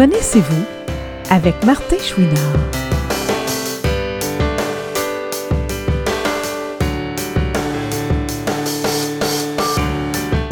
Connaissez-vous 0.00 0.64
avec 1.28 1.62
Martin 1.66 1.98
Chouinard? 1.98 2.32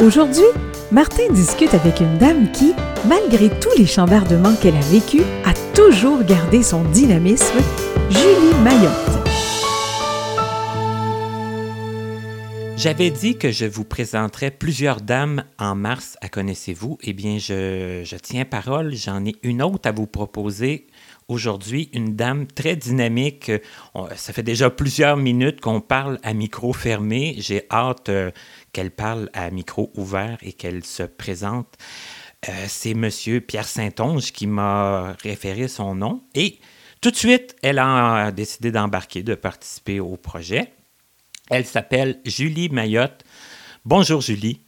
Aujourd'hui, 0.01 0.43
Martin 0.91 1.23
discute 1.31 1.73
avec 1.73 1.99
une 1.99 2.19
dame 2.19 2.51
qui, 2.51 2.75
malgré 3.07 3.49
tous 3.49 3.75
les 3.75 3.87
chambardements 3.87 4.53
qu'elle 4.53 4.75
a 4.75 4.81
vécus, 4.81 5.23
a 5.43 5.53
toujours 5.73 6.21
gardé 6.21 6.61
son 6.61 6.83
dynamisme, 6.83 7.57
Julie 8.11 8.53
Mayotte. 8.63 9.08
J'avais 12.79 13.09
dit 13.11 13.37
que 13.37 13.51
je 13.51 13.65
vous 13.65 13.83
présenterais 13.83 14.51
plusieurs 14.51 15.01
dames 15.01 15.43
en 15.57 15.75
mars 15.75 16.15
à 16.21 16.29
Connaissez-vous. 16.29 16.97
Eh 17.01 17.11
bien, 17.11 17.37
je, 17.37 18.15
tiens 18.15 18.45
parole. 18.45 18.95
J'en 18.95 19.25
ai 19.25 19.35
une 19.43 19.61
autre 19.61 19.89
à 19.89 19.91
vous 19.91 20.07
proposer 20.07 20.87
aujourd'hui, 21.27 21.89
une 21.91 22.15
dame 22.15 22.47
très 22.47 22.77
dynamique. 22.77 23.51
Ça 24.15 24.31
fait 24.31 24.43
déjà 24.43 24.69
plusieurs 24.69 25.17
minutes 25.17 25.59
qu'on 25.59 25.81
parle 25.81 26.19
à 26.23 26.33
micro 26.33 26.71
fermé. 26.71 27.35
J'ai 27.39 27.63
hâte 27.69 28.07
euh, 28.07 28.31
qu'elle 28.71 28.91
parle 28.91 29.29
à 29.33 29.51
micro 29.51 29.91
ouvert 29.97 30.37
et 30.41 30.53
qu'elle 30.53 30.85
se 30.85 31.03
présente. 31.03 31.75
Euh, 32.47 32.65
C'est 32.69 32.93
Monsieur 32.93 33.41
Pierre 33.41 33.67
Saint-Onge 33.67 34.31
qui 34.31 34.47
m'a 34.47 35.17
référé 35.21 35.67
son 35.67 35.95
nom. 35.95 36.23
Et 36.33 36.59
tout 37.01 37.11
de 37.11 37.17
suite, 37.17 37.57
elle 37.61 37.79
a 37.79 38.31
décidé 38.31 38.71
d'embarquer, 38.71 39.21
de 39.21 39.35
participer 39.35 39.99
au 39.99 40.15
projet. 40.15 40.71
Elle 41.49 41.65
s'appelle 41.65 42.19
Julie 42.25 42.69
Mayotte. 42.69 43.23
Bonjour 43.83 44.21
Julie. 44.21 44.61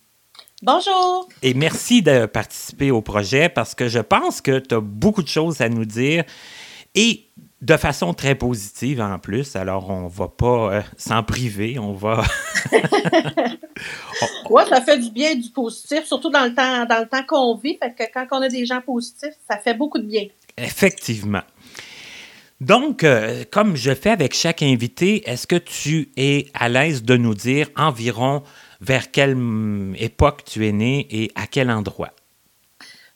Bonjour. 0.64 1.28
Et 1.42 1.54
merci 1.54 2.02
de 2.02 2.26
participer 2.26 2.92
au 2.92 3.02
projet 3.02 3.50
parce 3.50 3.76
que 3.76 3.88
je 3.88 4.00
pense 4.00 4.42
que 4.42 4.60
tu 4.60 4.76
as 4.76 4.80
beaucoup 4.80 5.24
de 5.24 5.28
choses 5.28 5.62
à 5.62 5.70
nous 5.70 5.86
dire 5.86 6.24
et 6.96 7.28
de 7.62 7.78
façon 7.78 8.14
très 8.14 8.36
positive 8.36 9.00
en 9.02 9.20
plus. 9.20 9.56
Alors, 9.56 9.90
on 9.90 10.08
va 10.08 10.28
pas 10.28 10.74
euh, 10.74 10.82
s'en 10.98 11.24
priver, 11.24 11.78
on 11.78 11.94
va... 11.94 12.24
Ouais, 14.50 14.66
ça 14.66 14.82
fait 14.82 14.98
du 14.98 15.10
bien, 15.12 15.36
du 15.36 15.50
positif, 15.50 16.04
surtout 16.06 16.30
dans 16.30 16.44
le 16.44 16.54
temps, 16.54 16.86
dans 16.86 17.00
le 17.00 17.08
temps 17.08 17.24
qu'on 17.26 17.56
vit. 17.56 17.78
Fait 17.82 17.94
que 17.94 18.12
quand 18.14 18.28
on 18.32 18.42
a 18.42 18.50
des 18.50 18.66
gens 18.66 18.82
positifs, 18.82 19.34
ça 19.50 19.58
fait 19.58 19.74
beaucoup 19.74 19.98
de 19.98 20.06
bien. 20.06 20.26
Effectivement. 20.58 21.42
Donc, 22.62 23.04
euh, 23.04 23.44
comme 23.50 23.76
je 23.76 23.92
fais 23.92 24.12
avec 24.12 24.36
chaque 24.36 24.62
invité, 24.62 25.28
est-ce 25.28 25.48
que 25.48 25.56
tu 25.56 26.12
es 26.16 26.46
à 26.54 26.70
l'aise 26.70 27.02
de 27.02 27.18
nous 27.18 27.34
dire 27.34 27.68
environ 27.76 28.44
vers 28.82 29.10
quelle 29.10 29.34
hum, 29.34 29.96
époque 29.98 30.44
tu 30.46 30.68
es 30.68 30.72
né 30.72 31.08
et 31.10 31.32
à 31.34 31.48
quel 31.48 31.72
endroit? 31.72 32.12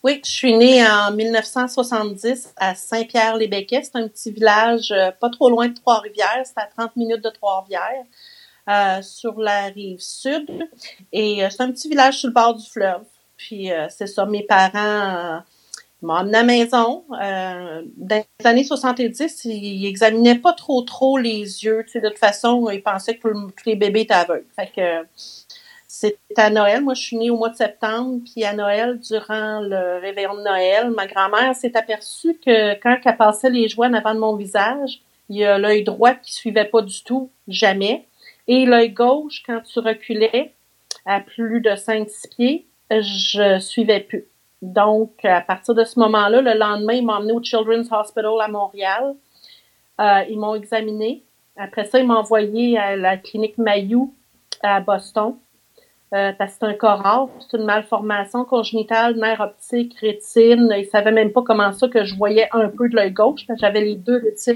Oui, 0.01 0.19
je 0.25 0.31
suis 0.31 0.57
née 0.57 0.83
en 0.83 1.11
1970 1.11 2.55
à 2.57 2.73
Saint-Pierre-les-Béquets. 2.73 3.83
C'est 3.83 3.97
un 3.97 4.07
petit 4.07 4.31
village 4.31 4.91
euh, 4.91 5.11
pas 5.11 5.29
trop 5.29 5.51
loin 5.51 5.67
de 5.67 5.75
Trois-Rivières. 5.75 6.43
C'est 6.43 6.57
à 6.57 6.65
30 6.65 6.95
minutes 6.95 7.23
de 7.23 7.29
Trois-Rivières, 7.29 8.05
euh, 8.67 9.03
sur 9.03 9.39
la 9.39 9.65
rive 9.65 9.99
sud. 9.99 10.67
Et 11.13 11.43
c'est 11.51 11.61
un 11.61 11.71
petit 11.71 11.87
village 11.87 12.17
sur 12.17 12.29
le 12.29 12.33
bord 12.33 12.55
du 12.55 12.67
fleuve. 12.67 13.03
Puis 13.37 13.69
c'est 13.89 14.07
ça, 14.07 14.25
mes 14.25 14.41
parents 14.41 15.43
emmené 16.13 16.37
à 16.37 16.41
la 16.41 16.43
maison. 16.43 17.05
Euh, 17.21 17.83
dans 17.97 18.23
les 18.39 18.47
années 18.47 18.63
70, 18.63 19.45
ils 19.45 19.85
examinaient 19.85 20.39
pas 20.39 20.53
trop 20.53 20.81
trop 20.81 21.17
les 21.17 21.63
yeux. 21.63 21.85
De 21.93 22.09
toute 22.09 22.17
façon, 22.17 22.69
ils 22.69 22.83
pensaient 22.83 23.17
que 23.17 23.27
tous 23.27 23.65
les 23.65 23.75
bébés 23.75 24.01
étaient 24.01 24.13
aveugles. 24.13 24.45
Fait 24.55 24.71
que 24.75 25.07
c'était 25.87 26.17
à 26.37 26.49
Noël. 26.49 26.83
Moi, 26.83 26.93
je 26.93 27.01
suis 27.01 27.17
née 27.17 27.29
au 27.29 27.37
mois 27.37 27.49
de 27.49 27.55
septembre. 27.55 28.21
Puis 28.25 28.43
à 28.43 28.53
Noël, 28.53 28.99
durant 28.99 29.61
le 29.61 29.99
réveillon 30.01 30.35
de 30.35 30.41
Noël, 30.41 30.91
ma 30.91 31.07
grand-mère 31.07 31.55
s'est 31.55 31.75
aperçue 31.77 32.37
que 32.45 32.73
quand 32.81 32.97
elle 33.03 33.17
passait 33.17 33.49
les 33.49 33.67
joies 33.67 33.87
en 33.87 33.93
avant 33.93 34.13
de 34.13 34.19
mon 34.19 34.35
visage, 34.35 35.01
il 35.29 35.37
y 35.37 35.45
a 35.45 35.57
l'œil 35.57 35.83
droit 35.83 36.13
qui 36.13 36.33
suivait 36.33 36.65
pas 36.65 36.81
du 36.81 37.03
tout, 37.03 37.31
jamais. 37.47 38.05
Et 38.47 38.65
l'œil 38.65 38.91
gauche, 38.91 39.41
quand 39.45 39.61
tu 39.61 39.79
reculais 39.79 40.53
à 41.05 41.19
plus 41.19 41.61
de 41.61 41.71
5-6 41.71 42.29
pieds, 42.35 42.67
je 42.91 43.59
suivais 43.59 44.01
plus. 44.01 44.25
Donc, 44.73 45.23
à 45.23 45.41
partir 45.41 45.75
de 45.75 45.83
ce 45.83 45.99
moment-là, 45.99 46.41
le 46.41 46.57
lendemain, 46.57 46.93
ils 46.93 47.05
m'ont 47.05 47.13
emmené 47.13 47.33
au 47.33 47.43
Children's 47.43 47.91
Hospital 47.91 48.41
à 48.41 48.47
Montréal. 48.47 49.15
Euh, 49.99 50.23
ils 50.29 50.39
m'ont 50.39 50.55
examiné. 50.55 51.23
Après 51.57 51.85
ça, 51.85 51.99
ils 51.99 52.07
m'ont 52.07 52.15
envoyé 52.15 52.77
à 52.77 52.95
la 52.95 53.17
clinique 53.17 53.57
Mayou 53.57 54.13
à 54.61 54.79
Boston. 54.79 55.35
Euh, 56.13 56.31
parce 56.37 56.53
que 56.53 56.57
c'est 56.59 56.65
un 56.67 56.73
corps 56.73 56.99
rare, 56.99 57.27
c'est 57.39 57.57
une 57.57 57.65
malformation 57.65 58.45
congénitale, 58.45 59.15
nerf 59.15 59.41
optique, 59.41 59.97
rétine. 59.99 60.73
Ils 60.77 60.85
savaient 60.85 61.11
même 61.11 61.31
pas 61.31 61.41
comment 61.41 61.73
ça 61.73 61.87
que 61.87 62.05
je 62.05 62.15
voyais 62.15 62.47
un 62.53 62.69
peu 62.69 62.87
de 62.87 62.95
l'œil 62.95 63.11
gauche, 63.11 63.45
parce 63.47 63.59
que 63.59 63.65
j'avais 63.65 63.81
les 63.81 63.95
deux 63.95 64.21
rétines 64.23 64.55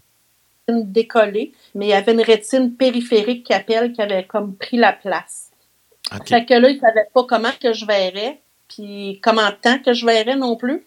décollées, 0.70 1.52
mais 1.74 1.88
il 1.88 1.90
y 1.90 1.94
avait 1.94 2.14
une 2.14 2.22
rétine 2.22 2.76
périphérique 2.76 3.46
qui 3.46 3.54
appelle 3.54 3.92
qui 3.92 4.02
avait 4.02 4.24
comme 4.26 4.56
pris 4.56 4.78
la 4.78 4.94
place. 4.94 5.50
OK. 6.14 6.30
Fait 6.30 6.46
que 6.46 6.54
là, 6.54 6.70
ils 6.70 6.80
savaient 6.80 7.08
pas 7.14 7.24
comment 7.24 7.50
que 7.62 7.74
je 7.74 7.86
verrais, 7.86 8.40
puis 8.70 9.20
comment 9.22 9.50
de 9.50 9.56
temps 9.56 9.80
que 9.80 9.94
je 9.94 10.06
verrais 10.06 10.38
non 10.38 10.56
plus. 10.56 10.86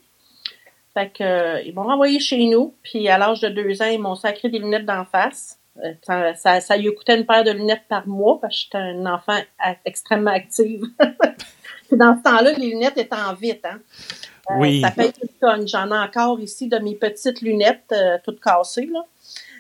Fait 0.95 1.11
que 1.11 1.25
euh, 1.25 1.63
ils 1.63 1.75
m'ont 1.75 1.85
renvoyé 1.85 2.21
chez 2.21 2.45
nous, 2.47 2.75
puis 2.83 3.09
à 3.09 3.19
l'âge 3.19 3.41
de 3.41 3.49
deux 3.49 3.83
ans, 3.83 3.87
ils 3.87 4.01
m'ont 4.01 4.15
sacré 4.15 4.49
des 4.49 4.59
lunettes 4.59 4.87
d'en 4.87 5.05
face. 5.05 5.59
Euh, 5.79 5.93
Ça, 6.03 6.35
ça, 6.35 6.61
ça 6.61 6.77
lui 6.77 6.95
coûtait 6.95 7.17
une 7.19 7.27
paire 7.27 7.45
de 7.45 7.51
lunettes 7.51 7.85
par 7.89 8.07
mois 8.07 8.39
parce 8.41 8.55
que 8.55 8.61
j'étais 8.65 8.79
un 8.79 9.07
enfant 9.07 9.39
extrêmement 9.85 10.33
active. 10.33 10.85
Puis 11.89 11.97
dans 11.97 12.17
ce 12.17 12.23
temps-là, 12.23 12.53
les 12.53 12.69
lunettes 12.69 12.99
étaient 12.99 13.15
en 13.15 13.35
vite. 13.35 13.65
Hein? 13.65 13.81
Euh, 14.51 14.55
Oui. 14.59 14.81
Ça 14.83 14.91
fait 14.91 15.15
une 15.23 15.29
tonne. 15.41 15.67
J'en 15.67 15.91
ai 15.91 15.99
encore 15.99 16.41
ici 16.41 16.69
de 16.69 16.79
mes 16.79 16.95
petites 16.95 17.41
lunettes 17.41 17.95
toutes 18.25 18.41
cassées. 18.41 18.89
Là. 18.93 19.05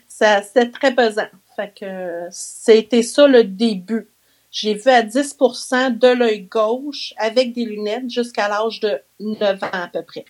Ça, 0.06 0.42
c'était 0.42 0.70
très 0.70 0.94
pesant. 0.94 1.28
Fait 1.56 1.72
que 1.78 2.26
c'était 2.30 3.02
ça 3.02 3.26
le 3.26 3.44
début. 3.44 4.08
J'ai 4.52 4.74
vu 4.74 4.90
à 4.90 5.02
10% 5.02 5.98
de 5.98 6.08
l'œil 6.08 6.42
gauche 6.42 7.14
avec 7.16 7.54
des 7.54 7.64
lunettes 7.64 8.10
jusqu'à 8.10 8.48
l'âge 8.48 8.80
de 8.80 9.00
9 9.18 9.62
ans 9.62 9.68
à 9.72 9.88
peu 9.88 10.02
près. 10.02 10.26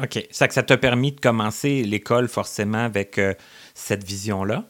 OK. 0.00 0.26
Ça 0.30 0.46
que 0.46 0.54
ça 0.54 0.62
t'a 0.62 0.76
permis 0.76 1.12
de 1.12 1.20
commencer 1.20 1.82
l'école 1.82 2.28
forcément 2.28 2.84
avec 2.84 3.18
euh, 3.18 3.34
cette 3.74 4.04
vision-là? 4.04 4.64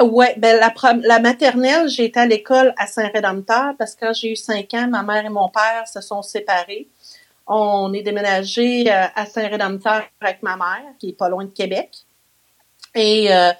Ouais, 0.00 0.34
ben 0.38 0.58
la, 0.58 0.72
la 1.02 1.20
maternelle, 1.20 1.86
j'ai 1.90 2.06
été 2.06 2.18
à 2.18 2.26
l'école 2.26 2.72
à 2.78 2.86
Saint-Rédempteur 2.86 3.74
parce 3.78 3.94
que 3.94 4.06
quand 4.06 4.14
j'ai 4.14 4.32
eu 4.32 4.36
5 4.36 4.72
ans, 4.74 4.88
ma 4.88 5.02
mère 5.02 5.26
et 5.26 5.28
mon 5.28 5.50
père 5.50 5.86
se 5.86 6.00
sont 6.00 6.22
séparés. 6.22 6.88
On 7.46 7.92
est 7.92 8.02
déménagé 8.02 8.90
euh, 8.90 9.04
à 9.14 9.26
Saint-Rédempteur 9.26 10.04
avec 10.22 10.42
ma 10.42 10.56
mère, 10.56 10.94
qui 10.98 11.10
est 11.10 11.18
pas 11.18 11.28
loin 11.28 11.44
de 11.44 11.50
Québec. 11.50 11.90
Et 12.94 13.30
euh, 13.30 13.50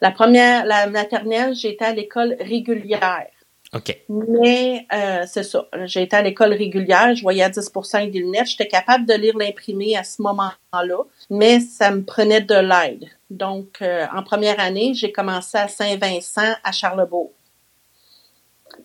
la 0.00 0.10
première, 0.10 0.64
la 0.64 0.86
maternelle, 0.86 1.54
j'ai 1.54 1.72
été 1.74 1.84
à 1.84 1.92
l'école 1.92 2.36
régulière. 2.40 3.28
OK. 3.72 3.96
Mais 4.08 4.86
euh, 4.92 5.24
c'est 5.28 5.44
ça. 5.44 5.68
J'ai 5.84 6.02
été 6.02 6.16
à 6.16 6.22
l'école 6.22 6.52
régulière, 6.52 7.14
je 7.14 7.22
voyais 7.22 7.44
à 7.44 7.50
10 7.50 7.70
avec 7.92 8.10
des 8.10 8.18
lunettes. 8.18 8.48
J'étais 8.48 8.66
capable 8.66 9.06
de 9.06 9.14
lire 9.14 9.36
l'imprimé 9.38 9.96
à 9.96 10.02
ce 10.02 10.20
moment-là, 10.22 11.04
mais 11.30 11.60
ça 11.60 11.92
me 11.92 12.02
prenait 12.02 12.40
de 12.40 12.54
l'aide. 12.54 13.04
Donc, 13.30 13.78
euh, 13.80 14.06
en 14.12 14.24
première 14.24 14.58
année, 14.58 14.92
j'ai 14.94 15.12
commencé 15.12 15.56
à 15.56 15.68
Saint-Vincent, 15.68 16.54
à 16.64 16.72
Charlebourg. 16.72 17.30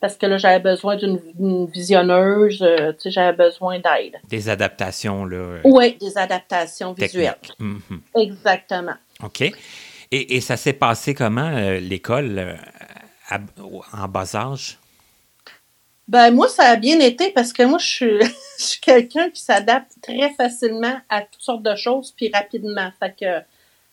Parce 0.01 0.17
que 0.17 0.27
là, 0.27 0.37
j'avais 0.37 0.59
besoin 0.59 0.97
d'une 0.97 1.65
visionneuse, 1.67 2.61
euh, 2.61 2.91
tu 2.93 3.03
sais, 3.03 3.11
j'avais 3.11 3.35
besoin 3.35 3.79
d'aide. 3.79 4.17
Des 4.29 4.49
adaptations, 4.49 5.25
là. 5.25 5.61
Oui, 5.63 5.97
des 5.99 6.15
adaptations 6.17 6.93
visuelles. 6.93 7.35
Mhm. 7.57 8.01
Exactement. 8.15 8.95
OK. 9.23 9.41
Et, 9.41 10.35
et 10.35 10.41
ça 10.41 10.57
s'est 10.57 10.73
passé 10.73 11.15
comment, 11.15 11.49
l'école, 11.79 12.57
en 13.31 14.07
bas 14.07 14.35
âge? 14.35 14.77
Ben 16.07 16.31
moi, 16.31 16.47
ça 16.47 16.65
a 16.65 16.75
bien 16.75 16.99
été 16.99 17.31
parce 17.31 17.51
que 17.51 17.63
moi, 17.63 17.79
je 17.79 17.85
suis, 17.85 18.19
je 18.59 18.63
suis 18.63 18.81
quelqu'un 18.81 19.29
qui 19.31 19.41
s'adapte 19.41 19.91
très 20.01 20.29
facilement 20.33 20.97
à 21.09 21.21
toutes 21.21 21.41
sortes 21.41 21.63
de 21.63 21.75
choses 21.75 22.13
puis 22.15 22.29
rapidement. 22.31 22.91
Fait 22.99 23.15
que 23.19 23.41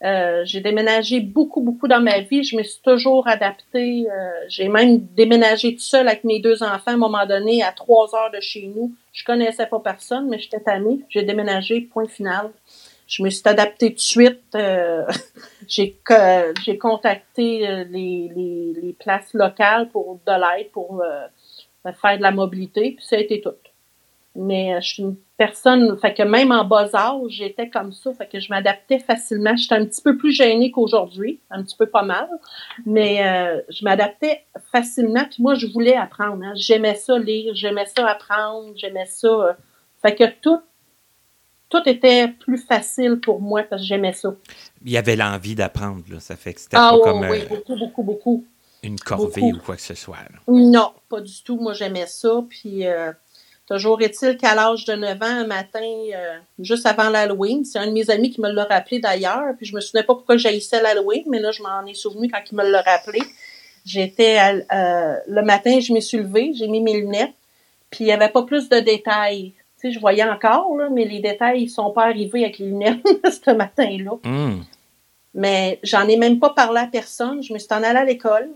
euh, 0.05 0.43
j'ai 0.45 0.61
déménagé 0.61 1.21
beaucoup, 1.21 1.61
beaucoup 1.61 1.87
dans 1.89 2.01
ma 2.01 2.21
vie. 2.21 2.43
Je 2.43 2.57
me 2.57 2.63
suis 2.63 2.81
toujours 2.83 3.29
adaptée. 3.29 4.07
Euh, 4.11 4.31
j'ai 4.49 4.69
même 4.69 4.99
déménagé 4.99 5.71
toute 5.71 5.81
seule 5.81 6.09
avec 6.09 6.25
mes 6.25 6.41
deux 6.41 6.63
enfants 6.63 6.91
à 6.91 6.95
un 6.95 6.97
moment 6.97 7.25
donné 7.25 7.63
à 7.63 7.73
trois 7.73 8.15
heures 8.15 8.31
de 8.33 8.41
chez 8.41 8.67
nous. 8.75 8.93
Je 9.13 9.25
connaissais 9.25 9.67
pas 9.67 9.79
personne, 9.79 10.29
mais 10.29 10.39
j'étais 10.39 10.61
tannée. 10.61 11.01
J'ai 11.09 11.23
déménagé, 11.23 11.83
point 11.83 12.09
final. 12.09 12.51
Je 13.07 13.23
me 13.23 13.31
suis 13.31 13.47
adaptée 13.47 13.89
tout 13.91 13.95
de 13.97 14.01
suite. 14.01 14.43
Euh, 14.55 15.05
j'ai 15.69 15.99
co- 16.05 16.15
j'ai 16.65 16.79
contacté 16.79 17.69
euh, 17.69 17.85
les, 17.91 18.31
les, 18.35 18.73
les 18.81 18.93
places 18.93 19.35
locales 19.35 19.89
pour 19.91 20.19
de 20.27 20.33
l'aide 20.33 20.71
pour 20.71 21.03
euh, 21.03 21.27
faire 22.01 22.17
de 22.17 22.23
la 22.23 22.31
mobilité, 22.31 22.93
puis 22.97 23.05
ça 23.05 23.17
a 23.17 23.19
été 23.19 23.41
tout. 23.41 23.51
Mais 24.35 24.73
euh, 24.75 24.81
je 24.81 24.89
suis 24.95 25.03
une 25.03 25.17
personne, 25.37 25.99
fait 25.99 26.15
que 26.15 26.23
même 26.23 26.53
en 26.53 26.65
bas 26.65 26.89
âge, 26.95 27.21
j'étais 27.29 27.69
comme 27.69 27.93
ça, 27.93 28.15
fait 28.15 28.27
que 28.27 28.41
je 28.41 28.49
m'adaptais 28.49 28.99
facilement. 28.99 29.55
J'étais 29.57 29.75
un 29.75 29.85
petit 29.85 30.01
peu 30.01 30.17
plus 30.17 30.33
gênée 30.33 30.71
qu'aujourd'hui, 30.71 31.39
un 31.51 31.63
petit 31.63 31.77
peu 31.77 31.85
pas 31.85 32.03
mal, 32.03 32.29
mais 32.87 33.23
euh, 33.27 33.61
je 33.69 33.85
m'adaptais 33.85 34.47
facilement. 34.71 35.25
Puis 35.31 35.43
moi, 35.43 35.55
je 35.55 35.67
voulais 35.67 35.97
apprendre. 35.97 36.43
hein. 36.45 36.53
J'aimais 36.55 36.95
ça 36.95 37.19
lire, 37.19 37.55
j'aimais 37.55 37.85
ça 37.95 38.07
apprendre, 38.09 38.73
j'aimais 38.75 39.05
ça. 39.05 39.29
euh, 39.29 39.53
fait 40.01 40.15
que 40.15 40.25
tout, 40.41 40.61
tout 41.73 41.89
était 41.89 42.29
plus 42.29 42.59
facile 42.59 43.19
pour 43.19 43.41
moi 43.41 43.63
parce 43.63 43.81
que 43.81 43.89
j'aimais 43.89 44.13
ça. 44.13 44.35
Il 44.85 44.93
y 44.93 44.99
avait 44.99 45.17
l'envie 45.17 45.55
d'apprendre, 45.55 46.03
là. 46.11 46.21
Ça 46.21 46.37
fait 46.37 46.53
que 46.53 46.61
c'était 46.61 46.77
Ah 46.79 46.91
pas 46.91 46.97
oui, 46.97 47.03
comme 47.03 47.21
oui, 47.31 47.41
euh, 47.41 47.47
beaucoup, 47.49 47.77
beaucoup, 47.77 48.03
beaucoup. 48.03 48.45
une 48.83 48.99
corvée 49.01 49.41
beaucoup. 49.41 49.57
ou 49.57 49.61
quoi 49.61 49.77
que 49.77 49.83
ce 49.83 49.95
soit. 49.95 50.17
là. 50.17 50.39
Non, 50.49 50.93
pas 51.09 51.23
du 51.23 51.43
tout. 51.43 51.57
Moi, 51.57 51.73
j'aimais 51.73 52.07
ça. 52.07 52.45
Puis, 52.47 52.87
euh, 52.87 53.11
toujours 53.67 54.03
est-il 54.03 54.37
qu'à 54.37 54.55
l'âge 54.55 54.85
de 54.85 54.93
9 54.93 55.23
ans, 55.23 55.25
un 55.25 55.47
matin, 55.47 55.81
euh, 55.83 56.39
juste 56.59 56.85
avant 56.85 57.09
l'Halloween, 57.09 57.65
c'est 57.65 57.79
un 57.79 57.87
de 57.87 57.93
mes 57.93 58.11
amis 58.11 58.31
qui 58.31 58.43
me 58.43 58.51
l'a 58.51 58.65
rappelé 58.65 58.99
d'ailleurs. 58.99 59.55
Puis, 59.57 59.65
je 59.65 59.75
me 59.75 59.81
souvenais 59.81 60.05
pas 60.05 60.15
pourquoi 60.15 60.37
j'haïssais 60.37 60.83
l'Halloween, 60.83 61.25
mais 61.31 61.41
là, 61.41 61.53
je 61.53 61.63
m'en 61.63 61.87
ai 61.87 61.95
souvenu 61.95 62.31
quand 62.31 62.43
il 62.51 62.55
me 62.55 62.69
l'a 62.71 62.83
rappelé. 62.83 63.21
J'étais, 63.87 64.39
le 64.69 65.41
matin, 65.41 65.81
je 65.81 65.95
me 65.95 66.01
suis 66.01 66.19
levée, 66.19 66.53
j'ai 66.55 66.69
mis 66.69 66.83
mes 66.83 67.01
lunettes, 67.01 67.33
puis 67.91 68.05
il 68.05 68.09
y 68.09 68.13
avait 68.13 68.29
pas 68.29 68.43
plus 68.43 68.69
de 68.69 68.79
détails. 68.79 69.55
Tu 69.83 69.89
sais, 69.89 69.93
je 69.93 70.01
voyais 70.01 70.25
encore, 70.25 70.77
là, 70.77 70.89
mais 70.91 71.05
les 71.05 71.19
détails, 71.19 71.63
ils 71.65 71.69
sont 71.69 71.91
pas 71.91 72.05
arrivés 72.05 72.45
avec 72.45 72.59
les 72.59 72.67
lunettes 72.67 73.01
ce 73.45 73.51
matin-là. 73.51 74.13
Hum. 74.25 74.65
Mais 75.35 75.81
j'en 75.83 76.07
ai 76.09 76.17
même 76.17 76.39
pas 76.39 76.51
parlé 76.51 76.81
à 76.81 76.87
personne. 76.87 77.43
Je 77.43 77.53
me 77.53 77.59
suis 77.59 77.73
en 77.73 77.83
allée 77.83 77.99
à 77.99 78.05
l'école. 78.05 78.51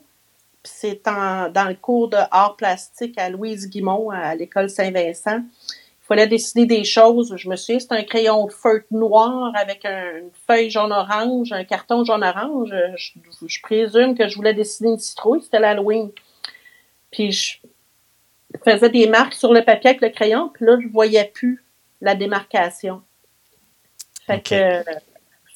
Puis 0.62 0.72
c'est 0.76 1.02
dans 1.04 1.68
le 1.68 1.74
cours 1.74 2.08
de 2.08 2.16
art 2.30 2.56
plastique 2.56 3.18
à 3.18 3.28
Louise 3.30 3.68
Guimont, 3.70 4.10
à 4.10 4.34
l'école 4.34 4.68
Saint-Vincent. 4.70 5.38
Il 5.38 6.06
fallait 6.06 6.26
dessiner 6.28 6.66
des 6.66 6.84
choses. 6.84 7.34
Je 7.36 7.48
me 7.48 7.56
souviens, 7.56 7.80
c'était 7.80 7.94
un 7.96 8.02
crayon 8.04 8.46
de 8.46 8.52
feutre 8.52 8.86
noir 8.92 9.52
avec 9.56 9.84
un- 9.84 10.18
une 10.18 10.30
feuille 10.46 10.70
jaune-orange, 10.70 11.50
un 11.52 11.64
carton 11.64 12.04
jaune-orange. 12.04 12.72
Je, 12.96 13.46
je 13.46 13.60
présume 13.62 14.16
que 14.16 14.28
je 14.28 14.36
voulais 14.36 14.54
dessiner 14.54 14.90
une 14.90 14.98
citrouille. 14.98 15.42
C'était 15.42 15.58
l'Halloween. 15.60 16.10
Puis 17.10 17.32
je 17.32 17.56
faisais 18.64 18.90
des 18.90 19.08
marques 19.08 19.34
sur 19.34 19.52
le 19.52 19.64
papier 19.64 19.90
avec 19.90 20.02
le 20.02 20.10
crayon. 20.10 20.50
Puis 20.52 20.64
là, 20.64 20.76
je 20.80 20.88
voyais 20.88 21.30
plus 21.32 21.64
la 22.00 22.14
démarcation. 22.14 23.02
Fait 24.26 24.40
que 24.40 24.82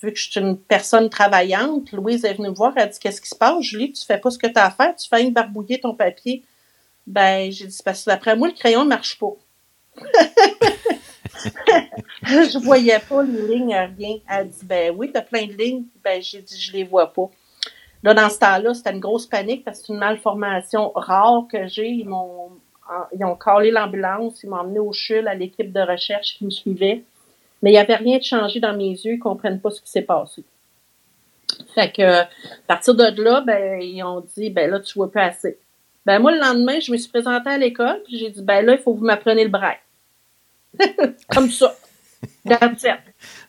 vu 0.02 0.12
que 0.12 0.18
je 0.18 0.30
suis 0.30 0.40
une 0.40 0.58
personne 0.58 1.10
travaillante, 1.10 1.92
Louise 1.92 2.24
est 2.24 2.34
venue 2.34 2.48
me 2.48 2.54
voir, 2.54 2.72
elle 2.76 2.82
a 2.84 2.86
dit 2.86 2.98
Qu'est-ce 2.98 3.20
qui 3.20 3.28
se 3.28 3.34
passe, 3.34 3.62
Julie, 3.62 3.92
tu 3.92 4.04
fais 4.04 4.18
pas 4.18 4.30
ce 4.30 4.38
que 4.38 4.46
tu 4.46 4.58
as 4.58 4.66
à 4.66 4.70
faire, 4.70 4.94
tu 4.96 5.08
fais 5.08 5.24
que 5.26 5.30
barbouiller 5.30 5.80
ton 5.80 5.94
papier. 5.94 6.42
Ben, 7.06 7.50
j'ai 7.50 7.66
dit 7.66 7.80
parce 7.84 8.04
que 8.04 8.10
d'après 8.10 8.36
moi, 8.36 8.48
le 8.48 8.54
crayon 8.54 8.84
ne 8.84 8.88
marche 8.88 9.18
pas. 9.18 9.32
je 12.24 12.58
voyais 12.58 13.00
pas 13.00 13.22
les 13.22 13.42
lignes, 13.48 13.74
rien. 13.98 14.18
Elle 14.28 14.48
dit 14.48 14.64
Ben 14.64 14.94
oui, 14.96 15.10
t'as 15.12 15.22
plein 15.22 15.46
de 15.46 15.52
lignes. 15.52 15.84
Ben, 16.04 16.22
j'ai 16.22 16.40
dit 16.40 16.58
Je 16.58 16.72
les 16.72 16.84
vois 16.84 17.12
pas. 17.12 17.28
Là, 18.02 18.14
dans 18.14 18.30
ce 18.30 18.38
temps-là, 18.38 18.72
c'était 18.72 18.92
une 18.92 19.00
grosse 19.00 19.26
panique 19.26 19.64
parce 19.64 19.80
que 19.80 19.86
c'est 19.86 19.92
une 19.92 19.98
malformation 19.98 20.90
rare 20.94 21.44
que 21.50 21.66
j'ai. 21.66 21.88
Ils 21.88 22.08
m'ont 22.08 22.52
ils 23.12 23.24
ont 23.24 23.36
collé 23.36 23.70
l'ambulance, 23.70 24.42
ils 24.42 24.50
m'ont 24.50 24.56
emmené 24.56 24.78
au 24.78 24.92
CHUL 24.92 25.28
à 25.28 25.34
l'équipe 25.34 25.72
de 25.72 25.80
recherche 25.80 26.36
qui 26.36 26.44
me 26.44 26.50
suivait. 26.50 27.02
Mais 27.62 27.70
il 27.70 27.74
n'y 27.74 27.78
avait 27.78 27.96
rien 27.96 28.18
de 28.18 28.22
changé 28.22 28.58
dans 28.60 28.74
mes 28.74 28.90
yeux, 28.90 29.12
ils 29.12 29.18
ne 29.18 29.22
comprennent 29.22 29.60
pas 29.60 29.70
ce 29.70 29.80
qui 29.80 29.90
s'est 29.90 30.02
passé. 30.02 30.44
Fait 31.74 31.92
que, 31.92 32.22
à 32.22 32.28
partir 32.66 32.94
de 32.94 33.22
là, 33.22 33.42
ben, 33.42 33.80
ils 33.82 34.02
ont 34.02 34.20
dit, 34.20 34.50
ben 34.50 34.70
là, 34.70 34.80
tu 34.80 34.94
vois 34.94 35.10
plus 35.10 35.20
assez. 35.20 35.58
Ben, 36.06 36.18
moi, 36.18 36.32
le 36.32 36.38
lendemain, 36.38 36.80
je 36.80 36.90
me 36.90 36.96
suis 36.96 37.10
présentée 37.10 37.50
à 37.50 37.58
l'école, 37.58 38.02
puis 38.04 38.18
j'ai 38.18 38.30
dit, 38.30 38.42
ben 38.42 38.64
là, 38.64 38.74
il 38.74 38.78
faut 38.78 38.94
que 38.94 39.00
vous 39.00 39.04
m'appreniez 39.04 39.44
le 39.44 39.50
braille. 39.50 39.78
Comme 41.32 41.50
ça. 41.50 41.74
That's 42.46 42.84
it. 42.84 43.00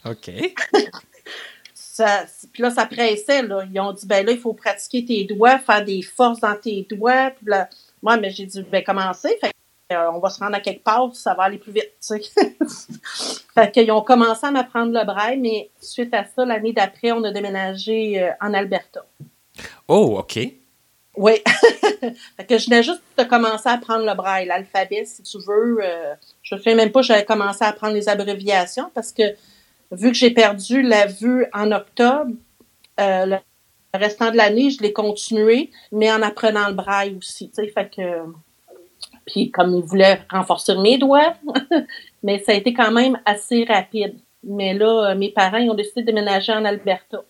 OK. 0.06 0.54
Ça, 1.74 2.26
puis 2.52 2.64
là, 2.64 2.72
ça 2.72 2.86
pressait, 2.86 3.44
là. 3.44 3.64
Ils 3.72 3.80
ont 3.80 3.94
dit, 3.94 4.06
ben 4.06 4.26
là, 4.26 4.32
il 4.32 4.40
faut 4.40 4.54
pratiquer 4.54 5.06
tes 5.06 5.24
doigts, 5.24 5.60
faire 5.60 5.84
des 5.84 6.02
forces 6.02 6.40
dans 6.40 6.56
tes 6.56 6.86
doigts. 6.90 7.32
Puis 7.32 7.46
là, 7.48 7.70
moi, 8.02 8.18
mais 8.18 8.32
j'ai 8.32 8.46
dit, 8.46 8.64
ben 8.64 8.84
commencez. 8.84 9.38
Fait 9.40 9.52
euh, 9.92 10.10
on 10.14 10.20
va 10.20 10.30
se 10.30 10.40
rendre 10.40 10.56
à 10.56 10.60
quelque 10.62 10.84
part, 10.84 11.14
ça 11.14 11.34
va 11.34 11.44
aller 11.44 11.58
plus 11.58 11.74
vite, 11.74 11.92
fait 13.54 13.72
qu'ils 13.72 13.92
ont 13.92 14.02
commencé 14.02 14.46
à 14.46 14.52
m'apprendre 14.52 14.98
le 14.98 15.06
braille, 15.06 15.38
mais 15.38 15.70
suite 15.82 16.14
à 16.14 16.24
ça, 16.24 16.46
l'année 16.46 16.72
d'après, 16.72 17.12
on 17.12 17.24
a 17.26 17.32
déménagé 17.32 18.22
euh, 18.22 18.32
en 18.40 18.54
Alberta. 18.54 19.06
Oh, 19.90 20.18
OK. 20.20 20.40
Oui. 21.18 21.34
fait 22.38 22.46
que 22.48 22.58
je 22.58 22.66
venais 22.66 22.84
juste 22.84 23.02
de 23.18 23.24
commencer 23.24 23.68
à 23.68 23.74
apprendre 23.74 24.06
le 24.06 24.14
braille, 24.14 24.46
l'alphabet, 24.46 25.04
si 25.06 25.24
tu 25.24 25.38
veux. 25.46 25.80
Euh, 25.84 26.14
je 26.42 26.56
ne 26.56 26.62
sais 26.62 26.76
même 26.76 26.92
pas, 26.92 27.02
j'avais 27.02 27.26
commencé 27.26 27.64
à 27.64 27.68
apprendre 27.68 27.94
les 27.94 28.08
abréviations 28.08 28.90
parce 28.94 29.12
que 29.12 29.24
vu 29.92 30.10
que 30.12 30.18
j'ai 30.18 30.32
perdu 30.32 30.82
la 30.82 31.06
vue 31.06 31.46
en 31.54 31.72
octobre, 31.72 32.32
euh, 33.00 33.38
le 33.94 34.00
restant 34.00 34.32
de 34.32 34.38
l'année, 34.38 34.70
je 34.70 34.82
l'ai 34.82 34.94
continué, 34.94 35.72
mais 35.92 36.12
en 36.12 36.22
apprenant 36.22 36.68
le 36.68 36.74
braille 36.74 37.16
aussi. 37.16 37.50
Tu 37.50 37.56
sais, 37.56 37.68
fait 37.68 37.90
que. 37.90 38.32
Puis 39.26 39.52
comme 39.52 39.76
ils 39.76 39.84
voulaient 39.84 40.22
renforcer 40.30 40.76
mes 40.76 40.98
doigts, 40.98 41.34
mais 42.24 42.40
ça 42.40 42.54
a 42.54 42.56
été 42.56 42.74
quand 42.74 42.92
même 42.92 43.20
assez 43.26 43.64
rapide. 43.66 44.18
Mais 44.44 44.74
là, 44.74 45.12
euh, 45.12 45.16
mes 45.16 45.30
parents 45.30 45.58
ils 45.58 45.70
ont 45.70 45.76
décidé 45.76 46.02
de 46.02 46.08
déménager 46.08 46.52
en 46.52 46.66
Alberta 46.66 47.24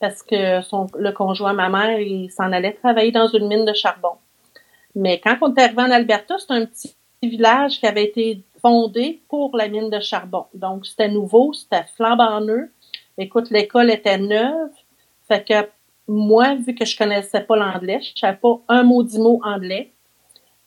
parce 0.00 0.22
que 0.22 0.60
le 0.98 1.12
conjoint, 1.12 1.52
ma 1.52 1.68
mère, 1.68 2.00
il 2.00 2.30
s'en 2.30 2.52
allait 2.52 2.72
travailler 2.72 3.12
dans 3.12 3.28
une 3.28 3.46
mine 3.46 3.66
de 3.66 3.74
charbon. 3.74 4.14
Mais 4.94 5.20
quand 5.20 5.36
on 5.42 5.54
est 5.54 5.62
arrivé 5.62 5.82
en 5.82 5.90
Alberta, 5.90 6.36
c'est 6.38 6.52
un 6.52 6.64
petit 6.64 6.96
village 7.22 7.78
qui 7.78 7.86
avait 7.86 8.04
été 8.04 8.42
fondé 8.60 9.20
pour 9.28 9.54
la 9.56 9.68
mine 9.68 9.90
de 9.90 10.00
charbon. 10.00 10.46
Donc, 10.54 10.86
c'était 10.86 11.08
nouveau, 11.08 11.52
c'était 11.52 11.84
flambant 11.96 12.40
neuf. 12.40 12.70
Écoute, 13.18 13.50
l'école 13.50 13.90
était 13.90 14.18
neuve. 14.18 14.70
Fait 15.28 15.46
que 15.46 15.68
moi, 16.10 16.56
vu 16.56 16.74
que 16.74 16.84
je 16.84 16.98
connaissais 16.98 17.40
pas 17.40 17.56
l'anglais, 17.56 18.00
je 18.02 18.18
savais 18.18 18.36
pas 18.36 18.60
un 18.68 18.82
mot 18.82 19.04
dix 19.04 19.18
mots 19.18 19.40
anglais. 19.44 19.92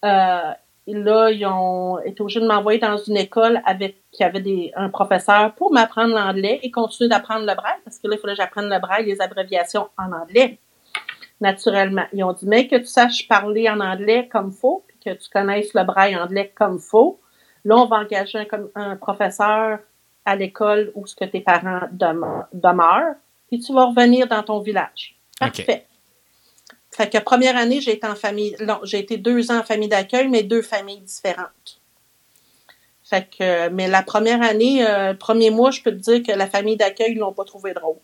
Euh, 0.05 0.53
là, 0.87 1.31
ils 1.31 1.45
ont 1.45 1.99
été 1.99 2.21
obligés 2.21 2.39
de 2.39 2.47
m'envoyer 2.47 2.79
dans 2.79 2.95
une 2.95 3.17
école 3.17 3.61
avec 3.65 3.97
qui 4.11 4.23
avait 4.23 4.39
des, 4.39 4.71
un 4.75 4.89
professeur 4.89 5.53
pour 5.55 5.73
m'apprendre 5.73 6.15
l'anglais 6.15 6.59
et 6.63 6.71
continuer 6.71 7.09
d'apprendre 7.09 7.45
le 7.45 7.55
braille, 7.55 7.79
parce 7.83 7.99
que 7.99 8.07
là, 8.07 8.15
il 8.15 8.19
fallait 8.19 8.35
que 8.35 8.41
j'apprenne 8.41 8.69
le 8.69 8.79
braille, 8.79 9.05
les 9.05 9.19
abréviations 9.19 9.89
en 9.97 10.13
anglais, 10.13 10.59
naturellement. 11.41 12.05
Ils 12.13 12.23
ont 12.23 12.31
dit, 12.31 12.47
mais 12.47 12.67
que 12.67 12.77
tu 12.77 12.85
saches 12.85 13.27
parler 13.27 13.69
en 13.69 13.81
anglais 13.81 14.29
comme 14.31 14.51
faut, 14.51 14.85
puis 14.87 14.97
que 15.03 15.21
tu 15.21 15.29
connaisses 15.29 15.73
le 15.73 15.83
braille 15.83 16.15
anglais 16.15 16.53
comme 16.55 16.79
faut. 16.79 17.19
Là, 17.65 17.75
on 17.75 17.85
va 17.85 17.97
engager 17.97 18.47
un, 18.75 18.95
professeur 18.95 19.79
à 20.23 20.35
l'école 20.37 20.93
où 20.95 21.03
que 21.03 21.25
tes 21.25 21.41
parents 21.41 21.87
demeurent, 21.91 23.15
puis 23.49 23.59
tu 23.59 23.73
vas 23.73 23.87
revenir 23.87 24.27
dans 24.27 24.43
ton 24.43 24.59
village. 24.59 25.17
Parfait. 25.39 25.85
Fait 26.91 27.09
que 27.09 27.17
première 27.17 27.57
année, 27.57 27.81
j'ai 27.81 27.93
été 27.93 28.05
en 28.05 28.15
famille, 28.15 28.55
non, 28.59 28.79
j'ai 28.83 28.99
été 28.99 29.17
deux 29.17 29.51
ans 29.51 29.59
en 29.59 29.63
famille 29.63 29.89
d'accueil, 29.89 30.27
mais 30.27 30.43
deux 30.43 30.61
familles 30.61 31.01
différentes. 31.01 31.81
Fait 33.03 33.27
que, 33.29 33.69
mais 33.69 33.87
la 33.87 34.03
première 34.03 34.41
année, 34.41 34.87
euh, 34.87 35.11
le 35.11 35.17
premier 35.17 35.49
mois, 35.49 35.71
je 35.71 35.81
peux 35.81 35.91
te 35.91 35.97
dire 35.97 36.23
que 36.23 36.31
la 36.31 36.47
famille 36.47 36.77
d'accueil, 36.77 37.13
ils 37.13 37.17
l'ont 37.17 37.33
pas 37.33 37.45
trouvé 37.45 37.73
drôle. 37.73 37.97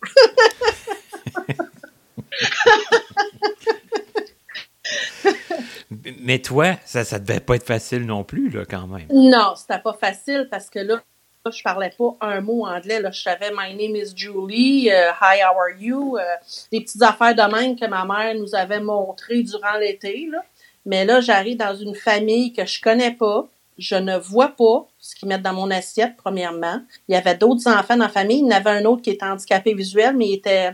Mais 6.20 6.38
toi, 6.38 6.76
ça 6.84 7.04
ça 7.04 7.18
devait 7.18 7.40
pas 7.40 7.56
être 7.56 7.66
facile 7.66 8.06
non 8.06 8.24
plus, 8.24 8.50
là, 8.50 8.64
quand 8.64 8.86
même. 8.86 9.06
Non, 9.12 9.54
c'était 9.56 9.80
pas 9.80 9.92
facile 9.92 10.48
parce 10.50 10.70
que 10.70 10.78
là, 10.78 11.02
je 11.46 11.62
parlais 11.62 11.92
pas 11.96 12.16
un 12.20 12.40
mot 12.40 12.66
anglais. 12.66 13.00
Là, 13.00 13.10
je 13.10 13.22
savais 13.22 13.50
My 13.50 13.74
name 13.74 13.96
is 13.96 14.12
Julie, 14.14 14.90
euh, 14.90 15.10
Hi, 15.20 15.40
how 15.42 15.58
are 15.58 15.70
you? 15.78 16.18
euh, 16.18 16.22
des 16.70 16.80
petites 16.80 17.02
affaires 17.02 17.34
de 17.34 17.42
même 17.42 17.78
que 17.78 17.86
ma 17.86 18.04
mère 18.04 18.34
nous 18.34 18.54
avait 18.54 18.80
montrées 18.80 19.42
durant 19.42 19.78
l'été. 19.80 20.28
Là. 20.30 20.44
Mais 20.84 21.04
là, 21.04 21.20
j'arrive 21.20 21.56
dans 21.56 21.74
une 21.74 21.94
famille 21.94 22.52
que 22.52 22.66
je 22.66 22.80
connais 22.80 23.12
pas. 23.12 23.48
Je 23.78 23.94
ne 23.94 24.18
vois 24.18 24.48
pas 24.48 24.86
ce 24.98 25.14
qu'ils 25.16 25.28
mettent 25.28 25.42
dans 25.42 25.54
mon 25.54 25.70
assiette, 25.70 26.12
premièrement. 26.18 26.82
Il 27.08 27.14
y 27.14 27.16
avait 27.16 27.34
d'autres 27.36 27.66
enfants 27.66 27.96
dans 27.96 28.04
la 28.04 28.10
famille. 28.10 28.40
Il 28.40 28.44
y 28.44 28.48
en 28.48 28.56
avait 28.56 28.70
un 28.70 28.84
autre 28.84 29.00
qui 29.00 29.10
était 29.10 29.24
handicapé 29.24 29.72
visuel, 29.72 30.14
mais 30.16 30.28
il 30.28 30.34
était 30.34 30.72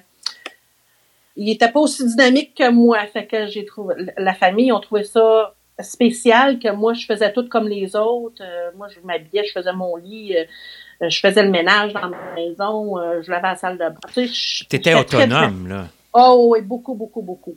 il 1.37 1.51
était 1.51 1.71
pas 1.71 1.81
aussi 1.81 2.05
dynamique 2.05 2.57
que 2.57 2.69
moi. 2.71 2.99
Fait 3.13 3.27
que 3.27 3.47
j'ai 3.47 3.65
trouvé 3.65 3.95
la 4.17 4.35
famille 4.35 4.73
ont 4.73 4.81
trouvé 4.81 5.05
ça 5.05 5.55
spécial 5.83 6.59
que 6.59 6.71
moi 6.73 6.95
je 6.95 7.07
faisais 7.07 7.33
tout 7.33 7.49
comme 7.49 7.69
les 7.69 7.95
autres. 7.97 8.43
Euh, 8.43 8.71
moi 8.77 8.89
je 8.89 9.01
m'habillais, 9.01 9.45
je 9.47 9.53
faisais 9.53 9.73
mon 9.73 9.97
lit, 9.97 10.37
euh, 10.37 10.45
euh, 11.03 11.09
je 11.11 11.21
faisais 11.21 11.43
le 11.43 11.51
ménage 11.51 11.93
dans 11.93 12.09
ma 12.09 12.35
maison, 12.35 12.99
euh, 12.99 13.23
je 13.23 13.31
lavais 13.31 13.49
la 13.49 13.57
salle 13.57 13.75
de 13.79 13.89
bain. 13.89 13.95
Tu 14.15 14.29
sais, 14.29 14.65
très, 15.05 15.25
autonome, 15.25 15.69
là. 15.69 15.89
Oh 16.15 16.49
oui, 16.51 16.63
beaucoup, 16.63 16.95
beaucoup, 16.95 17.23
beaucoup. 17.23 17.57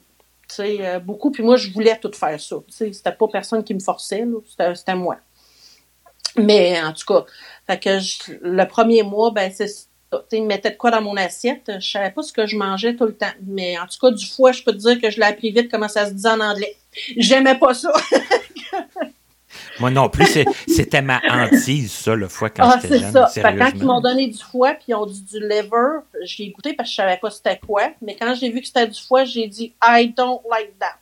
Tu 0.50 0.56
sais, 0.56 1.00
beaucoup. 1.00 1.32
Puis 1.32 1.44
moi, 1.44 1.56
je 1.56 1.72
voulais 1.72 1.98
tout 1.98 2.12
faire 2.14 2.40
ça. 2.42 2.56
Tu 2.68 2.74
sais, 2.74 2.92
c'était 2.94 3.12
pas 3.12 3.28
personne 3.28 3.64
qui 3.64 3.74
me 3.74 3.80
forçait. 3.80 4.26
C'était, 4.48 4.76
c'était 4.76 4.96
moi. 4.96 5.18
Mais 6.36 6.82
en 6.82 6.94
tout 6.94 7.06
cas, 7.06 7.26
fait 7.68 7.80
que 7.80 8.00
je- 8.00 8.34
le 8.42 8.66
premier 8.68 9.04
mois, 9.04 9.32
ben 9.32 9.52
c'est 9.54 9.68
ils 10.32 10.42
me 10.42 10.48
mettaient 10.48 10.72
de 10.72 10.76
quoi 10.78 10.92
dans 10.92 11.02
mon 11.02 11.16
assiette. 11.18 11.72
Je 11.80 11.90
savais 11.90 12.12
pas 12.12 12.22
ce 12.24 12.34
que 12.34 12.46
je 12.48 12.56
mangeais 12.58 12.96
tout 12.96 13.06
le 13.06 13.14
temps. 13.16 13.32
Mais 13.46 13.78
en 13.78 13.86
tout 13.88 14.00
cas, 14.02 14.12
du 14.12 14.26
foie, 14.26 14.52
je 14.52 14.64
peux 14.64 14.72
te 14.72 14.78
dire 14.78 15.00
que 15.00 15.10
je 15.10 15.18
l'ai 15.20 15.26
appris 15.26 15.52
vite 15.52 15.70
comment 15.70 15.88
ça 15.88 16.08
se 16.08 16.14
dit 16.14 16.28
en 16.28 16.40
anglais. 16.40 16.76
J'aimais 17.18 17.58
pas 17.58 17.74
ça. 17.74 17.92
Moi 19.80 19.90
non 19.92 20.10
plus, 20.10 20.26
c'était 20.68 21.02
ma 21.02 21.22
hantise, 21.30 21.92
ça, 21.92 22.14
le 22.14 22.28
foie, 22.28 22.50
quand 22.50 22.64
Ah, 22.70 22.80
j'étais 22.82 22.96
c'est 22.96 23.00
jeune, 23.00 23.12
ça. 23.14 23.28
Fait 23.28 23.42
que 23.42 23.48
quand 23.48 23.54
ils 23.54 23.58
m'ont 23.58 23.70
sérieusement. 23.70 24.02
donné 24.02 24.28
du 24.28 24.38
foie 24.38 24.74
puis 24.74 24.86
ils 24.90 24.96
ont 24.96 25.06
dit 25.06 25.22
du 25.22 25.40
liver, 25.40 26.00
j'ai 26.24 26.50
goûté 26.50 26.74
parce 26.74 26.90
que 26.90 26.92
je 26.92 26.96
savais 26.98 27.18
pas 27.18 27.30
c'était 27.32 27.58
quoi. 27.66 27.84
Mais 28.02 28.16
quand 28.16 28.34
j'ai 28.36 28.50
vu 28.50 28.60
que 28.60 28.68
c'était 28.68 28.88
du 28.88 29.00
foie, 29.00 29.24
j'ai 29.24 29.48
dit 29.48 29.74
I 29.82 30.14
don't 30.16 30.42
like 30.50 30.74
that. 30.80 30.98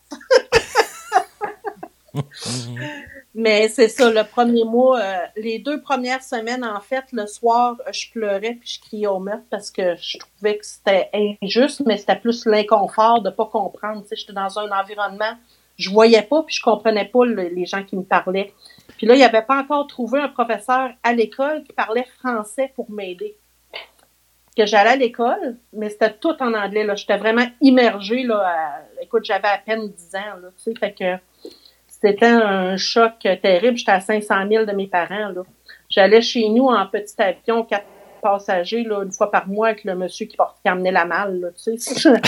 Mais 3.40 3.68
c'est 3.68 3.88
ça, 3.88 4.10
le 4.10 4.24
premier 4.24 4.64
mois, 4.64 5.00
euh, 5.00 5.18
les 5.36 5.60
deux 5.60 5.80
premières 5.80 6.24
semaines, 6.24 6.66
en 6.66 6.80
fait, 6.80 7.06
le 7.12 7.28
soir, 7.28 7.78
je 7.92 8.10
pleurais 8.10 8.56
puis 8.60 8.68
je 8.68 8.82
criais 8.82 9.06
au 9.06 9.20
meurtre 9.20 9.46
parce 9.52 9.70
que 9.70 9.96
je 9.96 10.18
trouvais 10.18 10.58
que 10.58 10.66
c'était 10.66 11.12
injuste, 11.44 11.84
mais 11.86 11.98
c'était 11.98 12.16
plus 12.16 12.48
l'inconfort 12.48 13.22
de 13.22 13.30
pas 13.30 13.46
comprendre. 13.46 14.02
Tu 14.02 14.08
sais, 14.08 14.16
j'étais 14.16 14.34
dans 14.34 14.58
un 14.58 14.72
environnement, 14.72 15.38
je 15.78 15.92
voyais 15.92 16.24
pas 16.24 16.42
puis 16.42 16.56
je 16.56 16.64
comprenais 16.64 17.06
pas 17.06 17.28
les 17.28 17.68
gens 17.68 17.84
qui 17.84 17.96
me 17.96 18.02
parlaient. 18.02 18.56
Puis 18.98 19.06
là, 19.06 19.14
il 19.14 19.20
n'y 19.20 19.24
avait 19.24 19.44
pas 19.44 19.60
encore 19.60 19.86
trouvé 19.86 20.20
un 20.20 20.30
professeur 20.30 20.90
à 21.04 21.14
l'école 21.14 21.64
qui 21.64 21.74
parlait 21.74 22.08
français 22.20 22.72
pour 22.74 22.90
m'aider. 22.90 23.38
Que 24.58 24.66
j'allais 24.66 24.90
à 24.90 24.96
l'école, 24.96 25.58
mais 25.74 25.92
c'était 25.92 26.14
tout 26.14 26.36
en 26.40 26.56
anglais. 26.56 26.86
Là. 26.86 26.96
J'étais 26.96 27.18
vraiment 27.18 27.46
immergée. 27.62 28.24
Là, 28.24 28.82
Écoute, 29.00 29.26
j'avais 29.26 29.48
à 29.48 29.60
peine 29.60 29.90
10 29.90 30.16
ans. 30.16 30.40
Là, 30.42 30.50
tu 30.58 30.64
sais, 30.64 30.74
fait 30.80 30.94
que 30.94 31.18
c'était 32.02 32.26
un 32.26 32.78
choc 32.78 33.14
terrible. 33.42 33.78
J'étais 33.78 33.92
à 33.92 34.02
500 34.02 34.36
000 34.50 34.66
de 34.66 34.72
mes 34.72 34.88
parents. 34.88 35.30
Là. 35.30 35.44
J'allais 35.90 36.22
chez 36.22 36.50
nous 36.50 36.66
en 36.66 36.86
petit 36.88 37.16
avion, 37.22 37.64
quatre 37.64 37.86
passagers, 38.22 38.84
là, 38.84 39.04
une 39.04 39.12
fois 39.12 39.32
par 39.32 39.48
mois 39.48 39.68
avec 39.68 39.84
le 39.84 39.96
monsieur 39.96 40.26
qui, 40.26 40.36
porte, 40.36 40.58
qui 40.62 40.70
amenait 40.70 40.92
la 40.92 41.06
malle. 41.06 41.40
Là, 41.40 41.48
tu 41.52 41.78
sais. 41.78 42.12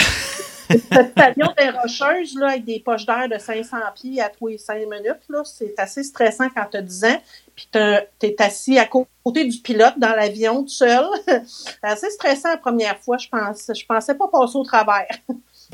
Cet 0.70 1.20
avion 1.20 1.48
des 1.58 1.70
rocheuses, 1.72 2.36
là, 2.36 2.50
avec 2.50 2.64
des 2.64 2.80
poches 2.80 3.06
d'air 3.06 3.28
de 3.28 3.40
500 3.40 3.78
pieds 3.96 4.22
à 4.22 4.30
tous 4.30 4.48
les 4.48 4.60
5 4.60 4.78
minutes, 4.82 5.24
là, 5.28 5.42
c'est 5.44 5.74
assez 5.80 6.04
stressant 6.04 6.48
quand 6.56 6.66
tu 6.72 6.78
as 6.78 6.82
10 6.84 7.06
ans. 7.06 7.22
Puis 7.56 7.68
tu 7.72 7.80
es 7.80 8.36
assis 8.40 8.78
à 8.78 8.86
côté 8.86 9.46
du 9.46 9.58
pilote 9.60 9.96
dans 9.98 10.16
l'avion 10.16 10.62
tout 10.62 10.70
seul. 10.70 11.06
c'est 11.26 11.78
assez 11.82 12.10
stressant 12.12 12.50
la 12.50 12.58
première 12.58 13.00
fois, 13.00 13.18
je 13.18 13.28
pense. 13.28 13.72
Je 13.76 13.86
pensais 13.86 14.14
pas 14.14 14.28
passer 14.28 14.58
au 14.58 14.64
travers. 14.64 15.08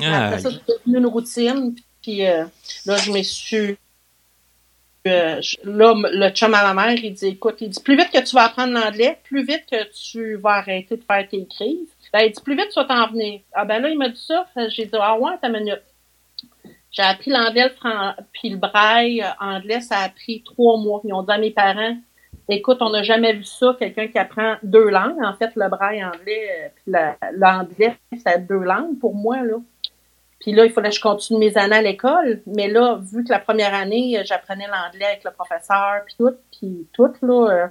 Ah, 0.00 0.28
Après 0.28 0.40
ça, 0.40 0.50
c'est 0.50 0.72
devenu 0.86 0.98
une 0.98 1.06
routine. 1.06 1.74
Puis 2.00 2.26
euh, 2.26 2.44
là, 2.86 2.96
je 2.96 3.12
me 3.12 3.22
suis 3.22 3.76
là, 5.08 5.94
le 5.94 6.28
chum 6.30 6.54
à 6.54 6.72
ma 6.72 6.86
mère, 6.86 6.98
il 7.02 7.12
dit, 7.12 7.26
écoute, 7.26 7.56
il 7.60 7.70
dit, 7.70 7.82
plus 7.82 7.96
vite 7.96 8.10
que 8.10 8.22
tu 8.24 8.34
vas 8.34 8.44
apprendre 8.44 8.72
l'anglais, 8.72 9.18
plus 9.24 9.44
vite 9.44 9.64
que 9.70 9.84
tu 9.90 10.36
vas 10.36 10.54
arrêter 10.54 10.96
de 10.96 11.04
faire 11.04 11.26
tes 11.28 11.46
crises. 11.46 11.88
Ben, 12.12 12.20
il 12.20 12.32
dit, 12.32 12.42
plus 12.42 12.56
vite 12.56 12.68
tu 12.72 12.80
vas 12.80 12.86
t'en 12.86 13.08
venir. 13.08 13.40
Ah 13.52 13.64
ben 13.64 13.80
là, 13.80 13.88
il 13.88 13.98
m'a 13.98 14.08
dit 14.08 14.20
ça. 14.20 14.46
J'ai 14.68 14.86
dit, 14.86 14.96
ah 14.98 15.18
ouais, 15.18 15.32
ta 15.40 15.48
minute. 15.48 15.82
J'ai 16.90 17.02
appris 17.02 17.30
l'anglais, 17.30 17.70
puis 18.32 18.48
le 18.48 18.56
braille 18.56 19.20
euh, 19.20 19.28
anglais, 19.38 19.82
ça 19.82 19.98
a 19.98 20.08
pris 20.08 20.42
trois 20.42 20.78
mois. 20.78 21.02
Ils 21.04 21.12
ont 21.12 21.22
dit 21.22 21.32
à 21.32 21.36
mes 21.36 21.50
parents, 21.50 21.94
écoute, 22.48 22.78
on 22.80 22.90
n'a 22.90 23.02
jamais 23.02 23.34
vu 23.34 23.44
ça, 23.44 23.76
quelqu'un 23.78 24.08
qui 24.08 24.18
apprend 24.18 24.56
deux 24.62 24.88
langues. 24.88 25.22
En 25.22 25.34
fait, 25.34 25.50
le 25.56 25.68
braille 25.68 26.02
anglais, 26.02 26.48
euh, 26.50 26.68
puis 26.74 26.94
l'anglais, 27.36 27.96
c'est 28.16 28.46
deux 28.46 28.62
langues 28.62 28.98
pour 28.98 29.14
moi, 29.14 29.42
là. 29.42 29.56
Puis 30.40 30.52
là, 30.52 30.66
il 30.66 30.72
fallait 30.72 30.90
que 30.90 30.96
je 30.96 31.00
continue 31.00 31.38
mes 31.38 31.56
années 31.56 31.76
à 31.76 31.82
l'école. 31.82 32.42
Mais 32.46 32.68
là, 32.68 33.00
vu 33.00 33.24
que 33.24 33.30
la 33.30 33.38
première 33.38 33.74
année, 33.74 34.20
j'apprenais 34.24 34.66
l'anglais 34.66 35.06
avec 35.06 35.24
le 35.24 35.30
professeur, 35.30 36.02
puis 36.04 36.14
tout, 36.18 36.34
puis 36.52 36.86
tout, 36.92 37.12
là. 37.22 37.50
Euh, 37.50 37.66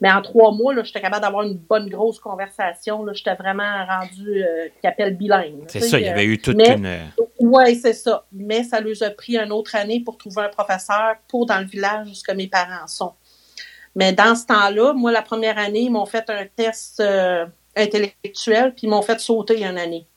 mais 0.00 0.10
en 0.10 0.20
trois 0.22 0.50
mois, 0.50 0.74
là, 0.74 0.82
j'étais 0.82 1.00
capable 1.00 1.22
d'avoir 1.22 1.44
une 1.44 1.54
bonne 1.54 1.88
grosse 1.88 2.18
conversation. 2.18 3.04
Là, 3.04 3.12
j'étais 3.12 3.34
vraiment 3.34 3.86
rendu 3.86 4.42
euh, 4.42 4.68
qui 4.80 4.86
appelle 4.86 5.16
bilingue. 5.16 5.64
C'est 5.68 5.80
ça, 5.80 5.98
il 5.98 6.04
y 6.04 6.08
avait 6.08 6.24
eu 6.24 6.38
toute 6.38 6.60
une. 6.60 6.84
Euh, 6.84 7.04
oui, 7.38 7.76
c'est 7.76 7.92
ça. 7.92 8.26
Mais 8.32 8.64
ça 8.64 8.80
nous 8.80 9.02
a 9.02 9.10
pris 9.10 9.36
une 9.38 9.52
autre 9.52 9.76
année 9.76 10.00
pour 10.00 10.18
trouver 10.18 10.42
un 10.42 10.48
professeur 10.48 11.14
pour 11.28 11.46
dans 11.46 11.60
le 11.60 11.66
village 11.66 12.08
où 12.08 12.34
mes 12.34 12.48
parents 12.48 12.86
sont. 12.88 13.12
Mais 13.94 14.12
dans 14.12 14.34
ce 14.34 14.46
temps-là, 14.46 14.92
moi, 14.94 15.12
la 15.12 15.22
première 15.22 15.56
année, 15.58 15.82
ils 15.82 15.92
m'ont 15.92 16.06
fait 16.06 16.28
un 16.28 16.44
test 16.44 17.00
intellectuel, 17.76 18.74
puis 18.74 18.88
ils 18.88 18.90
m'ont 18.90 19.02
fait 19.02 19.20
sauter 19.20 19.62
une 19.62 19.78
année. 19.78 20.08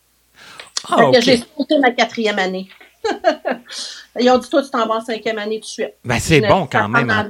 Ah, 0.90 1.12
j'ai 1.20 1.38
sauté 1.38 1.80
ma 1.80 1.92
quatrième 1.92 2.40
année. 2.40 2.68
Ils 4.20 4.30
ont 4.30 4.38
dit, 4.38 4.50
toi, 4.50 4.64
tu 4.64 4.70
t'en 4.70 4.88
vas 4.88 4.96
en 4.96 5.02
cinquième 5.02 5.38
année 5.38 5.60
tout 5.60 5.66
de 5.66 5.66
suite. 5.66 5.94
Ben, 6.04 6.20
c'est 6.20 6.42
bon 6.42 6.68
quand 6.72 6.90
même. 6.90 7.10
Hein. 7.10 7.30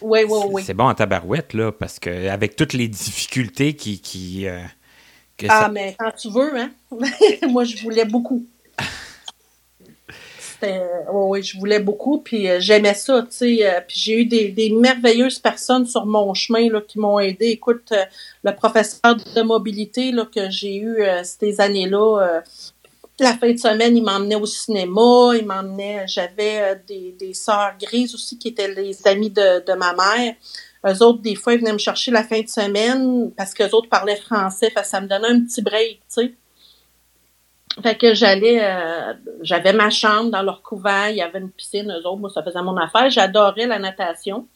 Oui, 0.00 0.20
oui, 0.28 0.38
oui. 0.50 0.62
C'est 0.64 0.74
bon 0.74 0.88
en 0.88 0.94
tabarouette, 0.94 1.54
là, 1.54 1.72
parce 1.72 1.98
qu'avec 1.98 2.56
toutes 2.56 2.72
les 2.72 2.88
difficultés 2.88 3.74
qui. 3.74 4.00
qui 4.00 4.46
euh, 4.48 4.60
ah, 5.48 5.68
mais 5.68 5.96
quand 5.98 6.12
tu 6.12 6.30
veux, 6.30 6.56
hein. 6.58 6.70
Moi, 7.48 7.64
je 7.64 7.82
voulais 7.82 8.04
beaucoup. 8.04 8.44
oui, 11.12 11.42
je 11.42 11.58
voulais 11.58 11.80
beaucoup, 11.80 12.18
puis 12.18 12.48
euh, 12.48 12.58
j'aimais 12.58 12.94
ça, 12.94 13.22
tu 13.22 13.28
sais. 13.30 13.66
Euh, 13.66 13.80
puis 13.86 13.98
j'ai 14.00 14.20
eu 14.20 14.24
des, 14.24 14.70
merveilleuses 14.70 15.38
personnes 15.38 15.86
sur 15.86 16.06
mon 16.06 16.32
chemin 16.34 16.70
là, 16.70 16.80
qui 16.80 16.98
m'ont 16.98 17.18
aidé. 17.18 17.46
Écoute, 17.46 17.92
le 18.42 18.54
professeur 18.54 19.16
de 19.16 19.42
mobilité 19.42 20.10
là, 20.10 20.24
que 20.24 20.50
j'ai 20.50 20.76
eu 20.76 20.98
ces 21.22 21.60
années-là, 21.60 22.42
la 23.20 23.36
fin 23.36 23.52
de 23.52 23.56
semaine, 23.56 23.96
il 23.96 24.02
m'emmenait 24.02 24.34
au 24.34 24.46
cinéma, 24.46 25.36
il 25.36 25.46
m'emmenait, 25.46 26.04
j'avais 26.06 26.60
euh, 26.60 26.74
des, 26.86 27.14
des 27.18 27.32
sœurs 27.34 27.74
grises 27.80 28.14
aussi 28.14 28.38
qui 28.38 28.48
étaient 28.48 28.72
les 28.72 29.06
amis 29.06 29.30
de, 29.30 29.64
de 29.64 29.72
ma 29.74 29.92
mère. 29.94 30.34
Eux 30.86 31.02
autres, 31.02 31.22
des 31.22 31.34
fois, 31.34 31.54
ils 31.54 31.60
venaient 31.60 31.72
me 31.72 31.78
chercher 31.78 32.10
la 32.10 32.24
fin 32.24 32.40
de 32.40 32.48
semaine 32.48 33.32
parce 33.36 33.54
qu'eux 33.54 33.70
autres 33.70 33.88
parlaient 33.88 34.16
français, 34.16 34.70
fait 34.70 34.84
ça 34.84 35.00
me 35.00 35.06
donnait 35.06 35.28
un 35.28 35.40
petit 35.44 35.62
break, 35.62 36.00
tu 36.00 36.04
sais. 36.08 36.34
Fait 37.82 37.96
que 37.96 38.14
j'allais, 38.14 38.62
euh, 38.62 39.14
j'avais 39.42 39.72
ma 39.72 39.90
chambre 39.90 40.30
dans 40.30 40.42
leur 40.42 40.62
couvent, 40.62 41.06
il 41.06 41.16
y 41.16 41.22
avait 41.22 41.40
une 41.40 41.50
piscine, 41.50 41.90
eux 41.90 42.06
autres, 42.06 42.18
moi, 42.20 42.30
ça 42.30 42.42
faisait 42.42 42.62
mon 42.62 42.76
affaire. 42.76 43.10
J'adorais 43.10 43.66
la 43.66 43.78
natation. 43.78 44.46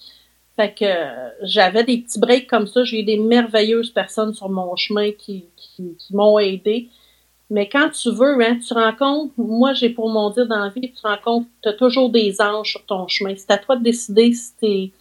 Fait 0.54 0.72
que 0.72 0.84
euh, 0.84 1.30
j'avais 1.42 1.84
des 1.84 1.98
petits 1.98 2.18
breaks 2.18 2.48
comme 2.48 2.66
ça. 2.66 2.84
J'ai 2.84 3.00
eu 3.00 3.04
des 3.04 3.16
merveilleuses 3.16 3.90
personnes 3.90 4.34
sur 4.34 4.48
mon 4.48 4.74
chemin 4.76 5.10
qui, 5.12 5.46
qui, 5.56 5.96
qui 5.96 6.14
m'ont 6.14 6.38
aidé. 6.38 6.88
Mais 7.50 7.68
quand 7.68 7.88
tu 7.90 8.10
veux, 8.12 8.40
hein, 8.42 8.58
tu 8.58 8.74
rencontres, 8.74 9.32
moi 9.38 9.72
j'ai 9.72 9.88
pour 9.90 10.10
mon 10.10 10.30
dire 10.30 10.46
dans 10.46 10.64
la 10.64 10.68
vie, 10.68 10.92
tu 10.92 11.06
rencontres, 11.06 11.48
tu 11.62 11.68
as 11.68 11.72
toujours 11.72 12.10
des 12.10 12.40
anges 12.40 12.72
sur 12.72 12.84
ton 12.84 13.08
chemin. 13.08 13.34
C'est 13.36 13.50
à 13.50 13.58
toi 13.58 13.76
de 13.76 13.82
décider 13.82 14.32
si 14.34 14.52
tu 14.60 14.92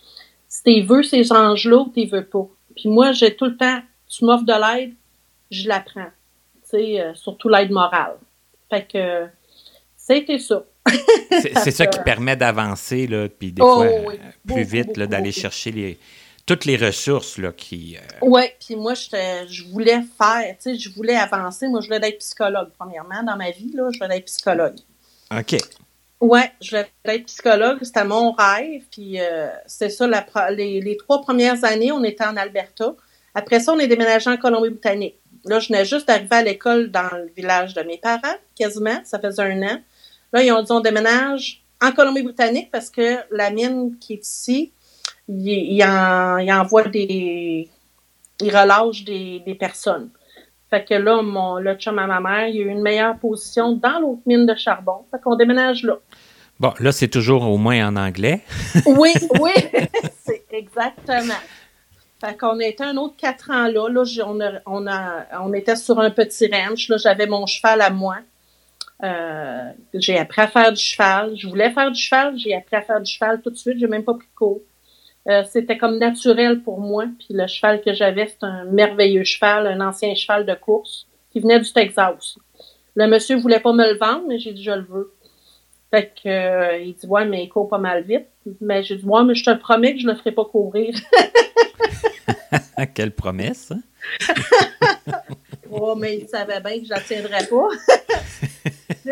si 0.47 0.81
veux 0.81 1.03
ces 1.03 1.31
anges-là 1.31 1.77
ou 1.77 1.91
tu 1.93 2.05
veux 2.05 2.25
pas. 2.25 2.47
Puis 2.75 2.89
moi, 2.89 3.11
j'ai 3.11 3.35
tout 3.35 3.45
le 3.45 3.57
temps, 3.57 3.81
tu 4.07 4.23
m'offres 4.23 4.45
de 4.45 4.53
l'aide, 4.53 4.93
je 5.51 5.67
la 5.67 5.81
prends. 5.81 6.11
Tu 6.63 6.69
sais, 6.69 7.01
euh, 7.01 7.13
surtout 7.15 7.49
l'aide 7.49 7.71
morale. 7.71 8.15
Fait 8.69 8.85
que 8.85 9.25
c'était 9.97 10.39
ça. 10.39 10.63
c'est 11.29 11.71
ça 11.71 11.85
qui 11.87 11.99
permet 11.99 12.37
d'avancer, 12.37 13.07
là, 13.07 13.27
puis 13.27 13.51
des 13.51 13.61
oh, 13.61 13.75
fois, 13.75 14.13
plus 14.45 14.63
vite, 14.63 14.97
d'aller 14.97 15.31
chercher 15.33 15.71
les, 15.71 15.99
toutes 16.47 16.65
les 16.65 16.77
ressources 16.77 17.37
là, 17.37 17.51
qui. 17.51 17.97
Euh, 17.97 18.17
oui, 18.21 18.43
puis 18.65 18.75
moi, 18.75 18.93
je 18.95 19.69
voulais 19.69 20.01
faire, 20.17 20.55
tu 20.55 20.71
sais, 20.71 20.75
je 20.79 20.89
voulais 20.89 21.15
avancer. 21.15 21.67
Moi, 21.67 21.81
je 21.81 21.87
voulais 21.87 22.07
être 22.07 22.17
psychologue, 22.19 22.69
premièrement, 22.79 23.21
dans 23.21 23.35
ma 23.35 23.51
vie, 23.51 23.71
là, 23.73 23.89
je 23.93 23.99
voulais 23.99 24.17
être 24.17 24.25
psychologue. 24.25 24.77
OK. 25.29 25.57
Oui, 26.19 26.39
je 26.61 26.69
voulais 26.69 26.89
être 27.05 27.25
psychologue, 27.25 27.77
c'était 27.83 28.05
mon 28.05 28.31
rêve. 28.31 28.81
Puis 28.89 29.19
euh, 29.19 29.49
c'est 29.67 29.89
ça, 29.89 30.07
les, 30.49 30.97
trois 30.97 31.21
premières 31.21 31.63
années, 31.63 31.91
on 31.91 32.03
était 32.03 32.25
en 32.25 32.37
Alberta. 32.37 32.95
Après 33.35 33.59
ça, 33.59 33.73
on 33.73 33.79
est 33.79 33.87
déménagé 33.87 34.29
en 34.29 34.37
Colombie-Britannique. 34.37 35.19
Là, 35.45 35.59
je 35.59 35.67
venais 35.67 35.85
juste 35.85 36.07
d'arriver 36.07 36.35
à 36.35 36.43
l'école 36.43 36.89
dans 36.89 37.09
le 37.13 37.31
village 37.35 37.73
de 37.73 37.83
mes 37.83 37.97
parents, 37.97 38.35
quasiment. 38.57 38.99
Ça 39.03 39.19
faisait 39.19 39.43
un 39.43 39.61
an. 39.63 39.79
Là, 40.33 40.43
ils 40.43 40.51
ont 40.51 40.63
dit 40.63 40.71
on 40.71 40.79
déménage 40.79 41.61
en 41.81 41.91
Colombie-Britannique 41.91 42.71
parce 42.71 42.89
que 42.89 43.17
la 43.31 43.51
mine 43.51 43.97
qui 43.99 44.13
est 44.13 44.25
ici, 44.25 44.71
il, 45.27 45.83
envoie 46.51 46.83
des. 46.83 47.69
Il 48.39 48.55
relâche 48.55 49.03
des, 49.03 49.57
personnes. 49.59 50.09
Fait 50.69 50.83
que 50.83 50.93
là, 50.93 51.21
mon, 51.21 51.57
le 51.57 51.75
chum 51.75 51.97
à 51.97 52.07
ma 52.07 52.19
mère, 52.19 52.47
il 52.47 52.61
a 52.61 52.65
eu 52.65 52.69
une 52.69 52.81
meilleure 52.81 53.17
position 53.17 53.73
dans 53.73 53.99
l'autre 53.99 54.21
mine 54.25 54.45
de 54.45 54.55
charbon. 54.55 55.05
Fait 55.09 55.21
qu'on 55.21 55.35
déménage 55.35 55.83
là. 55.83 55.97
Bon, 56.59 56.73
là, 56.79 56.91
c'est 56.91 57.07
toujours 57.07 57.43
au 57.43 57.57
moins 57.57 57.87
en 57.87 57.95
anglais. 57.95 58.41
oui, 58.85 59.13
oui, 59.39 59.51
c'est 60.25 60.45
exactement. 60.51 61.33
Fait 62.19 62.35
qu'on 62.35 62.59
était 62.59 62.83
un 62.83 62.97
autre 62.97 63.15
quatre 63.15 63.51
ans 63.51 63.67
là. 63.67 63.89
Là, 63.89 64.03
on, 64.25 64.39
on, 64.65 64.87
a, 64.87 65.25
on 65.41 65.53
était 65.53 65.75
sur 65.75 65.99
un 65.99 66.09
petit 66.09 66.49
ranch. 66.51 66.89
Là, 66.89 66.97
j'avais 66.97 67.27
mon 67.27 67.45
cheval 67.45 67.81
à 67.81 67.89
moi. 67.89 68.17
Euh, 69.03 69.71
j'ai 69.93 70.17
appris 70.17 70.41
à 70.41 70.47
faire 70.47 70.73
du 70.73 70.81
cheval. 70.81 71.35
Je 71.37 71.47
voulais 71.47 71.71
faire 71.71 71.91
du 71.91 71.99
cheval. 71.99 72.37
J'ai 72.37 72.55
appris 72.55 72.75
à 72.75 72.81
faire 72.81 73.01
du 73.01 73.11
cheval 73.11 73.41
tout 73.41 73.51
de 73.51 73.55
suite. 73.55 73.77
J'ai 73.79 73.87
même 73.87 74.03
pas 74.03 74.15
pris 74.15 74.27
de 74.27 74.35
cours. 74.35 74.61
Euh, 75.29 75.43
c'était 75.49 75.77
comme 75.77 75.97
naturel 75.97 76.61
pour 76.61 76.79
moi. 76.79 77.05
Puis 77.19 77.29
le 77.31 77.47
cheval 77.47 77.81
que 77.81 77.93
j'avais, 77.93 78.27
c'est 78.27 78.43
un 78.43 78.65
merveilleux 78.65 79.23
cheval, 79.23 79.67
un 79.67 79.81
ancien 79.85 80.15
cheval 80.15 80.45
de 80.45 80.53
course 80.53 81.07
qui 81.31 81.39
venait 81.39 81.59
du 81.59 81.71
Texas. 81.71 82.37
Le 82.95 83.07
monsieur 83.07 83.35
voulait 83.35 83.59
pas 83.59 83.73
me 83.73 83.91
le 83.91 83.97
vendre, 83.97 84.23
mais 84.27 84.39
j'ai 84.39 84.53
dit 84.53 84.63
je 84.63 84.71
le 84.71 84.85
veux. 84.89 85.13
Fait 85.91 86.11
que 86.21 86.29
euh, 86.29 86.77
il 86.77 86.95
dit 86.95 87.07
ouais, 87.07 87.25
mais 87.25 87.43
il 87.43 87.49
court 87.49 87.67
pas 87.67 87.77
mal 87.77 88.03
vite. 88.03 88.27
Mais 88.61 88.83
j'ai 88.83 88.95
dit 88.95 89.05
moi, 89.05 89.23
mais 89.23 89.35
je 89.35 89.43
te 89.43 89.53
promets 89.55 89.93
que 89.93 90.01
je 90.01 90.07
le 90.07 90.15
ferai 90.15 90.31
pas 90.31 90.45
courir. 90.45 90.95
Quelle 92.95 93.11
promesse! 93.11 93.71
Hein? 93.71 93.81
oh, 95.71 95.95
mais 95.95 96.17
il 96.17 96.27
savait 96.27 96.59
bien 96.59 96.79
que 96.79 96.85
je 96.85 96.89
la 96.89 97.01
tiendrais 97.01 97.45
pas. 97.47 97.67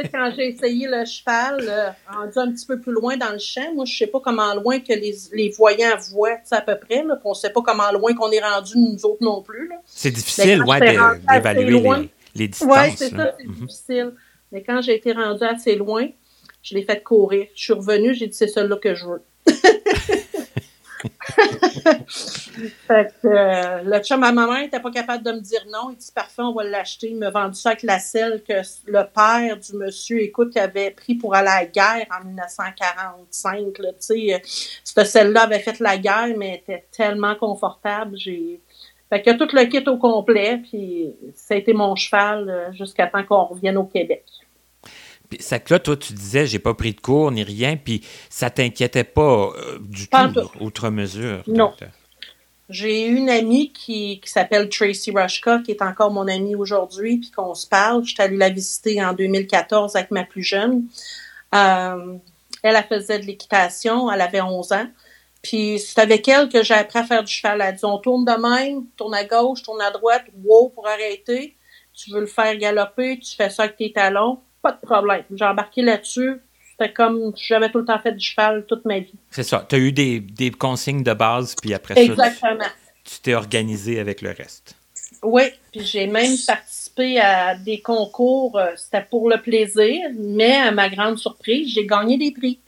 quand 0.11 0.31
j'ai 0.35 0.49
essayé 0.49 0.87
le 0.87 1.05
cheval, 1.05 1.59
euh, 1.61 1.89
rendu 2.09 2.37
un 2.37 2.51
petit 2.51 2.65
peu 2.65 2.79
plus 2.79 2.91
loin 2.91 3.17
dans 3.17 3.31
le 3.31 3.39
champ, 3.39 3.73
moi, 3.73 3.85
je 3.85 3.97
sais 3.97 4.07
pas 4.07 4.19
comment 4.19 4.53
loin 4.55 4.79
que 4.79 4.93
les, 4.93 5.15
les 5.33 5.49
voyants 5.49 5.95
voient, 6.11 6.37
à 6.51 6.61
peu 6.61 6.77
près, 6.77 7.03
là, 7.03 7.19
ne 7.23 7.33
sait 7.33 7.51
pas 7.51 7.61
comment 7.61 7.91
loin 7.91 8.13
qu'on 8.13 8.31
est 8.31 8.41
rendu 8.41 8.73
nous 8.77 9.05
autres 9.05 9.23
non 9.23 9.41
plus. 9.41 9.69
C'est 9.85 10.11
difficile, 10.11 10.63
ouais, 10.63 10.79
d'évaluer 10.79 11.79
les, 11.79 12.09
les, 12.35 12.47
distances. 12.47 12.69
Oui, 12.69 12.93
c'est 12.95 13.09
ça, 13.09 13.35
c'est 13.37 13.47
mhm. 13.47 13.53
difficile. 13.53 14.13
Mais 14.51 14.63
quand 14.63 14.81
j'ai 14.81 14.95
été 14.95 15.11
rendu 15.11 15.43
assez 15.43 15.75
loin, 15.75 16.07
je 16.61 16.75
l'ai 16.75 16.83
fait 16.83 17.01
courir. 17.01 17.47
Je 17.55 17.63
suis 17.63 17.73
revenue, 17.73 18.13
j'ai 18.13 18.27
dit, 18.27 18.35
c'est 18.35 18.47
celle-là 18.47 18.77
que 18.77 18.95
je 18.95 19.05
veux. 19.05 19.23
euh, 22.89 23.81
le 23.83 23.99
chum 23.99 24.23
à 24.23 24.31
ma 24.31 24.47
mère 24.47 24.61
n'était 24.61 24.79
pas 24.79 24.91
capable 24.91 25.23
de 25.23 25.31
me 25.31 25.39
dire 25.39 25.65
non. 25.71 25.89
Il 25.91 25.97
dit 25.97 26.11
parfait, 26.13 26.41
on 26.41 26.53
va 26.53 26.63
l'acheter. 26.63 27.09
Il 27.09 27.17
m'a 27.17 27.29
vendu 27.29 27.55
ça 27.55 27.69
avec 27.69 27.83
la 27.83 27.99
selle 27.99 28.43
que 28.47 28.61
le 28.87 29.03
père 29.13 29.57
du 29.57 29.77
monsieur, 29.77 30.21
écoute, 30.21 30.55
avait 30.57 30.91
pris 30.91 31.15
pour 31.15 31.35
aller 31.35 31.49
à 31.49 31.61
la 31.61 31.65
guerre 31.65 32.07
en 32.19 32.25
1945. 32.25 33.77
Là, 33.79 33.89
cette 33.99 35.07
selle-là 35.07 35.43
avait 35.43 35.59
fait 35.59 35.79
la 35.79 35.97
guerre, 35.97 36.33
mais 36.37 36.55
était 36.55 36.85
tellement 36.91 37.35
confortable. 37.35 38.17
J'ai 38.17 38.61
fait 39.09 39.21
que 39.21 39.31
tout 39.37 39.47
le 39.53 39.65
kit 39.65 39.87
au 39.87 39.97
complet, 39.97 40.57
puis 40.57 41.13
ça 41.35 41.53
a 41.53 41.57
été 41.57 41.73
mon 41.73 41.95
cheval 41.95 42.49
euh, 42.49 42.71
jusqu'à 42.73 43.07
temps 43.07 43.23
qu'on 43.23 43.45
revienne 43.45 43.77
au 43.77 43.85
Québec. 43.85 44.25
Puis 45.29 45.41
ça 45.41 45.59
que 45.59 45.73
là, 45.73 45.79
toi, 45.79 45.97
tu 45.97 46.13
disais, 46.13 46.45
j'ai 46.45 46.59
pas 46.59 46.73
pris 46.73 46.93
de 46.93 47.01
cours 47.01 47.31
ni 47.31 47.43
rien, 47.43 47.77
puis 47.77 48.01
ça 48.29 48.49
t'inquiétait 48.49 49.03
pas 49.03 49.51
euh, 49.55 49.79
du 49.81 50.07
tout, 50.07 50.17
outre 50.59 50.89
mesure. 50.89 51.43
Non. 51.47 51.73
J'ai 52.69 53.05
une 53.05 53.29
amie 53.29 53.71
qui, 53.71 54.19
qui 54.19 54.29
s'appelle 54.29 54.69
Tracy 54.69 55.11
Rushka, 55.11 55.59
qui 55.59 55.71
est 55.71 55.83
encore 55.83 56.11
mon 56.11 56.27
amie 56.27 56.55
aujourd'hui, 56.55 57.17
puis 57.17 57.31
qu'on 57.31 57.53
se 57.53 57.67
parle. 57.67 58.03
Je 58.03 58.13
suis 58.13 58.21
allée 58.21 58.37
la 58.37 58.49
visiter 58.49 59.03
en 59.03 59.13
2014 59.13 59.95
avec 59.95 60.09
ma 60.09 60.23
plus 60.23 60.43
jeune. 60.43 60.85
Euh, 61.53 62.17
elle, 62.63 62.75
elle 62.75 62.83
faisait 62.83 63.19
de 63.19 63.25
l'équitation, 63.25 64.11
elle 64.11 64.21
avait 64.21 64.41
11 64.41 64.71
ans. 64.71 64.87
Puis 65.43 65.77
c'est 65.77 65.99
avec 65.99 66.27
elle 66.27 66.49
que 66.49 66.63
j'ai 66.63 66.73
appris 66.73 66.97
à 66.97 67.03
faire 67.03 67.23
du 67.23 67.31
cheval. 67.31 67.61
Elle 67.61 67.67
a 67.67 67.71
dit 67.71 67.85
on 67.85 67.99
tourne 67.99 68.25
de 68.25 68.31
même, 68.31 68.87
tourne 68.97 69.13
à 69.13 69.23
gauche, 69.23 69.61
tourne 69.61 69.81
à 69.81 69.91
droite, 69.91 70.23
wow 70.43 70.69
pour 70.69 70.87
arrêter. 70.87 71.55
Tu 71.93 72.11
veux 72.11 72.21
le 72.21 72.25
faire 72.25 72.57
galoper, 72.57 73.19
tu 73.19 73.35
fais 73.35 73.51
ça 73.51 73.63
avec 73.63 73.77
tes 73.77 73.93
talons, 73.93 74.39
pas 74.65 74.71
de 74.71 74.79
problème. 74.79 75.23
J'ai 75.31 75.45
embarqué 75.45 75.83
là-dessus. 75.83 76.41
C'était 76.71 76.91
comme 76.91 77.33
j'avais 77.37 77.69
tout 77.71 77.77
le 77.77 77.85
temps 77.85 77.99
fait 77.99 78.13
du 78.13 78.25
cheval 78.25 78.65
toute 78.67 78.83
ma 78.85 78.99
vie. 78.99 79.13
C'est 79.29 79.43
ça. 79.43 79.65
Tu 79.69 79.75
as 79.75 79.77
eu 79.77 79.91
des, 79.91 80.19
des, 80.19 80.49
consignes 80.51 81.03
de 81.03 81.13
base, 81.13 81.55
puis 81.61 81.73
après 81.73 81.97
Exactement. 81.97 82.63
ça, 82.63 82.69
tu 83.03 83.19
t'es 83.21 83.35
organisé 83.35 83.99
avec 83.99 84.21
le 84.21 84.31
reste. 84.31 84.75
Oui, 85.21 85.43
puis 85.71 85.85
j'ai 85.85 86.07
même 86.07 86.35
participé 86.45 87.19
à 87.19 87.55
des 87.55 87.79
concours. 87.79 88.57
Euh, 88.57 88.71
c'était 88.75 89.05
pour 89.07 89.29
le 89.29 89.39
plaisir, 89.41 90.09
mais 90.17 90.55
à 90.55 90.71
ma 90.71 90.89
grande 90.89 91.17
surprise, 91.17 91.71
j'ai 91.73 91.85
gagné 91.85 92.17
des 92.17 92.31
prix. 92.31 92.59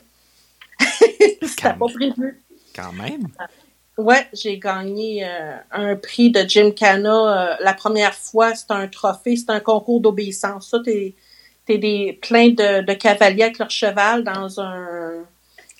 C'était 1.42 1.74
pas 1.74 1.88
prévu. 1.88 2.42
Quand 2.76 2.94
même. 2.94 3.28
Ouais, 3.98 4.28
j'ai 4.32 4.60
gagné 4.60 5.26
euh, 5.26 5.58
un 5.72 5.96
prix 5.96 6.30
de 6.30 6.48
Jim 6.48 6.72
Cana. 6.72 7.10
Euh, 7.10 7.56
la 7.60 7.74
première 7.74 8.14
fois, 8.14 8.54
c'est 8.54 8.70
un 8.70 8.88
trophée, 8.88 9.36
c'est 9.36 9.50
un 9.50 9.60
concours 9.60 10.02
d'obéissance. 10.02 10.70
Ça, 10.70 10.80
t'es 10.84 11.16
es 11.74 11.78
des 11.78 12.20
plein 12.22 12.50
de, 12.50 12.94
cavaliers 12.94 13.44
avec 13.44 13.60
leur 13.60 13.70
cheval 13.70 14.24
dans 14.24 14.60
un, 14.60 15.24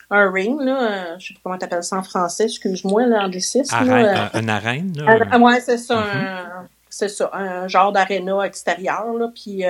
un 0.10 0.32
ring, 0.32 0.60
là. 0.62 0.82
Euh, 0.82 1.16
je 1.20 1.28
sais 1.28 1.34
pas 1.34 1.40
comment 1.44 1.58
t'appelles 1.58 1.84
ça 1.84 1.98
en 1.98 2.04
français, 2.04 2.46
excuse-moi, 2.46 3.06
l'anglicisme. 3.06 3.76
Un, 3.76 4.30
un, 4.34 4.48
arène, 4.48 4.94
là. 4.98 5.38
ouais, 5.38 5.60
c'est 5.62 5.78
ça. 5.78 6.02
Mm-hmm. 6.02 6.68
c'est 6.90 7.10
ça, 7.10 7.30
un 7.34 7.68
genre 7.68 7.92
d'aréna 7.92 8.42
extérieur, 8.42 9.14
là. 9.14 9.32
Puis 9.34 9.64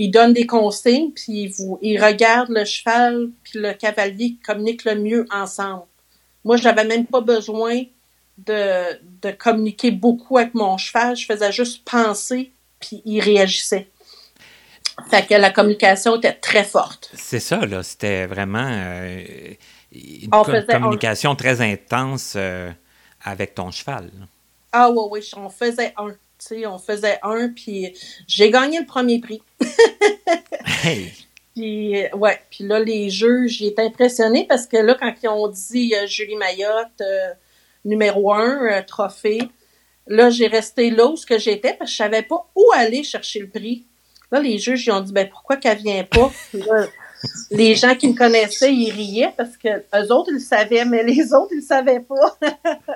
ils 0.00 0.10
donnent 0.10 0.32
des 0.32 0.46
consignes, 0.46 1.10
puis 1.10 1.42
ils, 1.42 1.48
vous, 1.48 1.78
ils 1.82 2.02
regardent 2.02 2.48
le 2.48 2.64
cheval 2.64 3.28
puis 3.42 3.58
le 3.58 3.74
cavalier 3.74 4.30
qui 4.30 4.38
communiquent 4.38 4.86
le 4.86 4.94
mieux 4.94 5.26
ensemble. 5.30 5.82
Moi, 6.42 6.56
je 6.56 6.64
n'avais 6.64 6.84
même 6.84 7.04
pas 7.04 7.20
besoin 7.20 7.82
de, 8.38 8.98
de, 9.20 9.30
communiquer 9.30 9.90
beaucoup 9.90 10.38
avec 10.38 10.54
mon 10.54 10.78
cheval. 10.78 11.16
Je 11.16 11.26
faisais 11.26 11.52
juste 11.52 11.84
penser, 11.84 12.50
puis 12.80 13.02
il 13.04 13.20
réagissait. 13.20 13.88
Fait 15.08 15.26
que 15.26 15.34
la 15.34 15.50
communication 15.50 16.16
était 16.16 16.32
très 16.32 16.64
forte. 16.64 17.10
C'est 17.14 17.40
ça, 17.40 17.64
là. 17.66 17.82
C'était 17.82 18.26
vraiment 18.26 18.66
euh, 18.66 19.22
une 19.92 20.30
communication 20.68 21.34
très 21.34 21.60
intense 21.60 22.34
euh, 22.36 22.70
avec 23.22 23.54
ton 23.54 23.70
cheval. 23.70 24.10
Ah 24.72 24.90
oui, 24.90 25.04
oui, 25.10 25.30
on 25.36 25.48
faisait 25.48 25.92
un. 25.96 26.12
sais, 26.38 26.66
on 26.66 26.78
faisait 26.78 27.18
un, 27.22 27.48
puis 27.48 27.92
j'ai 28.26 28.50
gagné 28.50 28.80
le 28.80 28.86
premier 28.86 29.20
prix. 29.20 29.42
hey. 30.84 31.12
Puis, 31.56 31.96
euh, 31.96 32.08
ouais, 32.16 32.40
puis 32.50 32.64
là, 32.64 32.78
les 32.78 33.10
juges, 33.10 33.58
j'ai 33.58 33.66
été 33.68 33.82
impressionnée 33.82 34.46
parce 34.48 34.66
que 34.66 34.76
là, 34.76 34.96
quand 34.98 35.12
ils 35.22 35.28
ont 35.28 35.48
dit 35.48 35.94
euh, 35.94 36.06
Julie 36.06 36.36
Mayotte, 36.36 37.02
numéro 37.84 38.32
un, 38.32 38.82
trophée, 38.82 39.42
là, 40.06 40.30
j'ai 40.30 40.46
resté 40.46 40.90
là 40.90 41.06
où 41.06 41.16
j'étais 41.16 41.74
parce 41.74 41.90
que 41.90 41.92
je 41.92 41.96
savais 41.96 42.22
pas 42.22 42.48
où 42.54 42.64
aller 42.74 43.02
chercher 43.02 43.40
le 43.40 43.48
prix. 43.48 43.86
Là, 44.30 44.40
les 44.40 44.58
juges, 44.58 44.86
ils 44.86 44.92
ont 44.92 45.00
dit, 45.00 45.12
ben, 45.12 45.28
pourquoi 45.28 45.56
qu'elle 45.56 45.78
vient 45.78 46.04
pas? 46.04 46.30
les 47.50 47.74
gens 47.74 47.94
qui 47.94 48.08
me 48.08 48.14
connaissaient, 48.14 48.72
ils 48.72 48.90
riaient 48.90 49.34
parce 49.36 49.56
que 49.56 49.68
eux 49.68 50.12
autres, 50.12 50.30
ils 50.30 50.34
le 50.34 50.40
savaient, 50.40 50.84
mais 50.84 51.02
les 51.02 51.34
autres, 51.34 51.52
ils 51.52 51.56
le 51.56 51.62
savaient 51.62 52.00
pas. 52.00 52.38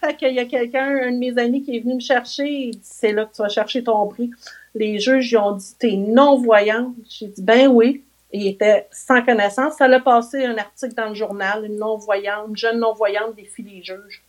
fait 0.00 0.16
qu'il 0.16 0.34
y 0.34 0.38
a 0.38 0.44
quelqu'un, 0.44 0.86
un 1.04 1.12
de 1.12 1.18
mes 1.18 1.38
amis 1.38 1.62
qui 1.62 1.76
est 1.76 1.80
venu 1.80 1.94
me 1.94 2.00
chercher, 2.00 2.46
il 2.46 2.70
dit, 2.72 2.80
c'est 2.82 3.12
là 3.12 3.24
que 3.24 3.34
tu 3.34 3.42
vas 3.42 3.48
chercher 3.48 3.82
ton 3.82 4.06
prix 4.08 4.30
les 4.76 5.00
juges 5.00 5.32
ils 5.32 5.38
ont 5.38 5.52
dit 5.52 5.74
T'es 5.78 5.96
non-voyante. 5.96 6.94
J'ai 7.08 7.28
dit 7.28 7.42
Ben 7.42 7.68
oui. 7.68 8.04
il 8.32 8.46
était 8.46 8.86
sans 8.92 9.22
connaissance. 9.24 9.74
Ça 9.78 9.86
a 9.86 10.00
passé 10.00 10.44
un 10.44 10.56
article 10.58 10.94
dans 10.94 11.08
le 11.08 11.14
journal, 11.14 11.64
une 11.64 11.76
non-voyante, 11.76 12.48
une 12.48 12.56
jeune 12.56 12.78
non-voyante 12.78 13.34
défie 13.34 13.62
les 13.62 13.82
juges. 13.82 14.22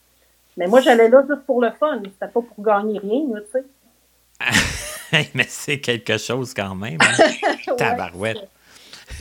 Mais 0.56 0.68
moi, 0.68 0.82
j'allais 0.82 1.10
là 1.10 1.24
juste 1.28 1.46
pour 1.46 1.62
le 1.62 1.72
fun. 1.72 2.02
C'était 2.04 2.32
pas 2.32 2.42
pour 2.42 2.64
gagner 2.64 3.00
rien, 3.00 3.26
tu 3.36 3.52
sais. 3.52 3.64
Mais 5.34 5.46
c'est 5.48 5.80
quelque 5.80 6.18
chose 6.18 6.54
quand 6.54 6.76
même. 6.76 6.98
Hein? 7.02 7.76
Tabarouette. 7.78 8.50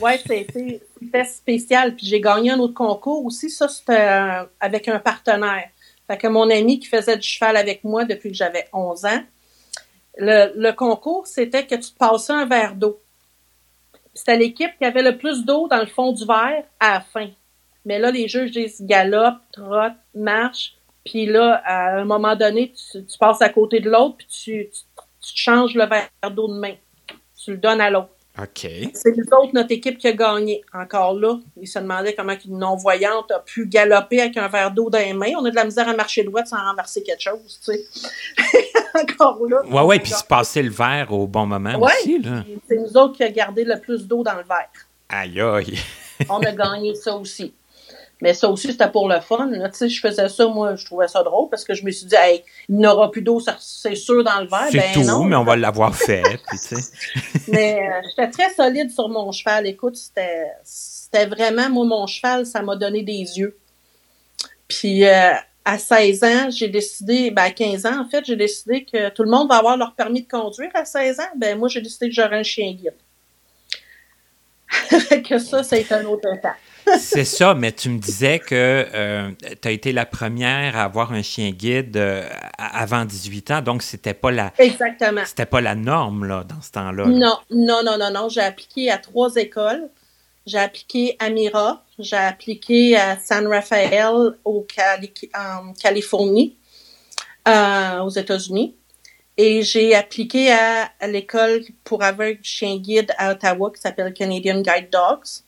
Oui, 0.01 0.11
c'était 0.17 1.25
spécial. 1.25 1.95
Puis 1.95 2.05
j'ai 2.05 2.21
gagné 2.21 2.51
un 2.51 2.59
autre 2.59 2.73
concours 2.73 3.25
aussi. 3.25 3.49
Ça, 3.49 3.67
c'était 3.67 3.93
euh, 3.93 4.43
avec 4.59 4.87
un 4.87 4.99
partenaire. 4.99 5.69
Fait 6.07 6.17
que 6.17 6.27
mon 6.27 6.49
ami 6.49 6.79
qui 6.79 6.87
faisait 6.87 7.17
du 7.17 7.27
cheval 7.27 7.57
avec 7.57 7.83
moi 7.83 8.05
depuis 8.05 8.29
que 8.29 8.35
j'avais 8.35 8.67
11 8.73 9.05
ans, 9.05 9.23
le, 10.17 10.71
concours, 10.71 11.27
c'était 11.27 11.65
que 11.65 11.75
tu 11.75 11.91
passais 11.97 12.33
un 12.33 12.45
verre 12.45 12.75
d'eau. 12.75 12.99
C'était 14.13 14.37
l'équipe 14.37 14.71
qui 14.79 14.85
avait 14.85 15.03
le 15.03 15.17
plus 15.17 15.45
d'eau 15.45 15.67
dans 15.67 15.79
le 15.79 15.85
fond 15.85 16.11
du 16.11 16.25
verre 16.25 16.63
à 16.79 16.93
la 16.93 17.01
fin. 17.01 17.29
Mais 17.85 17.99
là, 17.99 18.09
les 18.09 18.27
juges 18.27 18.51
disent 18.51 18.81
galope, 18.81 19.37
trotte, 19.51 19.93
marche. 20.15 20.75
Puis 21.05 21.25
là, 21.25 21.61
à 21.65 21.97
un 21.97 22.05
moment 22.05 22.35
donné, 22.35 22.73
tu, 22.73 23.17
passes 23.19 23.41
à 23.41 23.49
côté 23.49 23.79
de 23.79 23.89
l'autre, 23.89 24.17
puis 24.17 24.27
tu, 24.27 24.69
tu, 24.69 24.79
changes 25.35 25.75
le 25.75 25.85
verre 25.85 26.09
d'eau 26.31 26.47
de 26.47 26.59
main. 26.59 26.75
Tu 27.43 27.51
le 27.51 27.57
donnes 27.57 27.81
à 27.81 27.89
l'autre. 27.89 28.09
OK. 28.39 28.69
C'est 28.93 29.17
nous 29.17 29.25
autres, 29.31 29.51
notre 29.53 29.71
équipe 29.71 29.97
qui 29.97 30.07
a 30.07 30.13
gagné. 30.13 30.63
Encore 30.71 31.15
là, 31.15 31.39
ils 31.59 31.67
se 31.67 31.79
demandaient 31.79 32.13
comment 32.13 32.35
une 32.45 32.59
non-voyante 32.59 33.31
a 33.31 33.39
pu 33.39 33.65
galoper 33.65 34.21
avec 34.21 34.37
un 34.37 34.47
verre 34.47 34.71
d'eau 34.71 34.91
dans 34.91 34.99
les 34.99 35.13
mains. 35.13 35.31
On 35.39 35.45
a 35.45 35.49
de 35.49 35.55
la 35.55 35.63
misère 35.63 35.89
à 35.89 35.95
marcher 35.95 36.23
droit 36.23 36.45
sans 36.45 36.57
renverser 36.57 37.01
quelque 37.01 37.21
chose, 37.21 37.59
tu 37.65 37.71
sais. 37.71 37.85
Encore 39.01 39.39
là. 39.49 39.63
Ouais, 39.65 39.81
ouais, 39.81 39.99
puis 39.99 40.11
se 40.11 40.23
passer 40.23 40.61
le 40.61 40.69
verre 40.69 41.11
au 41.11 41.25
bon 41.25 41.47
moment 41.47 41.79
aussi, 41.79 42.19
là. 42.19 42.43
C'est 42.67 42.77
nous 42.77 42.95
autres 42.95 43.17
qui 43.17 43.23
a 43.23 43.29
gardé 43.29 43.63
le 43.63 43.79
plus 43.79 44.07
d'eau 44.07 44.21
dans 44.23 44.35
le 44.35 44.43
verre. 44.43 44.69
Aïe, 45.09 45.41
aïe. 45.41 45.79
On 46.29 46.39
a 46.39 46.51
gagné 46.51 46.93
ça 46.95 47.15
aussi. 47.15 47.53
Mais 48.21 48.33
ça 48.33 48.49
aussi, 48.49 48.71
c'était 48.71 48.89
pour 48.89 49.07
le 49.07 49.19
fun. 49.19 49.49
Tu 49.51 49.59
sais, 49.73 49.89
je 49.89 50.01
faisais 50.01 50.27
ça, 50.27 50.47
moi, 50.47 50.75
je 50.75 50.85
trouvais 50.85 51.07
ça 51.07 51.21
drôle 51.23 51.49
parce 51.49 51.63
que 51.63 51.73
je 51.73 51.85
me 51.85 51.91
suis 51.91 52.07
dit, 52.07 52.15
hey, 52.15 52.43
il 52.67 52.77
n'aura 52.77 53.11
plus 53.11 53.21
d'eau, 53.21 53.39
c'est 53.59 53.95
sûr, 53.95 54.23
dans 54.23 54.41
le 54.41 54.47
verre. 54.47 54.67
C'est 54.71 54.77
ben, 54.77 54.93
tout, 54.93 55.03
non, 55.03 55.23
mais 55.23 55.35
on 55.35 55.43
va 55.43 55.55
l'avoir 55.55 55.95
fait. 55.95 56.23
mais 57.47 57.79
euh, 57.79 58.07
j'étais 58.09 58.29
très 58.29 58.53
solide 58.53 58.89
sur 58.89 59.09
mon 59.09 59.31
cheval. 59.31 59.67
Écoute, 59.67 59.95
c'était 59.95 61.25
vraiment, 61.27 61.69
moi, 61.69 61.85
mon 61.85 62.07
cheval, 62.07 62.45
ça 62.45 62.61
m'a 62.61 62.75
donné 62.75 63.03
des 63.03 63.37
yeux. 63.37 63.55
Puis 64.67 65.05
euh, 65.05 65.33
à 65.63 65.77
16 65.77 66.23
ans, 66.23 66.49
j'ai 66.49 66.69
décidé, 66.69 67.29
ben 67.29 67.43
à 67.43 67.51
15 67.51 67.85
ans, 67.85 68.01
en 68.01 68.09
fait, 68.09 68.25
j'ai 68.25 68.35
décidé 68.35 68.83
que 68.83 69.09
tout 69.09 69.23
le 69.23 69.29
monde 69.29 69.47
va 69.47 69.57
avoir 69.57 69.77
leur 69.77 69.93
permis 69.93 70.23
de 70.23 70.27
conduire 70.27 70.71
à 70.73 70.85
16 70.85 71.19
ans. 71.19 71.23
Ben 71.37 71.57
moi, 71.57 71.69
j'ai 71.69 71.81
décidé 71.81 72.09
que 72.09 72.15
j'aurais 72.15 72.39
un 72.39 72.43
chien 72.43 72.73
guide. 72.73 72.95
que 75.23 75.37
ça, 75.37 75.63
c'est 75.63 75.89
un 75.93 76.03
autre 76.05 76.27
étape 76.35 76.57
c'est 76.99 77.25
ça, 77.25 77.53
mais 77.53 77.71
tu 77.71 77.89
me 77.89 77.99
disais 77.99 78.39
que 78.39 78.85
euh, 78.93 79.29
tu 79.61 79.67
as 79.67 79.71
été 79.71 79.91
la 79.91 80.05
première 80.05 80.77
à 80.77 80.83
avoir 80.83 81.11
un 81.11 81.21
chien 81.21 81.51
guide 81.51 81.97
euh, 81.97 82.27
avant 82.57 83.05
18 83.05 83.51
ans, 83.51 83.61
donc 83.61 83.83
c'était 83.83 84.13
pas 84.13 84.31
la 84.31 84.53
Exactement. 84.57 85.21
C'était 85.25 85.45
pas 85.45 85.61
la 85.61 85.75
norme 85.75 86.25
là, 86.25 86.43
dans 86.43 86.61
ce 86.61 86.71
temps-là. 86.71 87.05
Non, 87.05 87.37
non, 87.51 87.81
non, 87.83 87.97
non, 87.97 88.11
non. 88.11 88.29
J'ai 88.29 88.41
appliqué 88.41 88.89
à 88.91 88.97
trois 88.97 89.35
écoles. 89.35 89.89
J'ai 90.45 90.59
appliqué 90.59 91.17
à 91.19 91.29
Mira, 91.29 91.83
j'ai 91.99 92.15
appliqué 92.15 92.95
à 92.95 93.19
San 93.19 93.45
Rafael 93.47 94.37
au 94.45 94.65
en 95.35 95.73
Californie, 95.73 96.55
euh, 97.47 97.99
aux 97.99 98.09
États-Unis. 98.09 98.73
Et 99.35 99.61
j'ai 99.61 99.93
appliqué 99.93 100.51
à, 100.53 100.89
à 101.01 101.07
l'école 101.07 101.63
pour 101.83 102.01
avoir 102.01 102.29
un 102.29 102.35
chien 102.41 102.77
guide 102.77 103.11
à 103.17 103.33
Ottawa 103.33 103.71
qui 103.75 103.81
s'appelle 103.81 104.13
Canadian 104.13 104.61
Guide 104.61 104.89
Dogs. 104.89 105.43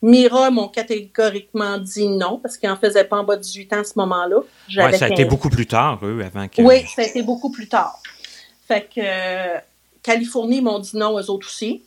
Mira 0.00 0.50
m'ont 0.50 0.68
catégoriquement 0.68 1.78
dit 1.78 2.08
non 2.08 2.38
parce 2.38 2.56
qu'ils 2.56 2.68
n'en 2.68 2.76
faisaient 2.76 3.04
pas 3.04 3.18
en 3.18 3.24
bas 3.24 3.36
de 3.36 3.42
18 3.42 3.72
ans 3.72 3.80
à 3.80 3.84
ce 3.84 3.94
moment-là. 3.96 4.36
Ouais, 4.76 4.96
ça 4.96 5.06
a 5.06 5.08
été 5.08 5.24
beaucoup 5.24 5.50
plus 5.50 5.66
tard, 5.66 5.98
eux, 6.04 6.22
avant 6.24 6.46
que. 6.46 6.62
Oui, 6.62 6.86
ça 6.94 7.02
a 7.02 7.04
été 7.04 7.22
beaucoup 7.22 7.50
plus 7.50 7.68
tard. 7.68 8.00
Fait 8.68 8.82
que 8.82 9.00
euh, 9.00 9.58
Californie 10.02 10.60
m'ont 10.60 10.78
dit 10.78 10.96
non, 10.96 11.18
eux 11.18 11.30
autres 11.30 11.48
aussi. 11.48 11.82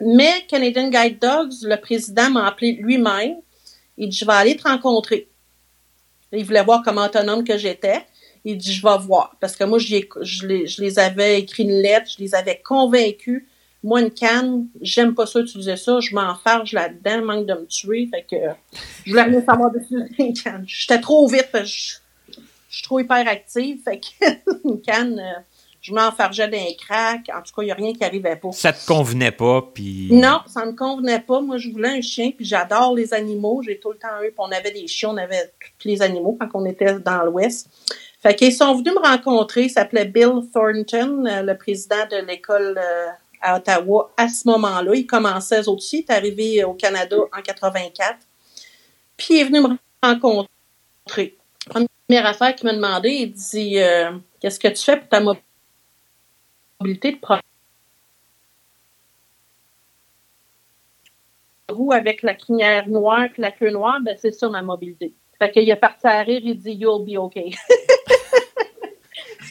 Mais 0.00 0.46
Canadian 0.48 0.88
Guide 0.88 1.18
Dogs, 1.18 1.52
le 1.62 1.76
président 1.76 2.30
m'a 2.30 2.46
appelé 2.46 2.72
lui-même. 2.72 3.36
Il 3.98 4.08
dit 4.08 4.16
Je 4.16 4.24
vais 4.24 4.32
aller 4.32 4.56
te 4.56 4.62
rencontrer. 4.62 5.28
Il 6.32 6.44
voulait 6.44 6.62
voir 6.62 6.82
comment 6.84 7.04
autonome 7.04 7.44
que 7.44 7.58
j'étais. 7.58 8.06
Il 8.44 8.56
dit, 8.56 8.72
je 8.72 8.82
vais 8.82 8.98
voir. 8.98 9.36
Parce 9.40 9.56
que 9.56 9.64
moi, 9.64 9.78
je, 9.78 9.96
les, 10.46 10.66
je 10.66 10.80
les 10.80 10.98
avais 10.98 11.40
écrit 11.40 11.64
une 11.64 11.82
lettre, 11.82 12.10
je 12.16 12.22
les 12.22 12.34
avais 12.34 12.60
convaincus. 12.64 13.44
Moi, 13.82 14.02
une 14.02 14.10
canne, 14.10 14.66
j'aime 14.82 15.14
pas 15.14 15.26
ça 15.26 15.40
utiliser 15.40 15.76
ça, 15.76 16.00
je 16.00 16.14
m'enfarge 16.14 16.72
là-dedans, 16.72 17.24
manque 17.24 17.46
de 17.46 17.54
me 17.54 17.66
tuer. 17.66 18.08
Fait 18.12 18.26
que 18.28 18.36
je 19.04 19.10
voulais 19.10 19.22
rien 19.22 19.42
savoir 19.42 19.70
dessus 19.70 19.96
une 20.18 20.34
canne. 20.34 20.64
J'étais 20.66 21.00
trop 21.00 21.26
vite, 21.26 21.48
je, 21.54 21.94
je, 22.30 22.36
suis 22.68 22.82
trop 22.82 23.00
hyperactive. 23.00 23.80
Fait 23.82 23.98
que 23.98 24.26
une 24.64 24.82
canne, 24.82 25.18
euh, 25.18 25.40
je 25.80 25.94
m'enfargeais 25.94 26.48
d'un 26.48 26.66
crack. 26.78 27.30
En 27.34 27.40
tout 27.40 27.54
cas, 27.56 27.62
il 27.62 27.66
n'y 27.66 27.70
a 27.70 27.74
rien 27.74 27.94
qui 27.94 28.04
arrivait 28.04 28.36
pas. 28.36 28.52
Ça 28.52 28.72
te 28.72 28.86
convenait 28.86 29.32
pas, 29.32 29.62
puis... 29.74 30.08
Non, 30.12 30.40
ça 30.46 30.66
me 30.66 30.72
convenait 30.72 31.20
pas. 31.20 31.40
Moi, 31.40 31.56
je 31.56 31.70
voulais 31.70 31.88
un 31.88 32.00
chien, 32.02 32.32
puis 32.36 32.44
j'adore 32.44 32.94
les 32.94 33.14
animaux. 33.14 33.62
J'ai 33.64 33.78
tout 33.78 33.92
le 33.92 33.98
temps 33.98 34.22
eu, 34.22 34.26
puis 34.26 34.34
on 34.38 34.52
avait 34.52 34.72
des 34.72 34.86
chiens, 34.88 35.10
on 35.10 35.16
avait 35.16 35.52
tous 35.78 35.88
les 35.88 36.02
animaux 36.02 36.36
quand 36.38 36.48
on 36.52 36.66
était 36.66 36.98
dans 37.00 37.24
l'Ouest. 37.24 37.68
Fait 38.22 38.34
qu'ils 38.34 38.52
sont 38.52 38.74
venus 38.74 38.92
me 38.92 39.00
rencontrer. 39.00 39.62
Il 39.64 39.70
s'appelait 39.70 40.04
Bill 40.04 40.42
Thornton, 40.52 41.24
euh, 41.24 41.42
le 41.42 41.56
président 41.56 42.06
de 42.10 42.26
l'école 42.26 42.78
euh, 42.78 43.06
à 43.40 43.56
Ottawa 43.56 44.12
à 44.16 44.28
ce 44.28 44.48
moment-là. 44.48 44.94
Il 44.94 45.06
commençait 45.06 45.66
aussi. 45.68 45.98
Il 45.98 46.00
est 46.00 46.10
arrivé 46.10 46.64
au 46.64 46.74
Canada 46.74 47.16
en 47.16 47.42
84. 47.42 48.18
Puis 49.16 49.34
il 49.34 49.40
est 49.40 49.44
venu 49.44 49.60
me 49.60 49.76
rencontrer. 50.02 51.36
Première 51.66 52.26
affaire 52.26 52.54
qu'il 52.54 52.66
m'a 52.66 52.74
demandé, 52.74 53.10
il 53.10 53.32
dit 53.32 53.78
euh, 53.78 54.12
Qu'est-ce 54.40 54.58
que 54.58 54.68
tu 54.68 54.82
fais 54.82 54.96
pour 54.96 55.08
ta 55.08 55.20
mobilité 55.20 57.12
de 57.12 57.18
roue 61.72 61.92
avec 61.92 62.22
la 62.22 62.34
crinière 62.34 62.88
noire 62.88 63.28
la 63.38 63.52
queue 63.52 63.70
noire, 63.70 64.00
ben 64.02 64.16
c'est 64.20 64.32
ça 64.32 64.48
ma 64.48 64.62
mobilité. 64.62 65.14
Fait 65.38 65.50
qu'il 65.50 65.68
est 65.68 65.76
parti 65.76 66.06
à 66.06 66.22
rire, 66.22 66.40
il 66.42 66.58
dit 66.58 66.72
You'll 66.72 67.04
be 67.04 67.16
okay. 67.16 67.52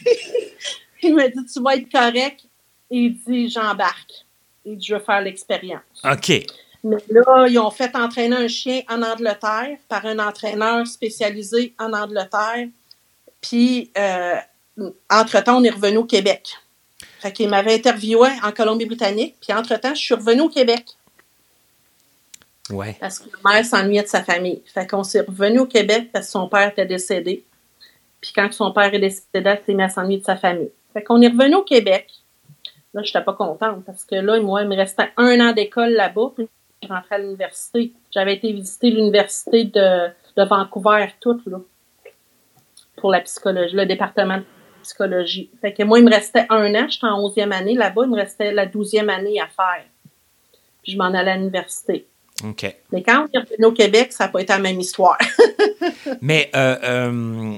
il 1.02 1.14
m'a 1.14 1.28
dit 1.28 1.44
Tu 1.52 1.60
vas 1.62 1.76
être 1.76 1.90
correct. 1.90 2.46
Il 2.90 3.16
dit 3.26 3.48
J'embarque. 3.48 4.26
Il 4.64 4.76
dit 4.76 4.86
Je 4.86 4.94
veux 4.94 5.00
faire 5.00 5.20
l'expérience. 5.20 5.82
OK. 6.04 6.46
Mais 6.82 6.96
là, 7.10 7.46
ils 7.48 7.58
ont 7.58 7.70
fait 7.70 7.94
entraîner 7.94 8.36
un 8.36 8.48
chien 8.48 8.82
en 8.88 9.02
Angleterre 9.02 9.76
par 9.88 10.06
un 10.06 10.18
entraîneur 10.18 10.86
spécialisé 10.86 11.74
en 11.78 11.92
Angleterre. 11.92 12.68
Puis, 13.42 13.90
euh, 13.98 14.36
entre-temps, 15.10 15.58
on 15.58 15.64
est 15.64 15.70
revenu 15.70 15.98
au 15.98 16.04
Québec. 16.04 16.56
Fait 17.20 17.32
qu'il 17.32 17.50
m'avait 17.50 17.74
interviewé 17.74 18.28
en 18.42 18.52
Colombie-Britannique. 18.52 19.36
Puis, 19.40 19.52
entre-temps, 19.52 19.94
je 19.94 20.00
suis 20.00 20.14
revenu 20.14 20.42
au 20.42 20.48
Québec. 20.48 20.86
Ouais. 22.70 22.96
Parce 22.98 23.18
que 23.18 23.28
ma 23.44 23.54
mère 23.54 23.64
s'ennuyait 23.64 24.02
de 24.02 24.08
sa 24.08 24.22
famille. 24.22 24.62
Fait 24.72 24.86
qu'on 24.86 25.04
s'est 25.04 25.20
revenu 25.20 25.60
au 25.60 25.66
Québec 25.66 26.10
parce 26.12 26.26
que 26.26 26.32
son 26.32 26.48
père 26.48 26.68
était 26.68 26.86
décédé. 26.86 27.44
Puis 28.20 28.32
quand 28.34 28.52
son 28.52 28.72
père 28.72 28.92
est 28.92 28.98
décédé, 28.98 29.26
elle 29.34 29.62
s'est 29.64 29.74
mis 29.74 29.82
à 29.82 29.88
s'ennuyer 29.88 30.20
de 30.20 30.24
sa 30.24 30.36
famille. 30.36 30.70
Fait 30.92 31.02
qu'on 31.02 31.20
est 31.20 31.28
revenu 31.28 31.56
au 31.56 31.62
Québec. 31.62 32.08
Là, 32.94 33.02
j'étais 33.02 33.22
pas 33.22 33.34
contente 33.34 33.84
parce 33.84 34.04
que 34.04 34.16
là, 34.16 34.40
moi, 34.40 34.62
il 34.62 34.68
me 34.68 34.76
restait 34.76 35.10
un 35.16 35.40
an 35.40 35.52
d'école 35.52 35.92
là-bas. 35.92 36.32
Puis 36.36 36.48
je 36.82 36.88
rentrais 36.88 37.16
à 37.16 37.18
l'université. 37.18 37.92
J'avais 38.10 38.34
été 38.34 38.52
visiter 38.52 38.90
l'université 38.90 39.64
de, 39.64 40.08
de 40.36 40.44
Vancouver, 40.44 41.08
toute, 41.20 41.46
là. 41.46 41.58
Pour 42.96 43.12
la 43.12 43.20
psychologie, 43.20 43.74
le 43.74 43.86
département 43.86 44.38
de 44.38 44.44
psychologie. 44.82 45.50
Fait 45.60 45.72
que 45.72 45.82
moi, 45.82 45.98
il 45.98 46.04
me 46.04 46.10
restait 46.10 46.46
un 46.50 46.74
an. 46.74 46.86
J'étais 46.88 47.06
en 47.06 47.20
11e 47.28 47.52
année 47.52 47.74
là-bas. 47.74 48.02
Il 48.04 48.10
me 48.10 48.16
restait 48.16 48.52
la 48.52 48.66
12e 48.66 49.08
année 49.08 49.40
à 49.40 49.46
faire. 49.46 49.84
Puis 50.82 50.92
je 50.92 50.98
m'en 50.98 51.06
allais 51.06 51.32
à 51.32 51.36
l'université. 51.36 52.06
OK. 52.44 52.76
Mais 52.92 53.02
quand 53.02 53.26
on 53.26 53.38
est 53.38 53.42
revenu 53.42 53.66
au 53.66 53.72
Québec, 53.72 54.12
ça 54.12 54.24
n'a 54.24 54.30
pas 54.30 54.40
été 54.40 54.52
la 54.52 54.58
même 54.58 54.80
histoire. 54.80 55.18
Mais 56.20 56.50
euh, 56.54 56.76
euh, 56.82 57.56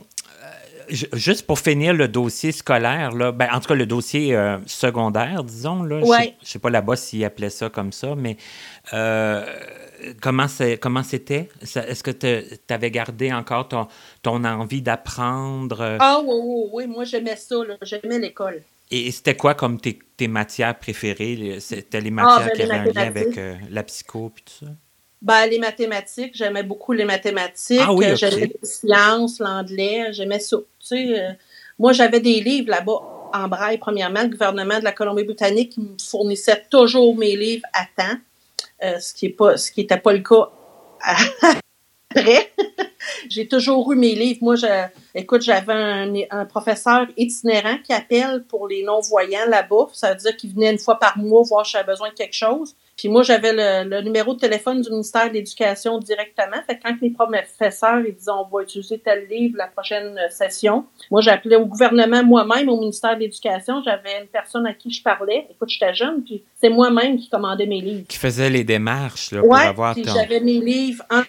juste 0.93 1.47
pour 1.47 1.59
finir 1.59 1.95
le 1.95 2.09
dossier 2.09 2.53
scolaire, 2.53 3.13
là, 3.13 3.33
ben, 3.33 3.49
en 3.53 3.61
tout 3.61 3.69
cas 3.69 3.75
le 3.75 3.87
dossier 3.87 4.35
euh, 4.35 4.59
secondaire, 4.67 5.45
disons, 5.45 5.83
là, 5.83 6.01
je 6.01 6.29
ne 6.29 6.31
sais 6.43 6.59
pas 6.59 6.71
là-bas 6.71 6.97
s'ils 6.97 7.25
appelaient 7.25 7.51
ça 7.51 7.69
comme 7.69 7.93
ça, 7.93 8.15
mais 8.15 8.37
comment 10.21 10.49
c'était? 11.03 11.49
Est-ce 11.61 12.03
que 12.03 12.11
tu 12.11 12.75
avais 12.75 12.91
gardé 12.91 13.33
encore 13.33 13.69
ton, 13.69 13.89
ton 14.23 14.45
envie 14.45 14.83
d'apprendre? 14.83 15.99
Ah 16.01 16.21
oui, 16.25 16.35
oui, 16.43 16.69
oui, 16.73 16.87
moi 16.87 17.05
j'aimais 17.05 17.37
ça, 17.37 17.57
j'aimais 17.83 18.19
l'école. 18.19 18.63
Et 18.93 19.11
c'était 19.11 19.37
quoi 19.37 19.55
comme 19.55 19.81
tes, 19.81 19.99
tes 20.19 20.29
matières 20.29 20.79
préférées? 20.79 21.57
C'était 21.61 22.03
les 22.03 22.11
ah, 22.11 22.13
matières 22.13 22.47
ben, 22.47 22.53
qui 22.53 22.63
avaient 22.63 22.75
un 22.75 22.85
lien 22.85 23.07
avec 23.07 23.39
euh, 23.39 23.57
la 23.71 23.83
psycho 23.85 24.31
et 24.37 24.41
tout 24.43 24.67
ça? 24.67 24.73
Ben, 25.23 25.47
les 25.47 25.61
mathématiques, 25.61 26.33
j'aimais 26.35 26.65
beaucoup 26.65 26.93
les 26.93 27.05
mathématiques. 27.05 27.81
Ah 27.81 27.93
oui, 27.93 28.07
J'aimais 28.17 28.47
les 28.47 28.67
sciences, 28.67 29.39
l'anglais, 29.39 30.13
j'aimais 30.13 30.41
ça. 30.41 30.57
Tu 30.81 30.87
sais, 30.87 31.21
euh, 31.21 31.33
moi, 31.79 31.93
j'avais 31.93 32.19
des 32.19 32.41
livres 32.41 32.71
là-bas 32.71 33.31
en 33.33 33.47
braille, 33.47 33.79
premièrement. 33.79 34.23
Le 34.23 34.31
gouvernement 34.31 34.81
de 34.81 34.85
la 34.85 34.91
Colombie-Britannique 34.91 35.79
me 35.79 35.97
fournissait 36.03 36.65
toujours 36.69 37.17
mes 37.17 37.37
livres 37.37 37.65
à 37.73 37.85
temps, 37.97 38.19
euh, 38.83 38.99
ce 38.99 39.15
qui 39.15 39.27
n'était 39.27 39.97
pas, 39.97 40.03
pas 40.03 40.13
le 40.13 40.23
cas 40.23 40.51
après. 42.15 42.53
J'ai 43.29 43.49
toujours 43.49 43.93
eu 43.93 43.97
mes 43.97 44.15
livres. 44.15 44.39
Moi, 44.43 44.57
je, 44.57 44.67
écoute, 45.15 45.43
j'avais 45.43 45.73
un, 46.31 46.45
professeur 46.47 47.07
itinérant 47.17 47.79
qui 47.85 47.93
appelle 47.93 48.45
pour 48.49 48.69
les 48.69 48.83
non-voyants 48.83 49.49
là-bas. 49.49 49.89
Ça 49.93 50.11
veut 50.11 50.17
dire 50.17 50.37
qu'il 50.37 50.53
venait 50.55 50.73
une 50.73 50.79
fois 50.79 50.99
par 50.99 51.19
mois 51.19 51.43
voir 51.43 51.65
si 51.65 51.73
j'avais 51.73 51.87
besoin 51.87 52.11
de 52.11 52.15
quelque 52.15 52.35
chose. 52.35 52.75
Puis 52.97 53.09
moi, 53.09 53.23
j'avais 53.23 53.53
le, 53.53 54.03
numéro 54.03 54.35
de 54.35 54.39
téléphone 54.39 54.81
du 54.81 54.91
ministère 54.91 55.29
de 55.29 55.35
l'Éducation 55.35 55.99
directement. 55.99 56.59
Fait 56.67 56.77
que 56.77 56.83
quand 56.83 56.95
les 57.01 57.11
professeurs 57.11 58.01
ils 58.07 58.15
disaient 58.15 58.31
on 58.31 58.49
va 58.49 58.63
utiliser 58.63 58.99
tel 58.99 59.27
livre 59.29 59.57
la 59.57 59.67
prochaine 59.67 60.19
session, 60.31 60.85
moi 61.11 61.21
j'appelais 61.21 61.57
au 61.57 61.67
gouvernement 61.67 62.23
moi-même, 62.23 62.69
au 62.69 62.79
ministère 62.79 63.15
de 63.15 63.21
l'Éducation. 63.21 63.83
J'avais 63.83 64.21
une 64.21 64.29
personne 64.29 64.67
à 64.67 64.75
qui 64.75 64.91
je 64.91 65.03
parlais. 65.03 65.47
Écoute, 65.51 65.71
j'étais 65.71 65.95
jeune, 65.95 66.23
puis 66.23 66.45
c'est 66.61 66.69
moi-même 66.69 67.19
qui 67.19 67.29
commandait 67.29 67.67
mes 67.67 67.81
livres. 67.81 68.07
Qui 68.09 68.19
faisait 68.19 68.51
les 68.51 68.65
démarches 68.65 69.33
là, 69.33 69.41
pour 69.41 69.57
avoir 69.57 69.95
puis 69.95 70.05
j'avais 70.05 70.41
mes 70.41 70.61
livres 70.61 71.05
en 71.11 71.23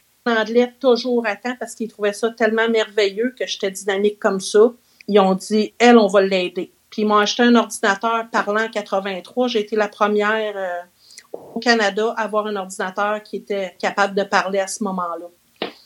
toujours 0.80 1.26
à 1.26 1.36
temps 1.36 1.56
parce 1.60 1.76
qu'ils 1.76 1.90
trouvaient 1.90 2.14
ça 2.14 2.30
tellement 2.30 2.70
merveilleux 2.70 3.34
que 3.38 3.46
j'étais 3.46 3.72
dynamique 3.72 4.20
comme 4.20 4.40
ça. 4.40 4.74
Ils 5.08 5.20
ont 5.20 5.36
dit, 5.36 5.74
elle, 5.80 5.98
on 5.98 6.08
va 6.08 6.22
l'aider. 6.22 6.72
Puis 6.90 7.02
ils 7.02 7.06
m'ont 7.06 7.18
acheté 7.18 7.44
un 7.44 7.56
ordinateur 7.56 8.30
parlant 8.32 8.66
en 8.66 8.70
83. 8.70 9.48
J'ai 9.48 9.60
été 9.60 9.76
la 9.76 9.88
première 9.88 10.54
euh, 10.56 11.38
au 11.56 11.60
Canada 11.60 12.14
à 12.16 12.24
avoir 12.24 12.48
un 12.48 12.56
ordinateur 12.56 13.22
qui 13.24 13.38
était 13.38 13.76
capable 13.80 14.16
de 14.16 14.24
parler 14.24 14.60
à 14.60 14.68
ce 14.68 14.84
moment-là. 14.84 15.28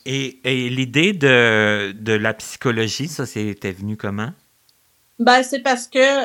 Et, 0.05 0.39
l'idée 0.69 1.11
de, 1.11 1.91
de, 1.91 2.13
la 2.13 2.33
psychologie, 2.33 3.09
ça, 3.09 3.25
c'était 3.25 3.73
venu 3.73 3.97
comment? 3.97 4.29
Ben, 5.19 5.43
c'est 5.43 5.59
parce 5.59 5.85
que 5.87 6.23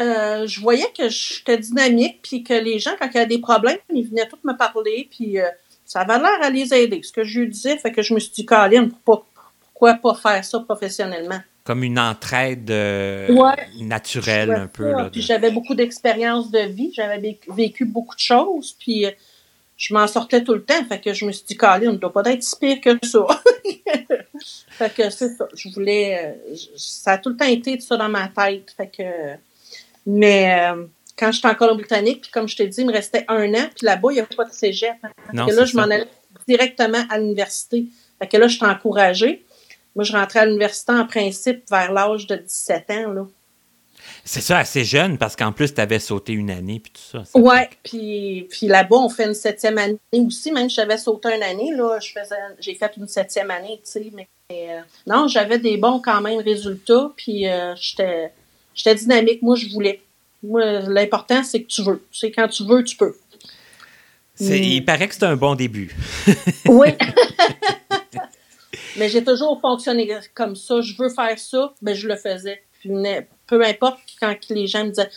euh, 0.00 0.46
je 0.46 0.60
voyais 0.60 0.90
que 0.96 1.08
j'étais 1.08 1.58
dynamique, 1.58 2.20
puis 2.22 2.42
que 2.42 2.54
les 2.54 2.78
gens, 2.78 2.92
quand 2.98 3.08
il 3.12 3.18
y 3.18 3.20
a 3.20 3.26
des 3.26 3.38
problèmes, 3.38 3.78
ils 3.92 4.08
venaient 4.08 4.26
tous 4.26 4.38
me 4.44 4.56
parler, 4.56 5.08
puis 5.10 5.38
euh, 5.38 5.48
ça 5.90 6.02
avait 6.02 6.18
l'air 6.18 6.40
à 6.40 6.50
les 6.50 6.72
aider. 6.72 7.02
Ce 7.02 7.10
que 7.10 7.24
je 7.24 7.40
lui 7.40 7.48
disais, 7.48 7.76
fait 7.76 7.90
que 7.90 8.00
je 8.00 8.14
me 8.14 8.20
suis 8.20 8.30
dit, 8.30 8.46
Caroline, 8.46 8.92
pourquoi 9.04 9.94
pas 9.94 10.14
faire 10.14 10.44
ça 10.44 10.60
professionnellement? 10.60 11.40
Comme 11.64 11.82
une 11.82 11.98
entraide 11.98 12.70
euh, 12.70 13.26
naturelle, 13.80 14.52
un 14.52 14.66
peu. 14.68 14.94
Puis 15.10 15.20
j'avais 15.20 15.50
beaucoup 15.50 15.74
d'expérience 15.74 16.52
de 16.52 16.60
vie, 16.60 16.92
j'avais 16.94 17.40
vécu 17.48 17.86
beaucoup 17.86 18.14
de 18.14 18.20
choses, 18.20 18.76
puis 18.78 19.04
euh, 19.04 19.10
je 19.76 19.92
m'en 19.92 20.06
sortais 20.06 20.44
tout 20.44 20.54
le 20.54 20.62
temps. 20.62 20.84
Fait 20.88 21.00
que 21.00 21.12
je 21.12 21.24
me 21.24 21.32
suis 21.32 21.44
dit, 21.44 21.56
Caroline, 21.56 21.90
ne 21.90 21.96
doit 21.96 22.12
pas 22.12 22.22
être 22.26 22.44
si 22.44 22.56
pire 22.56 22.80
que 22.80 22.96
ça. 23.04 23.26
fait 24.68 24.94
que 24.94 25.10
c'est 25.10 25.30
ça. 25.30 25.48
Je 25.54 25.70
voulais. 25.70 26.36
Euh, 26.52 26.54
ça 26.76 27.12
a 27.14 27.18
tout 27.18 27.30
le 27.30 27.36
temps 27.36 27.48
été 27.48 27.80
ça 27.80 27.96
dans 27.96 28.08
ma 28.08 28.28
tête. 28.28 28.72
Fait 28.76 28.86
que. 28.86 29.02
Mais 30.06 30.72
quand 31.20 31.30
j'étais 31.32 31.48
en 31.48 31.54
Colombie-Britannique, 31.54 32.22
puis 32.22 32.30
comme 32.30 32.48
je 32.48 32.56
t'ai 32.56 32.66
dit, 32.66 32.80
il 32.80 32.86
me 32.86 32.92
restait 32.92 33.26
un 33.28 33.52
an, 33.52 33.68
puis 33.76 33.84
là-bas, 33.84 34.08
il 34.10 34.14
n'y 34.14 34.20
avait 34.20 34.34
pas 34.34 34.44
de 34.44 34.52
cégep. 34.52 34.94
Parce 35.02 35.50
que 35.50 35.54
là, 35.54 35.64
je 35.66 35.76
m'en 35.76 35.82
allais 35.82 36.08
directement 36.48 37.04
à 37.10 37.18
l'université. 37.18 37.84
Fait 38.18 38.26
que 38.26 38.36
là, 38.38 38.48
je 38.48 38.56
suis 38.56 38.66
encouragée. 38.66 39.44
Moi, 39.94 40.04
je 40.04 40.12
rentrais 40.12 40.40
à 40.40 40.46
l'université 40.46 40.92
en 40.92 41.06
principe 41.06 41.68
vers 41.70 41.92
l'âge 41.92 42.26
de 42.26 42.36
17 42.36 42.90
ans, 42.90 43.12
là. 43.12 43.26
C'est 44.24 44.40
ça, 44.40 44.58
assez 44.58 44.84
jeune, 44.84 45.18
parce 45.18 45.36
qu'en 45.36 45.52
plus, 45.52 45.74
tu 45.74 45.80
avais 45.80 45.98
sauté 45.98 46.32
une 46.32 46.50
année, 46.50 46.80
puis 46.80 46.92
tout 46.92 47.18
ça. 47.18 47.22
Oui, 47.34 47.58
puis, 47.82 48.46
puis 48.50 48.66
là-bas, 48.66 48.96
on 48.96 49.08
fait 49.08 49.26
une 49.26 49.34
septième 49.34 49.76
année 49.78 49.98
aussi. 50.12 50.52
Même 50.52 50.68
si 50.70 50.76
j'avais 50.76 50.96
sauté 50.96 51.34
une 51.34 51.42
année, 51.42 51.72
là, 51.74 51.98
je 52.00 52.12
faisais, 52.12 52.36
j'ai 52.58 52.74
fait 52.74 52.92
une 52.96 53.08
septième 53.08 53.50
année, 53.50 53.80
tu 53.84 53.90
sais. 53.90 54.10
Mais 54.14 54.28
euh, 54.52 54.80
non, 55.06 55.28
j'avais 55.28 55.58
des 55.58 55.76
bons 55.76 56.00
quand 56.00 56.20
même 56.20 56.40
résultats, 56.40 57.12
puis 57.16 57.46
euh, 57.46 57.74
j'étais, 57.76 58.32
j'étais 58.74 58.94
dynamique. 58.94 59.42
Moi, 59.42 59.56
je 59.56 59.68
voulais. 59.68 60.00
Moi, 60.42 60.80
l'important, 60.80 61.44
c'est 61.44 61.62
que 61.62 61.68
tu 61.68 61.82
veux. 61.82 62.02
C'est 62.12 62.30
quand 62.30 62.48
tu 62.48 62.64
veux, 62.64 62.82
tu 62.82 62.96
peux. 62.96 63.14
Il 64.40 64.84
paraît 64.84 65.08
que 65.08 65.14
c'est 65.14 65.24
un 65.24 65.36
bon 65.36 65.54
début. 65.54 65.94
oui. 66.66 66.88
Mais 68.96 69.08
j'ai 69.08 69.22
toujours 69.22 69.60
fonctionné 69.60 70.10
comme 70.34 70.56
ça. 70.56 70.80
Je 70.80 70.94
veux 70.98 71.08
faire 71.08 71.38
ça, 71.38 71.72
ben 71.82 71.94
je 71.94 72.08
le 72.08 72.16
faisais. 72.16 72.62
peu 73.46 73.64
importe 73.64 74.00
quand 74.18 74.34
les 74.50 74.66
gens 74.66 74.84
me 74.84 74.90
disaient 74.90 75.10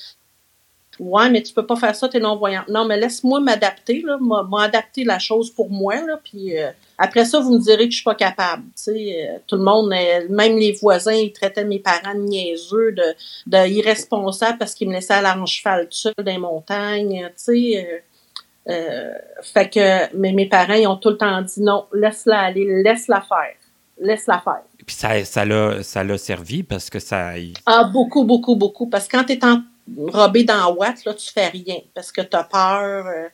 Ouais, 0.99 1.29
mais 1.29 1.41
tu 1.41 1.53
peux 1.53 1.65
pas 1.65 1.75
faire 1.75 1.95
ça, 1.95 2.07
t'es 2.07 2.19
non-voyante. 2.19 2.67
Non, 2.67 2.85
mais 2.85 2.97
laisse-moi 2.97 3.39
m'adapter, 3.39 4.03
là, 4.05 4.17
m'adapter 4.19 5.03
la 5.03 5.17
chose 5.19 5.49
pour 5.49 5.69
moi, 5.69 5.95
là, 5.95 6.19
puis 6.23 6.57
euh, 6.57 6.69
après 6.97 7.25
ça, 7.25 7.39
vous 7.39 7.53
me 7.53 7.59
direz 7.59 7.85
que 7.85 7.91
je 7.91 7.97
suis 7.97 8.03
pas 8.03 8.15
capable. 8.15 8.63
Tu 8.63 8.83
sais, 8.83 9.27
euh, 9.29 9.37
tout 9.47 9.55
le 9.55 9.63
monde, 9.63 9.91
euh, 9.91 10.27
même 10.29 10.57
les 10.57 10.73
voisins, 10.73 11.13
ils 11.13 11.33
traitaient 11.33 11.65
mes 11.65 11.79
parents 11.79 12.13
de 12.13 12.19
niaiseux, 12.19 12.91
de, 12.91 13.15
de 13.47 13.67
irresponsables 13.67 14.57
parce 14.59 14.75
qu'ils 14.75 14.87
me 14.87 14.93
laissaient 14.93 15.15
aller 15.15 15.39
en 15.39 15.45
cheval 15.45 15.85
tout 15.85 15.97
seul 15.97 16.13
dans 16.17 16.31
les 16.31 16.37
montagnes, 16.37 17.27
tu 17.29 17.73
sais. 17.75 18.03
fait 19.41 19.69
que, 19.69 20.15
mais 20.15 20.31
mes 20.31 20.47
parents, 20.47 20.73
ils 20.73 20.87
ont 20.87 20.97
tout 20.97 21.09
le 21.09 21.17
temps 21.17 21.41
dit 21.41 21.61
non, 21.61 21.85
laisse-la 21.91 22.39
aller, 22.39 22.83
laisse-la 22.83 23.21
faire. 23.21 23.55
Laisse-la 23.99 24.39
faire. 24.39 24.63
Puis 24.85 24.95
ça, 24.95 25.23
ça 25.23 25.45
l'a, 25.45 25.83
ça 25.83 26.03
l'a 26.03 26.17
servi 26.17 26.63
parce 26.63 26.89
que 26.89 26.99
ça. 26.99 27.33
Ah, 27.65 27.83
beaucoup, 27.85 28.23
beaucoup, 28.23 28.55
beaucoup. 28.55 28.87
Parce 28.87 29.07
que 29.07 29.17
quand 29.17 29.23
tu 29.23 29.33
es 29.33 29.45
en 29.45 29.61
robé 30.07 30.43
dans 30.43 30.73
Watt, 30.73 31.03
là, 31.05 31.13
tu 31.13 31.31
fais 31.31 31.47
rien 31.47 31.77
parce 31.93 32.11
que 32.11 32.21
tu 32.21 32.35
as 32.35 32.43
peur. 32.43 33.05
Euh, 33.07 33.27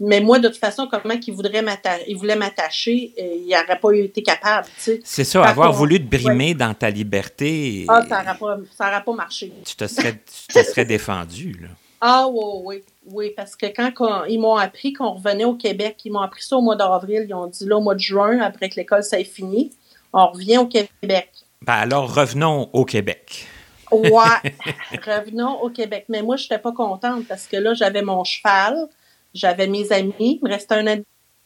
mais 0.00 0.20
moi, 0.20 0.38
de 0.38 0.48
toute 0.48 0.58
façon, 0.58 0.88
comment 0.90 1.18
qu'il 1.18 1.34
voudrait 1.34 1.62
m'attacher, 1.62 2.04
il 2.08 2.16
voulait 2.16 2.36
m'attacher, 2.36 3.12
euh, 3.18 3.22
il 3.36 3.48
n'aurait 3.48 3.78
pas 3.78 3.92
été 3.92 4.22
capable. 4.22 4.66
C'est 4.76 5.24
ça, 5.24 5.44
avoir 5.44 5.72
voulu 5.72 5.98
te 5.98 6.16
brimer 6.16 6.54
dans 6.54 6.74
ta 6.74 6.90
liberté. 6.90 7.84
Ah, 7.88 8.02
ça 8.08 8.22
n'aurait 8.22 8.58
pas, 8.78 9.00
pas, 9.00 9.12
marché. 9.12 9.52
Tu 9.64 9.76
te 9.76 9.86
serais, 9.86 10.12
tu 10.12 10.54
te 10.54 10.62
serais 10.62 10.84
défendu. 10.84 11.58
Là. 11.62 11.68
Ah 12.00 12.26
oui, 12.28 12.42
oui, 12.64 12.82
oui, 13.06 13.32
parce 13.34 13.56
que 13.56 13.66
quand 13.66 14.24
ils 14.26 14.38
m'ont 14.38 14.56
appris 14.56 14.92
qu'on 14.92 15.12
revenait 15.12 15.46
au 15.46 15.54
Québec, 15.54 15.96
ils 16.04 16.12
m'ont 16.12 16.20
appris 16.20 16.42
ça 16.42 16.56
au 16.56 16.60
mois 16.60 16.76
d'avril, 16.76 17.24
ils 17.26 17.34
ont 17.34 17.46
dit 17.46 17.64
là 17.64 17.78
au 17.78 17.80
mois 17.80 17.94
de 17.94 18.00
juin, 18.00 18.40
après 18.40 18.68
que 18.68 18.76
l'école 18.76 19.02
s'est 19.02 19.24
fini, 19.24 19.70
on 20.12 20.26
revient 20.26 20.58
au 20.58 20.66
Québec. 20.66 21.30
Ben 21.62 21.72
alors 21.72 22.14
revenons 22.14 22.68
au 22.74 22.84
Québec. 22.84 23.46
Ouais, 23.94 24.52
revenons 25.06 25.60
au 25.62 25.70
Québec. 25.70 26.06
Mais 26.08 26.22
moi, 26.22 26.36
je 26.36 26.44
n'étais 26.44 26.58
pas 26.58 26.72
contente 26.72 27.26
parce 27.28 27.46
que 27.46 27.56
là, 27.56 27.74
j'avais 27.74 28.02
mon 28.02 28.24
cheval, 28.24 28.88
j'avais 29.32 29.66
mes 29.66 29.92
amis, 29.92 30.40
il 30.40 30.40
me 30.42 30.48
restait 30.48 30.74
un 30.74 30.86
an 30.86 30.98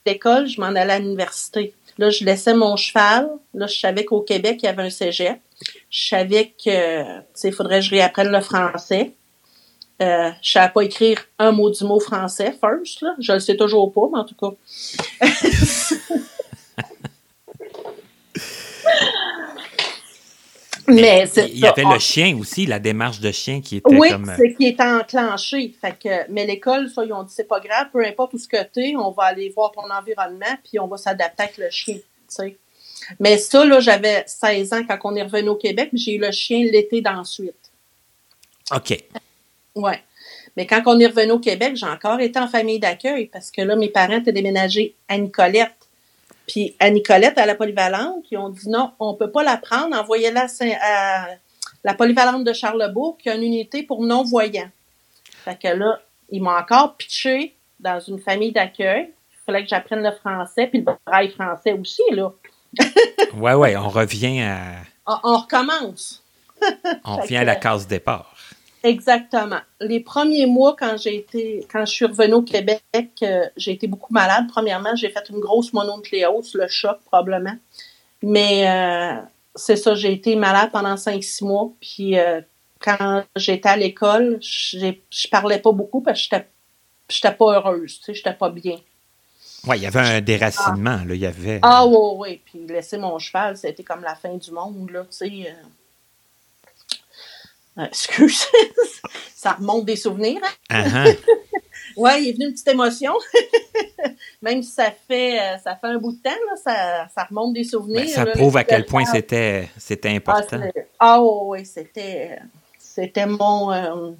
d'école, 0.07 0.47
je 0.47 0.61
m'en 0.61 0.69
allais 0.69 0.95
à 0.95 0.99
l'université. 0.99 1.75
Là, 1.99 2.11
je 2.11 2.25
laissais 2.25 2.55
mon 2.55 2.77
cheval. 2.77 3.29
Là, 3.55 3.67
je 3.67 3.79
savais 3.79 4.05
qu'au 4.05 4.21
Québec, 4.21 4.61
il 4.63 4.67
y 4.67 4.69
avait 4.69 4.85
un 4.85 4.91
cégep. 4.91 5.41
Je 5.91 6.09
savais 6.09 6.55
que, 6.65 7.21
tu 7.39 7.53
faudrait 7.53 7.81
que 7.81 7.87
je 7.87 7.91
réapprenne 7.91 8.31
le 8.31 8.41
français. 8.41 9.13
Euh, 10.01 10.31
je 10.41 10.53
savais 10.53 10.73
pas 10.73 10.83
écrire 10.83 11.25
un 11.41 11.51
mot 11.51 11.71
du 11.71 11.83
mot 11.83 11.99
français, 11.99 12.57
first, 12.61 13.03
là. 13.03 13.17
Je 13.19 13.33
le 13.33 13.41
sais 13.41 13.57
toujours 13.57 13.93
pas, 13.93 14.09
mais 14.13 14.21
en 14.21 14.25
tout 14.25 14.37
cas. 14.37 14.53
Mais 20.88 21.29
il 21.37 21.59
y 21.59 21.66
avait 21.66 21.85
le 21.85 21.98
chien 21.98 22.37
aussi, 22.38 22.66
la 22.66 22.79
démarche 22.79 23.20
de 23.20 23.31
chien 23.31 23.61
qui 23.61 23.77
était 23.77 23.94
oui, 23.94 24.11
comme... 24.11 24.33
Oui, 24.38 24.55
qui 24.55 24.66
était 24.66 24.83
enclenchée. 24.83 25.74
Fait 25.81 25.96
que, 25.98 26.31
mais 26.31 26.46
l'école, 26.46 26.88
ça, 26.88 27.05
ils 27.05 27.12
ont 27.12 27.22
dit, 27.22 27.33
c'est 27.35 27.48
pas 27.48 27.61
grave, 27.61 27.88
peu 27.92 28.05
importe 28.05 28.35
où 28.35 28.38
ce 28.38 28.48
que 28.48 28.57
es, 28.57 28.96
on 28.96 29.11
va 29.11 29.24
aller 29.24 29.51
voir 29.51 29.72
ton 29.72 29.90
environnement, 29.90 30.57
puis 30.64 30.79
on 30.79 30.87
va 30.87 30.96
s'adapter 30.96 31.44
avec 31.44 31.59
le 31.59 31.70
chien, 31.70 31.98
sais. 32.27 32.57
Mais 33.20 33.38
ça, 33.38 33.64
là, 33.64 33.81
j'avais 33.81 34.24
16 34.27 34.72
ans 34.72 34.83
quand 34.87 34.98
on 35.05 35.16
est 35.16 35.22
revenu 35.22 35.51
au 35.51 35.57
Québec, 35.57 35.90
j'ai 35.92 36.16
eu 36.16 36.18
le 36.18 36.31
chien 36.31 36.64
l'été 36.70 37.01
d'ensuite. 37.01 37.55
OK. 38.74 38.98
Ouais. 39.74 40.03
Mais 40.57 40.66
quand 40.66 40.83
on 40.87 40.98
est 40.98 41.07
revenu 41.07 41.33
au 41.33 41.38
Québec, 41.38 41.77
j'ai 41.77 41.87
encore 41.87 42.20
été 42.20 42.38
en 42.38 42.48
famille 42.48 42.81
d'accueil 42.81 43.27
parce 43.27 43.51
que 43.51 43.62
là, 43.62 43.77
mes 43.77 43.88
parents 43.88 44.18
étaient 44.18 44.33
déménagés 44.33 44.94
à 45.09 45.16
Nicolette. 45.16 45.78
Puis 46.49 46.75
à 46.81 46.91
Nicolette, 46.91 47.37
à 47.39 47.47
la 47.47 47.55
polyvalente, 47.55 48.25
ils 48.31 48.39
ont 48.39 48.49
dit 48.49 48.69
non, 48.69 48.93
on 48.99 49.15
peut 49.15 49.31
pas 49.31 49.45
la 49.45 49.59
prendre, 49.59 49.95
envoyez-la 49.95 50.47
à, 50.83 51.29
la 51.85 51.95
polyvalente 51.95 52.43
de 52.43 52.53
Charlebourg, 52.53 53.19
qui 53.19 53.29
a 53.29 53.35
une 53.35 53.43
unité 53.43 53.83
pour 53.83 54.03
non-voyants. 54.03 54.71
Fait 55.45 55.61
que 55.61 55.69
là, 55.69 56.01
ils 56.31 56.43
m'ont 56.43 56.57
encore 56.57 56.97
pitché 56.97 57.55
dans 57.79 58.01
une 58.01 58.19
famille 58.19 58.51
d'accueil. 58.51 59.11
Il 59.33 59.45
fallait 59.45 59.63
que 59.63 59.69
j'apprenne 59.69 60.03
le 60.03 60.11
français, 60.11 60.67
puis 60.67 60.81
le 60.81 60.93
braille 61.07 61.31
français 61.31 61.73
aussi, 61.73 62.03
là. 62.11 62.33
ouais, 63.35 63.55
ouais, 63.55 63.77
on 63.77 63.89
revient 63.89 64.41
à. 64.41 64.59
On, 65.07 65.39
recommence. 65.39 66.23
on 67.05 67.17
revient 67.17 67.39
à 67.39 67.45
la 67.45 67.57
case 67.57 67.87
départ. 67.87 68.35
Exactement. 68.83 69.61
Les 69.81 70.01
premiers 70.01 70.47
mois, 70.47 70.77
quand 70.79 70.97
j'ai 70.97 71.17
été, 71.17 71.67
quand 71.71 71.85
je 71.85 71.93
suis 71.93 72.05
revenue 72.05 72.35
au 72.35 72.43
Québec, 72.43 72.83
euh, 73.23 73.47
j'ai 73.57 73.73
été 73.73 73.87
beaucoup 73.87 74.12
malade. 74.12 74.45
Premièrement, 74.49 74.95
j'ai 74.95 75.11
fait 75.11 75.29
une 75.31 75.41
grosse 75.41 75.73
mononucléose, 75.73 76.55
le 76.55 76.69
choc 76.69 76.99
probablement. 77.07 77.57
Mais 78.23 78.69
euh, 78.69 79.21
c'est 79.55 79.77
ça, 79.77 79.95
j'ai 79.95 80.12
été 80.12 80.37
malade 80.37 80.71
pendant 80.73 80.95
5-6 80.95 81.45
mois. 81.45 81.71
Puis 81.81 82.19
euh, 82.19 82.41
quand 82.81 83.25
j'étais 83.35 83.69
à 83.69 83.77
l'école, 83.77 84.38
je 84.41 85.29
parlais 85.29 85.59
pas 85.59 85.73
beaucoup 85.73 86.01
parce 86.01 86.27
que 86.29 86.37
j'étais 87.09 87.33
pas 87.33 87.57
heureuse, 87.57 87.99
tu 87.99 88.05
sais, 88.05 88.14
j'étais 88.14 88.35
pas 88.35 88.51
bien. 88.51 88.77
Oui, 89.67 89.77
il 89.79 89.83
y 89.83 89.87
avait 89.87 89.99
un 89.99 90.21
déracinement, 90.21 91.01
là, 91.05 91.14
il 91.14 91.21
y 91.21 91.27
avait... 91.27 91.59
Ah 91.62 91.85
oui, 91.85 91.97
oui, 92.17 92.41
puis 92.45 92.64
laisser 92.69 92.97
mon 92.97 93.19
cheval, 93.19 93.57
c'était 93.57 93.83
comme 93.83 94.03
la 94.03 94.14
fin 94.14 94.37
du 94.37 94.53
monde, 94.53 94.91
là, 94.91 95.01
tu 95.01 95.17
sais 95.17 95.55
euh, 97.79 97.85
excuse, 97.85 98.45
ça 99.35 99.53
remonte 99.53 99.85
des 99.85 99.97
souvenirs. 99.97 100.41
Hein? 100.71 100.85
Uh-huh. 101.99 102.05
oui, 102.05 102.11
il 102.21 102.29
est 102.29 102.33
venu 102.33 102.47
une 102.47 102.53
petite 102.53 102.69
émotion. 102.69 103.12
Même 104.43 104.62
si 104.62 104.71
ça 104.71 104.93
fait, 105.09 105.41
euh, 105.41 105.59
ça 105.59 105.77
fait 105.77 105.87
un 105.87 105.99
bout 105.99 106.12
de 106.12 106.23
temps, 106.23 106.31
ça, 106.62 107.09
ça, 107.09 107.25
remonte 107.25 107.55
des 107.55 107.64
souvenirs. 107.64 108.05
Ben, 108.05 108.09
ça 108.09 108.27
prouve 108.27 108.57
à 108.57 108.64
quel 108.64 108.85
point 108.85 109.05
c'était, 109.05 109.69
c'était 109.77 110.11
important. 110.11 110.61
Ah, 110.99 111.23
oui, 111.23 111.64
c'était, 111.64 112.38
c'était 112.79 113.27
mon. 113.27 113.73
Euh, 113.73 114.11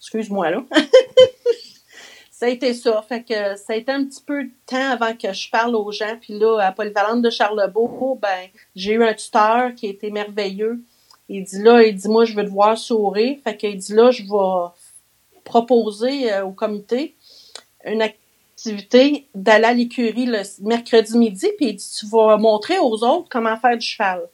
excuse-moi, 0.00 0.50
là. 0.50 0.64
ça 2.30 2.46
a 2.46 2.48
été 2.48 2.72
ça. 2.74 3.04
Fait 3.08 3.22
que 3.22 3.56
ça 3.56 3.72
a 3.72 3.76
été 3.76 3.92
un 3.92 4.04
petit 4.04 4.22
peu 4.22 4.44
de 4.44 4.50
temps 4.66 4.90
avant 4.90 5.14
que 5.14 5.32
je 5.32 5.50
parle 5.50 5.74
aux 5.74 5.90
gens. 5.92 6.16
Puis 6.20 6.38
là, 6.38 6.60
à 6.60 6.72
Polyvalente 6.72 7.22
de 7.22 7.30
Charlebourg, 7.30 8.18
ben, 8.20 8.48
j'ai 8.74 8.92
eu 8.92 9.04
un 9.04 9.14
tuteur 9.14 9.74
qui 9.74 9.88
était 9.88 10.10
merveilleux 10.10 10.80
il 11.28 11.44
dit 11.44 11.62
là, 11.62 11.82
il 11.82 11.94
dit 11.94 12.08
moi 12.08 12.24
je 12.24 12.34
veux 12.34 12.44
te 12.44 12.50
voir 12.50 12.76
sourire. 12.78 13.38
Fait 13.44 13.56
qu'il 13.56 13.76
dit 13.76 13.92
là, 13.92 14.10
je 14.10 14.22
vais 14.22 15.40
proposer 15.44 16.32
euh, 16.32 16.44
au 16.44 16.52
comité 16.52 17.14
une 17.84 18.02
activité 18.02 19.28
d'aller 19.34 19.64
à 19.64 19.72
l'écurie 19.72 20.26
le 20.26 20.42
mercredi 20.62 21.16
midi, 21.16 21.48
puis 21.56 21.68
il 21.68 21.76
dit 21.76 21.90
tu 21.98 22.06
vas 22.06 22.36
montrer 22.36 22.78
aux 22.78 23.04
autres 23.04 23.28
comment 23.30 23.56
faire 23.56 23.76
du 23.76 23.86
cheval. 23.86 24.28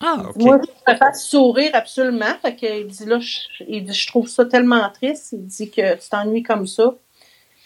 Ah, 0.00 0.24
ok. 0.28 0.36
Moi, 0.36 0.60
je 0.62 0.92
te 0.92 0.98
faire 0.98 1.16
sourire 1.16 1.70
absolument. 1.74 2.34
Fait 2.42 2.54
qu'il 2.54 2.86
dit 2.86 3.06
là, 3.06 3.18
je, 3.18 3.38
il 3.66 3.84
dit, 3.84 3.94
je 3.94 4.06
trouve 4.06 4.28
ça 4.28 4.44
tellement 4.44 4.90
triste. 4.90 5.32
Il 5.32 5.46
dit 5.46 5.70
que 5.70 5.94
tu 5.94 6.08
t'ennuies 6.10 6.42
comme 6.42 6.66
ça. 6.66 6.94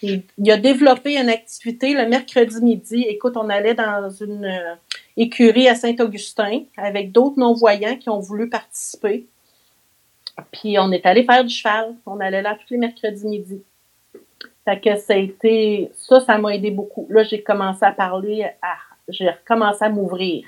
Il, 0.02 0.22
il, 0.38 0.50
a 0.50 0.56
développé 0.56 1.16
une 1.16 1.28
activité 1.28 1.92
le 1.92 2.08
mercredi 2.08 2.62
midi. 2.62 3.04
Écoute, 3.08 3.36
on 3.36 3.48
allait 3.50 3.74
dans 3.74 4.08
une 4.08 4.44
euh, 4.44 4.74
écurie 5.16 5.68
à 5.68 5.74
Saint-Augustin 5.74 6.62
avec 6.76 7.12
d'autres 7.12 7.38
non-voyants 7.38 7.96
qui 7.96 8.08
ont 8.08 8.20
voulu 8.20 8.48
participer. 8.48 9.26
Puis 10.52 10.78
on 10.78 10.90
est 10.92 11.04
allé 11.04 11.24
faire 11.24 11.44
du 11.44 11.54
cheval. 11.54 11.94
On 12.06 12.20
allait 12.20 12.42
là 12.42 12.54
tous 12.54 12.72
les 12.72 12.78
mercredis 12.78 13.26
midi. 13.26 13.62
Fait 14.64 14.80
que 14.80 14.96
ça 14.96 15.14
a 15.14 15.16
été, 15.16 15.90
ça, 15.94 16.20
ça 16.20 16.38
m'a 16.38 16.54
aidé 16.54 16.70
beaucoup. 16.70 17.06
Là, 17.10 17.22
j'ai 17.22 17.42
commencé 17.42 17.84
à 17.84 17.92
parler, 17.92 18.44
à, 18.62 18.76
j'ai 19.08 19.28
recommencé 19.28 19.84
à 19.84 19.88
m'ouvrir. 19.88 20.44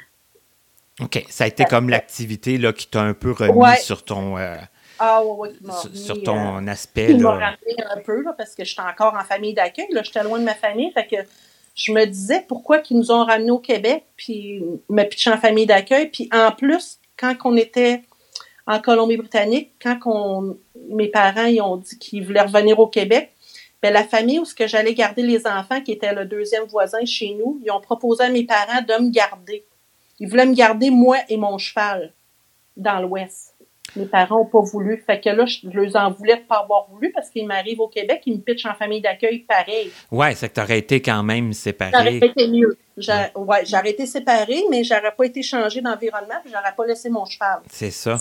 OK. 1.01 1.25
Ça 1.29 1.45
a 1.45 1.47
été 1.47 1.65
comme 1.65 1.89
l'activité 1.89 2.59
là, 2.59 2.73
qui 2.73 2.87
t'a 2.89 3.03
un 3.03 3.15
peu 3.15 3.33
remis 3.33 3.79
sur 3.81 4.05
ton. 4.05 4.37
Euh, 4.39 4.57
ah, 5.05 5.25
ouais, 5.25 5.51
sur, 5.95 6.23
ton 6.23 6.59
euh, 6.59 6.67
aspect. 6.69 7.09
Il 7.11 7.19
m'a 7.19 7.33
ramené 7.33 7.75
un 7.91 8.01
peu, 8.03 8.23
là, 8.23 8.33
parce 8.39 8.55
que 8.55 8.65
j'étais 8.65 8.83
encore 8.83 9.15
en 9.15 9.25
famille 9.25 9.53
d'accueil. 9.53 9.89
Là, 9.91 10.03
j'étais 10.05 10.23
loin 10.23 10.39
de 10.39 10.45
ma 10.45 10.55
famille. 10.55 10.93
Fait 10.93 11.09
que 11.09 11.17
je 11.75 11.91
me 11.91 12.05
disais 12.05 12.45
pourquoi 12.47 12.79
qu'ils 12.79 12.99
nous 12.99 13.11
ont 13.11 13.25
ramenés 13.25 13.51
au 13.51 13.59
Québec, 13.59 14.05
puis 14.17 14.63
me 14.89 15.03
en 15.03 15.39
famille 15.39 15.67
d'accueil. 15.67 16.07
Puis 16.07 16.29
en 16.33 16.53
plus, 16.53 17.01
quand 17.17 17.35
on 17.45 17.57
était 17.57 18.03
en 18.69 18.79
Colombie-Britannique, 18.79 19.73
quand 19.83 20.55
mes 20.89 21.09
parents 21.09 21.47
ils 21.47 21.61
ont 21.61 21.79
dit 21.79 21.99
qu'ils 21.99 22.25
voulaient 22.25 22.43
revenir 22.43 22.79
au 22.79 22.87
Québec, 22.87 23.33
ben 23.83 23.93
la 23.93 24.05
famille 24.05 24.39
où 24.39 24.45
ce 24.45 24.55
que 24.55 24.69
j'allais 24.69 24.95
garder 24.95 25.23
les 25.23 25.49
enfants, 25.49 25.81
qui 25.81 25.91
était 25.91 26.15
le 26.15 26.27
deuxième 26.27 26.67
voisin 26.67 27.05
chez 27.05 27.35
nous, 27.35 27.61
ils 27.65 27.73
ont 27.73 27.81
proposé 27.81 28.23
à 28.23 28.29
mes 28.29 28.45
parents 28.45 28.83
de 28.83 29.03
me 29.03 29.11
garder. 29.11 29.65
Ils 30.21 30.29
voulaient 30.29 30.47
me 30.47 30.55
garder 30.55 30.91
moi 30.91 31.17
et 31.29 31.37
mon 31.37 31.59
cheval 31.59 32.13
dans 32.77 33.01
l'Ouest. 33.01 33.52
Mes 33.97 34.07
parents 34.07 34.39
n'ont 34.39 34.47
pas 34.47 34.61
voulu. 34.61 35.03
Fait 35.07 35.21
que 35.21 35.29
là, 35.29 35.45
je, 35.45 35.69
les 35.69 35.97
en 35.97 36.11
voulais 36.11 36.37
de 36.37 36.43
pas 36.43 36.61
avoir 36.61 36.87
voulu 36.91 37.13
parce 37.13 37.29
qu'ils 37.31 37.47
m'arrivent 37.47 37.81
au 37.81 37.89
Québec, 37.89 38.23
ils 38.27 38.35
me 38.35 38.41
pitchent 38.41 38.67
en 38.67 38.75
famille 38.75 39.01
d'accueil 39.01 39.41
pareil. 39.41 39.91
Ouais, 40.11 40.35
c'est 40.35 40.49
que 40.49 40.55
tu 40.55 40.61
aurais 40.61 40.79
été 40.79 41.03
quand 41.03 41.23
même 41.23 41.53
séparé. 41.53 41.93
J'aurais 41.93 42.17
été 42.17 42.49
mieux. 42.49 42.77
Ouais, 43.37 43.65
j'aurais 43.65 43.91
été 43.91 44.07
séparée, 44.07 44.65
mais 44.71 44.85
j'aurais 44.85 45.15
pas 45.17 45.25
été 45.25 45.43
changée 45.43 45.81
d'environnement, 45.81 46.35
puis 46.43 46.53
j'aurais 46.53 46.75
pas 46.77 46.87
laissé 46.87 47.09
mon 47.09 47.25
cheval. 47.25 47.61
C'est 47.71 47.91
ça. 47.91 48.19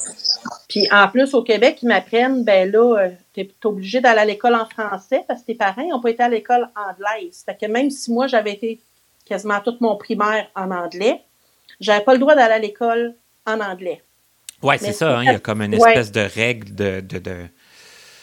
Puis 0.70 0.88
en 0.92 1.08
plus, 1.10 1.34
au 1.34 1.44
Québec, 1.44 1.80
ils 1.82 1.88
m'apprennent, 1.88 2.44
ben 2.44 2.72
là, 2.72 2.98
euh, 3.00 3.10
tu 3.34 3.42
es 3.42 3.50
obligé 3.66 4.00
d'aller 4.00 4.20
à 4.20 4.26
l'école 4.26 4.56
en 4.56 4.66
français 4.66 5.24
parce 5.28 5.42
que 5.42 5.48
tes 5.48 5.56
parents 5.56 5.86
n'ont 5.88 6.02
pas 6.02 6.10
été 6.10 6.24
à 6.24 6.30
l'école 6.30 6.70
anglaise. 6.76 7.44
Fait 7.46 7.58
que 7.60 7.70
même 7.70 7.90
si 7.90 8.12
moi, 8.12 8.28
j'avais 8.28 8.54
été 8.54 8.80
quasiment 9.26 9.60
toute 9.60 9.82
mon 9.82 9.98
primaire 9.98 10.50
en 10.56 10.72
anglais, 10.72 11.22
j'avais 11.80 12.04
pas 12.04 12.14
le 12.14 12.20
droit 12.20 12.36
d'aller 12.36 12.54
à 12.54 12.60
l'école 12.60 13.16
en 13.46 13.60
anglais. 13.60 14.02
Oui, 14.64 14.76
c'est 14.80 14.94
ça. 14.94 15.18
Hein, 15.18 15.24
il 15.24 15.28
y 15.28 15.36
a 15.36 15.40
comme 15.40 15.62
une 15.62 15.74
espèce 15.74 16.12
de 16.12 16.22
règle 16.22 16.76
de, 16.76 17.02
de, 17.02 17.48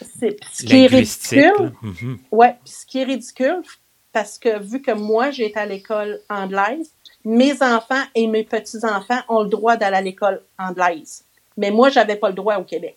ce 0.00 0.64
qui 0.64 0.76
est 0.76 0.86
ridicule, 0.86 1.40
là. 1.40 1.72
Mhm. 1.82 2.18
ouais, 2.30 2.56
ce 2.64 2.86
qui 2.86 2.98
est 2.98 3.04
ridicule, 3.04 3.62
parce 4.12 4.38
que 4.38 4.58
vu 4.60 4.80
que 4.80 4.92
moi, 4.92 5.30
j'ai 5.30 5.46
été 5.46 5.58
à 5.58 5.66
l'école 5.66 6.20
anglaise, 6.28 6.92
mes 7.24 7.62
enfants 7.62 8.02
et 8.14 8.26
mes 8.26 8.44
petits-enfants 8.44 9.20
ont 9.28 9.42
le 9.42 9.48
droit 9.48 9.76
d'aller 9.76 9.96
à 9.96 10.00
l'école 10.00 10.42
anglaise. 10.58 11.24
Mais 11.56 11.70
moi, 11.70 11.90
j'avais 11.90 12.16
pas 12.16 12.28
le 12.28 12.34
droit 12.34 12.56
au 12.56 12.64
Québec. 12.64 12.96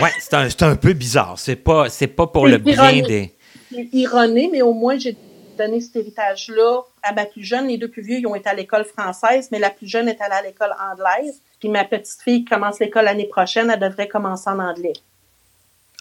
Ouais, 0.00 0.10
c'est 0.18 0.34
un, 0.34 0.48
un 0.68 0.76
peu 0.76 0.92
bizarre. 0.92 1.38
C'est 1.38 1.56
pas, 1.56 1.86
pas 2.16 2.26
pour 2.26 2.46
le 2.46 2.58
bien 2.58 2.74
ironique. 2.74 3.06
des. 3.06 3.34
C'est 3.72 3.88
ironé, 3.92 4.48
mais 4.50 4.62
au 4.62 4.72
moins, 4.72 4.98
j'ai 4.98 5.16
donné 5.56 5.80
cet 5.80 5.96
héritage-là 5.96 6.82
à 7.02 7.12
ma 7.12 7.26
plus 7.26 7.44
jeune. 7.44 7.68
Les 7.68 7.78
deux 7.78 7.88
plus 7.88 8.02
vieux, 8.02 8.18
ils 8.18 8.26
ont 8.26 8.34
été 8.34 8.48
à 8.48 8.54
l'école 8.54 8.84
française, 8.84 9.48
mais 9.52 9.58
la 9.58 9.70
plus 9.70 9.86
jeune 9.86 10.08
est 10.08 10.20
allée 10.20 10.34
à 10.34 10.42
l'école 10.42 10.74
anglaise. 10.80 11.40
Puis 11.60 11.68
ma 11.68 11.84
petite 11.84 12.20
fille 12.22 12.44
qui 12.44 12.50
commence 12.50 12.80
l'école 12.80 13.04
l'année 13.04 13.28
prochaine, 13.28 13.70
elle 13.70 13.78
devrait 13.78 14.08
commencer 14.08 14.48
en 14.48 14.58
anglais. 14.58 14.94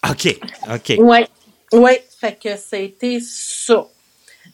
OK, 0.09 0.39
OK. 0.73 0.93
Oui, 0.97 1.25
oui, 1.73 1.91
fait 2.19 2.39
que 2.41 2.55
c'était 2.55 3.19
ça. 3.21 3.85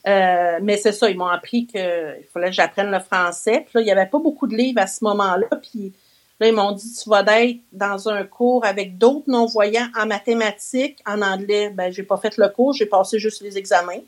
Euh, 0.06 0.58
mais 0.62 0.76
c'est 0.76 0.92
ça, 0.92 1.08
ils 1.08 1.16
m'ont 1.16 1.26
appris 1.26 1.66
qu'il 1.66 2.26
fallait 2.32 2.48
que 2.48 2.52
j'apprenne 2.52 2.90
le 2.90 3.00
français. 3.00 3.60
Puis 3.60 3.70
là, 3.74 3.80
il 3.80 3.84
n'y 3.84 3.92
avait 3.92 4.06
pas 4.06 4.18
beaucoup 4.18 4.46
de 4.46 4.56
livres 4.56 4.80
à 4.80 4.86
ce 4.86 5.04
moment-là. 5.04 5.48
Puis 5.62 5.92
là, 6.40 6.48
ils 6.48 6.54
m'ont 6.54 6.72
dit, 6.72 6.92
tu 6.92 7.08
vas 7.08 7.24
être 7.40 7.60
dans 7.72 8.08
un 8.08 8.24
cours 8.24 8.64
avec 8.64 8.98
d'autres 8.98 9.28
non-voyants 9.28 9.88
en 9.98 10.06
mathématiques, 10.06 10.98
en 11.06 11.22
anglais. 11.22 11.70
Ben, 11.70 11.92
j'ai 11.92 12.02
pas 12.02 12.16
fait 12.16 12.36
le 12.36 12.48
cours, 12.48 12.72
j'ai 12.72 12.86
passé 12.86 13.18
juste 13.18 13.42
les 13.42 13.56
examens. 13.56 14.02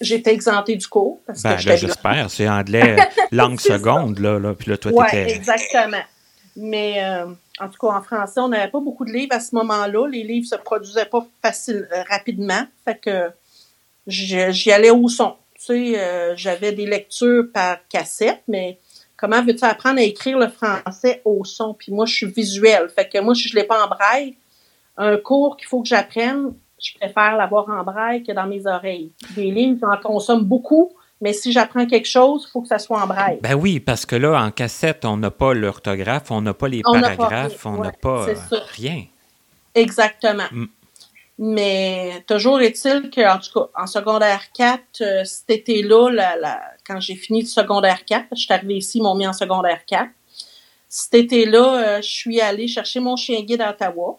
J'étais 0.00 0.32
exemptée 0.32 0.76
du 0.76 0.86
cours 0.86 1.20
parce 1.26 1.42
Ben, 1.42 1.56
que 1.56 1.68
là, 1.68 1.76
j'espère. 1.76 2.30
C'est 2.30 2.48
anglais 2.48 2.96
langue 3.32 3.60
seconde, 3.60 4.18
là. 4.18 4.38
là. 4.38 4.54
Puis 4.54 4.70
là, 4.70 4.78
toi, 4.78 4.92
Oui, 4.94 5.04
t'étais. 5.10 5.32
exactement. 5.34 6.02
Mais 6.56 7.02
euh, 7.04 7.26
en 7.60 7.68
tout 7.68 7.78
cas, 7.86 7.94
en 7.94 8.02
français, 8.02 8.40
on 8.40 8.48
n'avait 8.48 8.70
pas 8.70 8.80
beaucoup 8.80 9.04
de 9.04 9.12
livres 9.12 9.34
à 9.34 9.40
ce 9.40 9.54
moment-là. 9.56 10.06
Les 10.08 10.22
livres 10.22 10.46
se 10.48 10.56
produisaient 10.56 11.04
pas 11.04 11.24
facile, 11.42 11.86
euh, 11.92 12.02
rapidement. 12.08 12.62
Fait 12.84 12.98
que 12.98 13.30
j'y 14.06 14.72
allais 14.72 14.90
au 14.90 15.08
son. 15.08 15.34
Tu 15.54 15.64
sais, 15.66 15.98
euh, 16.00 16.34
j'avais 16.36 16.72
des 16.72 16.86
lectures 16.86 17.44
par 17.52 17.76
cassette, 17.88 18.42
mais 18.48 18.78
comment 19.16 19.42
veux-tu 19.44 19.64
apprendre 19.64 19.98
à 19.98 20.02
écrire 20.02 20.38
le 20.38 20.48
français 20.48 21.20
au 21.24 21.44
son? 21.44 21.74
Puis 21.74 21.92
moi, 21.92 22.06
je 22.06 22.14
suis 22.14 22.26
visuelle. 22.26 22.88
Fait 22.94 23.08
que 23.08 23.18
moi, 23.20 23.34
si 23.34 23.48
je 23.48 23.54
l'ai 23.54 23.64
pas 23.64 23.84
en 23.84 23.88
braille, 23.88 24.34
un 24.96 25.16
cours 25.18 25.56
qu'il 25.58 25.68
faut 25.68 25.82
que 25.82 25.88
j'apprenne, 25.88 26.52
je 26.80 26.94
préfère 26.98 27.36
l'avoir 27.36 27.68
en 27.68 27.82
braille 27.84 28.22
que 28.22 28.32
dans 28.32 28.46
mes 28.46 28.66
oreilles. 28.66 29.12
Des 29.36 29.50
livres, 29.50 29.78
j'en 29.82 30.00
consomme 30.00 30.44
beaucoup, 30.44 30.92
mais 31.20 31.32
si 31.32 31.52
j'apprends 31.52 31.86
quelque 31.86 32.08
chose, 32.08 32.46
il 32.48 32.50
faut 32.50 32.62
que 32.62 32.68
ça 32.68 32.78
soit 32.78 33.02
en 33.02 33.06
braille. 33.06 33.38
Ben 33.42 33.54
oui, 33.54 33.80
parce 33.80 34.06
que 34.06 34.16
là, 34.16 34.42
en 34.42 34.50
cassette, 34.50 35.04
on 35.04 35.16
n'a 35.16 35.30
pas 35.30 35.52
l'orthographe, 35.54 36.30
on 36.30 36.40
n'a 36.40 36.54
pas 36.54 36.68
les 36.68 36.82
On 36.86 37.00
paragraphes, 37.00 37.66
on 37.66 37.72
n'a 37.72 37.88
ouais, 37.88 37.92
pas 38.00 38.28
euh, 38.28 38.34
rien. 38.74 39.04
Exactement. 39.74 40.44
Mm. 40.50 40.66
Mais 41.42 42.22
toujours 42.26 42.60
est-il 42.60 43.08
qu'en 43.10 43.38
tout 43.38 43.58
cas, 43.58 43.70
en 43.82 43.86
secondaire 43.86 44.52
4, 44.52 44.82
euh, 45.00 45.24
cet 45.24 45.48
été-là, 45.48 46.10
la- 46.10 46.36
la- 46.36 46.60
quand 46.86 47.00
j'ai 47.00 47.14
fini 47.14 47.40
le 47.42 47.46
secondaire 47.46 48.04
4, 48.04 48.26
je 48.32 48.42
suis 48.42 48.52
arrivée 48.52 48.76
ici, 48.76 48.98
ils 48.98 49.02
m'ont 49.02 49.14
mis 49.14 49.26
en 49.26 49.32
secondaire 49.32 49.80
4. 49.86 50.10
Cet 50.88 51.14
été-là, 51.14 51.82
euh, 51.82 52.02
je 52.02 52.08
suis 52.08 52.40
allée 52.42 52.68
chercher 52.68 53.00
mon 53.00 53.16
chien 53.16 53.40
guide 53.40 53.62
à 53.62 53.70
Ottawa, 53.70 54.18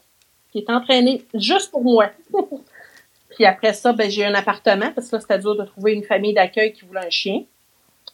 qui 0.52 0.60
est 0.60 0.70
entraîné 0.70 1.26
juste 1.34 1.72
pour 1.72 1.84
moi. 1.84 2.10
Puis 3.30 3.46
après 3.46 3.74
ça, 3.74 3.94
ben, 3.94 4.10
j'ai 4.10 4.26
un 4.26 4.34
appartement, 4.36 4.92
parce 4.94 5.08
que 5.10 5.16
là, 5.16 5.22
c'était 5.22 5.40
dur 5.40 5.56
de 5.56 5.64
trouver 5.64 5.94
une 5.94 6.04
famille 6.04 6.34
d'accueil 6.34 6.74
qui 6.74 6.86
voulait 6.86 7.06
un 7.06 7.10
chien. 7.10 7.44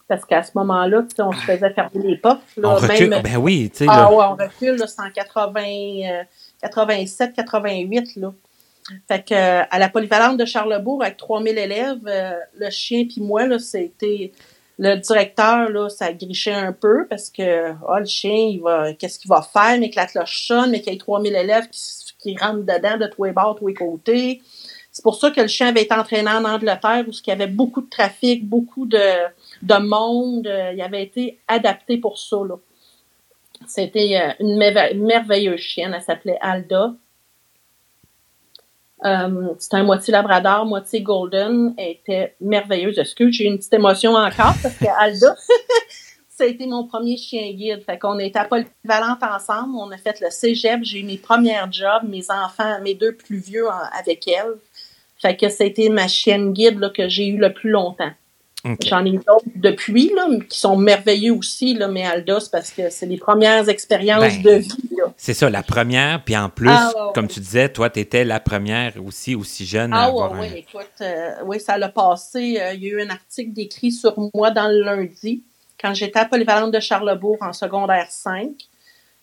Parce 0.07 0.23
qu'à 0.23 0.41
ce 0.43 0.51
moment-là, 0.55 1.03
on 1.19 1.31
se 1.33 1.37
faisait 1.39 1.73
fermer 1.73 2.01
les 2.01 2.17
portes. 2.17 2.41
Là, 2.55 2.69
on 2.69 2.75
recule. 2.75 3.09
même- 3.09 3.23
Ben 3.23 3.35
oui, 3.37 3.69
tu 3.69 3.79
sais, 3.79 3.85
ah 3.89 4.03
là. 4.03 4.11
ouais, 4.11 4.25
on 4.25 4.35
recule, 4.35 4.81
c'est 4.87 5.01
en 5.01 5.09
80, 5.11 5.61
euh, 5.65 6.23
87, 6.61 7.33
88, 7.35 8.15
là. 8.15 8.33
Fait 9.09 9.21
que, 9.27 9.33
euh, 9.33 9.63
à 9.69 9.79
la 9.79 9.89
polyvalente 9.89 10.37
de 10.37 10.45
Charlebourg, 10.45 11.03
avec 11.03 11.17
3000 11.17 11.57
élèves, 11.57 11.99
euh, 12.07 12.31
le 12.57 12.69
chien 12.69 13.03
puis 13.05 13.19
moi, 13.19 13.45
là, 13.45 13.59
c'était, 13.59 14.31
le 14.79 14.95
directeur, 14.95 15.69
là, 15.69 15.89
ça 15.89 16.13
grichait 16.13 16.53
un 16.53 16.71
peu 16.71 17.05
parce 17.09 17.29
que, 17.29 17.73
ah, 17.89 17.99
le 17.99 18.05
chien, 18.05 18.31
il 18.33 18.61
va, 18.61 18.93
qu'est-ce 18.93 19.19
qu'il 19.19 19.27
va 19.29 19.41
faire, 19.41 19.77
mais 19.77 19.89
que 19.89 19.97
la 19.97 20.05
cloche 20.05 20.47
sonne, 20.47 20.71
mais 20.71 20.79
qu'il 20.79 20.93
y 20.93 20.95
ait 20.95 20.99
3000 20.99 21.35
élèves 21.35 21.67
qui, 21.69 21.79
qui 22.19 22.35
rentrent 22.37 22.63
dedans 22.65 22.97
de 22.97 23.07
tous 23.07 23.23
les 23.25 23.31
bords, 23.31 23.55
tous 23.57 23.67
les 23.67 23.73
côtés. 23.73 24.41
C'est 24.91 25.03
pour 25.03 25.15
ça 25.15 25.29
que 25.31 25.41
le 25.41 25.47
chien 25.47 25.67
avait 25.67 25.83
été 25.83 25.93
entraîné 25.93 26.29
en 26.29 26.43
Angleterre, 26.43 27.03
où 27.07 27.11
il 27.11 27.27
y 27.27 27.31
avait 27.31 27.45
beaucoup 27.47 27.81
de 27.81 27.89
trafic, 27.89 28.47
beaucoup 28.47 28.85
de, 28.87 28.97
de 29.61 29.75
monde. 29.77 30.51
il 30.73 30.81
avait 30.81 31.03
été 31.03 31.39
adapté 31.47 31.97
pour 31.97 32.17
ça, 32.17 32.37
là. 32.47 32.55
C'était 33.67 34.17
euh, 34.17 34.31
une 34.43 34.55
merve- 34.57 34.95
merveilleuse 34.95 35.59
chienne. 35.59 35.93
Elle 35.95 36.01
s'appelait 36.01 36.37
Alda. 36.41 36.93
Euh, 39.05 39.49
C'était 39.59 39.77
un 39.77 39.83
moitié 39.83 40.11
labrador, 40.11 40.65
moitié 40.65 41.01
golden. 41.01 41.73
Elle 41.77 41.91
était 41.91 42.35
merveilleuse. 42.41 42.97
Excuse, 42.97 43.35
j'ai 43.35 43.45
une 43.45 43.57
petite 43.57 43.73
émotion 43.73 44.13
encore? 44.13 44.53
Parce 44.61 44.75
que 44.77 44.85
Alda, 44.99 45.35
ça 46.37 46.43
a 46.43 46.47
été 46.47 46.67
mon 46.67 46.85
premier 46.87 47.17
chien 47.17 47.51
guide. 47.53 47.83
Fait 47.85 47.97
qu'on 47.97 48.19
était 48.19 48.39
à 48.39 48.45
Polyvalente 48.45 49.23
ensemble. 49.23 49.75
On 49.75 49.89
a 49.91 49.97
fait 49.97 50.19
le 50.21 50.29
cégep. 50.29 50.81
J'ai 50.83 50.99
eu 50.99 51.03
mes 51.03 51.17
premières 51.17 51.71
jobs, 51.71 52.03
mes 52.07 52.29
enfants, 52.29 52.79
mes 52.83 52.93
deux 52.93 53.13
plus 53.13 53.37
vieux 53.39 53.67
en- 53.67 53.99
avec 53.99 54.27
elle. 54.27 54.53
Fait 55.19 55.35
que 55.35 55.49
c'était 55.49 55.89
ma 55.89 56.07
chienne 56.07 56.53
guide 56.53 56.79
là, 56.79 56.89
que 56.91 57.09
j'ai 57.09 57.27
eu 57.27 57.37
le 57.37 57.51
plus 57.53 57.71
longtemps. 57.71 58.11
J'en 58.85 59.05
ai 59.05 59.11
d'autres 59.13 59.45
depuis, 59.55 60.11
là, 60.13 60.27
qui 60.49 60.59
sont 60.59 60.75
merveilleux 60.75 61.31
aussi, 61.33 61.73
là, 61.73 61.87
mais 61.87 62.03
Alda, 62.05 62.39
c'est 62.41 62.51
parce 62.51 62.71
que 62.71 62.89
c'est 62.89 63.05
les 63.05 63.15
premières 63.17 63.69
expériences 63.69 64.19
Ben, 64.39 64.43
de 64.43 64.51
vie. 64.59 64.69
C'est 65.15 65.33
ça, 65.33 65.49
la 65.49 65.63
première, 65.63 66.21
puis 66.23 66.35
en 66.35 66.49
plus, 66.49 66.69
Ah, 66.69 66.91
ouais, 66.93 67.13
comme 67.13 67.25
ouais. 67.25 67.31
tu 67.31 67.39
disais, 67.39 67.69
toi, 67.69 67.89
tu 67.89 68.01
étais 68.01 68.25
la 68.25 68.41
première 68.41 68.93
aussi, 69.05 69.35
aussi 69.35 69.65
jeune 69.65 69.93
à 69.93 70.03
Ah 70.03 70.05
avoir 70.07 70.31
ouais, 70.33 70.37
un- 70.37 70.41
ouais, 70.41 70.59
écoute, 70.59 70.89
euh, 71.01 71.31
oui, 71.45 71.59
ça 71.61 71.77
l'a 71.77 71.87
passé. 71.87 72.57
euh, 72.59 72.73
il 72.73 72.83
y 72.83 72.87
a 72.87 72.89
eu 72.95 73.01
un 73.01 73.09
article 73.09 73.53
décrit 73.53 73.91
sur 73.93 74.13
moi 74.33 74.51
dans 74.51 74.67
le 74.67 74.81
lundi, 74.83 75.43
quand 75.79 75.93
j'étais 75.93 76.19
à 76.19 76.25
Polyvalente 76.25 76.73
de 76.73 76.79
Charlebourg 76.79 77.37
en 77.41 77.53
secondaire 77.53 78.07
5. 78.09 78.49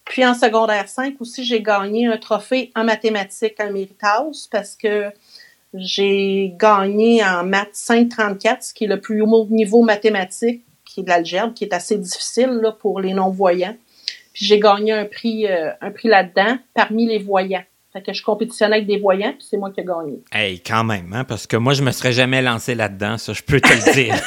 Puis 0.04 0.24
en 0.24 0.34
secondaire 0.34 0.88
5 0.88 1.16
aussi, 1.20 1.44
j'ai 1.44 1.62
gagné 1.62 2.06
un 2.06 2.18
trophée 2.18 2.70
en 2.74 2.84
mathématiques 2.84 3.58
à 3.58 3.70
Méritas 3.70 4.48
parce 4.50 4.76
que 4.76 5.10
j'ai 5.74 6.54
gagné 6.56 7.24
en 7.24 7.44
maths 7.44 7.70
534, 7.72 8.62
ce 8.62 8.74
qui 8.74 8.84
est 8.84 8.88
le 8.88 9.00
plus 9.00 9.22
haut 9.22 9.46
niveau 9.50 9.82
mathématique, 9.82 10.62
qui 10.84 11.00
est 11.00 11.02
de 11.02 11.08
l'algèbre, 11.08 11.54
qui 11.54 11.64
est 11.64 11.74
assez 11.74 11.96
difficile 11.96 12.60
là, 12.62 12.70
pour 12.70 13.00
les 13.00 13.14
non-voyants. 13.14 13.76
Puis 14.32 14.46
j'ai 14.46 14.60
gagné 14.60 14.92
un 14.92 15.04
prix, 15.04 15.46
euh, 15.46 15.70
un 15.80 15.90
prix 15.90 16.08
là-dedans 16.08 16.58
parmi 16.74 17.06
les 17.06 17.18
voyants. 17.18 17.64
Fait 17.94 18.02
que 18.02 18.12
je 18.12 18.24
compétitionnais 18.24 18.74
avec 18.76 18.88
des 18.88 18.98
voyants, 18.98 19.32
puis 19.38 19.46
c'est 19.48 19.56
moi 19.56 19.70
qui 19.70 19.80
ai 19.80 19.84
gagné. 19.84 20.20
Hey, 20.32 20.58
quand 20.58 20.82
même, 20.82 21.12
hein, 21.12 21.22
parce 21.22 21.46
que 21.46 21.56
moi, 21.56 21.74
je 21.74 21.82
me 21.82 21.92
serais 21.92 22.10
jamais 22.10 22.42
lancé 22.42 22.74
là-dedans, 22.74 23.18
ça, 23.18 23.32
je 23.32 23.42
peux 23.42 23.60
te 23.60 23.68
le 23.68 23.92
dire. 23.92 24.14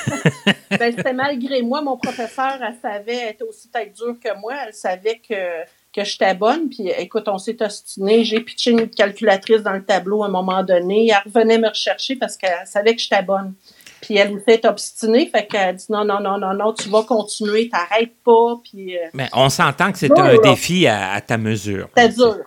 Ben, 0.70 0.94
c'était 0.96 1.14
malgré 1.14 1.62
moi. 1.62 1.82
Mon 1.82 1.98
professeur, 1.98 2.60
elle 2.62 2.76
savait, 2.82 3.16
elle 3.16 3.34
était 3.34 3.44
aussi 3.44 3.70
tête 3.70 3.96
dure 3.96 4.16
que 4.24 4.38
moi. 4.40 4.54
Elle 4.68 4.74
savait 4.74 5.20
que, 5.28 5.64
que 5.94 6.04
j'étais 6.04 6.34
bonne. 6.34 6.68
Puis, 6.70 6.90
écoute, 6.90 7.28
on 7.28 7.38
s'est 7.38 7.62
ostiné. 7.64 8.26
J'ai 8.26 8.42
pitché 8.42 8.72
une 8.72 8.90
calculatrice 8.90 9.64
dans 9.64 9.72
le 9.72 9.84
tableau 9.84 10.24
à 10.24 10.28
un 10.28 10.30
moment 10.30 10.64
donné. 10.64 11.08
Elle 11.10 11.32
revenait 11.34 11.58
me 11.58 11.70
rechercher 11.70 12.18
parce 12.18 12.36
qu'elle 12.36 12.66
savait 12.66 12.96
que 12.96 13.02
j'étais 13.02 13.24
bonne. 13.24 13.54
Puis, 14.02 14.18
elle 14.18 14.34
aussi 14.34 14.44
est 14.48 14.66
obstinée. 14.66 15.30
Fait 15.34 15.48
qu'elle 15.48 15.78
dit 15.78 15.86
non, 15.90 16.04
non, 16.04 16.20
non, 16.20 16.38
non, 16.38 16.54
non, 16.54 16.74
tu 16.74 16.90
vas 16.90 17.04
continuer, 17.04 17.70
t'arrêtes 17.70 18.16
pas. 18.26 18.60
Puis, 18.62 18.98
euh, 18.98 19.08
Mais 19.14 19.30
on 19.34 19.50
s'entend 19.50 19.94
que 19.94 19.98
c'est 19.98 20.20
un 20.20 20.38
défi 20.38 20.86
à, 20.86 21.14
à 21.14 21.22
ta 21.22 21.38
mesure. 21.38 21.88
c'était 21.96 22.14
dur. 22.14 22.44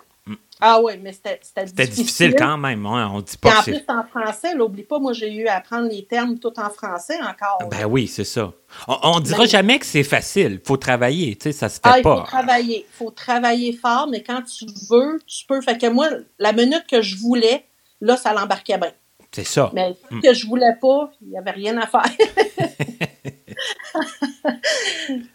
Ah 0.61 0.81
oui, 0.83 0.94
mais 1.03 1.12
c'était 1.12 1.38
c'était 1.42 1.66
C'était 1.66 1.87
difficile 1.87 2.35
quand 2.37 2.57
même, 2.59 2.85
hein, 2.87 3.11
on 3.14 3.20
dit 3.20 3.37
pas 3.37 3.51
en 3.51 3.59
que 3.59 3.64
c'est... 3.64 3.85
plus, 3.85 3.94
en 3.94 4.05
français, 4.05 4.55
n'oublie 4.55 4.83
pas, 4.83 4.99
moi, 4.99 5.12
j'ai 5.12 5.33
eu 5.33 5.46
à 5.46 5.57
apprendre 5.57 5.88
les 5.88 6.05
termes 6.05 6.38
tout 6.38 6.53
en 6.59 6.70
français 6.70 7.18
encore. 7.23 7.68
Ben 7.70 7.87
oui, 7.87 8.07
c'est 8.07 8.25
ça. 8.25 8.53
On, 8.88 8.96
on 9.03 9.20
dira 9.20 9.46
jamais 9.46 9.79
que 9.79 9.87
c'est 9.87 10.03
facile. 10.05 10.61
faut 10.64 10.77
travailler, 10.77 11.35
tu 11.37 11.44
sais, 11.44 11.53
ça 11.53 11.68
se 11.68 11.75
fait 11.77 11.81
Ah, 11.85 11.99
il 11.99 12.03
faut 12.03 12.16
pas. 12.16 12.23
travailler. 12.25 12.87
Il 12.88 12.96
faut 12.96 13.11
travailler 13.11 13.73
fort, 13.73 14.07
mais 14.11 14.23
quand 14.23 14.42
tu 14.42 14.66
veux, 14.90 15.20
tu 15.27 15.46
peux. 15.46 15.61
Fait 15.61 15.79
que 15.79 15.87
moi, 15.88 16.08
la 16.38 16.52
minute 16.52 16.85
que 16.90 17.02
je 17.02 17.17
voulais, 17.17 17.65
là, 18.00 18.17
ça 18.17 18.33
l'embarquait 18.35 18.79
bien. 18.79 18.92
C'est 19.33 19.44
ça. 19.44 19.71
Mais 19.75 19.96
Mm. 20.11 20.21
que 20.23 20.35
je 20.35 20.46
voulais 20.46 20.75
pas, 20.81 21.11
il 21.23 21.29
n'y 21.29 21.38
avait 21.38 21.52
rien 21.52 21.77
à 21.79 21.87
faire. 21.87 22.02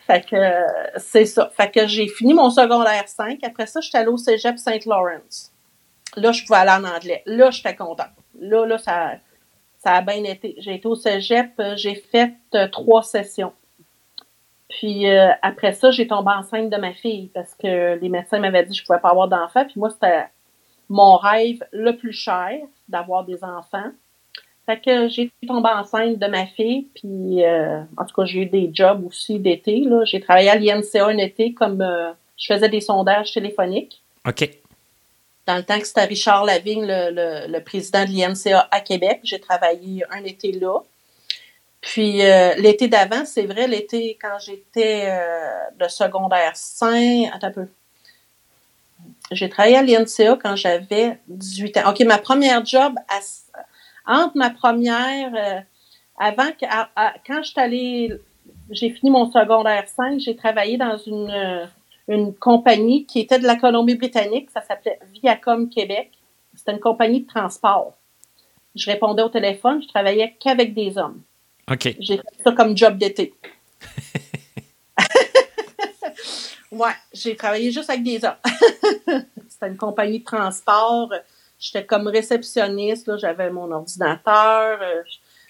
fait 0.06 0.24
que 0.24 0.36
euh, 0.36 0.68
c'est 0.98 1.26
ça. 1.26 1.50
Fait 1.50 1.72
que 1.72 1.88
j'ai 1.88 2.08
fini 2.08 2.36
mon 2.36 2.52
secondaire 2.52 3.08
5. 3.08 3.40
Après 3.44 3.66
ça, 3.66 3.82
j'étais 3.82 3.98
allée 3.98 4.10
au 4.10 4.18
cégep 4.18 4.58
Saint 4.60 4.78
Lawrence. 4.86 5.52
Là, 6.16 6.32
je 6.32 6.46
pouvais 6.46 6.60
aller 6.60 6.86
en 6.86 6.88
anglais. 6.88 7.24
Là, 7.26 7.50
j'étais 7.50 7.76
contente. 7.76 8.12
Là, 8.40 8.68
là, 8.68 8.78
ça, 8.78 9.14
ça 9.80 9.94
a 9.94 10.02
bien 10.02 10.24
été. 10.24 10.56
J'ai 10.60 10.76
été 10.76 10.88
au 10.88 10.96
cégep, 10.96 11.52
euh, 11.60 11.76
j'ai 11.76 11.96
fait 11.96 12.34
euh, 12.54 12.68
trois 12.68 13.02
sessions. 13.02 13.54
Puis 14.70 15.08
après 15.42 15.72
ça, 15.72 15.92
j'ai 15.92 16.06
tombé 16.06 16.32
enceinte 16.32 16.70
de 16.70 16.76
ma 16.76 16.92
fille 16.92 17.30
parce 17.34 17.54
que 17.56 17.98
les 17.98 18.10
médecins 18.10 18.40
m'avaient 18.40 18.64
dit 18.64 18.72
que 18.72 18.78
je 18.80 18.84
pouvais 18.84 19.00
pas 19.00 19.12
avoir 19.12 19.30
d'enfants. 19.30 19.64
Puis 19.64 19.76
moi, 19.78 19.90
c'était 19.90 20.26
mon 20.90 21.16
rêve 21.16 21.64
le 21.72 21.96
plus 21.96 22.12
cher 22.12 22.52
d'avoir 22.90 23.24
des 23.24 23.44
enfants. 23.44 23.92
Fait 24.66 24.80
que 24.80 25.08
j'ai 25.10 25.32
tombé 25.48 25.70
enceinte 25.70 26.18
de 26.18 26.26
ma 26.26 26.48
fille, 26.48 26.88
puis 26.96 27.44
euh, 27.44 27.82
en 27.98 28.06
tout 28.06 28.16
cas, 28.16 28.26
j'ai 28.26 28.42
eu 28.42 28.46
des 28.48 28.72
jobs 28.74 29.06
aussi 29.06 29.38
d'été. 29.38 29.82
là. 29.82 30.04
J'ai 30.06 30.20
travaillé 30.20 30.50
à 30.50 30.56
l'INCA 30.56 31.06
un 31.06 31.18
été 31.18 31.54
comme 31.54 31.82
euh, 31.82 32.12
je 32.36 32.52
faisais 32.52 32.70
des 32.70 32.82
sondages 32.82 33.32
téléphoniques. 33.32 34.02
OK. 34.28 34.50
dans 35.46 35.58
le 35.58 35.64
temps 35.64 35.78
que 35.80 35.86
c'était 35.86 36.06
Richard 36.06 36.46
Lavigne, 36.46 36.84
le, 36.88 37.48
le, 37.48 37.60
président 37.64 38.06
de 38.06 38.10
l'INCA 38.10 38.68
à 38.72 38.82
Québec. 38.82 39.20
J'ai 39.24 39.40
travaillé 39.40 40.04
un 40.10 40.24
été 40.24 40.52
là. 40.52 40.80
Puis 41.82 42.24
euh, 42.24 42.56
l'été 42.56 42.88
d'avant, 42.88 43.24
c'est 43.24 43.46
vrai, 43.46 43.68
l'été 43.68 44.18
quand 44.20 44.40
j'étais 44.44 45.16
de 45.80 45.88
secondaire 45.88 46.56
5, 46.56 47.30
attends 47.32 47.48
un 47.48 47.52
peu. 47.52 47.68
J'ai 49.32 49.48
travaillé 49.48 49.78
à 49.78 49.84
l'INCA 49.84 50.38
quand 50.42 50.56
j'avais 50.56 51.20
18 51.28 51.78
ans. 51.78 51.92
OK, 51.92 52.00
ma 52.02 52.18
première 52.18 52.66
job, 52.66 52.96
entre 54.08 54.38
ma 54.38 54.50
première, 54.50 55.34
euh, 55.36 55.60
avant 56.18 56.52
que, 56.52 56.66
quand 57.28 57.44
je 57.44 57.60
allée, 57.60 58.14
j'ai 58.70 58.90
fini 58.90 59.12
mon 59.12 59.32
secondaire 59.32 59.88
5, 59.88 60.20
j'ai 60.20 60.36
travaillé 60.36 60.78
dans 60.78 60.98
une, 60.98 61.70
une 62.08 62.34
compagnie 62.34 63.06
qui 63.06 63.20
était 63.20 63.40
de 63.40 63.46
la 63.46 63.56
Colombie-Britannique, 63.56 64.50
ça 64.52 64.62
s'appelait 64.62 65.00
Viacom 65.14 65.70
Québec. 65.70 66.12
C'était 66.56 66.72
une 66.72 66.80
compagnie 66.80 67.22
de 67.22 67.28
transport. 67.28 67.96
Je 68.76 68.90
répondais 68.90 69.24
au 69.24 69.30
téléphone, 69.30 69.82
je 69.82 69.88
travaillais 69.88 70.36
qu'avec 70.40 70.74
des 70.74 70.98
hommes. 70.98 71.22
OK. 71.70 71.96
J'ai 72.00 72.18
fait 72.18 72.44
ça 72.44 72.52
comme 72.52 72.78
job 72.78 72.98
d'été. 72.98 73.34
ouais, 76.72 76.94
j'ai 77.14 77.36
travaillé 77.36 77.72
juste 77.72 77.90
avec 77.90 78.04
des 78.04 78.24
hommes. 78.24 78.36
C'était 79.50 79.68
une 79.68 79.78
compagnie 79.78 80.20
de 80.20 80.26
transport. 80.26 81.12
J'étais 81.60 81.86
comme 81.86 82.08
réceptionniste, 82.08 83.18
j'avais 83.18 83.50
mon 83.50 83.72
ordinateur. 83.72 84.80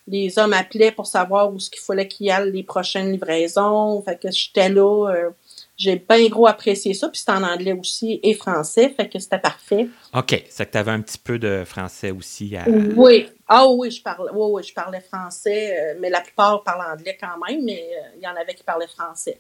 Les 0.08 0.38
hommes 0.38 0.54
appelaient 0.54 0.92
pour 0.92 1.08
savoir 1.08 1.52
où 1.52 1.60
ce 1.60 1.70
qu'il 1.70 1.82
fallait 1.82 2.08
qu'il 2.08 2.28
y 2.28 2.30
ait 2.30 2.46
les 2.46 2.64
prochaines 2.64 3.12
livraisons. 3.12 4.02
Fait 4.04 4.20
que 4.20 4.30
j'étais 4.32 4.70
là. 4.70 5.10
Euh, 5.10 5.32
j'ai 5.78 5.98
bien 5.98 6.28
gros 6.30 6.48
apprécié 6.48 6.94
ça, 6.94 7.10
puis 7.10 7.20
c'était 7.20 7.34
en 7.34 7.44
anglais 7.44 7.74
aussi 7.74 8.20
et 8.24 8.34
français, 8.34 8.90
fait 8.90 9.10
que 9.10 9.20
c'était 9.20 9.40
parfait. 9.40 9.90
OK, 10.14 10.44
c'est 10.50 10.66
que 10.66 10.72
tu 10.72 10.78
avais 10.78 10.92
un 10.92 11.02
petit 11.02 11.18
peu 11.18 11.38
de 11.38 11.64
français 11.66 12.12
aussi 12.12 12.56
à... 12.56 12.66
Oui. 12.96 13.30
Ah 13.48 13.68
oui, 13.68 13.92
je 13.92 14.02
parlais, 14.02 14.32
oui, 14.34 14.48
oui, 14.54 14.64
je 14.64 14.74
parlais 14.74 15.02
français, 15.02 15.78
euh, 15.78 15.98
mais 16.00 16.10
la 16.10 16.22
plupart 16.22 16.64
parlent 16.64 16.94
anglais 16.94 17.18
quand 17.20 17.38
même, 17.46 17.64
mais 17.64 17.90
euh, 17.92 18.16
il 18.18 18.24
y 18.24 18.28
en 18.28 18.36
avait 18.36 18.54
qui 18.54 18.64
parlaient 18.64 18.88
français. 18.88 19.40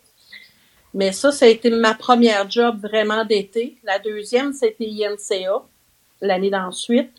Mais 0.93 1.11
ça, 1.11 1.31
ça 1.31 1.45
a 1.45 1.49
été 1.49 1.69
ma 1.69 1.93
première 1.93 2.49
job 2.49 2.81
vraiment 2.81 3.23
d'été. 3.25 3.77
La 3.83 3.99
deuxième, 3.99 4.53
c'était 4.53 4.85
INCA, 4.85 5.63
l'année 6.21 6.49
d'ensuite. 6.49 7.11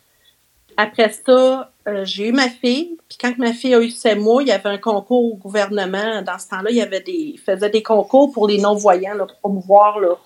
Après 0.76 1.11
ça, 1.11 1.72
euh, 1.88 2.05
j'ai 2.05 2.28
eu 2.28 2.32
ma 2.32 2.49
fille. 2.49 2.99
Puis 3.09 3.18
quand 3.18 3.36
ma 3.38 3.53
fille 3.53 3.74
a 3.74 3.80
eu 3.80 3.90
ses 3.90 4.14
mois, 4.14 4.42
il 4.42 4.49
y 4.49 4.53
avait 4.53 4.68
un 4.68 4.78
concours 4.78 5.32
au 5.32 5.36
gouvernement. 5.36 6.22
Dans 6.22 6.38
ce 6.38 6.49
temps-là, 6.49 6.70
il 6.70 6.76
y 6.76 6.82
avait 6.82 7.01
des, 7.01 7.36
faisait 7.44 7.70
des 7.70 7.82
concours 7.82 8.32
pour 8.32 8.49
les 8.49 8.59
non-voyants, 8.59 9.14
là, 9.14 9.26
pour 9.26 9.36
promouvoir 9.38 10.01
là, 10.01 10.16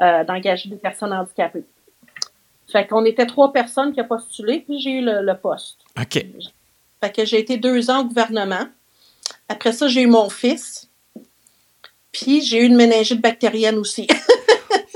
euh, 0.00 0.24
d'engager 0.24 0.68
des 0.68 0.76
personnes 0.76 1.12
handicapées. 1.12 1.64
Fait 2.70 2.86
qu'on 2.86 3.04
était 3.04 3.26
trois 3.26 3.52
personnes 3.52 3.92
qui 3.92 4.00
ont 4.00 4.08
postulé, 4.08 4.60
puis 4.60 4.80
j'ai 4.80 4.90
eu 4.90 5.00
le, 5.04 5.34
poste. 5.34 5.78
OK. 6.00 6.26
Fait 7.00 7.12
que 7.14 7.24
j'ai 7.24 7.38
été 7.38 7.56
deux 7.56 7.90
ans 7.90 8.00
au 8.00 8.04
gouvernement. 8.04 8.66
Après 9.48 9.72
ça, 9.72 9.86
j'ai 9.88 10.02
eu 10.02 10.06
mon 10.06 10.28
fils. 10.28 10.88
Puis 12.10 12.42
j'ai 12.42 12.58
eu 12.58 12.64
une 12.64 12.76
méningite 12.76 13.20
bactérienne 13.20 13.76
aussi. 13.76 14.08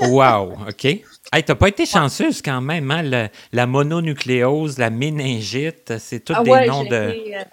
wow, 0.01 0.53
OK. 0.67 0.85
Hey, 0.85 1.43
t'as 1.45 1.55
pas 1.55 1.67
été 1.67 1.85
chanceuse 1.85 2.41
quand 2.41 2.61
même, 2.61 2.89
hein? 2.91 3.29
la 3.51 3.67
mononucléose, 3.67 4.77
la 4.77 4.89
méningite, 4.89 5.97
c'est 5.99 6.21
tous 6.21 6.33
ah 6.35 6.43
des 6.43 6.67
noms 6.67 6.83
de. 6.83 6.95
Euh, 6.95 7.43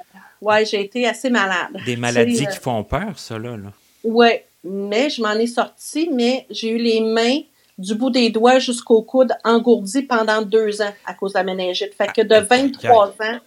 oui, 0.41 0.67
j'ai 0.67 0.83
été 0.83 1.07
assez 1.07 1.31
malade. 1.31 1.77
Des 1.85 1.97
maladies 1.97 2.47
qui 2.47 2.59
font 2.59 2.85
peur, 2.85 3.19
ça, 3.19 3.39
là. 3.39 3.57
Oui, 4.05 4.29
mais 4.65 5.11
je 5.11 5.23
m'en 5.23 5.33
ai 5.33 5.47
sortie, 5.47 6.09
mais 6.13 6.47
j'ai 6.51 6.71
eu 6.71 6.79
les 6.79 7.01
mains 7.01 7.41
du 7.79 7.95
bout 7.95 8.11
des 8.11 8.31
doigts 8.31 8.59
jusqu'au 8.59 9.03
coude 9.03 9.33
engourdies 9.45 10.03
pendant 10.03 10.43
deux 10.43 10.81
ans 10.81 10.93
à 11.05 11.15
cause 11.15 11.33
de 11.33 11.39
la 11.39 11.45
méningite. 11.45 11.95
Fait 11.95 12.11
que 12.13 12.23
de 12.23 12.37
23 12.37 13.09
ans, 13.09 13.39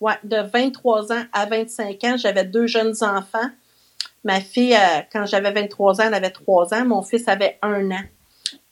ouais, 0.00 0.14
de 0.22 0.36
23 0.36 1.12
ans 1.12 1.24
à 1.32 1.46
25 1.46 2.04
ans, 2.04 2.16
j'avais 2.16 2.44
deux 2.44 2.66
jeunes 2.66 2.94
enfants. 3.02 3.50
Ma 4.22 4.40
fille, 4.40 4.74
euh, 4.74 5.00
quand 5.12 5.26
j'avais 5.26 5.50
23 5.50 6.00
ans, 6.00 6.04
elle 6.06 6.14
avait 6.14 6.30
3 6.30 6.74
ans. 6.74 6.84
Mon 6.84 7.02
fils 7.02 7.26
avait 7.28 7.58
un 7.62 7.90
an. 7.90 8.02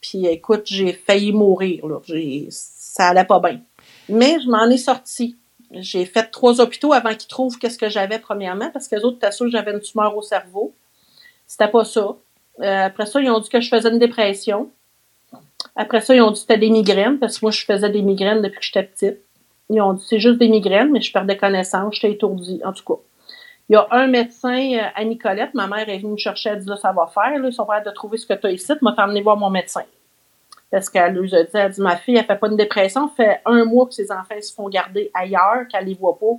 Puis 0.03 0.27
écoute, 0.27 0.63
j'ai 0.67 0.93
failli 0.93 1.33
mourir. 1.33 1.87
Là. 1.87 2.01
Ça 2.51 3.09
allait 3.09 3.25
pas 3.25 3.41
bien. 3.41 3.61
Mais 4.09 4.39
je 4.45 4.51
m'en 4.51 4.69
ai 4.69 4.77
sorti. 4.77 5.37
J'ai 5.71 6.05
fait 6.05 6.25
trois 6.25 6.61
hôpitaux 6.61 6.93
avant 6.93 7.15
qu'ils 7.15 7.29
trouvent 7.29 7.57
qu'est-ce 7.59 7.79
que 7.79 7.89
j'avais 7.89 8.19
premièrement, 8.19 8.71
parce 8.71 8.89
que 8.89 8.97
les 8.97 9.05
autres 9.05 9.17
étaient 9.17 9.33
sûrs 9.33 9.47
que 9.47 9.53
j'avais 9.53 9.73
une 9.73 9.81
tumeur 9.81 10.15
au 10.15 10.21
cerveau. 10.21 10.75
C'était 11.47 11.69
pas 11.69 11.85
ça. 11.85 12.17
Euh, 12.61 12.85
après 12.87 13.07
ça, 13.07 13.23
ils 13.23 13.31
ont 13.31 13.41
dit 13.41 13.49
que 13.49 13.61
je 13.61 13.69
faisais 13.71 13.89
une 13.89 13.99
dépression. 13.99 14.69
Après 15.77 16.03
ça, 16.03 16.15
ils 16.15 16.21
ont 16.21 16.31
dit 16.31 16.35
que 16.35 16.41
c'était 16.41 16.59
des 16.59 16.69
migraines, 16.69 17.19
parce 17.19 17.39
que 17.39 17.47
moi, 17.47 17.53
je 17.53 17.65
faisais 17.65 17.89
des 17.89 18.03
migraines 18.03 18.43
depuis 18.43 18.59
que 18.59 18.67
j'étais 18.67 18.83
petite. 18.83 19.21
Ils 19.71 19.81
ont 19.81 19.95
dit 19.95 20.05
c'est 20.07 20.19
juste 20.19 20.39
des 20.39 20.49
migraines, 20.49 20.91
mais 20.91 21.01
je 21.01 21.11
perdais 21.11 21.37
connaissance, 21.37 21.95
j'étais 21.95 22.13
étourdie, 22.13 22.61
en 22.65 22.73
tout 22.73 22.85
cas. 22.85 23.01
Il 23.69 23.75
y 23.75 23.77
a 23.77 23.87
un 23.91 24.07
médecin 24.07 24.75
euh, 24.75 24.83
à 24.95 25.05
Nicolette, 25.05 25.55
ma 25.55 25.67
mère 25.67 25.89
est 25.89 25.99
venue 25.99 26.13
me 26.13 26.17
chercher, 26.17 26.51
elle 26.51 26.61
dit 26.61 26.69
là, 26.69 26.77
ça 26.77 26.93
va 26.93 27.07
faire, 27.07 27.39
là, 27.39 27.49
ils 27.49 27.53
sont 27.53 27.65
prêts 27.65 27.83
de 27.83 27.91
trouver 27.91 28.19
ce 28.19 28.27
que 28.27 28.35
tu 28.35 28.47
as 28.47 28.51
ici, 28.51 28.73
m'a 28.83 28.95
fait 28.95 29.03
amener 29.03 29.23
voir 29.23 29.37
mon 29.37 29.51
médecin. 29.51 29.85
Parce 30.71 30.89
qu'elle 30.89 31.15
lui 31.15 31.35
a 31.35 31.45
dit, 31.45 31.51
elle 31.53 31.71
dit, 31.71 31.81
ma 31.81 31.97
fille, 31.97 32.17
elle 32.17 32.25
fait 32.25 32.37
pas 32.37 32.49
une 32.49 32.57
dépression, 32.57 33.09
fait 33.09 33.41
un 33.45 33.65
mois 33.65 33.87
que 33.87 33.95
ses 33.95 34.11
enfants 34.11 34.41
se 34.41 34.53
font 34.53 34.69
garder 34.69 35.11
ailleurs, 35.15 35.69
qu'elle 35.71 35.85
les 35.85 35.95
voit 35.95 36.19
pas. 36.19 36.39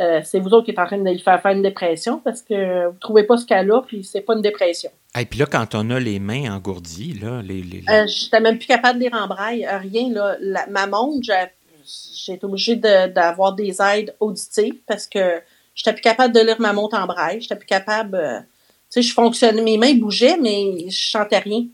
Euh, 0.00 0.20
c'est 0.24 0.40
vous 0.40 0.48
autres 0.54 0.64
qui 0.64 0.70
êtes 0.70 0.78
en 0.78 0.86
train 0.86 0.96
de 0.96 1.10
lui 1.10 1.18
faire 1.18 1.40
faire 1.42 1.52
une 1.52 1.62
dépression 1.62 2.20
parce 2.24 2.40
que 2.40 2.86
vous 2.86 2.98
trouvez 3.00 3.24
pas 3.24 3.36
ce 3.36 3.44
qu'elle 3.44 3.70
a, 3.70 3.82
puis 3.82 4.02
c'est 4.02 4.22
pas 4.22 4.34
une 4.34 4.40
dépression. 4.40 4.90
Et 5.18 5.26
puis 5.26 5.38
là, 5.38 5.46
quand 5.46 5.74
on 5.74 5.90
a 5.90 6.00
les 6.00 6.20
mains 6.20 6.54
engourdies, 6.54 7.18
là, 7.20 7.42
les. 7.42 7.62
les, 7.62 7.82
Euh, 7.90 8.06
j'étais 8.06 8.40
même 8.40 8.56
plus 8.56 8.68
capable 8.68 8.98
de 8.98 9.08
braille, 9.28 9.66
euh, 9.66 9.76
rien, 9.76 10.10
là. 10.10 10.36
ma 10.70 10.86
montre, 10.86 11.26
j'ai 11.26 12.32
été 12.32 12.44
obligée 12.46 12.76
d'avoir 12.76 13.54
des 13.54 13.82
aides 13.82 14.14
auditives 14.20 14.76
parce 14.86 15.06
que 15.06 15.42
j'étais 15.80 15.94
plus 15.94 16.02
capable 16.02 16.34
de 16.34 16.40
lire 16.40 16.60
ma 16.60 16.74
montre 16.74 16.98
en 16.98 17.06
braille, 17.06 17.40
j'étais 17.40 17.56
plus 17.56 17.66
capable. 17.66 18.16
Euh, 18.16 18.40
tu 18.40 18.46
sais, 18.90 19.02
je 19.02 19.14
fonctionnais, 19.14 19.62
mes 19.62 19.78
mains 19.78 19.94
bougeaient, 19.94 20.36
mais 20.36 20.90
je 20.90 21.00
chantais 21.00 21.38
rien. 21.38 21.64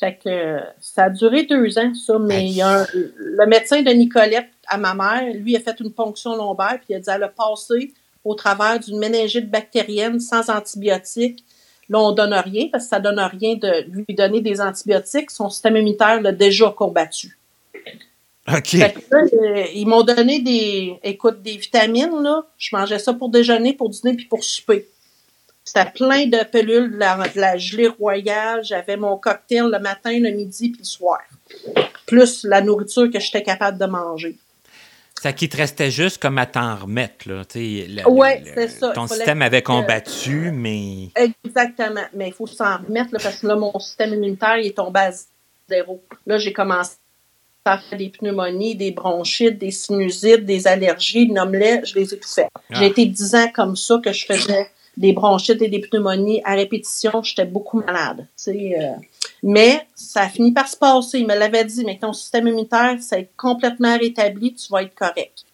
Fait 0.00 0.18
que 0.22 0.58
ça 0.80 1.04
a 1.04 1.10
duré 1.10 1.44
deux 1.44 1.78
ans, 1.78 1.94
ça, 1.94 2.18
mais 2.18 2.46
il 2.46 2.54
y 2.54 2.62
a 2.62 2.84
le 2.92 3.46
médecin 3.46 3.82
de 3.82 3.90
Nicolette 3.90 4.48
à 4.66 4.76
ma 4.76 4.94
mère, 4.94 5.32
lui, 5.34 5.56
a 5.56 5.60
fait 5.60 5.78
une 5.78 5.92
ponction 5.92 6.34
lombaire, 6.34 6.78
puis 6.78 6.86
il 6.88 6.94
a 6.96 6.98
dit 6.98 7.10
elle 7.14 7.22
a 7.22 7.28
passé 7.28 7.92
au 8.24 8.34
travers 8.34 8.80
d'une 8.80 8.98
méningite 8.98 9.48
bactérienne 9.48 10.18
sans 10.18 10.50
antibiotiques. 10.50 11.44
Là, 11.88 12.00
on 12.00 12.12
donne 12.12 12.34
rien 12.34 12.68
parce 12.72 12.84
que 12.84 12.90
ça 12.90 12.98
donne 12.98 13.20
rien 13.20 13.54
de 13.54 13.84
lui 13.90 14.14
donner 14.14 14.40
des 14.40 14.60
antibiotiques. 14.60 15.30
Son 15.30 15.50
système 15.50 15.76
immunitaire 15.76 16.20
l'a 16.20 16.32
déjà 16.32 16.74
combattu. 16.76 17.38
OK. 18.46 18.74
Euh, 18.74 19.64
ils 19.74 19.86
m'ont 19.86 20.02
donné 20.02 20.40
des, 20.40 20.98
écoute, 21.02 21.40
des 21.42 21.56
vitamines, 21.56 22.22
là. 22.22 22.44
Je 22.58 22.76
mangeais 22.76 22.98
ça 22.98 23.14
pour 23.14 23.30
déjeuner, 23.30 23.72
pour 23.72 23.88
dîner, 23.88 24.14
puis 24.14 24.26
pour 24.26 24.44
souper. 24.44 24.86
C'était 25.64 25.90
plein 25.90 26.26
de 26.26 26.44
pelules 26.44 26.92
de 26.92 27.40
la, 27.40 27.56
gelée 27.56 27.88
royale. 27.88 28.62
J'avais 28.62 28.98
mon 28.98 29.16
cocktail 29.16 29.70
le 29.72 29.78
matin, 29.78 30.18
le 30.20 30.30
midi 30.30 30.70
puis 30.70 30.80
le 30.80 30.84
soir. 30.84 31.20
Plus 32.06 32.44
la 32.44 32.60
nourriture 32.60 33.10
que 33.10 33.18
j'étais 33.18 33.42
capable 33.42 33.78
de 33.78 33.86
manger. 33.86 34.36
Ça 35.22 35.32
qui 35.32 35.48
te 35.48 35.56
restait 35.56 35.90
juste 35.90 36.20
comme 36.20 36.36
à 36.36 36.44
t'en 36.44 36.76
remettre, 36.76 37.26
là. 37.30 37.42
Oui, 37.54 38.28
c'est 38.44 38.68
ça. 38.68 38.90
Ton 38.90 39.06
système 39.06 39.40
avait 39.40 39.62
combattu, 39.62 40.50
mais. 40.52 41.08
Exactement. 41.16 42.04
Mais 42.12 42.28
il 42.28 42.34
faut 42.34 42.46
s'en 42.46 42.76
remettre, 42.76 43.12
parce 43.12 43.38
que 43.38 43.46
là, 43.46 43.56
mon 43.56 43.78
système 43.78 44.12
immunitaire 44.12 44.58
il 44.58 44.66
est 44.66 44.76
tombé 44.76 45.00
à 45.00 45.12
zéro. 45.70 46.04
Là, 46.26 46.36
j'ai 46.36 46.52
commencé 46.52 46.96
des 47.96 48.10
pneumonies, 48.10 48.76
des 48.76 48.90
bronchites, 48.90 49.58
des 49.58 49.70
sinusites, 49.70 50.44
des 50.44 50.66
allergies, 50.66 51.30
nomme-les, 51.30 51.80
je 51.84 51.94
les 51.94 52.14
ai 52.14 52.18
tout 52.18 52.28
fait. 52.28 52.48
Ah. 52.54 52.60
J'ai 52.70 52.86
été 52.86 53.06
dix 53.06 53.34
ans 53.34 53.50
comme 53.54 53.76
ça 53.76 54.00
que 54.04 54.12
je 54.12 54.26
faisais 54.26 54.68
des 54.96 55.12
bronchites 55.12 55.60
et 55.62 55.68
des 55.68 55.80
pneumonies 55.80 56.42
à 56.44 56.54
répétition. 56.54 57.22
J'étais 57.22 57.46
beaucoup 57.46 57.80
malade. 57.80 58.26
Euh. 58.48 58.52
Mais 59.42 59.86
ça 59.94 60.22
a 60.22 60.28
fini 60.28 60.52
par 60.52 60.68
se 60.68 60.76
passer. 60.76 61.18
Il 61.18 61.26
me 61.26 61.34
l'avait 61.34 61.64
dit, 61.64 61.84
mais 61.84 61.98
ton 61.98 62.12
système 62.12 62.46
immunitaire, 62.48 62.96
c'est 63.00 63.30
complètement 63.36 63.98
rétabli, 63.98 64.54
tu 64.54 64.70
vas 64.70 64.82
être 64.82 64.94
correct. 64.94 65.44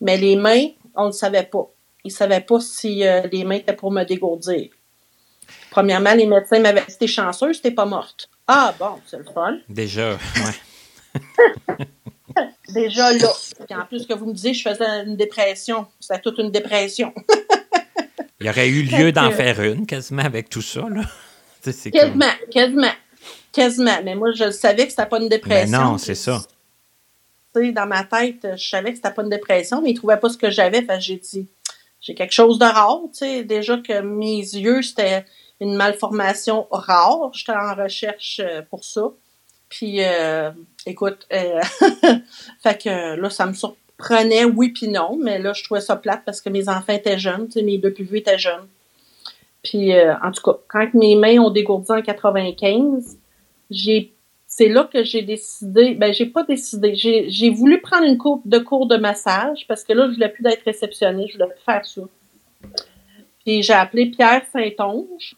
Mais 0.00 0.16
les 0.16 0.36
mains, 0.36 0.68
on 0.94 1.06
ne 1.06 1.12
savait 1.12 1.44
pas. 1.44 1.68
Ils 2.04 2.08
ne 2.08 2.16
savaient 2.16 2.40
pas 2.40 2.60
si 2.60 3.06
euh, 3.06 3.22
les 3.32 3.44
mains 3.44 3.56
étaient 3.56 3.74
pour 3.74 3.90
me 3.90 4.04
dégourdir. 4.04 4.68
Premièrement, 5.70 6.14
les 6.14 6.26
médecins 6.26 6.60
m'avaient 6.60 6.84
dit 6.88 6.96
T'es 6.98 7.06
chanceuse, 7.06 7.60
t'es 7.60 7.70
pas 7.70 7.84
morte. 7.84 8.28
Ah 8.46 8.74
bon, 8.78 9.00
c'est 9.06 9.18
le 9.18 9.24
fun. 9.24 9.58
Déjà, 9.68 10.12
ouais. 10.12 10.54
Déjà 12.68 13.12
là. 13.12 13.32
en 13.70 13.84
plus 13.86 14.06
que 14.06 14.14
vous 14.14 14.26
me 14.26 14.32
disiez, 14.32 14.54
je 14.54 14.68
faisais 14.68 14.84
une 15.06 15.16
dépression. 15.16 15.86
C'était 15.98 16.20
toute 16.20 16.38
une 16.38 16.50
dépression. 16.50 17.12
Il 18.40 18.46
y 18.46 18.50
aurait 18.50 18.68
eu 18.68 18.82
lieu 18.82 19.10
d'en 19.10 19.30
faire 19.32 19.60
une, 19.60 19.86
quasiment, 19.86 20.22
avec 20.22 20.48
tout 20.48 20.62
ça, 20.62 20.88
là. 20.88 21.02
Quasiment, 21.92 22.24
quasiment, 22.50 22.92
quasiment. 23.52 23.98
Mais 24.04 24.14
moi, 24.14 24.30
je 24.32 24.50
savais 24.50 24.84
que 24.84 24.90
c'était 24.90 25.04
pas 25.04 25.18
une 25.18 25.28
dépression. 25.28 25.76
Mais 25.76 25.84
non, 25.84 25.98
c'est 25.98 26.14
ça. 26.14 26.40
Dans 27.54 27.86
ma 27.86 28.04
tête, 28.04 28.46
je 28.56 28.68
savais 28.68 28.90
que 28.90 28.96
c'était 28.96 29.10
pas 29.10 29.22
une 29.22 29.28
dépression, 29.28 29.82
mais 29.82 29.90
ils 29.90 29.94
trouvaient 29.94 30.20
pas 30.20 30.30
ce 30.30 30.38
que 30.38 30.50
j'avais. 30.50 30.86
J'ai 31.00 31.16
dit, 31.16 31.48
j'ai 32.00 32.14
quelque 32.14 32.32
chose 32.32 32.58
de 32.58 32.64
rare, 32.64 33.00
tu 33.12 33.18
sais. 33.18 33.44
Déjà 33.44 33.76
que 33.76 34.00
mes 34.00 34.38
yeux, 34.38 34.80
c'était 34.80 35.26
une 35.60 35.74
malformation 35.74 36.68
rare. 36.70 37.30
J'étais 37.34 37.52
en 37.52 37.74
recherche 37.74 38.40
euh, 38.42 38.62
pour 38.62 38.84
ça. 38.84 39.10
Puis, 39.68 40.02
euh, 40.02 40.50
écoute, 40.86 41.26
euh, 41.32 41.60
fait 42.62 42.82
que 42.82 43.16
là, 43.16 43.30
ça 43.30 43.46
me 43.46 43.52
surprenait, 43.52 44.44
oui 44.44 44.70
puis 44.70 44.88
non, 44.88 45.18
mais 45.20 45.38
là, 45.38 45.52
je 45.52 45.62
trouvais 45.62 45.80
ça 45.80 45.96
plate 45.96 46.22
parce 46.24 46.40
que 46.40 46.48
mes 46.48 46.68
enfants 46.68 46.94
étaient 46.94 47.18
jeunes, 47.18 47.48
mes 47.56 47.78
deux 47.78 47.92
plus 47.92 48.04
vieux 48.04 48.18
étaient 48.18 48.38
jeunes. 48.38 48.66
Puis, 49.62 49.92
euh, 49.92 50.14
en 50.22 50.32
tout 50.32 50.42
cas, 50.42 50.58
quand 50.68 50.94
mes 50.94 51.16
mains 51.16 51.38
ont 51.38 51.50
dégourdi 51.50 51.92
en 51.92 52.02
95, 52.02 53.18
j'ai 53.70 54.12
c'est 54.50 54.68
là 54.68 54.88
que 54.90 55.04
j'ai 55.04 55.22
décidé, 55.22 55.94
ben 55.94 56.12
j'ai 56.12 56.26
pas 56.26 56.42
décidé, 56.42 56.94
j'ai 56.96 57.50
voulu 57.50 57.80
prendre 57.80 58.04
une 58.04 58.16
cour 58.16 58.40
de 58.44 58.58
cours 58.58 58.88
de 58.88 58.96
massage 58.96 59.66
parce 59.68 59.84
que 59.84 59.92
là, 59.92 60.08
je 60.08 60.14
voulais 60.14 60.30
plus 60.30 60.42
d'être 60.42 60.64
réceptionniste, 60.64 61.34
je 61.34 61.38
voulais 61.38 61.50
plus 61.50 61.62
faire 61.64 61.84
ça. 61.84 62.00
Puis 63.44 63.62
j'ai 63.62 63.74
appelé 63.74 64.06
Pierre 64.06 64.42
Saint-Onge, 64.50 65.36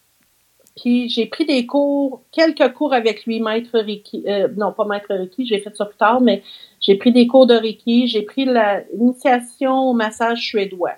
j'ai 0.84 1.26
pris 1.26 1.44
des 1.44 1.66
cours, 1.66 2.22
quelques 2.32 2.72
cours 2.72 2.94
avec 2.94 3.24
lui, 3.26 3.40
maître 3.40 3.78
Ricky, 3.78 4.24
euh, 4.26 4.48
non 4.56 4.72
pas 4.72 4.84
maître 4.84 5.12
Ricky, 5.14 5.46
j'ai 5.46 5.58
fait 5.60 5.74
ça 5.74 5.84
plus 5.84 5.96
tard, 5.96 6.20
mais 6.20 6.42
j'ai 6.80 6.96
pris 6.96 7.12
des 7.12 7.26
cours 7.26 7.46
de 7.46 7.54
Ricky, 7.54 8.06
j'ai 8.06 8.22
pris 8.22 8.46
l'initiation 8.46 9.90
au 9.90 9.92
massage 9.92 10.40
suédois. 10.40 10.94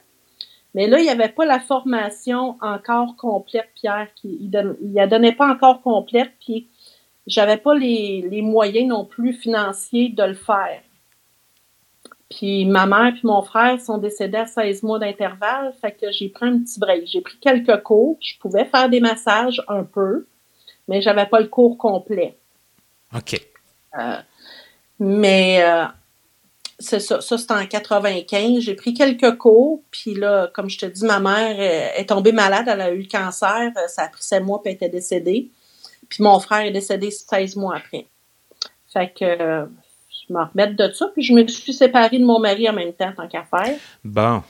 Mais 0.74 0.86
là, 0.86 0.98
il 0.98 1.02
n'y 1.02 1.10
avait 1.10 1.28
pas 1.28 1.44
la 1.44 1.60
formation 1.60 2.56
encore 2.60 3.16
complète, 3.16 3.68
Pierre, 3.74 4.08
il, 4.24 4.50
il 4.82 4.94
la 4.94 5.06
donnait 5.06 5.34
pas 5.34 5.48
encore 5.48 5.82
complète, 5.82 6.32
puis 6.40 6.68
j'avais 7.26 7.58
pas 7.58 7.74
les, 7.74 8.26
les 8.30 8.42
moyens 8.42 8.88
non 8.88 9.04
plus 9.04 9.32
financiers 9.32 10.08
de 10.08 10.22
le 10.22 10.34
faire. 10.34 10.80
Puis 12.36 12.64
ma 12.64 12.86
mère 12.86 13.12
puis 13.12 13.22
mon 13.24 13.42
frère 13.42 13.78
sont 13.80 13.98
décédés 13.98 14.38
à 14.38 14.46
16 14.46 14.82
mois 14.82 14.98
d'intervalle, 14.98 15.74
fait 15.80 15.92
que 15.92 16.10
j'ai 16.12 16.28
pris 16.30 16.46
un 16.46 16.60
petit 16.60 16.80
break. 16.80 17.06
J'ai 17.06 17.20
pris 17.20 17.38
quelques 17.38 17.82
cours, 17.82 18.16
je 18.20 18.38
pouvais 18.38 18.64
faire 18.64 18.88
des 18.88 19.00
massages 19.00 19.62
un 19.68 19.84
peu, 19.84 20.26
mais 20.88 21.02
j'avais 21.02 21.26
pas 21.26 21.40
le 21.40 21.48
cours 21.48 21.76
complet. 21.76 22.38
OK. 23.14 23.38
Euh, 23.98 24.16
mais 24.98 25.62
euh, 25.62 25.84
c'est 26.78 27.00
ça, 27.00 27.20
ça 27.20 27.36
c'était 27.36 27.52
en 27.52 27.66
95. 27.66 28.60
J'ai 28.60 28.74
pris 28.74 28.94
quelques 28.94 29.36
cours, 29.36 29.82
puis 29.90 30.14
là, 30.14 30.50
comme 30.54 30.70
je 30.70 30.78
te 30.78 30.86
dis, 30.86 31.04
ma 31.04 31.20
mère 31.20 31.60
est 31.60 32.08
tombée 32.08 32.32
malade, 32.32 32.66
elle 32.66 32.80
a 32.80 32.92
eu 32.92 33.02
le 33.02 33.08
cancer, 33.08 33.72
ça 33.88 34.02
a 34.04 34.08
pris 34.08 34.22
7 34.22 34.42
mois, 34.42 34.62
puis 34.62 34.70
elle 34.70 34.76
était 34.76 34.88
décédée. 34.88 35.50
Puis 36.08 36.22
mon 36.22 36.40
frère 36.40 36.60
est 36.60 36.70
décédé 36.70 37.10
16 37.10 37.56
mois 37.56 37.76
après. 37.76 38.06
Fait 38.90 39.12
que 39.12 39.66
me 40.32 40.74
de 40.74 40.92
ça. 40.92 41.08
Puis 41.14 41.22
je 41.22 41.32
me 41.32 41.46
suis 41.46 41.72
séparée 41.72 42.18
de 42.18 42.24
mon 42.24 42.38
mari 42.38 42.68
en 42.68 42.72
même 42.72 42.92
temps, 42.92 43.12
tant 43.16 43.28
qu'à 43.28 43.44
faire. 43.44 43.76
Bon. 44.04 44.42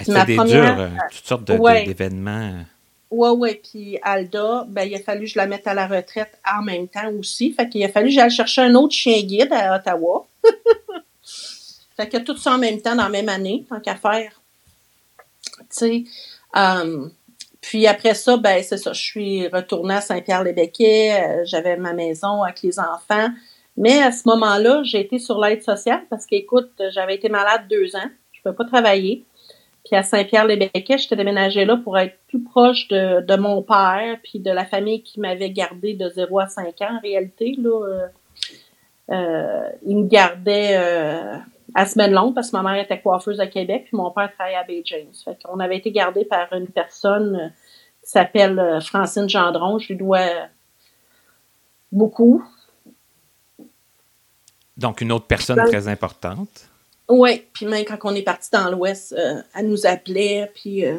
C'était 0.00 0.24
des 0.24 0.36
durs, 0.36 0.78
euh, 0.78 0.88
toutes 1.10 1.26
sortes 1.26 1.44
d'événements. 1.44 2.64
Oui, 3.10 3.30
oui. 3.36 3.60
Puis 3.62 3.98
Alda, 4.02 4.64
ben, 4.68 4.84
il 4.84 4.94
a 4.94 4.98
fallu 4.98 5.22
que 5.22 5.32
je 5.32 5.38
la 5.38 5.46
mette 5.46 5.66
à 5.66 5.74
la 5.74 5.86
retraite 5.86 6.38
en 6.50 6.62
même 6.62 6.88
temps 6.88 7.10
aussi. 7.18 7.52
Fait 7.52 7.68
qu'il 7.68 7.82
a 7.84 7.88
fallu 7.88 8.08
que 8.08 8.14
j'aille 8.14 8.30
chercher 8.30 8.62
un 8.62 8.74
autre 8.74 8.94
chien 8.94 9.20
guide 9.22 9.52
à 9.52 9.76
Ottawa. 9.76 10.26
fait 11.96 12.08
que 12.08 12.18
tout 12.18 12.36
ça 12.36 12.52
en 12.52 12.58
même 12.58 12.80
temps 12.80 12.94
dans 12.94 13.04
la 13.04 13.08
même 13.08 13.28
année, 13.28 13.64
tant 13.68 13.80
qu'à 13.80 13.96
faire. 13.96 14.40
Tu 15.58 15.64
sais. 15.70 16.04
Um, 16.54 17.10
puis 17.60 17.86
après 17.86 18.14
ça, 18.14 18.36
ben 18.36 18.62
c'est 18.62 18.78
ça, 18.78 18.92
je 18.92 19.00
suis 19.00 19.48
retournée 19.48 19.94
à 19.94 20.00
Saint-Pierre-les-Béquets, 20.00 21.20
euh, 21.20 21.44
j'avais 21.44 21.76
ma 21.76 21.92
maison 21.92 22.42
avec 22.42 22.62
les 22.62 22.78
enfants. 22.78 23.28
Mais 23.78 24.02
à 24.02 24.12
ce 24.12 24.28
moment-là, 24.28 24.82
j'ai 24.82 25.00
été 25.00 25.18
sur 25.18 25.40
l'aide 25.40 25.62
sociale 25.62 26.02
parce 26.10 26.26
qu'écoute, 26.26 26.70
j'avais 26.90 27.14
été 27.14 27.28
malade 27.28 27.62
deux 27.70 27.96
ans, 27.96 28.10
je 28.32 28.40
ne 28.40 28.42
pouvais 28.42 28.54
pas 28.54 28.64
travailler. 28.64 29.24
Puis 29.84 29.96
à 29.96 30.02
Saint-Pierre-les-Béquets, 30.02 30.98
j'étais 30.98 31.16
déménagée 31.16 31.64
là 31.64 31.76
pour 31.76 31.96
être 31.96 32.16
plus 32.26 32.42
proche 32.42 32.88
de, 32.88 33.22
de, 33.22 33.36
mon 33.36 33.62
père, 33.62 34.18
puis 34.22 34.40
de 34.40 34.50
la 34.50 34.66
famille 34.66 35.02
qui 35.02 35.20
m'avait 35.20 35.50
gardé 35.50 35.94
de 35.94 36.08
0 36.10 36.40
à 36.40 36.48
5 36.48 36.82
ans 36.82 36.96
en 36.96 37.00
réalité. 37.00 37.54
Là, 37.56 37.86
euh, 37.86 38.06
euh, 39.10 39.68
il 39.86 39.96
me 39.96 40.06
gardait 40.06 40.76
euh, 40.76 41.38
à 41.74 41.86
semaine 41.86 42.12
longue 42.12 42.34
parce 42.34 42.50
que 42.50 42.56
ma 42.56 42.62
mère 42.62 42.82
était 42.82 43.00
coiffeuse 43.00 43.40
à 43.40 43.46
Québec, 43.46 43.84
puis 43.86 43.96
mon 43.96 44.10
père 44.10 44.32
travaillait 44.34 44.58
à 44.58 44.64
Bay 44.64 44.82
James. 44.84 45.12
Fait 45.24 45.38
qu'on 45.42 45.60
avait 45.60 45.76
été 45.76 45.90
gardé 45.90 46.24
par 46.24 46.52
une 46.52 46.68
personne 46.68 47.36
euh, 47.36 47.48
qui 48.02 48.10
s'appelle 48.10 48.58
euh, 48.58 48.80
Francine 48.80 49.28
Gendron. 49.28 49.78
Je 49.78 49.88
lui 49.88 49.96
dois 49.96 50.26
beaucoup. 51.92 52.44
Donc, 54.78 55.00
une 55.00 55.12
autre 55.12 55.26
personne 55.26 55.62
très 55.66 55.88
importante. 55.88 56.68
Oui, 57.08 57.44
puis 57.52 57.66
même 57.66 57.84
quand 57.84 57.98
on 58.04 58.14
est 58.14 58.22
parti 58.22 58.48
dans 58.52 58.70
l'Ouest, 58.70 59.12
euh, 59.12 59.42
elle 59.54 59.68
nous 59.68 59.86
appelait, 59.86 60.50
puis 60.54 60.86
euh, 60.86 60.98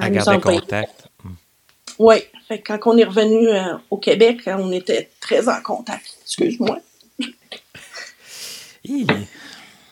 elle, 0.00 0.12
gardait 0.12 0.40
contact. 0.40 1.08
Oui, 1.98 2.16
fait 2.46 2.60
quand 2.60 2.78
on 2.86 2.96
est 2.98 3.04
revenu 3.04 3.48
au 3.90 3.96
Québec, 3.96 4.42
on 4.46 4.70
était 4.70 5.10
très 5.20 5.48
en 5.48 5.60
contact. 5.62 6.18
Excuse-moi. 6.22 6.78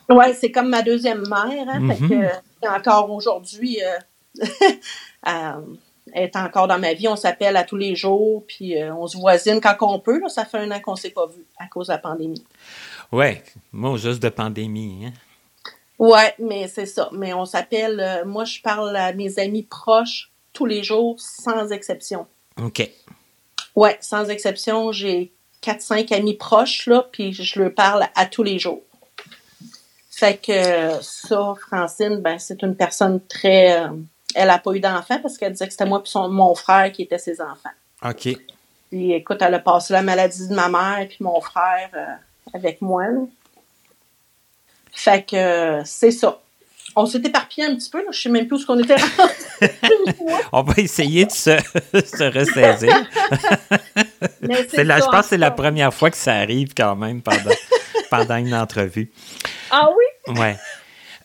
Oui, 0.09 0.25
c'est 0.39 0.51
comme 0.51 0.69
ma 0.69 0.81
deuxième 0.81 1.27
mère. 1.27 1.67
Hein, 1.67 1.93
fait 1.93 2.03
mm-hmm. 2.03 2.41
que, 2.61 2.67
encore 2.67 3.11
aujourd'hui, 3.11 3.79
euh, 3.83 4.43
euh, 5.27 5.61
elle 6.13 6.23
est 6.23 6.35
encore 6.35 6.67
dans 6.67 6.79
ma 6.79 6.93
vie. 6.93 7.07
On 7.07 7.15
s'appelle 7.15 7.57
à 7.57 7.63
tous 7.63 7.77
les 7.77 7.95
jours, 7.95 8.43
puis 8.47 8.79
euh, 8.79 8.93
on 8.95 9.07
se 9.07 9.17
voisine 9.17 9.59
quand 9.59 9.75
on 9.81 9.99
peut. 9.99 10.19
Là, 10.19 10.29
ça 10.29 10.45
fait 10.45 10.59
un 10.59 10.71
an 10.71 10.79
qu'on 10.79 10.93
ne 10.93 10.97
s'est 10.97 11.09
pas 11.09 11.25
vu 11.25 11.43
à 11.57 11.67
cause 11.67 11.87
de 11.87 11.93
la 11.93 11.97
pandémie. 11.97 12.43
Oui, 13.15 13.37
moi, 13.71 13.95
juste 13.95 14.21
de 14.21 14.27
pandémie. 14.27 15.05
Hein? 15.05 15.13
Oui, 15.97 16.19
mais 16.37 16.67
c'est 16.67 16.85
ça. 16.85 17.09
Mais 17.13 17.33
on 17.33 17.45
s'appelle, 17.45 18.23
moi, 18.25 18.43
je 18.43 18.59
parle 18.61 18.93
à 18.97 19.13
mes 19.13 19.39
amis 19.39 19.63
proches 19.63 20.31
tous 20.51 20.65
les 20.65 20.83
jours, 20.83 21.15
sans 21.17 21.71
exception. 21.71 22.27
OK. 22.61 22.89
Oui, 23.73 23.91
sans 24.01 24.29
exception. 24.29 24.91
J'ai 24.91 25.31
4-5 25.63 26.13
amis 26.13 26.33
proches, 26.33 26.87
là, 26.87 27.07
puis 27.09 27.31
je 27.31 27.61
leur 27.61 27.73
parle 27.73 28.05
à 28.15 28.25
tous 28.25 28.43
les 28.43 28.59
jours. 28.59 28.83
Fait 30.11 30.35
que 30.35 31.01
ça, 31.01 31.55
Francine, 31.69 32.17
ben, 32.17 32.37
c'est 32.37 32.63
une 32.63 32.75
personne 32.75 33.21
très. 33.27 33.81
Euh, 33.81 33.89
elle 34.33 34.47
n'a 34.47 34.59
pas 34.59 34.73
eu 34.73 34.81
d'enfant 34.81 35.19
parce 35.21 35.37
qu'elle 35.37 35.53
disait 35.53 35.67
que 35.67 35.71
c'était 35.71 35.85
moi 35.85 36.03
et 36.05 36.27
mon 36.29 36.53
frère 36.53 36.91
qui 36.91 37.03
étaient 37.03 37.17
ses 37.17 37.39
enfants. 37.39 37.69
OK. 38.03 38.29
Puis 38.89 39.13
écoute, 39.13 39.37
elle 39.39 39.53
a 39.53 39.59
passé 39.59 39.93
la 39.93 40.01
maladie 40.01 40.49
de 40.49 40.53
ma 40.53 40.67
mère 40.67 41.07
puis 41.07 41.19
mon 41.21 41.39
frère 41.39 41.89
euh, 41.93 42.05
avec 42.53 42.81
moi. 42.81 43.05
Fait 44.91 45.23
que 45.23 45.81
c'est 45.85 46.11
ça. 46.11 46.39
On 46.95 47.05
s'est 47.05 47.19
éparpillé 47.19 47.67
un 47.67 47.75
petit 47.75 47.89
peu, 47.89 47.97
là. 47.99 48.05
je 48.11 48.21
sais 48.21 48.29
même 48.29 48.47
plus 48.47 48.63
où 48.63 48.65
qu'on 48.65 48.79
était 48.79 48.95
On 50.53 50.63
va 50.63 50.73
essayer 50.77 51.25
de 51.25 51.31
se, 51.31 51.51
se 51.93 52.23
ressaisir. 52.33 53.05
là, 54.41 54.99
je 54.99 55.05
pense 55.05 55.21
que 55.21 55.27
c'est 55.27 55.37
la 55.37 55.51
première 55.51 55.93
fois 55.93 56.09
que 56.09 56.15
ça 56.17 56.35
arrive 56.35 56.73
quand 56.73 56.95
même 56.95 57.21
pendant, 57.21 57.51
pendant 58.09 58.37
une 58.37 58.55
entrevue. 58.55 59.11
Ah 59.69 59.89
oui? 59.89 60.39
Ouais. 60.39 60.55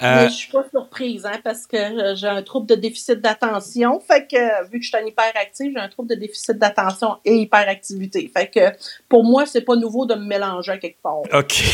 Euh, 0.03 0.23
Mais 0.23 0.29
je 0.31 0.35
suis 0.35 0.51
pas 0.51 0.65
surprise, 0.71 1.27
hein, 1.27 1.39
parce 1.45 1.67
que 1.67 1.77
euh, 1.77 2.15
j'ai 2.15 2.27
un 2.27 2.43
trouble 2.43 2.67
de 2.67 2.75
déficit 2.75 3.21
d'attention. 3.21 4.01
Fait 4.01 4.27
que, 4.27 4.65
vu 4.71 4.79
que 4.79 4.85
je 4.85 4.89
suis 4.89 4.97
un 4.97 5.05
hyperactif, 5.05 5.73
j'ai 5.75 5.81
un 5.81 5.89
trouble 5.89 6.09
de 6.09 6.15
déficit 6.15 6.57
d'attention 6.57 7.19
et 7.25 7.37
hyperactivité. 7.37 8.31
Fait 8.35 8.49
que, 8.49 8.61
pour 9.09 9.25
moi, 9.25 9.45
c'est 9.45 9.61
pas 9.61 9.77
nouveau 9.77 10.07
de 10.07 10.15
me 10.15 10.25
mélanger 10.25 10.79
quelque 10.79 11.03
part. 11.03 11.21
OK. 11.33 11.65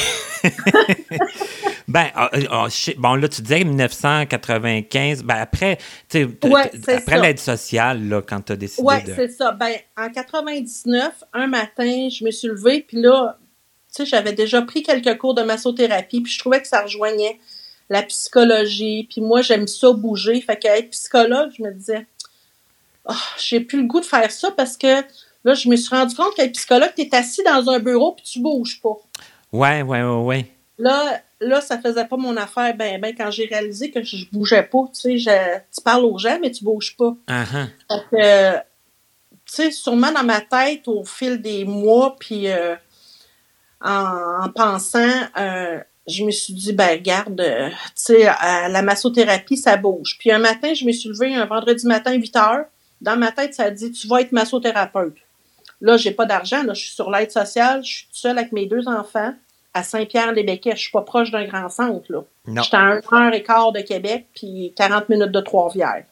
ben, 1.89 2.07
ah, 2.16 2.31
ah, 2.51 2.66
bon, 2.99 3.14
là, 3.14 3.29
tu 3.29 3.43
disais 3.43 3.62
1995. 3.62 5.22
Ben, 5.22 5.37
après, 5.37 5.79
tu 6.09 6.29
sais, 6.83 6.97
après 6.97 7.20
l'aide 7.20 7.39
sociale, 7.39 8.09
là, 8.09 8.22
quand 8.22 8.41
tu 8.41 8.53
as 8.53 8.57
décidé 8.57 8.83
Oui, 8.85 8.97
c'est 9.05 9.29
ça. 9.29 9.53
Ben, 9.53 9.72
en 9.97 10.11
99, 10.11 11.12
un 11.33 11.47
matin, 11.47 12.09
je 12.11 12.24
me 12.24 12.33
suis 12.33 12.49
levée, 12.49 12.85
puis 12.87 13.01
là, 13.01 13.39
tu 13.95 14.03
sais, 14.03 14.07
j'avais 14.07 14.33
déjà 14.33 14.62
pris 14.62 14.83
quelques 14.83 15.16
cours 15.16 15.35
de 15.35 15.43
massothérapie, 15.43 16.22
puis 16.22 16.33
je 16.33 16.41
trouvais 16.41 16.61
que 16.61 16.66
ça 16.66 16.83
rejoignait 16.83 17.39
la 17.89 18.03
psychologie. 18.03 19.07
Puis 19.11 19.20
moi, 19.20 19.43
j'aime 19.43 19.66
ça 19.66 19.93
bouger. 19.93 20.41
Fait 20.41 20.57
qu'être 20.57 20.91
psychologue, 20.91 21.51
je 21.57 21.62
me 21.62 21.72
disais, 21.72 22.07
oh, 23.05 23.14
j'ai 23.39 23.61
plus 23.61 23.82
le 23.82 23.87
goût 23.87 24.01
de 24.01 24.07
faire 24.07 24.30
ça 24.30 24.51
parce 24.51 24.76
que 24.76 25.03
là, 25.45 25.55
je 25.55 25.68
me 25.68 25.76
suis 25.76 25.95
rendu 25.95 26.14
compte 26.14 26.34
qu'être 26.34 26.53
psychologue, 26.53 26.93
tu 26.97 27.03
es 27.03 27.14
assis 27.14 27.43
dans 27.45 27.70
un 27.70 27.78
bureau 27.78 28.12
puis 28.12 28.24
tu 28.24 28.41
bouges 28.41 28.80
pas. 28.82 28.97
Ouais, 29.53 29.82
ouais, 29.82 30.03
ouais, 30.03 30.22
ouais. 30.22 30.53
Là, 30.78 31.20
là, 31.41 31.61
ça 31.61 31.78
faisait 31.78 32.05
pas 32.05 32.16
mon 32.16 32.37
affaire 32.37 32.74
ben, 32.76 33.01
ben, 33.01 33.14
quand 33.16 33.30
j'ai 33.30 33.47
réalisé 33.47 33.91
que 33.91 34.03
je 34.03 34.26
bougeais 34.32 34.62
pas. 34.62 34.84
Tu 34.93 35.18
sais, 35.20 35.64
tu 35.74 35.82
parles 35.82 36.05
aux 36.05 36.18
gens, 36.18 36.39
mais 36.41 36.51
tu 36.51 36.64
bouges 36.64 36.97
pas. 36.97 37.16
Uh-huh. 37.28 37.68
Fait 37.89 38.05
que, 38.11 38.57
tu 38.57 38.62
sais, 39.47 39.70
sûrement 39.70 40.12
dans 40.12 40.24
ma 40.24 40.41
tête, 40.41 40.89
au 40.89 41.05
fil 41.05 41.41
des 41.41 41.64
mois, 41.64 42.16
puis 42.18 42.49
euh, 42.49 42.74
en, 43.80 44.49
pensant, 44.55 45.20
euh, 45.39 45.80
je 46.07 46.25
me 46.25 46.31
suis 46.31 46.55
dit, 46.55 46.73
ben 46.73 47.01
garde, 47.01 47.41
euh, 47.41 47.69
tu 47.69 47.75
sais, 47.95 48.25
la 48.25 48.83
massothérapie, 48.83 49.57
ça 49.57 49.77
bouge. 49.77 50.17
Puis 50.19 50.31
un 50.31 50.39
matin, 50.39 50.73
je 50.73 50.85
me 50.85 50.93
suis 50.93 51.09
levée 51.09 51.35
un 51.35 51.47
vendredi 51.47 51.87
matin, 51.87 52.13
8 52.13 52.37
heures. 52.37 52.65
Dans 53.01 53.17
ma 53.17 53.33
tête, 53.33 53.55
ça 53.55 53.65
a 53.65 53.71
dit, 53.71 53.91
tu 53.93 54.07
vas 54.07 54.21
être 54.21 54.33
massothérapeute. 54.33 55.17
Là, 55.81 55.97
j'ai 55.97 56.13
pas 56.13 56.25
d'argent, 56.25 56.63
là, 56.63 56.73
je 56.73 56.81
suis 56.81 56.95
sur 56.95 57.11
l'aide 57.11 57.31
sociale, 57.31 57.85
je 57.85 57.91
suis 57.91 58.09
seule 58.11 58.39
avec 58.39 58.53
mes 58.53 58.67
deux 58.67 58.89
enfants 58.89 59.35
à 59.75 59.83
Saint-Pierre-les-Béquets. 59.83 60.77
Je 60.77 60.81
suis 60.81 60.91
pas 60.91 61.03
proche 61.03 61.31
d'un 61.31 61.45
grand 61.45 61.69
centre, 61.69 62.11
là. 62.11 62.23
J'étais 62.47 62.77
à 62.77 62.81
un 62.81 63.01
heure 63.13 63.35
et 63.35 63.43
quart 63.43 63.73
de 63.73 63.81
Québec, 63.81 64.27
puis 64.35 64.73
40 64.77 65.09
minutes 65.11 65.33
de 65.33 65.41
Trois-Rivières. 65.41 66.05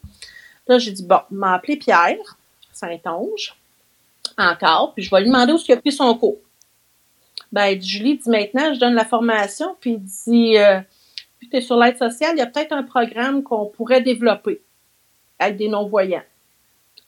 Là, 0.66 0.78
j'ai 0.78 0.90
dit, 0.90 1.04
bon, 1.04 1.20
m'a 1.30 1.54
appelé 1.54 1.76
Pierre, 1.76 2.36
Saint-Onge, 2.72 3.54
encore, 4.36 4.92
puis 4.92 5.04
je 5.04 5.10
vais 5.10 5.20
lui 5.20 5.28
demander 5.28 5.52
où 5.52 5.58
il 5.66 5.72
a 5.72 5.76
pris 5.76 5.92
son 5.92 6.14
cours. 6.14 6.38
Ben, 7.54 7.80
Julie 7.80 8.18
dit 8.18 8.30
maintenant, 8.30 8.74
je 8.74 8.80
donne 8.80 8.94
la 8.94 9.04
formation, 9.04 9.76
puis 9.78 9.98
dit, 9.98 10.58
euh, 10.58 10.80
tu 11.40 11.56
es 11.56 11.60
sur 11.60 11.76
l'aide 11.76 11.96
sociale, 11.96 12.32
il 12.34 12.40
y 12.40 12.42
a 12.42 12.46
peut-être 12.46 12.72
un 12.72 12.82
programme 12.82 13.44
qu'on 13.44 13.66
pourrait 13.66 14.00
développer 14.00 14.60
avec 15.38 15.56
des 15.56 15.68
non-voyants. 15.68 16.24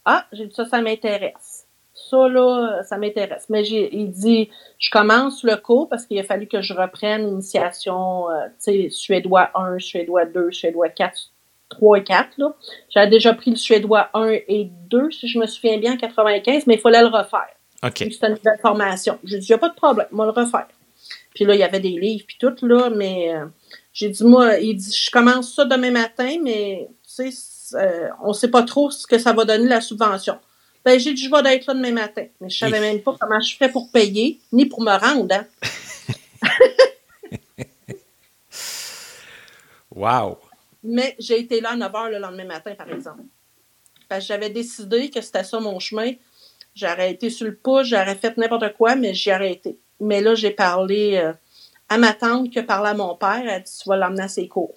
Ah, 0.04 0.24
j'ai 0.30 0.46
dit 0.46 0.54
ça, 0.54 0.64
ça 0.64 0.80
m'intéresse. 0.80 1.66
Ça, 1.94 2.28
là, 2.28 2.84
ça 2.84 2.96
m'intéresse. 2.96 3.46
Mais 3.48 3.64
j'ai, 3.64 3.92
il 3.92 4.12
dit, 4.12 4.48
je 4.78 4.88
commence 4.92 5.42
le 5.42 5.56
cours 5.56 5.88
parce 5.88 6.06
qu'il 6.06 6.16
a 6.20 6.22
fallu 6.22 6.46
que 6.46 6.62
je 6.62 6.74
reprenne 6.74 7.26
l'initiation, 7.26 8.30
euh, 8.30 8.46
tu 8.50 8.84
sais, 8.84 8.88
suédois 8.88 9.50
1, 9.56 9.80
suédois 9.80 10.26
2, 10.26 10.52
suédois 10.52 10.90
4, 10.90 11.32
3 11.70 11.98
et 11.98 12.04
4, 12.04 12.28
là. 12.38 12.54
J'avais 12.90 13.10
déjà 13.10 13.34
pris 13.34 13.50
le 13.50 13.56
suédois 13.56 14.10
1 14.14 14.28
et 14.46 14.70
2, 14.90 15.10
si 15.10 15.26
je 15.26 15.40
me 15.40 15.46
souviens 15.46 15.78
bien, 15.78 15.94
en 15.94 15.96
95, 15.96 16.68
mais 16.68 16.74
il 16.74 16.80
fallait 16.80 17.00
le 17.00 17.08
refaire. 17.08 17.50
OK. 17.84 17.98
C'était 17.98 18.26
une 18.28 18.34
nouvelle 18.34 18.58
formation. 18.60 19.18
J'ai 19.24 19.38
dit, 19.38 19.46
il 19.46 19.50
n'y 19.50 19.54
a 19.54 19.58
pas 19.58 19.68
de 19.68 19.74
problème, 19.74 20.06
on 20.12 20.16
va 20.16 20.24
le 20.26 20.30
refaire. 20.30 20.68
Puis 21.34 21.44
là, 21.44 21.54
il 21.54 21.60
y 21.60 21.64
avait 21.64 21.80
des 21.80 21.90
livres, 21.90 22.24
puis 22.26 22.36
tout, 22.38 22.54
là, 22.62 22.90
mais 22.90 23.34
euh, 23.34 23.46
j'ai 23.92 24.08
dit, 24.08 24.24
moi, 24.24 24.58
il 24.58 24.76
dit, 24.76 24.96
je 24.96 25.10
commence 25.10 25.54
ça 25.54 25.64
demain 25.64 25.90
matin, 25.90 26.38
mais, 26.42 26.88
tu 27.02 27.30
sais, 27.30 27.76
euh, 27.76 28.08
on 28.22 28.28
ne 28.28 28.32
sait 28.32 28.48
pas 28.48 28.62
trop 28.62 28.90
ce 28.90 29.06
que 29.06 29.18
ça 29.18 29.32
va 29.32 29.44
donner, 29.44 29.68
la 29.68 29.80
subvention. 29.80 30.38
Ben, 30.84 30.98
j'ai 30.98 31.12
dit, 31.12 31.22
je 31.22 31.30
vais 31.30 31.54
être 31.54 31.66
là 31.66 31.74
demain 31.74 31.92
matin. 31.92 32.26
Mais 32.40 32.48
je 32.48 32.58
savais 32.58 32.80
même 32.80 33.00
pas 33.02 33.16
comment 33.18 33.40
je 33.40 33.56
ferais 33.56 33.70
pour 33.70 33.90
payer, 33.90 34.40
ni 34.52 34.66
pour 34.66 34.80
me 34.80 34.92
rendre, 34.92 35.34
hein. 35.34 35.46
Wow! 39.96 40.38
Mais 40.84 41.16
j'ai 41.18 41.40
été 41.40 41.60
là 41.60 41.70
à 41.70 41.76
9 41.76 41.90
h 41.90 42.10
le 42.10 42.18
lendemain 42.18 42.44
matin, 42.44 42.74
par 42.76 42.88
exemple. 42.90 43.22
Parce 44.08 44.20
que 44.22 44.28
j'avais 44.28 44.50
décidé 44.50 45.10
que 45.10 45.20
c'était 45.20 45.42
ça 45.42 45.58
mon 45.58 45.80
chemin. 45.80 46.12
J'aurais 46.76 47.10
été 47.10 47.30
sur 47.30 47.46
le 47.46 47.54
pouce, 47.54 47.86
j'aurais 47.86 48.16
fait 48.16 48.36
n'importe 48.36 48.74
quoi, 48.74 48.96
mais 48.96 49.14
j'y 49.14 49.32
aurais 49.32 49.52
été. 49.52 49.78
Mais 49.98 50.20
là, 50.20 50.34
j'ai 50.34 50.50
parlé 50.50 51.16
euh, 51.16 51.32
à 51.88 51.96
ma 51.96 52.12
tante 52.12 52.50
qui 52.50 52.58
a 52.58 52.62
parlé 52.62 52.90
à 52.90 52.94
mon 52.94 53.14
père. 53.16 53.40
Elle 53.40 53.48
a 53.48 53.60
dit 53.60 53.72
Tu 53.82 53.88
vas 53.88 53.96
l'emmener 53.96 54.24
à 54.24 54.28
ses 54.28 54.46
cours. 54.46 54.74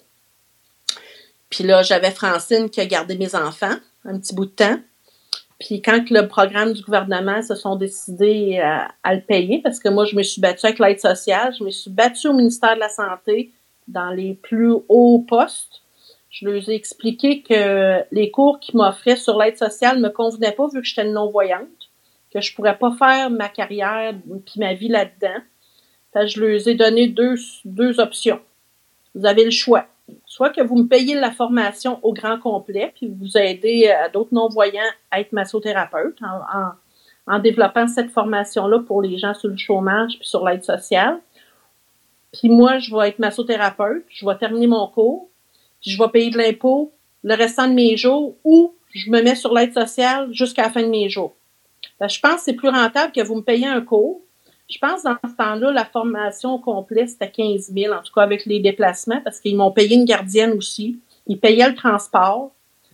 Puis 1.50 1.62
là, 1.62 1.82
j'avais 1.82 2.10
Francine 2.10 2.70
qui 2.70 2.80
a 2.80 2.86
gardé 2.86 3.18
mes 3.18 3.34
enfants 3.34 3.76
un 4.06 4.18
petit 4.18 4.34
bout 4.34 4.46
de 4.46 4.50
temps. 4.50 4.78
Puis 5.58 5.82
quand 5.82 6.08
le 6.08 6.26
programme 6.26 6.72
du 6.72 6.82
gouvernement 6.82 7.42
se 7.42 7.54
sont 7.54 7.76
décidés 7.76 8.58
à, 8.60 8.88
à 9.02 9.14
le 9.14 9.20
payer, 9.20 9.60
parce 9.62 9.78
que 9.78 9.90
moi, 9.90 10.06
je 10.06 10.16
me 10.16 10.22
suis 10.22 10.40
battue 10.40 10.64
avec 10.64 10.78
l'aide 10.78 11.00
sociale, 11.00 11.54
je 11.58 11.62
me 11.64 11.70
suis 11.70 11.90
battue 11.90 12.28
au 12.28 12.32
ministère 12.32 12.76
de 12.76 12.80
la 12.80 12.88
Santé 12.88 13.52
dans 13.88 14.08
les 14.08 14.32
plus 14.34 14.72
hauts 14.88 15.24
postes. 15.28 15.82
Je 16.30 16.48
leur 16.48 16.66
ai 16.66 16.74
expliqué 16.74 17.42
que 17.42 18.02
les 18.10 18.30
cours 18.30 18.58
qu'ils 18.60 18.76
m'offraient 18.76 19.16
sur 19.16 19.36
l'aide 19.36 19.58
sociale 19.58 19.98
ne 19.98 20.04
me 20.04 20.08
convenaient 20.08 20.52
pas 20.52 20.68
vu 20.68 20.80
que 20.80 20.86
j'étais 20.86 21.04
non-voyante, 21.04 21.79
que 22.32 22.40
je 22.40 22.54
pourrais 22.54 22.78
pas 22.78 22.92
faire 22.92 23.30
ma 23.30 23.48
carrière 23.48 24.14
puis 24.46 24.60
ma 24.60 24.74
vie 24.74 24.88
là-dedans. 24.88 25.42
Je 26.14 26.40
leur 26.40 26.68
ai 26.68 26.74
donné 26.74 27.08
deux, 27.08 27.34
deux 27.64 28.00
options. 28.00 28.40
Vous 29.14 29.26
avez 29.26 29.44
le 29.44 29.50
choix. 29.50 29.86
Soit 30.26 30.50
que 30.50 30.60
vous 30.60 30.76
me 30.76 30.88
payez 30.88 31.14
la 31.14 31.30
formation 31.30 32.00
au 32.02 32.12
grand 32.12 32.38
complet, 32.38 32.92
puis 32.96 33.08
vous 33.08 33.36
aidez 33.36 33.88
à 33.88 34.08
d'autres 34.08 34.34
non-voyants 34.34 34.90
à 35.10 35.20
être 35.20 35.32
massothérapeute 35.32 36.18
en, 36.22 36.58
en, 36.58 36.72
en 37.26 37.38
développant 37.38 37.86
cette 37.86 38.10
formation-là 38.10 38.80
pour 38.80 39.02
les 39.02 39.18
gens 39.18 39.34
sur 39.34 39.48
le 39.48 39.56
chômage 39.56 40.18
puis 40.18 40.26
sur 40.26 40.44
l'aide 40.44 40.64
sociale. 40.64 41.20
Puis 42.32 42.48
moi, 42.48 42.78
je 42.78 42.94
vais 42.94 43.08
être 43.08 43.18
massothérapeute, 43.18 44.04
je 44.08 44.26
vais 44.26 44.36
terminer 44.36 44.66
mon 44.66 44.86
cours, 44.88 45.28
puis 45.80 45.92
je 45.92 45.98
vais 45.98 46.08
payer 46.08 46.30
de 46.30 46.38
l'impôt 46.38 46.92
le 47.22 47.34
restant 47.34 47.68
de 47.68 47.74
mes 47.74 47.96
jours 47.96 48.36
ou 48.44 48.74
je 48.92 49.10
me 49.10 49.22
mets 49.22 49.34
sur 49.34 49.54
l'aide 49.54 49.72
sociale 49.72 50.32
jusqu'à 50.32 50.62
la 50.62 50.70
fin 50.70 50.82
de 50.82 50.88
mes 50.88 51.08
jours. 51.08 51.34
Ben, 52.00 52.08
je 52.08 52.18
pense 52.18 52.36
que 52.36 52.40
c'est 52.46 52.54
plus 52.54 52.70
rentable 52.70 53.12
que 53.12 53.22
vous 53.22 53.36
me 53.36 53.42
payez 53.42 53.66
un 53.66 53.82
cours. 53.82 54.20
Je 54.68 54.78
pense 54.78 55.02
dans 55.02 55.16
ce 55.24 55.36
temps-là, 55.36 55.72
la 55.72 55.84
formation 55.84 56.58
complète, 56.58 57.10
c'était 57.10 57.30
15 57.30 57.72
000, 57.74 57.92
en 57.92 58.02
tout 58.02 58.12
cas 58.12 58.22
avec 58.22 58.46
les 58.46 58.60
déplacements, 58.60 59.20
parce 59.22 59.40
qu'ils 59.40 59.56
m'ont 59.56 59.72
payé 59.72 59.96
une 59.96 60.04
gardienne 60.04 60.52
aussi. 60.52 60.98
Ils 61.26 61.38
payaient 61.38 61.68
le 61.68 61.74
transport, 61.74 62.52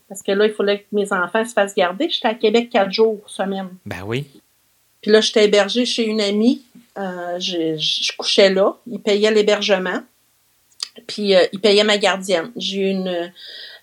parce 0.09 0.23
que 0.23 0.33
là, 0.33 0.47
il 0.47 0.53
fallait 0.53 0.81
que 0.81 0.87
mes 0.93 1.13
enfants 1.13 1.45
se 1.45 1.53
fassent 1.53 1.75
garder. 1.75 2.09
J'étais 2.09 2.29
à 2.29 2.35
Québec 2.35 2.71
quatre 2.71 2.93
jours 2.93 3.21
semaine. 3.27 3.69
Ben 3.85 4.03
oui. 4.07 4.27
Puis 5.03 5.11
là, 5.11 5.21
j'étais 5.21 5.45
hébergée 5.45 5.85
chez 5.85 6.05
une 6.05 6.21
amie. 6.21 6.63
Euh, 6.99 7.39
je, 7.39 7.77
je, 7.77 8.17
couchais 8.17 8.51
là. 8.51 8.77
Ils 8.87 9.01
payaient 9.01 9.31
l'hébergement. 9.31 10.01
Puis 11.07 11.35
euh, 11.35 11.45
ils 11.53 11.61
payaient 11.61 11.85
ma 11.85 11.99
gardienne. 11.99 12.51
J'ai 12.57 12.91
une 12.91 13.31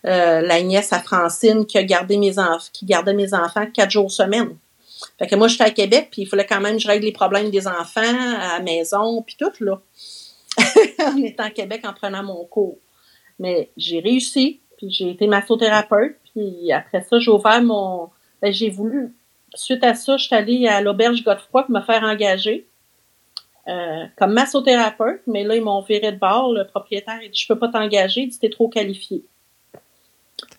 euh, 0.05 0.41
la 0.41 0.61
nièce 0.61 0.91
à 0.91 0.99
Francine 0.99 1.65
qui 1.65 1.77
a 1.77 1.83
gardé 1.83 2.17
mes 2.17 2.37
enfants, 2.39 2.69
qui 2.73 2.85
gardait 2.85 3.13
mes 3.13 3.33
enfants 3.33 3.65
quatre 3.73 3.91
jours 3.91 4.11
semaine. 4.11 4.49
Fait 5.19 5.27
que 5.27 5.35
moi, 5.35 5.47
j'étais 5.47 5.63
à 5.63 5.71
Québec, 5.71 6.09
puis 6.11 6.23
il 6.23 6.25
fallait 6.25 6.45
quand 6.45 6.61
même 6.61 6.75
que 6.75 6.81
je 6.81 6.87
règle 6.87 7.05
les 7.05 7.11
problèmes 7.11 7.49
des 7.49 7.67
enfants 7.67 8.01
à 8.01 8.57
la 8.57 8.59
maison, 8.59 9.21
puis 9.21 9.35
tout, 9.37 9.51
là. 9.63 9.79
en 11.07 11.17
étant 11.17 11.43
à 11.43 11.49
Québec 11.49 11.81
en 11.85 11.93
prenant 11.93 12.23
mon 12.23 12.45
cours. 12.45 12.77
Mais 13.39 13.69
j'ai 13.77 13.99
réussi, 13.99 14.61
puis 14.77 14.91
j'ai 14.91 15.09
été 15.09 15.27
massothérapeute, 15.27 16.17
puis 16.33 16.71
après 16.71 17.03
ça, 17.03 17.19
j'ai 17.19 17.31
ouvert 17.31 17.61
mon... 17.61 18.09
Ben, 18.41 18.51
j'ai 18.51 18.69
voulu... 18.69 19.13
Suite 19.55 19.83
à 19.83 19.93
ça, 19.93 20.17
je 20.17 20.25
suis 20.25 20.35
allée 20.35 20.67
à 20.67 20.81
l'auberge 20.81 21.23
Godefroy 21.23 21.63
pour 21.63 21.71
me 21.71 21.81
faire 21.81 22.01
engager 22.03 22.65
euh, 23.67 24.05
comme 24.17 24.33
massothérapeute, 24.33 25.21
mais 25.27 25.43
là, 25.43 25.55
ils 25.55 25.61
m'ont 25.61 25.81
viré 25.81 26.11
de 26.11 26.17
bord. 26.17 26.51
Le 26.53 26.65
propriétaire, 26.65 27.19
il 27.23 27.31
dit, 27.31 27.39
je 27.39 27.47
peux 27.47 27.57
pas 27.57 27.69
t'engager, 27.69 28.21
il 28.21 28.29
dit, 28.29 28.39
t'es 28.39 28.49
trop 28.49 28.67
qualifié. 28.67 29.23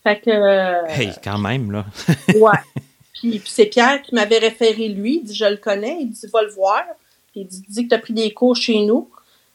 Fait 0.02 0.20
que... 0.20 0.30
Euh, 0.30 0.86
hey, 0.88 1.10
quand 1.22 1.38
même, 1.38 1.70
là. 1.70 1.84
ouais. 2.36 2.52
Puis, 3.14 3.40
c'est 3.46 3.66
Pierre 3.66 4.02
qui 4.02 4.14
m'avait 4.14 4.38
référé 4.38 4.88
lui. 4.88 5.16
Il 5.16 5.24
dit, 5.24 5.34
je 5.34 5.44
le 5.44 5.56
connais. 5.56 5.98
Il 6.00 6.10
dit, 6.10 6.26
va 6.32 6.42
le 6.42 6.50
voir. 6.50 6.82
Puis 7.32 7.40
il 7.42 7.46
dit, 7.46 7.84
que 7.84 7.88
tu 7.88 7.94
as 7.94 7.98
pris 7.98 8.12
des 8.12 8.32
cours 8.32 8.56
chez 8.56 8.80
nous. 8.80 9.10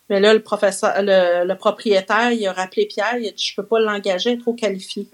Mais 0.10 0.20
là, 0.20 0.34
le 0.34 0.42
professeur, 0.42 0.94
le, 0.98 1.54
propriétaire, 1.54 2.32
il 2.32 2.46
a 2.48 2.54
rappelé 2.54 2.86
Pierre. 2.86 3.18
Il 3.18 3.28
a 3.28 3.32
dit, 3.32 3.44
je 3.44 3.56
peux 3.56 3.66
pas 3.66 3.80
l'engager, 3.80 4.32
il 4.32 4.34
est 4.40 4.42
trop 4.42 4.54
qualifié. 4.54 5.08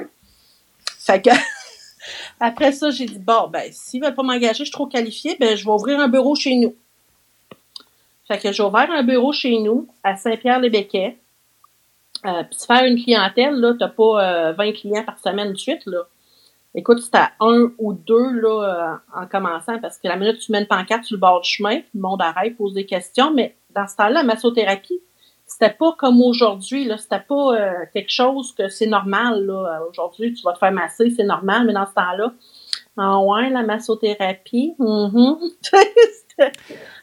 Fait 0.99 1.21
que, 1.21 1.31
après 2.39 2.71
ça, 2.71 2.91
j'ai 2.91 3.05
dit, 3.05 3.19
bon, 3.19 3.47
ben, 3.51 3.71
s'ils 3.71 4.01
veulent 4.01 4.15
pas 4.15 4.23
m'engager, 4.23 4.59
je 4.59 4.63
suis 4.65 4.71
trop 4.71 4.87
qualifié, 4.87 5.35
ben, 5.39 5.57
je 5.57 5.65
vais 5.65 5.71
ouvrir 5.71 5.99
un 5.99 6.07
bureau 6.07 6.35
chez 6.35 6.55
nous. 6.55 6.75
Fait 8.27 8.39
que 8.39 8.51
j'ai 8.51 8.63
ouvert 8.63 8.89
un 8.89 9.03
bureau 9.03 9.33
chez 9.33 9.59
nous, 9.59 9.87
à 10.03 10.15
Saint-Pierre-les-Béquets. 10.15 11.17
Euh, 12.25 12.43
puis 12.43 12.59
faire 12.65 12.85
une 12.85 13.01
clientèle, 13.01 13.53
là, 13.55 13.73
t'as 13.77 13.89
pas 13.89 14.49
euh, 14.49 14.53
20 14.53 14.71
clients 14.71 15.03
par 15.03 15.19
semaine 15.19 15.51
de 15.51 15.57
suite, 15.57 15.85
là. 15.85 16.07
Écoute, 16.77 16.99
c'était 16.99 17.19
un 17.39 17.71
ou 17.79 17.93
deux 17.93 18.31
là, 18.41 18.97
euh, 19.15 19.21
en 19.21 19.27
commençant, 19.27 19.79
parce 19.79 19.97
que 19.97 20.09
la 20.09 20.17
minute 20.17 20.39
tu 20.39 20.51
mets 20.51 20.59
une 20.59 20.67
pancarte 20.67 21.05
sur 21.05 21.15
le 21.15 21.21
bord 21.21 21.39
du 21.39 21.49
chemin, 21.49 21.79
le 21.93 22.01
monde 22.01 22.21
arrête, 22.21 22.57
pose 22.57 22.73
des 22.73 22.85
questions, 22.85 23.33
mais 23.33 23.55
dans 23.73 23.87
ce 23.87 23.95
temps-là, 23.95 24.09
la 24.09 24.23
massothérapie, 24.23 24.99
c'était 25.45 25.69
pas 25.69 25.93
comme 25.97 26.21
aujourd'hui, 26.21 26.83
là, 26.83 26.97
c'était 26.97 27.23
pas 27.25 27.55
euh, 27.55 27.71
quelque 27.93 28.11
chose 28.11 28.53
que 28.53 28.67
c'est 28.67 28.87
normal, 28.87 29.45
là. 29.45 29.81
Aujourd'hui, 29.89 30.33
tu 30.33 30.43
vas 30.43 30.51
te 30.51 30.57
faire 30.57 30.73
masser, 30.73 31.11
c'est 31.11 31.23
normal, 31.23 31.65
mais 31.65 31.73
dans 31.73 31.85
ce 31.85 31.93
temps-là, 31.93 32.33
ah 32.97 33.19
ouais, 33.19 33.49
la 33.49 33.63
massothérapie, 33.63 34.75
mm 34.79 34.85
-hmm. 34.85 35.37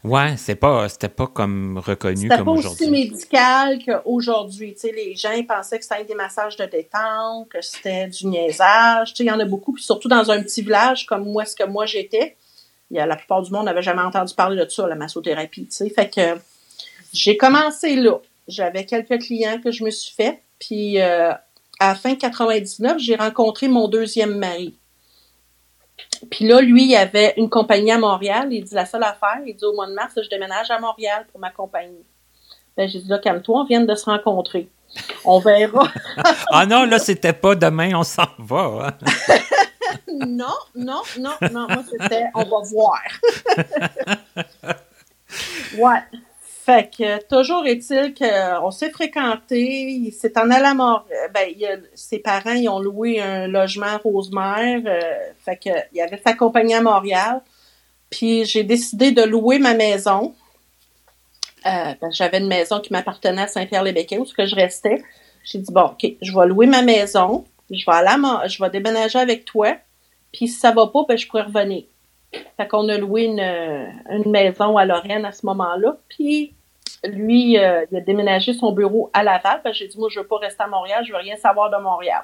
Ouais, 0.05 0.37
c'est 0.37 0.55
pas, 0.55 0.89
c'était 0.89 1.09
pas 1.09 1.27
comme 1.27 1.79
reconnu 1.79 2.29
comme 2.29 2.49
aujourd'hui. 2.49 2.71
C'était 2.71 2.85
pas 2.85 2.89
aussi 2.89 2.91
médical 2.91 3.79
qu'aujourd'hui. 3.85 4.75
Tu 4.75 4.81
sais, 4.81 4.93
les 4.93 5.15
gens 5.15 5.31
pensaient 5.49 5.79
que 5.79 5.85
c'était 5.85 6.05
des 6.05 6.15
massages 6.15 6.57
de 6.57 6.65
détente, 6.67 7.49
que 7.49 7.61
c'était 7.61 8.09
du 8.09 8.27
niaisage. 8.27 9.15
Tu 9.15 9.19
sais, 9.19 9.25
il 9.25 9.29
y 9.29 9.31
en 9.31 9.41
a 9.41 9.45
beaucoup, 9.45 9.73
puis 9.73 9.83
surtout 9.83 10.09
dans 10.09 10.31
un 10.31 10.43
petit 10.43 10.63
village 10.63 11.07
comme 11.07 11.25
moi, 11.31 11.45
ce 11.45 11.57
que 11.57 11.65
moi 11.65 11.87
j'étais. 11.87 12.37
La 12.91 13.17
plupart 13.17 13.41
du 13.41 13.51
monde 13.51 13.65
n'avait 13.65 13.83
jamais 13.83 14.03
entendu 14.03 14.35
parler 14.35 14.63
de 14.63 14.69
ça, 14.69 14.87
la 14.87 14.97
massothérapie, 14.97 15.65
tu 15.65 15.73
sais. 15.73 15.89
Fait 15.89 16.11
que 16.11 16.39
j'ai 17.13 17.39
commencé 17.39 17.97
là. 17.97 18.19
J'avais 18.49 18.85
quelques 18.85 19.19
clients 19.23 19.61
que 19.63 19.71
je 19.71 19.85
me 19.85 19.91
suis 19.91 20.15
fait, 20.15 20.43
puis 20.59 21.01
euh, 21.01 21.33
à 21.81 21.89
la 21.89 21.95
fin 21.95 22.15
99, 22.15 22.99
j'ai 22.99 23.17
rencontré 23.17 23.69
mon 23.69 23.89
deuxième 23.89 24.37
mari. 24.37 24.77
Puis 26.31 26.47
là, 26.47 26.61
lui, 26.61 26.87
il 26.87 26.97
avait 26.97 27.35
une 27.37 27.51
compagnie 27.51 27.93
à 27.93 27.99
Montréal. 27.99 28.49
Il 28.53 28.65
dit 28.65 28.75
la 28.75 28.87
seule 28.87 29.03
affaire, 29.03 29.41
il 29.47 29.55
dit 29.55 29.65
au 29.65 29.73
mois 29.73 29.87
de 29.87 29.95
mars, 29.95 30.13
je 30.17 30.29
déménage 30.29 30.71
à 30.71 30.79
Montréal 30.79 31.27
pour 31.31 31.41
ma 31.41 31.51
compagnie. 31.51 32.05
Ben, 32.77 32.89
j'ai 32.89 33.01
dit 33.01 33.09
là, 33.09 33.19
calme-toi, 33.19 33.61
on 33.61 33.65
vient 33.65 33.81
de 33.81 33.95
se 33.95 34.05
rencontrer. 34.07 34.69
On 35.25 35.39
verra. 35.39 35.89
ah 36.53 36.67
non, 36.67 36.85
là, 36.85 36.99
c'était 36.99 37.33
pas 37.33 37.55
demain, 37.55 37.95
on 37.95 38.03
s'en 38.03 38.27
va. 38.39 38.89
Hein? 38.89 38.97
non, 40.27 40.47
non, 40.75 41.03
non, 41.19 41.33
non. 41.51 41.67
Moi, 41.69 41.85
c'était 41.91 42.25
on 42.35 42.45
va 42.45 42.57
voir. 42.71 43.03
ouais. 45.79 46.03
Fait 46.65 46.89
que 46.97 47.21
toujours 47.27 47.67
est-il 47.67 48.15
qu'on 48.15 48.71
s'est 48.71 48.91
fréquenté, 48.91 49.59
il 49.59 50.13
s'est 50.13 50.39
en 50.39 50.75
Mort... 50.77 51.07
Ben, 51.35 51.53
il 51.57 51.67
a, 51.67 51.77
ses 51.95 52.21
parents, 52.21 52.53
ils 52.53 52.69
ont 52.69 52.79
loué 52.79 53.21
un 53.21 53.49
logement 53.49 53.87
à 53.87 53.97
Rosemère. 53.97 54.81
Euh, 54.87 55.01
fait 55.45 55.57
que 55.57 55.71
il 55.93 56.01
avait 56.01 56.21
sa 56.25 56.35
compagnie 56.35 56.75
à 56.75 56.81
Montréal. 56.81 57.41
Puis 58.11 58.45
j'ai 58.45 58.63
décidé 58.63 59.11
de 59.11 59.23
louer 59.23 59.59
ma 59.59 59.75
maison. 59.75 60.37
Euh, 61.67 61.95
ben, 62.01 62.13
j'avais 62.13 62.39
une 62.39 62.47
maison 62.47 62.79
qui 62.79 62.93
m'appartenait 62.93 63.43
à 63.43 63.49
Saint-Pierre-les-Béquets 63.49 64.19
où 64.19 64.25
que 64.25 64.47
je 64.47 64.55
restais. 64.55 65.03
J'ai 65.43 65.59
dit 65.59 65.73
bon, 65.73 65.87
ok, 65.87 66.13
je 66.23 66.33
vais 66.33 66.47
louer 66.47 66.67
ma 66.67 66.83
maison, 66.83 67.45
je 67.73 67.85
vais 67.85 67.97
aller 67.97 68.25
à 68.25 68.47
je 68.47 68.63
vais 68.63 68.71
déménager 68.71 69.19
avec 69.19 69.45
toi. 69.45 69.77
Puis 70.33 70.47
si 70.47 70.61
ça 70.61 70.71
va 70.71 70.87
pas, 70.87 71.01
ben 71.09 71.19
je 71.19 71.27
pourrais 71.27 71.43
revenir. 71.43 71.83
Fait 72.57 72.69
qu'on 72.69 72.89
a 72.89 72.99
loué 72.99 73.25
une, 73.25 74.31
maison 74.31 74.77
à 74.77 74.85
Lorraine 74.85 75.25
à 75.25 75.33
ce 75.33 75.45
moment-là. 75.47 75.97
Puis 76.09 76.55
lui, 77.05 77.59
euh, 77.59 77.85
il 77.91 77.99
a 77.99 78.01
déménagé 78.01 78.55
son 78.55 78.73
bureau 78.73 79.11
à 79.13 79.23
Laval. 79.23 79.61
J'ai 79.73 79.89
dit, 79.89 79.99
moi, 79.99 80.09
je 80.11 80.21
veux 80.21 80.27
pas 80.27 80.39
rester 80.39 80.63
à 80.63 80.67
Montréal, 80.67 81.05
je 81.05 81.13
veux 81.13 81.19
rien 81.19 81.37
savoir 81.37 81.71
de 81.71 81.77
Montréal. 81.83 82.23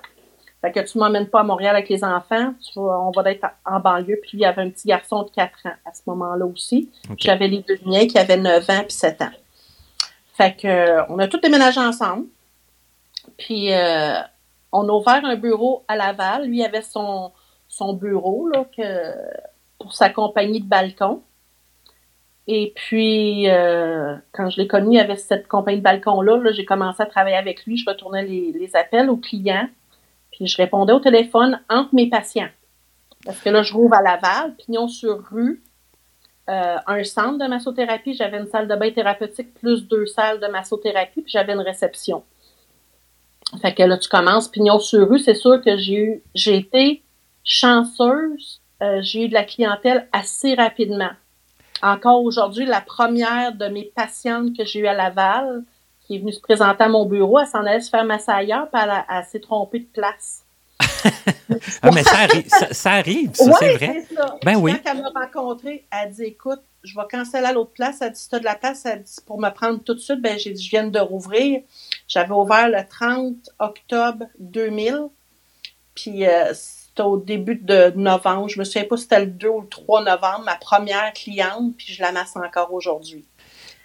Fait 0.60 0.72
que 0.72 0.80
tu 0.80 0.98
m'emmènes 0.98 1.28
pas 1.28 1.40
à 1.40 1.44
Montréal 1.44 1.76
avec 1.76 1.88
les 1.88 2.02
enfants, 2.02 2.52
on 2.74 3.12
va 3.12 3.30
être 3.30 3.46
en 3.64 3.78
banlieue. 3.78 4.18
Puis 4.22 4.38
il 4.38 4.44
avait 4.44 4.62
un 4.62 4.70
petit 4.70 4.88
garçon 4.88 5.22
de 5.22 5.30
4 5.30 5.66
ans 5.66 5.72
à 5.84 5.92
ce 5.92 6.02
moment-là 6.06 6.44
aussi. 6.46 6.90
J'avais 7.16 7.46
les 7.46 7.58
deux 7.58 7.78
miens 7.84 8.06
qui 8.08 8.18
avaient 8.18 8.36
9 8.36 8.68
ans 8.70 8.80
puis 8.80 8.92
7 8.92 9.22
ans. 9.22 9.30
Fait 10.34 10.56
que 10.56 10.66
euh, 10.66 11.04
on 11.08 11.18
a 11.20 11.28
tous 11.28 11.38
déménagé 11.38 11.80
ensemble. 11.80 12.26
Puis 13.36 13.72
euh, 13.72 14.20
on 14.72 14.88
a 14.88 14.92
ouvert 14.92 15.24
un 15.24 15.36
bureau 15.36 15.84
à 15.86 15.94
Laval. 15.94 16.46
Lui 16.46 16.64
avait 16.64 16.82
son, 16.82 17.30
son 17.68 17.92
bureau 17.92 18.48
là, 18.48 18.64
que, 18.76 19.14
pour 19.78 19.94
sa 19.94 20.10
compagnie 20.10 20.60
de 20.60 20.68
balcon. 20.68 21.22
Et 22.46 22.72
puis, 22.74 23.48
euh, 23.48 24.16
quand 24.32 24.48
je 24.48 24.60
l'ai 24.60 24.66
connu, 24.66 24.98
avait 24.98 25.16
cette 25.16 25.48
compagnie 25.48 25.78
de 25.78 25.82
balcon-là. 25.82 26.38
-là, 26.38 26.52
j'ai 26.52 26.64
commencé 26.64 27.02
à 27.02 27.06
travailler 27.06 27.36
avec 27.36 27.66
lui. 27.66 27.76
Je 27.76 27.84
retournais 27.88 28.24
les, 28.24 28.52
les 28.52 28.74
appels 28.74 29.10
aux 29.10 29.18
clients. 29.18 29.68
Puis 30.30 30.46
je 30.46 30.56
répondais 30.56 30.92
au 30.92 31.00
téléphone 31.00 31.60
entre 31.68 31.94
mes 31.94 32.08
patients. 32.08 32.48
Parce 33.24 33.40
que 33.40 33.50
là, 33.50 33.62
je 33.62 33.74
rouvre 33.74 33.94
à 33.94 34.02
Laval, 34.02 34.54
pignon 34.56 34.88
sur 34.88 35.22
rue, 35.30 35.62
euh, 36.48 36.76
un 36.86 37.04
centre 37.04 37.38
de 37.38 37.46
massothérapie. 37.46 38.14
J'avais 38.14 38.38
une 38.38 38.46
salle 38.46 38.68
de 38.68 38.74
bain 38.74 38.90
thérapeutique 38.90 39.52
plus 39.54 39.86
deux 39.86 40.06
salles 40.06 40.40
de 40.40 40.46
massothérapie, 40.46 41.22
puis 41.22 41.30
j'avais 41.30 41.52
une 41.52 41.60
réception. 41.60 42.24
Fait 43.60 43.74
que 43.74 43.82
là, 43.82 43.98
tu 43.98 44.08
commences 44.08 44.48
pignon 44.48 44.78
sur 44.78 45.08
rue. 45.08 45.18
C'est 45.18 45.34
sûr 45.34 45.60
que 45.62 45.76
j'ai 45.76 45.94
eu, 45.94 46.22
j'ai 46.34 46.56
été 46.56 47.02
chanceuse. 47.44 48.60
Euh, 48.82 49.00
j'ai 49.02 49.24
eu 49.24 49.28
de 49.28 49.34
la 49.34 49.44
clientèle 49.44 50.08
assez 50.12 50.54
rapidement. 50.54 51.10
Encore 51.82 52.22
aujourd'hui, 52.22 52.64
la 52.64 52.80
première 52.80 53.52
de 53.52 53.66
mes 53.66 53.84
patientes 53.84 54.56
que 54.56 54.64
j'ai 54.64 54.80
eue 54.80 54.86
à 54.86 54.94
Laval, 54.94 55.64
qui 56.00 56.16
est 56.16 56.18
venue 56.18 56.32
se 56.32 56.40
présenter 56.40 56.84
à 56.84 56.88
mon 56.88 57.06
bureau, 57.06 57.38
elle 57.38 57.46
s'en 57.46 57.64
allait 57.64 57.80
se 57.80 57.90
faire 57.90 58.04
masser 58.04 58.30
ailleurs, 58.30 58.68
puis 58.70 58.80
elle, 58.82 59.24
s'est 59.30 59.40
trompée 59.40 59.80
de 59.80 59.86
place. 59.86 60.44
ah, 61.82 61.90
mais 61.92 62.02
ça 62.02 62.18
arrive, 62.18 62.48
ça, 62.48 62.92
arrive, 62.92 63.34
ça, 63.34 63.52
c'est 63.58 63.74
vrai. 63.74 64.06
Ça. 64.14 64.36
Ben 64.44 64.56
oui. 64.56 64.74
Quand 64.84 64.92
elle 64.92 65.02
m'a 65.02 65.10
rencontré, 65.10 65.84
elle 65.90 66.12
dit 66.12 66.24
Écoute, 66.24 66.60
je 66.84 66.94
vais 66.94 67.06
canceller 67.10 67.46
à 67.46 67.52
l'autre 67.52 67.72
place. 67.72 68.00
Elle 68.00 68.12
dit 68.12 68.20
Si 68.20 68.28
tu 68.28 68.36
as 68.36 68.38
de 68.38 68.44
la 68.44 68.54
place, 68.54 68.86
elle 68.86 69.02
dit 69.02 69.16
Pour 69.26 69.40
me 69.40 69.50
prendre 69.50 69.82
tout 69.82 69.94
de 69.94 69.98
suite, 69.98 70.20
ben, 70.20 70.38
j'ai 70.38 70.52
dit 70.52 70.62
Je 70.62 70.70
viens 70.70 70.86
de 70.86 71.00
rouvrir. 71.00 71.62
J'avais 72.06 72.32
ouvert 72.32 72.68
le 72.68 72.86
30 72.88 73.34
octobre 73.58 74.26
2000. 74.38 75.08
Puis 75.94 76.26
euh, 76.26 76.52
c'était 76.98 77.08
au 77.08 77.16
début 77.16 77.56
de 77.56 77.92
novembre. 77.96 78.48
Je 78.48 78.58
me 78.58 78.64
souviens 78.64 78.84
pas 78.84 78.96
si 78.96 79.04
c'était 79.04 79.20
le 79.20 79.26
2 79.26 79.48
ou 79.48 79.60
le 79.60 79.68
3 79.68 80.04
novembre, 80.04 80.42
ma 80.44 80.56
première 80.56 81.12
cliente, 81.12 81.74
puis 81.76 81.92
je 81.92 82.02
la 82.02 82.12
masse 82.12 82.34
encore 82.36 82.72
aujourd'hui. 82.72 83.24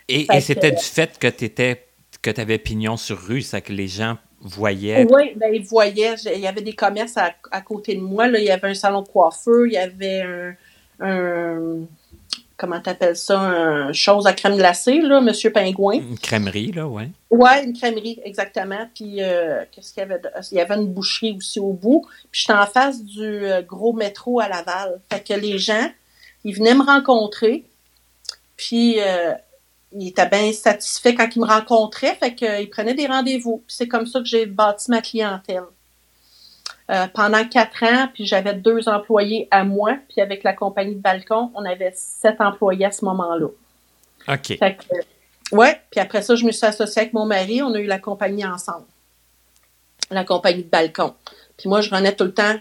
Et, 0.07 0.27
et 0.33 0.41
c'était 0.41 0.71
du 0.71 0.83
fait 0.83 1.17
que 1.17 1.27
tu 1.27 1.45
étais 1.45 1.87
que 2.21 2.31
tu 2.31 2.41
avais 2.41 2.57
pignon 2.57 2.97
sur 2.97 3.19
rue, 3.19 3.41
ça 3.41 3.61
que 3.61 3.73
les 3.73 3.87
gens 3.87 4.17
voyaient? 4.39 5.05
Oui, 5.09 5.33
ben, 5.35 5.53
ils 5.53 5.63
voyaient. 5.63 6.15
Il 6.33 6.39
y 6.39 6.47
avait 6.47 6.61
des 6.61 6.73
commerces 6.73 7.17
à, 7.17 7.61
côté 7.61 7.95
de 7.95 8.01
moi. 8.01 8.27
Là. 8.27 8.39
Il 8.39 8.45
y 8.45 8.49
avait 8.49 8.69
un 8.69 8.73
salon 8.73 9.01
de 9.01 9.07
coiffeur, 9.07 9.65
il 9.65 9.73
y 9.73 9.77
avait 9.77 10.21
un, 10.21 10.55
un 10.99 11.85
comment 12.57 12.79
t'appelles 12.79 13.17
ça, 13.17 13.37
une 13.39 13.93
chose 13.93 14.25
à 14.25 14.33
crème 14.33 14.55
glacée, 14.55 15.01
là, 15.01 15.19
Monsieur 15.19 15.51
Pingouin. 15.51 15.95
Une 15.95 16.17
crèmerie, 16.17 16.71
là, 16.71 16.87
ouais. 16.87 17.09
Ouais, 17.29 17.63
une 17.65 17.73
crèmerie, 17.73 18.21
exactement. 18.23 18.87
Puis, 18.95 19.21
euh, 19.21 19.65
qu'est-ce 19.71 19.93
qu'il 19.93 20.01
y 20.01 20.03
avait? 20.03 20.21
Il 20.51 20.57
y 20.57 20.61
avait 20.61 20.75
une 20.75 20.87
boucherie 20.87 21.35
aussi 21.35 21.59
au 21.59 21.73
bout. 21.73 22.05
Puis, 22.31 22.41
j'étais 22.41 22.57
en 22.57 22.65
face 22.65 23.03
du 23.03 23.21
euh, 23.21 23.61
gros 23.61 23.93
métro 23.93 24.39
à 24.39 24.47
Laval. 24.47 25.01
Fait 25.11 25.21
que 25.21 25.33
les 25.33 25.57
gens, 25.57 25.89
ils 26.43 26.55
venaient 26.55 26.75
me 26.75 26.83
rencontrer. 26.83 27.65
Puis, 28.55 29.01
euh, 29.01 29.33
il 29.91 30.07
était 30.07 30.29
bien 30.29 30.53
satisfait 30.53 31.15
quand 31.15 31.27
il 31.35 31.41
me 31.41 31.45
rencontrait, 31.45 32.15
fait 32.15 32.33
qu'il 32.33 32.69
prenait 32.69 32.93
des 32.93 33.07
rendez-vous. 33.07 33.63
C'est 33.67 33.87
comme 33.87 34.05
ça 34.05 34.19
que 34.19 34.25
j'ai 34.25 34.45
bâti 34.45 34.89
ma 34.89 35.01
clientèle. 35.01 35.63
Euh, 36.91 37.07
pendant 37.13 37.47
quatre 37.47 37.83
ans, 37.83 38.09
puis 38.13 38.25
j'avais 38.25 38.53
deux 38.53 38.89
employés 38.89 39.47
à 39.51 39.63
moi, 39.63 39.95
puis 40.09 40.19
avec 40.19 40.43
la 40.43 40.51
compagnie 40.51 40.95
de 40.95 40.99
balcon, 40.99 41.49
on 41.55 41.63
avait 41.63 41.93
sept 41.95 42.41
employés 42.41 42.85
à 42.85 42.91
ce 42.91 43.05
moment-là. 43.05 43.47
OK. 44.27 44.57
Fait 44.57 44.77
que, 44.77 45.55
ouais, 45.55 45.79
puis 45.89 46.01
après 46.01 46.21
ça, 46.21 46.35
je 46.35 46.45
me 46.45 46.51
suis 46.51 46.65
associée 46.65 47.03
avec 47.03 47.13
mon 47.13 47.25
mari, 47.25 47.61
on 47.61 47.73
a 47.73 47.79
eu 47.79 47.85
la 47.85 47.99
compagnie 47.99 48.45
ensemble. 48.45 48.85
La 50.11 50.25
compagnie 50.25 50.63
de 50.63 50.69
balcon. 50.69 51.13
Puis 51.57 51.69
moi, 51.69 51.79
je 51.79 51.89
renais 51.89 52.15
tout 52.15 52.25
le 52.25 52.33
temps 52.33 52.55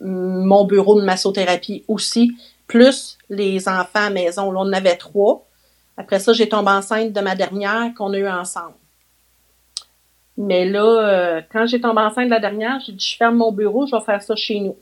mon 0.00 0.64
bureau 0.64 1.00
de 1.00 1.04
massothérapie 1.06 1.84
aussi, 1.88 2.32
plus 2.66 3.18
les 3.28 3.68
enfants 3.68 4.06
à 4.06 4.10
maison. 4.10 4.50
Là, 4.50 4.60
on 4.60 4.62
en 4.62 4.72
avait 4.72 4.96
trois. 4.96 5.46
Après 5.96 6.18
ça, 6.18 6.32
j'ai 6.32 6.48
tombé 6.48 6.70
enceinte 6.70 7.12
de 7.12 7.20
ma 7.20 7.34
dernière 7.34 7.92
qu'on 7.96 8.12
a 8.12 8.18
eue 8.18 8.28
ensemble. 8.28 8.74
Mais 10.36 10.64
là, 10.64 10.82
euh, 10.82 11.42
quand 11.52 11.66
j'ai 11.66 11.80
tombé 11.80 12.00
enceinte 12.00 12.28
la 12.28 12.40
dernière, 12.40 12.80
j'ai 12.84 12.92
dit, 12.92 13.06
je 13.06 13.16
ferme 13.16 13.36
mon 13.36 13.52
bureau, 13.52 13.86
je 13.86 13.94
vais 13.94 14.02
faire 14.02 14.22
ça 14.22 14.34
chez 14.34 14.60
nous. 14.60 14.76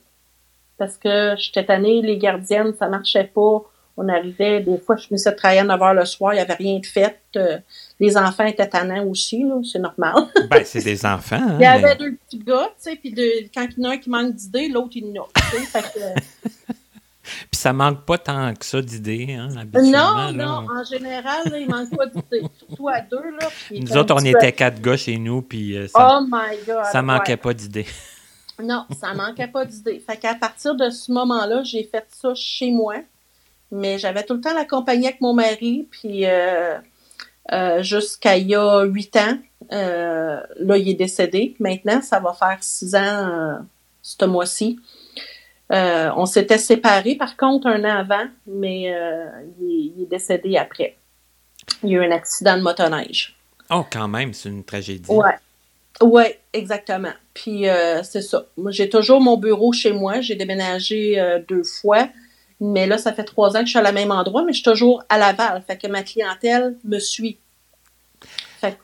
Parce 0.79 0.97
que 0.97 1.35
j'étais 1.37 1.65
tannée, 1.65 2.01
les 2.01 2.17
gardiennes, 2.17 2.75
ça 2.75 2.89
marchait 2.89 3.31
pas. 3.33 3.63
On 3.99 4.09
arrivait, 4.09 4.61
des 4.61 4.79
fois, 4.79 4.97
je 4.97 5.09
me 5.11 5.19
suis 5.19 5.35
travailler 5.37 5.61
à 5.61 5.65
9 5.65 5.79
h 5.79 5.95
le 5.95 6.05
soir, 6.07 6.33
il 6.33 6.37
n'y 6.37 6.43
avait 6.43 6.55
rien 6.55 6.79
de 6.79 6.87
fait. 6.87 7.21
Euh, 7.37 7.59
les 8.01 8.17
enfants 8.17 8.47
étaient 8.47 8.69
tannants 8.69 9.05
aussi, 9.07 9.45
là, 9.45 9.61
c'est 9.71 9.79
normal. 9.79 10.15
ben, 10.51 10.63
c'est 10.65 10.83
des 10.83 11.05
enfants. 11.05 11.37
Hein, 11.37 11.59
il 11.61 11.63
y 11.63 11.67
avait 11.67 11.97
deux 11.97 12.15
petits 12.15 12.39
gars, 12.39 12.69
tu 12.69 12.91
sais, 12.91 12.97
puis 12.97 13.15
quand 13.55 13.67
il 13.77 13.83
y 13.83 13.87
en 13.87 13.91
a 13.91 13.93
un 13.93 13.99
qui 13.99 14.09
manque 14.09 14.35
d'idées, 14.35 14.69
l'autre, 14.69 14.93
il 14.95 15.19
en 15.19 15.25
a. 15.25 15.27
Fait 15.41 15.83
que, 15.83 16.73
Puis 17.23 17.61
ça 17.61 17.73
manque 17.73 18.05
pas 18.05 18.19
tant 18.19 18.53
que 18.55 18.65
ça 18.65 18.83
d'idées, 18.83 19.35
hein, 19.39 19.49
Non, 19.75 20.33
non, 20.33 20.67
en 20.69 20.85
général, 20.85 21.49
là, 21.51 21.59
il 21.59 21.69
manque 21.69 21.97
pas 21.97 22.07
d'idées. 22.07 22.47
Surtout 22.59 22.89
à 22.89 23.01
deux, 23.01 23.31
là. 23.41 23.49
Nous 23.71 23.97
autres, 23.97 24.15
on 24.15 24.25
était 24.25 24.53
quatre 24.53 24.81
gars 24.81 24.97
chez 24.97 25.19
nous, 25.19 25.43
puis 25.43 25.77
euh, 25.77 25.87
ça, 25.87 26.19
oh 26.19 26.27
my 26.29 26.57
God, 26.67 26.85
ça 26.91 27.03
manquait 27.03 27.37
pas 27.37 27.55
d'idées. 27.55 27.87
Non, 28.63 28.85
ça 29.01 29.13
manquait 29.15 29.49
pas 29.49 29.65
d'idées. 29.65 29.99
Fait 30.07 30.17
qu'à 30.17 30.35
partir 30.35 30.77
de 30.77 30.89
ce 30.91 31.11
moment-là, 31.11 31.63
j'ai 31.65 31.83
fait 31.83 32.05
ça 32.11 32.33
chez 32.35 32.71
moi. 32.71 32.97
Mais 33.73 33.99
j'avais 33.99 34.23
tout 34.23 34.35
le 34.35 34.41
temps 34.41 34.55
la 34.55 34.67
compagnie 34.67 35.07
avec 35.07 35.21
mon 35.21 35.33
mari, 35.33 35.89
puis 35.91 36.27
euh, 36.27 36.77
euh, 37.51 37.83
jusqu'à 37.83 38.37
il 38.37 38.49
y 38.49 38.55
a 38.55 38.83
huit 38.85 39.17
ans, 39.17 39.39
là, 39.71 40.77
il 40.77 40.89
est 40.91 40.95
décédé. 40.95 41.57
Maintenant, 41.59 42.03
ça 42.03 42.21
va 42.21 42.35
faire 42.35 42.59
six 42.61 42.95
ans 42.95 43.65
ce 44.03 44.25
mois-ci. 44.27 44.79
Euh, 45.73 46.11
on 46.17 46.27
s'était 46.27 46.59
séparés, 46.59 47.15
par 47.15 47.37
contre, 47.37 47.67
un 47.67 47.83
an 47.85 47.99
avant, 47.99 48.27
mais 48.47 48.93
euh, 48.95 49.25
il, 49.61 50.03
est 50.03 50.11
décédé 50.11 50.57
après. 50.57 50.97
Il 51.83 51.91
y 51.91 51.97
a 51.97 52.03
eu 52.03 52.05
un 52.05 52.11
accident 52.11 52.57
de 52.57 52.63
motoneige. 52.63 53.37
Oh, 53.71 53.85
quand 53.91 54.09
même, 54.09 54.35
c'est 54.35 54.51
une 54.51 54.65
tragédie. 54.65 55.11
Ouais. 55.11 55.35
Ouais, 56.01 56.41
exactement. 56.53 57.13
Puis 57.33 57.69
euh, 57.69 58.03
c'est 58.03 58.23
ça. 58.23 58.47
Moi, 58.57 58.71
j'ai 58.71 58.89
toujours 58.89 59.21
mon 59.21 59.37
bureau 59.37 59.73
chez 59.73 59.93
moi. 59.93 60.21
J'ai 60.21 60.35
déménagé 60.35 61.17
deux 61.49 61.63
fois. 61.63 62.09
Mais 62.61 62.87
là, 62.87 62.99
ça 62.99 63.13
fait 63.13 63.25
trois 63.25 63.57
ans 63.57 63.61
que 63.61 63.67
je 63.67 63.71
suis 63.71 63.79
à 63.79 63.83
la 63.83 63.93
même 63.93 64.11
endroit, 64.11 64.45
mais 64.45 64.53
je 64.53 64.59
suis 64.59 64.71
toujours 64.71 65.03
à 65.09 65.19
Laval. 65.19 65.63
Fait 65.67 65.77
que 65.77 65.87
ma 65.87 66.03
clientèle 66.03 66.77
me 66.85 66.99
suit. 66.99 67.39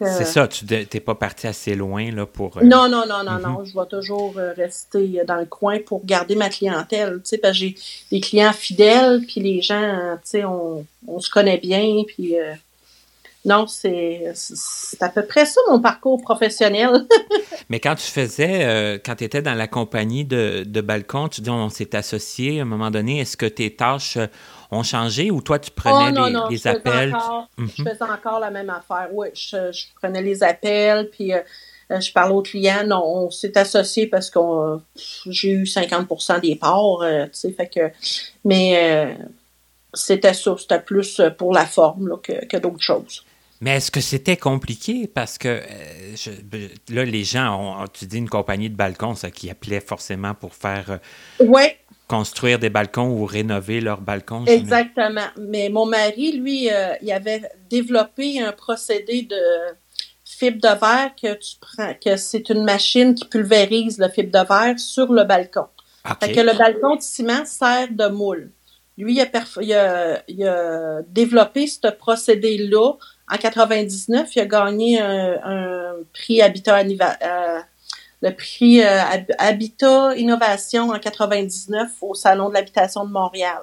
C'est 0.00 0.24
ça, 0.24 0.48
tu 0.48 0.64
n'es 0.66 1.00
pas 1.00 1.14
parti 1.14 1.46
assez 1.46 1.74
loin 1.74 2.10
là, 2.10 2.26
pour. 2.26 2.58
Euh, 2.58 2.62
non, 2.62 2.88
non, 2.88 3.04
non, 3.06 3.22
non, 3.24 3.38
non. 3.38 3.60
Mhm. 3.60 3.66
Je 3.66 3.78
vais 3.78 3.86
toujours 3.86 4.34
euh, 4.36 4.52
rester 4.56 5.22
dans 5.26 5.36
le 5.36 5.46
coin 5.46 5.78
pour 5.84 6.04
garder 6.04 6.34
ma 6.34 6.48
clientèle. 6.48 7.20
Tu 7.22 7.30
sais, 7.30 7.38
parce 7.38 7.52
que 7.52 7.58
j'ai 7.60 7.74
des 8.10 8.20
clients 8.20 8.52
fidèles, 8.52 9.22
puis 9.26 9.40
les 9.40 9.62
gens, 9.62 10.16
tu 10.22 10.30
sais, 10.30 10.44
on, 10.44 10.84
se 11.20 11.30
connaît 11.30 11.58
bien, 11.58 12.02
puis. 12.06 12.38
Euh, 12.38 12.54
non, 13.44 13.66
c'est 13.66 14.34
à 15.00 15.08
peu 15.08 15.24
près 15.24 15.46
ça 15.46 15.60
mon 15.70 15.80
parcours 15.80 16.20
professionnel. 16.20 17.06
Mais 17.70 17.80
quand 17.80 17.94
tu 17.94 18.02
faisais, 18.02 19.00
quand 19.06 19.14
tu 19.14 19.24
étais 19.24 19.40
dans 19.40 19.54
la 19.54 19.68
compagnie 19.68 20.24
de, 20.24 20.64
de 20.66 20.80
Balcon, 20.82 21.28
tu 21.28 21.40
dis 21.40 21.48
on 21.48 21.70
s'est 21.70 21.94
associé 21.96 22.58
à 22.58 22.62
un 22.62 22.66
moment 22.66 22.90
donné, 22.90 23.20
est-ce 23.20 23.38
que 23.38 23.46
tes 23.46 23.74
tâches 23.74 24.18
ont 24.70 24.82
changé 24.82 25.30
ou 25.30 25.40
toi, 25.40 25.58
tu 25.58 25.70
prenais 25.70 26.18
oh, 26.18 26.48
les, 26.50 26.66
appels? 26.66 27.14
Je 27.58 27.82
faisais 27.82 28.02
encore 28.02 28.40
la 28.40 28.50
même 28.50 28.70
affaire. 28.70 29.08
Oui, 29.12 29.28
je, 29.34 29.72
prenais 29.96 30.22
les 30.22 30.42
appels, 30.42 31.08
puis 31.10 31.32
euh, 31.32 31.40
euh, 31.90 32.00
je 32.00 32.12
parlais 32.12 32.34
aux 32.34 32.42
clients. 32.42 32.86
Non, 32.86 33.02
on 33.04 33.30
s'est 33.30 33.56
associé 33.56 34.06
parce 34.06 34.30
que 34.30 34.40
j'ai 35.26 35.50
eu 35.50 35.64
50% 35.64 36.40
des 36.40 36.56
parts, 36.56 37.02
euh, 37.02 37.24
tu 37.26 37.30
sais, 37.32 37.52
fait 37.52 37.68
que... 37.68 37.90
Mais 38.44 39.16
c'était 39.94 40.34
ça, 40.34 40.54
c'était 40.58 40.80
plus 40.80 41.20
pour 41.38 41.52
la 41.52 41.64
forme 41.64 42.20
que, 42.22 42.56
d'autres 42.58 42.82
choses. 42.82 43.24
Mais 43.60 43.76
est-ce 43.76 43.90
que 43.90 44.00
c'était 44.00 44.36
compliqué? 44.36 45.08
Parce 45.08 45.38
que 45.38 45.60
là, 46.90 47.04
les 47.04 47.24
gens 47.24 47.82
ont, 47.82 47.86
tu 47.88 48.06
dis 48.06 48.18
une 48.18 48.28
compagnie 48.28 48.70
de 48.70 48.76
balcons, 48.76 49.14
ça 49.14 49.30
qui 49.30 49.50
appelait 49.50 49.80
forcément 49.80 50.34
pour 50.34 50.54
faire. 50.54 51.00
oui, 51.40 51.62
construire 52.08 52.58
des 52.58 52.70
balcons 52.70 53.08
ou 53.08 53.26
rénover 53.26 53.80
leurs 53.80 54.00
balcons. 54.00 54.44
Exactement. 54.46 55.28
Mais 55.38 55.68
mon 55.68 55.86
mari, 55.86 56.32
lui, 56.32 56.70
euh, 56.70 56.94
il 57.02 57.12
avait 57.12 57.42
développé 57.70 58.40
un 58.40 58.52
procédé 58.52 59.22
de 59.22 59.36
fibre 60.24 60.60
de 60.60 60.68
verre 60.68 61.10
que 61.20 61.34
tu 61.34 61.56
prends, 61.60 61.94
que 61.94 62.16
c'est 62.16 62.48
une 62.48 62.64
machine 62.64 63.14
qui 63.14 63.26
pulvérise 63.26 63.98
le 63.98 64.08
fibre 64.08 64.32
de 64.32 64.46
verre 64.46 64.78
sur 64.78 65.12
le 65.12 65.24
balcon. 65.24 65.66
Fait 66.20 66.32
que 66.32 66.40
le 66.40 66.56
balcon 66.56 66.96
de 66.96 67.02
ciment 67.02 67.44
sert 67.44 67.88
de 67.90 68.08
moule. 68.08 68.50
Lui, 68.96 69.14
il 69.14 69.20
a, 69.20 70.22
il 70.26 70.44
a, 70.44 71.02
développé 71.02 71.66
ce 71.66 71.88
procédé-là. 71.88 72.94
En 73.30 73.36
99, 73.36 74.34
il 74.34 74.40
a 74.40 74.46
gagné 74.46 75.00
un, 75.00 75.92
prix 76.14 76.40
Habitat 76.40 76.82
le 78.20 78.34
prix 78.34 78.82
euh, 78.82 79.00
Habitat 79.38 80.16
Innovation 80.16 80.90
en 80.90 80.98
99 80.98 81.90
au 82.00 82.14
Salon 82.14 82.48
de 82.48 82.54
l'habitation 82.54 83.04
de 83.04 83.10
Montréal. 83.10 83.60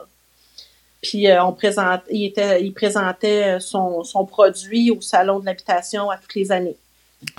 Puis 1.02 1.28
euh, 1.28 1.44
on 1.44 1.54
présente, 1.54 2.02
il, 2.10 2.26
était, 2.26 2.64
il 2.64 2.74
présentait 2.74 3.60
son, 3.60 4.04
son 4.04 4.26
produit 4.26 4.92
au 4.92 5.02
Salon 5.02 5.40
de 5.40 5.46
l'habitation 5.46 6.10
à 6.10 6.18
toutes 6.18 6.36
les 6.36 6.52
années. 6.52 6.78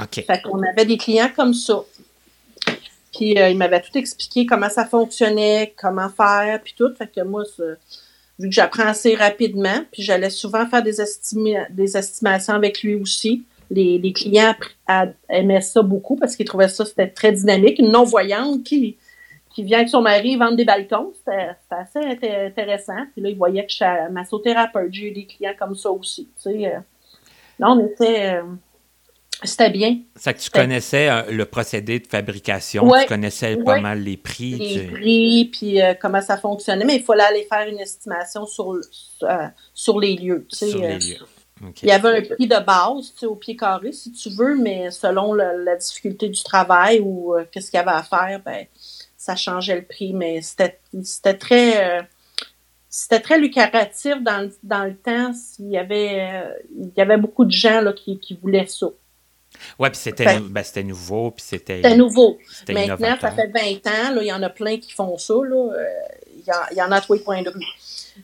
OK. 0.01 0.25
Fait 0.27 0.43
qu'on 0.43 0.63
avait 0.63 0.85
des 0.85 0.97
clients 0.97 1.31
comme 1.35 1.55
ça. 1.55 1.83
Puis 3.17 3.39
euh, 3.39 3.49
il 3.49 3.57
m'avait 3.57 3.81
tout 3.81 3.97
expliqué 3.97 4.47
comment 4.47 4.69
ça 4.69 4.85
fonctionnait, 4.85 5.75
comment 5.77 6.11
faire, 6.11 6.61
puis 6.63 6.75
tout. 6.77 6.95
Fait 6.97 7.07
que 7.07 7.23
moi, 7.23 7.45
vu 8.39 8.49
que 8.49 8.55
j'apprends 8.55 8.87
assez 8.87 9.15
rapidement, 9.15 9.85
puis 9.91 10.03
j'allais 10.03 10.31
souvent 10.31 10.67
faire 10.67 10.83
des, 10.83 10.97
des 11.71 11.97
estimations 11.97 12.55
avec 12.55 12.83
lui 12.83 12.95
aussi. 12.95 13.45
Les, 13.71 13.99
les 13.99 14.13
clients 14.13 14.55
aimaient 15.29 15.61
ça 15.61 15.83
beaucoup 15.83 16.17
parce 16.17 16.37
qu'ils 16.37 16.47
trouvaient 16.47 16.69
ça 16.69 16.85
c'était 16.85 17.09
très 17.09 17.33
dynamique. 17.33 17.79
Une 17.79 17.91
non-voyante 17.91 18.63
qui, 18.65 18.97
qui 19.55 19.63
vient 19.63 19.79
avec 19.79 19.89
son 19.89 20.03
mari 20.03 20.37
vendre 20.37 20.57
des 20.57 20.65
balcons, 20.65 21.13
c'était 21.17 21.57
assez 21.71 21.99
intéressant. 22.47 23.07
Puis 23.13 23.23
là, 23.23 23.31
il 23.31 23.37
voyait 23.37 23.65
que 23.65 23.71
je 23.71 23.77
suis 23.77 24.13
massothérapeute. 24.13 24.93
J'ai 24.93 25.09
eu 25.09 25.13
des 25.13 25.27
clients 25.27 25.55
comme 25.59 25.75
ça 25.75 25.91
aussi. 25.91 26.29
Tu 26.37 26.51
sais. 26.51 26.67
Euh. 26.67 26.79
Là, 27.59 27.71
on 27.71 27.87
était... 27.87 28.35
Euh, 28.37 28.43
c'était 29.45 29.71
bien. 29.71 29.99
C'est 30.15 30.33
que 30.33 30.41
tu 30.41 30.51
connaissais 30.51 31.11
euh, 31.11 31.31
le 31.31 31.45
procédé 31.45 31.99
de 32.01 32.07
fabrication, 32.07 32.91
tu 32.91 33.07
connaissais 33.07 33.57
pas 33.59 33.81
mal 33.81 34.01
les 34.01 34.17
prix. 34.17 34.55
Les 34.55 34.87
prix, 34.87 35.45
puis 35.53 35.83
euh, 35.83 35.93
comment 36.01 36.23
ça 36.23 36.39
fonctionnait, 36.39 36.87
mais 36.87 36.97
il 36.97 37.03
fallait 37.03 37.23
aller 37.23 37.47
faire 37.51 37.69
une 37.69 37.79
estimation 37.79 38.47
sur, 38.47 38.73
euh, 38.73 39.47
sur 39.75 40.01
les 40.01 40.17
lieux. 40.17 40.47
sur 40.49 40.81
les 40.81 40.99
lieux. 40.99 41.19
Il 41.83 41.89
y 41.89 41.93
avait 41.93 42.19
un 42.19 42.35
prix 42.35 42.47
de 42.47 42.65
base 42.65 43.13
au 43.23 43.35
pied 43.35 43.57
carré, 43.57 43.93
si 43.93 44.13
tu 44.13 44.31
veux, 44.31 44.57
mais 44.57 44.91
selon 44.91 45.33
la 45.33 45.77
difficulté 45.77 46.29
du 46.29 46.43
travail 46.43 47.01
ou 47.01 47.35
qu'est-ce 47.51 47.71
qu'il 47.71 47.79
y 47.79 47.81
avait 47.81 47.97
à 47.97 48.03
faire, 48.03 48.41
ben, 48.45 48.67
ça 49.17 49.37
changeait 49.37 49.77
le 49.77 49.85
prix. 49.85 50.13
Mais 50.13 50.43
c'était 50.43 51.35
très 51.35 52.07
c'était 52.91 53.21
très 53.21 53.39
lucratif 53.39 54.23
dans, 54.23 54.51
dans 54.63 54.85
le 54.85 54.97
temps. 54.97 55.33
Il 55.59 55.71
y 55.71 55.79
avait, 55.79 56.45
il 56.75 56.93
y 56.97 57.01
avait 57.01 57.17
beaucoup 57.17 57.45
de 57.45 57.51
gens 57.51 57.81
là, 57.81 57.93
qui, 57.93 58.19
qui 58.19 58.35
voulaient 58.35 58.67
ça. 58.67 58.89
Oui, 59.79 59.91
puis 59.91 59.99
c'était, 59.99 60.39
ben, 60.41 60.63
c'était 60.63 60.83
nouveau, 60.83 61.31
puis 61.31 61.45
c'était... 61.47 61.77
C'était 61.77 61.97
nouveau. 61.97 62.39
Maintenant, 62.69 63.17
ça 63.21 63.31
fait 63.31 63.49
20 63.49 63.87
ans, 63.87 64.15
là, 64.15 64.23
il 64.23 64.27
y 64.27 64.33
en 64.33 64.43
a 64.43 64.51
plein 64.51 64.79
qui 64.79 64.93
font 64.93 65.17
ça, 65.19 65.35
là. 65.35 65.73
Euh, 65.73 65.87
il 66.71 66.77
y, 66.77 66.83
en 66.83 66.93
a 66.93 67.01
tous 67.01 67.15
les 67.15 67.23
coins 67.23 67.43
de 67.43 67.51
rue. 67.51 67.65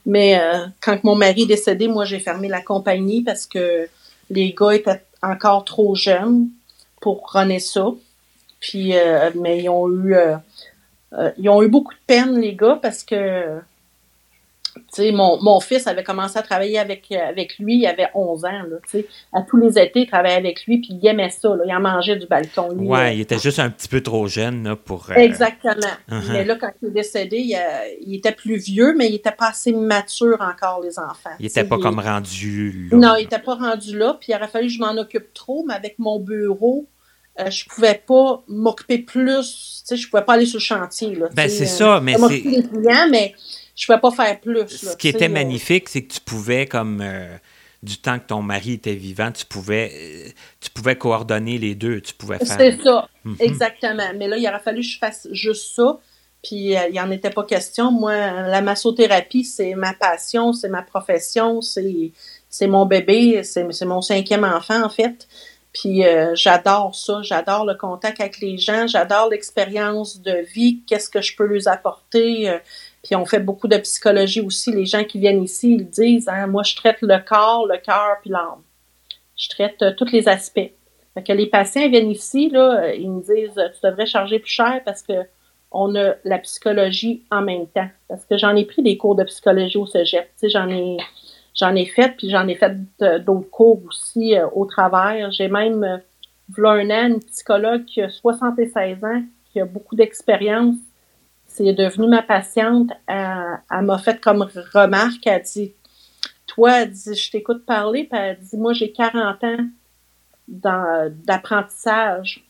Mais 0.06 0.38
euh, 0.38 0.66
quand 0.80 1.02
mon 1.04 1.14
mari 1.14 1.42
est 1.42 1.46
décédé, 1.46 1.88
moi, 1.88 2.04
j'ai 2.04 2.20
fermé 2.20 2.48
la 2.48 2.60
compagnie 2.60 3.22
parce 3.22 3.46
que 3.46 3.88
les 4.30 4.52
gars 4.52 4.72
étaient 4.72 5.02
encore 5.22 5.64
trop 5.64 5.94
jeunes 5.94 6.48
pour 7.00 7.30
runner 7.32 7.60
ça. 7.60 7.88
Puis, 8.60 8.96
euh, 8.96 9.30
mais 9.34 9.62
ils 9.62 9.68
ont 9.68 9.90
eu... 9.90 10.14
ils 11.38 11.48
ont 11.48 11.62
eu 11.62 11.68
beaucoup 11.68 11.92
de 11.92 12.00
peine, 12.06 12.40
les 12.40 12.54
gars, 12.54 12.78
parce 12.80 13.02
que 13.02 13.60
mon, 15.12 15.42
mon 15.42 15.60
fils 15.60 15.86
avait 15.86 16.02
commencé 16.02 16.38
à 16.38 16.42
travailler 16.42 16.78
avec, 16.78 17.06
euh, 17.12 17.28
avec 17.28 17.58
lui, 17.58 17.78
il 17.78 17.86
avait 17.86 18.08
11 18.14 18.44
ans. 18.44 18.62
Là, 18.68 19.00
à 19.32 19.42
tous 19.42 19.56
les 19.56 19.78
étés, 19.78 20.00
il 20.00 20.06
travaillait 20.06 20.36
avec 20.36 20.64
lui, 20.66 20.78
puis 20.78 20.98
il 21.00 21.06
aimait 21.06 21.30
ça. 21.30 21.50
Là, 21.50 21.64
il 21.66 21.74
en 21.74 21.80
mangeait 21.80 22.16
du 22.16 22.26
balcon. 22.26 22.70
Oui, 22.74 22.86
ouais, 22.86 23.16
il 23.16 23.20
était 23.20 23.38
juste 23.38 23.58
un 23.58 23.70
petit 23.70 23.88
peu 23.88 24.00
trop 24.00 24.26
jeune 24.26 24.64
là, 24.64 24.76
pour. 24.76 25.10
Euh, 25.10 25.14
Exactement. 25.14 25.72
Uh-huh. 26.10 26.32
Mais 26.32 26.44
là, 26.44 26.56
quand 26.60 26.70
il 26.82 26.88
est 26.88 26.92
décédé, 26.92 27.56
il, 28.00 28.14
était 28.14 28.32
plus 28.32 28.56
vieux, 28.56 28.94
mais 28.96 29.08
il 29.08 29.12
n'était 29.12 29.32
pas 29.32 29.48
assez 29.48 29.72
mature 29.72 30.38
encore, 30.40 30.80
les 30.82 30.98
enfants. 30.98 31.30
Il 31.38 31.44
n'était 31.44 31.64
pas 31.64 31.78
comme 31.78 31.98
rendu 31.98 32.88
là. 32.90 32.96
Non, 32.96 33.14
il 33.16 33.22
n'était 33.22 33.38
pas 33.38 33.54
rendu 33.54 33.96
là, 33.96 34.16
puis 34.20 34.32
il 34.32 34.36
aurait 34.36 34.48
fallu 34.48 34.68
que 34.68 34.72
je 34.72 34.80
m'en 34.80 34.96
occupe 34.96 35.32
trop, 35.34 35.64
mais 35.66 35.74
avec 35.74 35.98
mon 35.98 36.18
bureau, 36.18 36.86
euh, 37.40 37.50
je 37.50 37.64
pouvais 37.66 38.00
pas 38.06 38.42
m'occuper 38.46 38.98
plus. 38.98 39.84
Je 39.88 39.94
ne 39.94 40.10
pouvais 40.10 40.24
pas 40.24 40.34
aller 40.34 40.46
sur 40.46 40.58
le 40.58 40.62
chantier. 40.62 41.14
Là, 41.14 41.28
ben, 41.34 41.48
c'est 41.48 41.66
ça, 41.66 42.00
mais 42.00 42.16
c'est. 42.16 42.44
mais 43.10 43.34
je 43.74 43.86
pouvais 43.86 44.00
pas 44.00 44.10
faire 44.10 44.40
plus. 44.40 44.68
Ce 44.68 44.96
qui 44.96 45.08
était 45.08 45.28
magnifique, 45.28 45.88
c'est 45.88 46.02
que 46.02 46.12
tu 46.12 46.20
pouvais, 46.20 46.66
comme 46.66 47.00
euh, 47.00 47.36
du 47.82 47.98
temps 47.98 48.18
que 48.18 48.26
ton 48.26 48.42
mari 48.42 48.74
était 48.74 48.94
vivant, 48.94 49.32
tu 49.32 49.46
pouvais, 49.46 49.92
euh, 49.94 50.30
tu 50.60 50.70
pouvais 50.70 50.96
coordonner 50.96 51.58
les 51.58 51.74
deux. 51.74 52.00
Tu 52.00 52.14
pouvais 52.14 52.38
faire. 52.38 52.56
C'est 52.58 52.82
ça, 52.82 53.08
mhm. 53.24 53.36
exactement. 53.40 54.12
Mais 54.16 54.28
là, 54.28 54.36
il 54.36 54.46
aurait 54.46 54.60
fallu 54.60 54.80
que 54.80 54.86
je 54.86 54.98
fasse 54.98 55.26
juste 55.32 55.74
ça. 55.74 55.98
Puis 56.42 56.76
euh, 56.76 56.88
il 56.88 56.92
n'y 56.92 57.00
en 57.00 57.10
était 57.10 57.30
pas 57.30 57.44
question. 57.44 57.90
Moi, 57.90 58.14
la 58.14 58.60
massothérapie, 58.60 59.44
c'est 59.44 59.74
ma 59.74 59.94
passion, 59.94 60.52
c'est 60.52 60.68
ma 60.68 60.82
profession, 60.82 61.60
c'est 61.62 62.66
mon 62.66 62.84
bébé, 62.84 63.42
c'est 63.44 63.84
mon 63.84 64.02
cinquième 64.02 64.44
enfant, 64.44 64.84
en 64.84 64.90
fait. 64.90 65.28
Puis 65.72 66.02
j'adore 66.34 66.94
ça, 66.94 67.20
j'adore 67.22 67.64
le 67.64 67.74
contact 67.74 68.20
avec 68.20 68.40
les 68.40 68.58
gens, 68.58 68.86
j'adore 68.86 69.30
l'expérience 69.30 70.20
de 70.20 70.44
vie, 70.52 70.82
qu'est-ce 70.86 71.08
que 71.08 71.22
je 71.22 71.34
peux 71.34 71.46
leur 71.46 71.66
apporter. 71.68 72.58
Puis 73.02 73.16
on 73.16 73.24
fait 73.24 73.40
beaucoup 73.40 73.68
de 73.68 73.76
psychologie 73.78 74.40
aussi. 74.40 74.72
Les 74.72 74.86
gens 74.86 75.04
qui 75.04 75.18
viennent 75.18 75.42
ici, 75.42 75.74
ils 75.74 75.88
disent 75.88 76.28
hein, 76.28 76.46
moi 76.46 76.62
je 76.62 76.76
traite 76.76 76.98
le 77.02 77.18
corps, 77.18 77.66
le 77.66 77.78
cœur 77.78 78.16
puis 78.20 78.30
l'âme. 78.30 78.62
Je 79.36 79.48
traite 79.48 79.82
euh, 79.82 79.92
tous 79.96 80.10
les 80.12 80.28
aspects. 80.28 80.70
Fait 81.14 81.22
que 81.22 81.32
les 81.32 81.46
patients 81.46 81.88
viennent 81.88 82.10
ici, 82.10 82.48
là, 82.48 82.84
euh, 82.84 82.94
ils 82.94 83.10
me 83.10 83.20
disent 83.20 83.54
tu 83.54 83.86
devrais 83.86 84.06
charger 84.06 84.38
plus 84.38 84.50
cher 84.50 84.80
parce 84.84 85.02
que 85.02 85.12
on 85.74 85.94
a 85.94 86.14
la 86.24 86.38
psychologie 86.38 87.24
en 87.30 87.42
même 87.42 87.66
temps. 87.66 87.88
Parce 88.08 88.24
que 88.24 88.36
j'en 88.36 88.54
ai 88.56 88.64
pris 88.64 88.82
des 88.82 88.96
cours 88.96 89.14
de 89.14 89.24
psychologie 89.24 89.78
au 89.78 89.86
Cégep. 89.86 90.30
J'en 90.42 90.68
ai 90.68 90.98
j'en 91.54 91.74
ai 91.74 91.86
fait, 91.86 92.16
puis 92.16 92.30
j'en 92.30 92.46
ai 92.48 92.54
fait 92.54 92.76
d'autres 93.24 93.50
cours 93.50 93.82
aussi 93.86 94.36
euh, 94.36 94.46
au 94.54 94.66
travers. 94.66 95.30
J'ai 95.32 95.48
même 95.48 95.84
euh, 95.84 96.64
un 96.64 96.90
an, 96.90 97.08
une 97.08 97.20
psychologue 97.20 97.84
qui 97.84 98.02
a 98.02 98.08
76 98.08 99.04
ans, 99.04 99.22
qui 99.52 99.60
a 99.60 99.64
beaucoup 99.64 99.96
d'expérience 99.96 100.76
c'est 101.52 101.72
devenu 101.72 102.08
ma 102.08 102.22
patiente. 102.22 102.90
Elle, 103.06 103.82
m'a 103.82 103.98
fait 103.98 104.20
comme 104.20 104.48
remarque, 104.72 105.26
elle 105.26 105.42
dit 105.42 105.74
Toi, 106.46 106.82
elle 106.82 106.90
dit, 106.90 107.14
je 107.14 107.30
t'écoute 107.30 107.64
parler, 107.66 108.04
puis 108.04 108.18
elle 108.18 108.38
dit 108.38 108.56
Moi, 108.56 108.72
j'ai 108.72 108.92
40 108.92 109.44
ans 109.44 109.68
d'apprentissage 110.48 112.44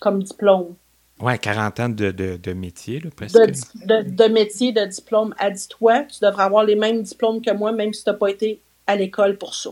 comme 0.00 0.22
diplôme. 0.22 0.74
Ouais, 1.20 1.38
40 1.38 1.80
ans 1.80 1.88
de, 1.88 2.10
de, 2.10 2.52
métier, 2.52 3.00
là, 3.00 3.10
presque. 3.14 3.36
De, 3.36 4.02
de, 4.02 4.24
métier, 4.32 4.72
de 4.72 4.84
diplôme. 4.84 5.34
Elle 5.38 5.54
dit 5.54 5.68
Toi, 5.68 6.02
tu 6.02 6.18
devrais 6.20 6.44
avoir 6.44 6.64
les 6.64 6.76
mêmes 6.76 7.02
diplômes 7.02 7.40
que 7.40 7.52
moi, 7.52 7.72
même 7.72 7.92
si 7.92 8.04
tu 8.04 8.10
n'as 8.10 8.16
pas 8.16 8.28
été 8.28 8.60
à 8.86 8.96
l'école 8.96 9.38
pour 9.38 9.54
ça. 9.54 9.70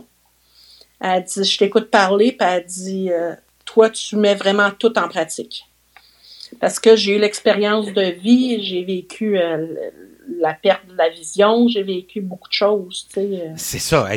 Elle 1.00 1.24
dit 1.24 1.44
Je 1.44 1.58
t'écoute 1.58 1.90
parler, 1.90 2.32
puis 2.32 2.48
elle 2.48 2.64
dit 2.64 3.10
euh, 3.10 3.34
Toi, 3.66 3.90
tu 3.90 4.16
mets 4.16 4.34
vraiment 4.34 4.70
tout 4.70 4.98
en 4.98 5.08
pratique 5.08 5.66
parce 6.60 6.78
que 6.78 6.96
j'ai 6.96 7.16
eu 7.16 7.18
l'expérience 7.18 7.92
de 7.92 8.02
vie, 8.02 8.62
j'ai 8.62 8.84
vécu 8.84 9.38
euh, 9.38 9.66
la 10.38 10.54
perte 10.54 10.86
de 10.88 10.96
la 10.96 11.08
vision, 11.08 11.68
j'ai 11.68 11.82
vécu 11.82 12.20
beaucoup 12.20 12.48
de 12.48 12.54
choses. 12.54 13.08
Euh. 13.16 13.52
C'est 13.56 13.78
ça, 13.78 14.08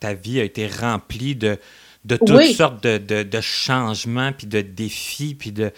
ta 0.00 0.14
vie 0.14 0.40
a 0.40 0.44
été 0.44 0.66
remplie 0.66 1.34
de, 1.34 1.58
de 2.04 2.16
toutes 2.16 2.54
sortes 2.54 2.82
de, 2.82 3.22
de, 3.22 3.40
changements, 3.40 4.32
puis 4.32 4.46
de 4.46 4.60
défis, 4.60 5.34
puis 5.34 5.52
de, 5.52 5.70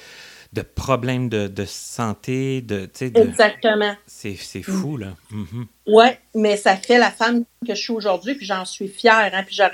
de 0.55 0.63
problèmes 0.63 1.29
de, 1.29 1.49
de 1.49 1.65
santé. 1.65 2.63
De, 2.63 2.89
Exactement. 3.01 3.95
C'est 4.07 4.37
fou, 4.63 4.97
là. 4.97 5.09
Mm-hmm. 5.33 5.67
Oui, 5.89 6.07
mais 6.35 6.57
ça 6.57 6.77
fait 6.77 6.99
la 6.99 7.11
femme 7.11 7.45
que 7.67 7.75
je 7.75 7.81
suis 7.81 7.93
aujourd'hui, 7.93 8.35
puis 8.35 8.47
j'en 8.47 8.65
suis 8.65 8.89
fière. 8.89 9.31
Hein, 9.35 9.43
puis 9.45 9.57
je 9.57 9.63
ne 9.65 9.69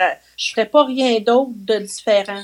ferais 0.54 0.66
pas 0.66 0.84
rien 0.84 1.20
d'autre 1.20 1.52
de 1.54 1.78
différent. 1.78 2.42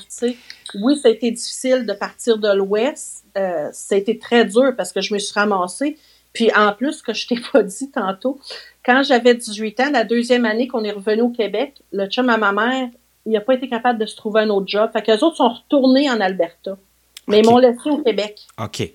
Oui, 0.74 0.98
ça 0.98 1.08
a 1.08 1.10
été 1.10 1.30
difficile 1.30 1.86
de 1.86 1.92
partir 1.94 2.36
de 2.36 2.52
l'Ouest. 2.54 3.24
Euh, 3.38 3.70
ça 3.72 3.94
a 3.94 3.98
été 3.98 4.18
très 4.18 4.44
dur 4.44 4.74
parce 4.76 4.92
que 4.92 5.00
je 5.00 5.14
me 5.14 5.18
suis 5.18 5.32
ramassée. 5.32 5.96
Puis 6.34 6.54
en 6.54 6.74
plus, 6.74 7.00
que 7.00 7.14
je 7.14 7.26
t'ai 7.26 7.40
pas 7.52 7.62
dit 7.62 7.90
tantôt, 7.90 8.38
quand 8.84 9.02
j'avais 9.02 9.34
18 9.34 9.80
ans, 9.80 9.90
la 9.90 10.04
deuxième 10.04 10.44
année 10.44 10.68
qu'on 10.68 10.84
est 10.84 10.92
revenu 10.92 11.22
au 11.22 11.30
Québec, 11.30 11.82
le 11.92 12.06
chum 12.06 12.28
à 12.28 12.36
ma 12.36 12.52
mère, 12.52 12.90
il 13.24 13.32
n'a 13.32 13.40
pas 13.40 13.54
été 13.54 13.68
capable 13.68 13.98
de 13.98 14.06
se 14.06 14.14
trouver 14.14 14.42
un 14.42 14.50
autre 14.50 14.68
job. 14.68 14.90
Fait 14.92 15.02
qu'eux 15.02 15.24
autres 15.24 15.36
sont 15.36 15.48
retournés 15.48 16.10
en 16.10 16.20
Alberta. 16.20 16.76
Mais 17.26 17.40
ils 17.40 17.46
m'ont 17.46 17.58
laissé 17.58 17.90
au 17.90 18.02
Québec. 18.02 18.46
OK. 18.58 18.90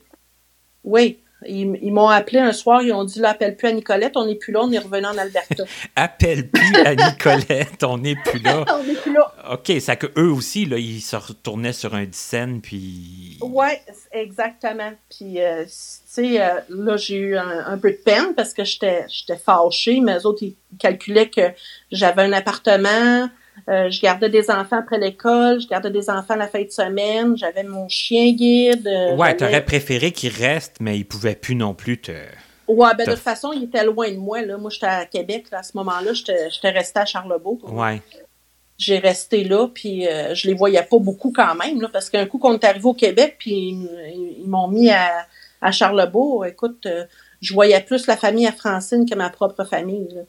Oui. 0.84 1.20
Ils, 1.48 1.92
m'ont 1.92 2.08
appelé 2.08 2.38
un 2.38 2.54
soir, 2.54 2.84
ils 2.84 2.94
ont 2.94 3.04
dit, 3.04 3.24
appelle 3.26 3.58
plus 3.58 3.68
à 3.68 3.72
Nicolette, 3.72 4.16
on 4.16 4.28
n'est 4.28 4.36
plus 4.36 4.54
là, 4.54 4.62
on 4.62 4.72
est 4.72 4.78
revenu 4.78 5.08
en 5.08 5.18
Alberta. 5.18 5.64
appelle 5.96 6.50
plus 6.50 6.76
à 6.86 6.94
Nicolette, 6.94 7.84
on 7.84 7.98
n'est 7.98 8.16
plus 8.16 8.40
là. 8.40 8.64
on 8.76 8.84
n'est 8.84 8.94
plus 8.94 9.12
là. 9.12 9.34
OK, 9.52 9.72
c'est 9.80 9.98
que 9.98 10.08
eux 10.20 10.32
aussi, 10.32 10.68
là, 10.68 10.78
ils 10.78 11.02
se 11.02 11.16
retournaient 11.16 11.74
sur 11.74 11.96
un 11.96 12.06
scène, 12.12 12.62
puis... 12.62 13.40
Oui, 13.42 13.70
exactement. 14.12 14.92
Puis, 15.10 15.42
euh, 15.42 15.64
tu 15.64 15.72
sais, 15.72 16.42
euh, 16.42 16.60
là, 16.70 16.98
j'ai 16.98 17.18
eu 17.18 17.38
un, 17.38 17.78
peu 17.80 17.90
de 17.90 17.98
peine 17.98 18.36
parce 18.36 18.54
que 18.54 18.64
j'étais 18.64 19.08
fâchée, 19.44 20.00
mais 20.00 20.20
eux 20.20 20.28
autres, 20.28 20.44
ils 20.44 20.56
calculaient 20.78 21.30
que 21.30 21.50
j'avais 21.92 22.22
un 22.22 22.34
appartement, 22.34 23.30
euh, 23.70 23.90
je 23.90 24.02
gardais 24.02 24.30
des 24.30 24.50
enfants 24.50 24.80
après 24.80 24.98
l'école, 24.98 25.62
je 25.62 25.68
gardais 25.68 25.92
des 25.92 26.10
enfants 26.10 26.36
la 26.36 26.48
fin 26.48 26.64
de 26.64 26.70
semaine, 26.70 27.38
j'avais 27.38 27.64
mon 27.64 27.88
chien 27.88 28.32
guide. 28.34 28.88
Euh, 28.88 29.16
ouais, 29.16 29.36
t'aurais 29.36 29.64
préféré 29.64 30.12
qu'il 30.12 30.34
reste, 30.34 30.78
mais 30.80 30.98
il 30.98 31.06
pouvait 31.06 31.36
plus 31.36 31.56
non 31.56 31.74
plus 31.74 32.00
te. 32.00 32.12
Ouais, 32.68 32.90
ben 32.98 33.06
de 33.06 33.12
toute 33.12 33.20
façon, 33.20 33.52
il 33.54 33.64
était 33.64 33.84
loin 33.84 34.10
de 34.10 34.18
moi. 34.18 34.42
Là. 34.42 34.58
Moi, 34.58 34.70
j'étais 34.70 34.86
à 34.86 35.06
Québec 35.06 35.48
à 35.52 35.64
ce 35.64 35.76
moment-là. 35.78 36.14
J'étais 36.14 36.70
restée 36.70 37.00
à 37.00 37.06
Charlebourg. 37.06 37.60
Ouais. 37.74 38.02
J'ai 38.78 38.98
resté 38.98 39.44
là, 39.44 39.68
puis 39.68 40.08
euh, 40.08 40.34
je 40.34 40.48
les 40.48 40.54
voyais 40.54 40.82
pas 40.82 40.98
beaucoup 40.98 41.32
quand 41.32 41.54
même, 41.56 41.82
là, 41.82 41.90
parce 41.92 42.10
qu'un 42.10 42.26
coup 42.26 42.40
qu'on 42.40 42.54
est 42.54 42.64
arrivé 42.64 42.86
au 42.86 42.94
Québec, 42.94 43.36
puis 43.38 43.78
ils, 44.40 44.48
m'ont 44.48 44.68
mis 44.70 44.90
à, 44.90 45.28
à, 45.62 45.72
Charlebourg, 45.72 46.46
écoute, 46.48 46.88
euh, 46.88 47.06
je 47.42 47.54
voyais 47.54 47.80
plus 47.82 48.08
la 48.08 48.18
famille 48.18 48.48
à 48.48 48.52
Francine 48.52 49.08
que 49.08 49.14
ma 49.14 49.30
propre 49.30 49.66
famille. 49.66 50.08
Là, 50.16 50.22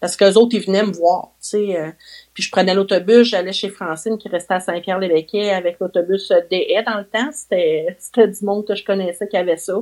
parce 0.00 0.16
qu'eux 0.16 0.34
autres, 0.34 0.54
ils 0.54 0.64
venaient 0.64 0.84
me 0.84 0.92
voir. 0.92 1.32
Euh, 1.54 1.90
puis 2.34 2.42
je 2.42 2.50
prenais 2.50 2.74
l'autobus, 2.74 3.28
j'allais 3.28 3.52
chez 3.52 3.68
Francine 3.68 4.16
qui 4.18 4.28
restait 4.28 4.54
à 4.54 4.60
Saint-Pierre-les-Béquets 4.60 5.50
avec 5.50 5.78
l'autobus 5.80 6.28
DE 6.28 6.84
dans 6.84 6.98
le 6.98 7.04
temps. 7.04 7.30
C'était, 7.32 7.94
c'était 7.98 8.28
du 8.28 8.44
monde 8.44 8.66
que 8.66 8.74
je 8.74 8.84
connaissais 8.84 9.26
qui 9.26 9.36
avait 9.36 9.56
ça. 9.56 9.80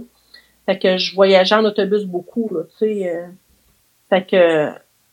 Fait 0.64 0.78
que 0.78 0.96
je 0.96 1.14
voyageais 1.14 1.54
en 1.54 1.64
autobus 1.64 2.04
beaucoup, 2.04 2.48
là, 2.52 2.64
tu 2.78 2.86
sais. 2.86 3.08
Euh. 3.08 3.26
fait 4.08 4.26
que 4.26 4.72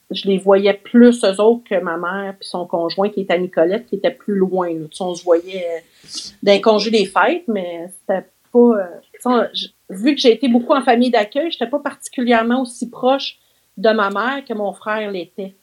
je 0.10 0.28
les 0.28 0.38
voyais 0.38 0.74
plus 0.74 1.24
eux 1.24 1.42
autres 1.42 1.64
que 1.70 1.80
ma 1.80 1.98
mère 1.98 2.36
puis 2.40 2.48
son 2.48 2.66
conjoint 2.66 3.10
qui 3.10 3.22
était 3.22 3.34
à 3.34 3.38
Nicolette, 3.38 3.86
qui 3.86 3.96
était 3.96 4.12
plus 4.12 4.36
loin. 4.36 4.70
Là. 4.70 4.86
Tu 4.90 4.98
sais, 4.98 5.04
on 5.04 5.16
se 5.16 5.24
voyait 5.24 5.66
euh, 5.66 6.20
d'un 6.44 6.60
congé 6.60 6.92
des 6.92 7.06
fêtes, 7.06 7.44
mais 7.48 7.90
c'était 8.00 8.28
pas. 8.52 9.40
Euh, 9.40 9.48
vu 9.90 10.16
que 10.16 10.22
j'ai 10.22 10.32
été 10.32 10.48
beaucoup 10.48 10.74
en 10.74 10.82
famille 10.82 11.12
d'accueil, 11.12 11.52
j'étais 11.52 11.68
pas 11.68 11.80
particulièrement 11.80 12.62
aussi 12.62 12.90
proche 12.90 13.38
de 13.78 13.90
ma 13.90 14.10
mère 14.10 14.46
que 14.46 14.54
mon 14.54 14.74
frère 14.74 15.12
l'était. 15.12 15.56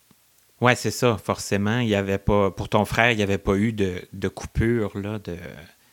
Ouais, 0.61 0.75
c'est 0.75 0.91
ça, 0.91 1.17
forcément. 1.17 1.79
Il 1.79 1.89
y 1.89 1.95
avait 1.95 2.19
pas. 2.19 2.51
Pour 2.51 2.69
ton 2.69 2.85
frère, 2.85 3.11
il 3.13 3.17
n'y 3.17 3.23
avait 3.23 3.39
pas 3.39 3.55
eu 3.55 3.73
de, 3.73 4.03
de 4.13 4.29
coupure, 4.29 4.97
là, 4.99 5.19
de. 5.19 5.37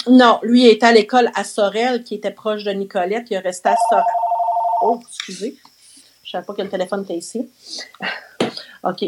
Non, 0.10 0.40
lui 0.44 0.64
il 0.64 0.70
était 0.70 0.86
à 0.86 0.94
l'école 0.94 1.30
à 1.36 1.44
Sorel, 1.44 2.04
qui 2.04 2.16
était 2.16 2.32
proche 2.32 2.64
de 2.64 2.72
Nicolette. 2.72 3.28
Il 3.30 3.36
est 3.36 3.40
resté 3.40 3.70
à 3.70 3.76
Sorel. 3.90 4.06
Oh, 4.82 5.00
excusez. 5.08 5.58
Je 6.24 6.32
savais 6.32 6.46
pas 6.46 6.54
que 6.54 6.62
le 6.62 6.70
téléphone 6.70 7.04
était 7.04 7.18
ici. 7.18 7.50
OK. 8.84 9.06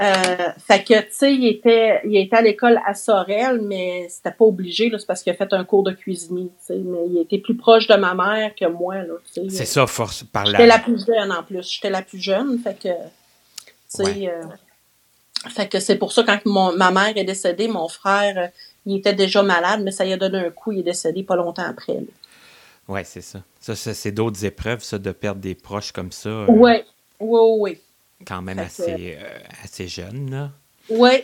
Euh, 0.00 0.48
fait 0.58 0.84
que, 0.84 1.00
tu 1.00 1.06
sais, 1.10 1.34
il 1.34 1.46
était, 1.46 2.00
il 2.04 2.16
était 2.16 2.36
à 2.36 2.42
l'école 2.42 2.80
à 2.86 2.94
Sorel, 2.94 3.60
mais 3.62 4.06
c'était 4.08 4.30
pas 4.30 4.44
obligé, 4.44 4.90
c'est 4.96 5.06
parce 5.06 5.22
qu'il 5.22 5.32
a 5.32 5.36
fait 5.36 5.52
un 5.52 5.64
cours 5.64 5.82
de 5.82 5.92
cuisinier, 5.92 6.44
tu 6.44 6.66
sais, 6.66 6.76
mais 6.76 7.06
il 7.08 7.18
était 7.18 7.38
plus 7.38 7.56
proche 7.56 7.86
de 7.88 7.94
ma 7.96 8.14
mère 8.14 8.54
que 8.54 8.66
moi, 8.66 8.96
là, 8.96 9.14
tu 9.32 9.42
sais. 9.42 9.50
C'est 9.50 9.64
ça, 9.64 9.86
force, 9.86 10.24
par 10.24 10.44
là. 10.44 10.52
J'étais 10.52 10.66
la 10.66 10.78
plus 10.78 11.04
jeune, 11.04 11.32
en 11.32 11.42
plus. 11.42 11.68
J'étais 11.68 11.90
la 11.90 12.02
plus 12.02 12.18
jeune, 12.18 12.58
fait 12.58 12.78
que, 12.78 12.88
tu 12.88 12.94
sais, 13.88 14.28
euh, 14.28 14.44
fait 15.48 15.68
que 15.68 15.80
c'est 15.80 15.96
pour 15.96 16.12
ça, 16.12 16.22
quand 16.22 16.38
mon, 16.44 16.76
ma 16.76 16.90
mère 16.90 17.16
est 17.16 17.24
décédée, 17.24 17.68
mon 17.68 17.88
frère, 17.88 18.50
il 18.86 18.98
était 18.98 19.14
déjà 19.14 19.42
malade, 19.42 19.80
mais 19.82 19.90
ça 19.90 20.04
lui 20.04 20.12
a 20.12 20.16
donné 20.16 20.38
un 20.38 20.50
coup, 20.50 20.72
il 20.72 20.80
est 20.80 20.84
décédé 20.84 21.22
pas 21.22 21.36
longtemps 21.36 21.66
après. 21.68 21.98
Oui, 22.88 23.00
c'est 23.04 23.20
ça. 23.20 23.40
Ça, 23.60 23.74
c'est 23.74 24.12
d'autres 24.12 24.44
épreuves, 24.44 24.82
ça, 24.82 24.98
de 24.98 25.12
perdre 25.12 25.40
des 25.40 25.54
proches 25.54 25.92
comme 25.92 26.10
ça. 26.10 26.46
Oui, 26.48 26.82
oui, 27.20 27.40
oui. 27.58 27.78
Quand 28.26 28.42
même 28.42 28.58
assez, 28.58 29.16
euh, 29.20 29.38
assez 29.62 29.88
jeune, 29.88 30.30
là. 30.30 30.50
Oui, 30.90 31.22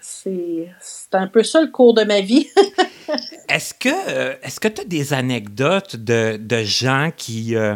c'est 0.00 0.68
un 1.12 1.26
peu 1.26 1.42
ça 1.42 1.60
le 1.60 1.68
cours 1.68 1.92
de 1.92 2.04
ma 2.04 2.20
vie. 2.20 2.48
est-ce 3.48 3.74
que 3.74 3.88
euh, 3.88 4.36
est-ce 4.42 4.60
que 4.60 4.68
tu 4.68 4.82
as 4.82 4.84
des 4.84 5.12
anecdotes 5.12 5.96
de, 5.96 6.36
de 6.36 6.62
gens 6.62 7.10
qui 7.16 7.56
euh, 7.56 7.74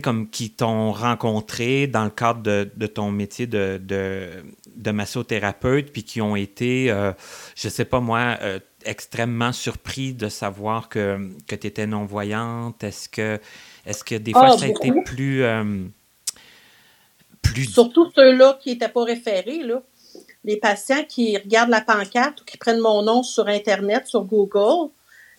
comme 0.00 0.28
qui 0.28 0.50
t'ont 0.50 0.92
rencontré 0.92 1.86
dans 1.86 2.04
le 2.04 2.10
cadre 2.10 2.42
de, 2.42 2.86
ton 2.86 3.10
métier 3.10 3.46
de, 3.46 3.80
de, 3.82 4.90
massothérapeute, 4.90 5.92
puis 5.92 6.04
qui 6.04 6.20
ont 6.20 6.36
été, 6.36 6.90
euh, 6.90 7.12
je 7.54 7.68
sais 7.68 7.84
pas 7.84 8.00
moi, 8.00 8.36
euh, 8.40 8.60
extrêmement 8.84 9.52
surpris 9.52 10.14
de 10.14 10.28
savoir 10.28 10.88
que, 10.88 11.30
que 11.46 11.54
tu 11.54 11.66
étais 11.66 11.86
non-voyante? 11.86 12.84
Est-ce 12.84 13.08
que, 13.08 13.40
est 13.84 14.04
que 14.04 14.14
des 14.16 14.32
fois, 14.32 14.50
ah, 14.52 14.58
ça 14.58 14.66
a 14.66 14.68
été 14.68 14.92
plus, 15.04 15.42
euh, 15.42 15.86
plus... 17.52 17.64
Surtout 17.64 18.10
ceux-là 18.14 18.58
qui 18.60 18.70
n'étaient 18.70 18.88
pas 18.88 19.04
référés, 19.04 19.62
là. 19.62 19.82
Les 20.44 20.56
patients 20.56 21.02
qui 21.08 21.36
regardent 21.36 21.70
la 21.70 21.80
pancarte 21.80 22.40
ou 22.40 22.44
qui 22.44 22.56
prennent 22.56 22.78
mon 22.78 23.02
nom 23.02 23.22
sur 23.22 23.48
Internet, 23.48 24.06
sur 24.06 24.24
Google, 24.24 24.90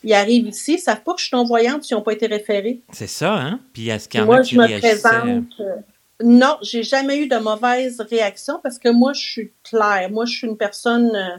ils 0.03 0.13
arrivent 0.13 0.47
ici, 0.47 0.73
ils 0.73 0.79
savent 0.79 1.01
pas 1.01 1.13
que 1.13 1.19
je 1.19 1.27
suis 1.27 1.35
non-voyante 1.35 1.83
s'ils 1.83 1.95
n'ont 1.95 2.03
pas 2.03 2.13
été 2.13 2.27
référés. 2.27 2.81
C'est 2.91 3.07
ça, 3.07 3.33
hein? 3.33 3.59
Puis 3.73 3.89
est-ce 3.89 4.07
qu'il 4.07 4.19
y 4.19 4.23
en 4.23 4.25
moi, 4.25 4.37
a 4.37 4.41
qui 4.41 4.55
je 4.55 4.59
me 4.59 4.79
présente. 4.79 5.45
Euh, 5.59 5.75
non, 6.23 6.57
j'ai 6.61 6.83
jamais 6.83 7.17
eu 7.17 7.27
de 7.27 7.37
mauvaise 7.37 8.01
réaction 8.01 8.59
parce 8.61 8.79
que 8.79 8.89
moi, 8.89 9.13
je 9.13 9.21
suis 9.21 9.51
claire. 9.63 10.09
Moi, 10.11 10.25
je 10.25 10.35
suis 10.35 10.47
une 10.47 10.57
personne, 10.57 11.15
euh, 11.15 11.37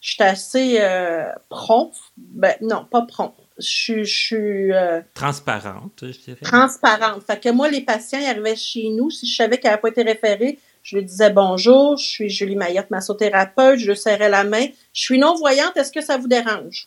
je 0.00 0.10
suis 0.12 0.22
assez 0.22 0.78
euh, 0.80 1.24
prompte. 1.48 1.96
Ben, 2.16 2.54
non, 2.60 2.86
pas 2.90 3.02
prompte. 3.02 3.38
Je, 3.58 4.04
suis... 4.04 4.70
transparente, 5.14 6.02
je 6.02 6.18
dirais. 6.18 6.40
Transparente. 6.42 7.22
Fait 7.26 7.40
que 7.40 7.50
moi, 7.50 7.70
les 7.70 7.80
patients, 7.80 8.18
ils 8.20 8.26
arrivaient 8.26 8.56
chez 8.56 8.88
nous. 8.90 9.10
Si 9.10 9.26
je 9.26 9.34
savais 9.34 9.58
qu'ils 9.58 9.70
n'avaient 9.70 9.80
pas 9.80 9.88
été 9.88 10.02
référés, 10.02 10.58
je 10.86 10.96
lui 10.96 11.04
disais 11.04 11.30
bonjour, 11.30 11.96
je 11.96 12.06
suis 12.06 12.28
Julie 12.28 12.54
Mayotte, 12.54 12.90
massothérapeute, 12.90 13.80
je 13.80 13.90
lui 13.90 13.96
serrais 13.96 14.28
la 14.28 14.44
main. 14.44 14.66
Je 14.92 15.02
suis 15.02 15.18
non-voyante, 15.18 15.76
est-ce 15.76 15.90
que 15.90 16.00
ça 16.00 16.16
vous 16.16 16.28
dérange? 16.28 16.86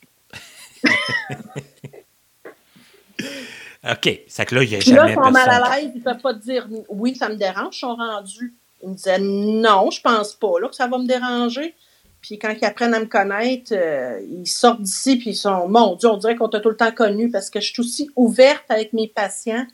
OK. 3.84 4.22
C'est 4.28 4.46
que 4.46 4.56
là, 4.56 4.64
il 4.64 4.70
n'y 4.70 4.76
a 4.78 4.80
jamais. 4.80 4.98
Là, 4.98 5.10
ils 5.10 5.16
sont 5.16 5.32
mal 5.32 5.50
à 5.50 5.76
l'aise, 5.76 5.92
ils 5.94 6.00
ne 6.00 6.04
peuvent 6.04 6.22
pas 6.22 6.34
te 6.34 6.40
dire 6.40 6.66
oui, 6.88 7.14
ça 7.14 7.28
me 7.28 7.36
dérange, 7.36 7.76
ils 7.76 7.80
sont 7.80 7.96
rendus. 7.96 8.54
Ils 8.82 8.90
me 8.90 8.96
disaient 8.96 9.20
non, 9.20 9.90
je 9.90 10.00
pense 10.02 10.34
pas 10.34 10.60
là, 10.62 10.70
que 10.70 10.76
ça 10.76 10.88
va 10.88 10.98
me 10.98 11.06
déranger. 11.06 11.76
Puis 12.22 12.38
quand 12.38 12.54
ils 12.60 12.66
apprennent 12.66 12.94
à 12.94 13.00
me 13.00 13.06
connaître, 13.06 13.74
euh, 13.74 14.20
ils 14.30 14.48
sortent 14.48 14.82
d'ici 14.82 15.18
puis 15.18 15.32
ils 15.32 15.36
sont 15.36 15.68
Mon 15.68 15.96
Dieu, 15.96 16.10
on 16.10 16.18
dirait 16.18 16.36
qu'on 16.36 16.50
t'a 16.50 16.60
tout 16.60 16.70
le 16.70 16.76
temps 16.76 16.92
connu 16.92 17.30
parce 17.30 17.50
que 17.50 17.62
je 17.62 17.72
suis 17.72 17.82
aussi 17.82 18.10
ouverte 18.16 18.66
avec 18.70 18.94
mes 18.94 19.08
patients. 19.08 19.66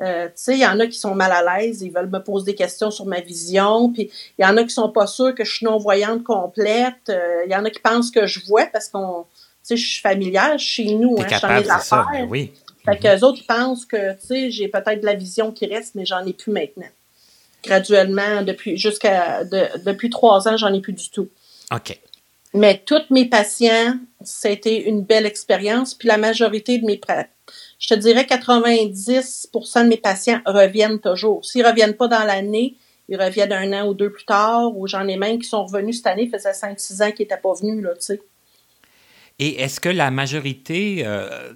Euh, 0.00 0.26
tu 0.26 0.32
sais, 0.36 0.54
il 0.54 0.60
y 0.60 0.66
en 0.66 0.78
a 0.78 0.86
qui 0.86 0.98
sont 0.98 1.14
mal 1.14 1.32
à 1.32 1.58
l'aise, 1.58 1.82
ils 1.82 1.90
veulent 1.90 2.10
me 2.10 2.20
poser 2.20 2.52
des 2.52 2.54
questions 2.54 2.92
sur 2.92 3.06
ma 3.06 3.20
vision, 3.20 3.92
puis 3.92 4.10
il 4.38 4.44
y 4.44 4.46
en 4.46 4.56
a 4.56 4.62
qui 4.62 4.70
sont 4.70 4.90
pas 4.90 5.08
sûrs 5.08 5.34
que 5.34 5.44
je 5.44 5.52
suis 5.52 5.66
non-voyante 5.66 6.22
complète, 6.22 7.08
euh, 7.08 7.42
il 7.46 7.50
y 7.50 7.56
en 7.56 7.64
a 7.64 7.70
qui 7.70 7.80
pensent 7.80 8.12
que 8.12 8.24
je 8.24 8.38
vois 8.46 8.66
parce 8.66 8.88
qu'on 8.88 9.24
sais, 9.68 9.76
je 9.76 9.86
suis 9.86 10.00
familière 10.00 10.58
chez 10.58 10.94
nous, 10.94 11.16
hein, 11.18 11.26
je 11.28 11.46
mes 11.46 11.70
affaires. 11.70 11.82
Ça, 11.82 12.06
oui. 12.28 12.52
Fait 12.84 12.92
mm 12.92 12.98
qu'eux 13.00 13.26
autres 13.26 13.44
pensent 13.46 13.84
que, 13.84 14.12
tu 14.14 14.26
sais, 14.26 14.50
j'ai 14.50 14.68
peut-être 14.68 15.00
de 15.00 15.06
la 15.06 15.14
vision 15.14 15.52
qui 15.52 15.66
reste, 15.66 15.94
mais 15.94 16.06
j'en 16.06 16.24
ai 16.24 16.32
plus 16.32 16.52
maintenant. 16.52 16.86
Graduellement, 17.62 18.42
depuis 18.42 18.78
jusqu'à 18.78 19.44
depuis 19.44 20.10
trois 20.10 20.48
ans, 20.48 20.56
j'en 20.56 20.72
ai 20.72 20.80
plus 20.80 20.92
du 20.92 21.10
tout. 21.10 21.28
OK. 21.74 21.98
Mais 22.54 22.82
tous 22.84 23.02
mes 23.10 23.26
patients, 23.26 23.98
été 24.44 24.88
une 24.88 25.02
belle 25.02 25.26
expérience. 25.26 25.94
Puis 25.94 26.08
la 26.08 26.16
majorité 26.16 26.78
de 26.78 26.86
mes 26.86 27.00
je 27.78 27.88
te 27.88 27.94
dirais 27.94 28.24
90% 28.24 29.84
de 29.84 29.88
mes 29.88 29.96
patients 29.96 30.40
reviennent 30.46 31.00
toujours. 31.00 31.44
S'ils 31.44 31.66
reviennent 31.66 31.96
pas 31.96 32.08
dans 32.08 32.24
l'année, 32.24 32.76
ils 33.08 33.20
reviennent 33.20 33.52
un 33.52 33.72
an 33.72 33.88
ou 33.88 33.94
deux 33.94 34.10
plus 34.10 34.24
tard, 34.24 34.76
ou 34.76 34.86
j'en 34.86 35.06
ai 35.06 35.16
même 35.16 35.38
qui 35.38 35.48
sont 35.48 35.64
revenus 35.64 35.98
cette 35.98 36.08
année, 36.08 36.28
ça 36.30 36.52
faisait 36.52 36.74
5-6 36.74 37.02
ans 37.02 37.12
qu'ils 37.12 37.24
n'étaient 37.24 37.40
pas 37.40 37.54
venus, 37.54 37.82
là, 37.82 37.94
tu 37.94 38.00
sais. 38.00 38.20
Et 39.38 39.60
est-ce 39.60 39.80
que 39.80 39.88
la 39.88 40.10
majorité 40.10 41.04
euh, 41.06 41.52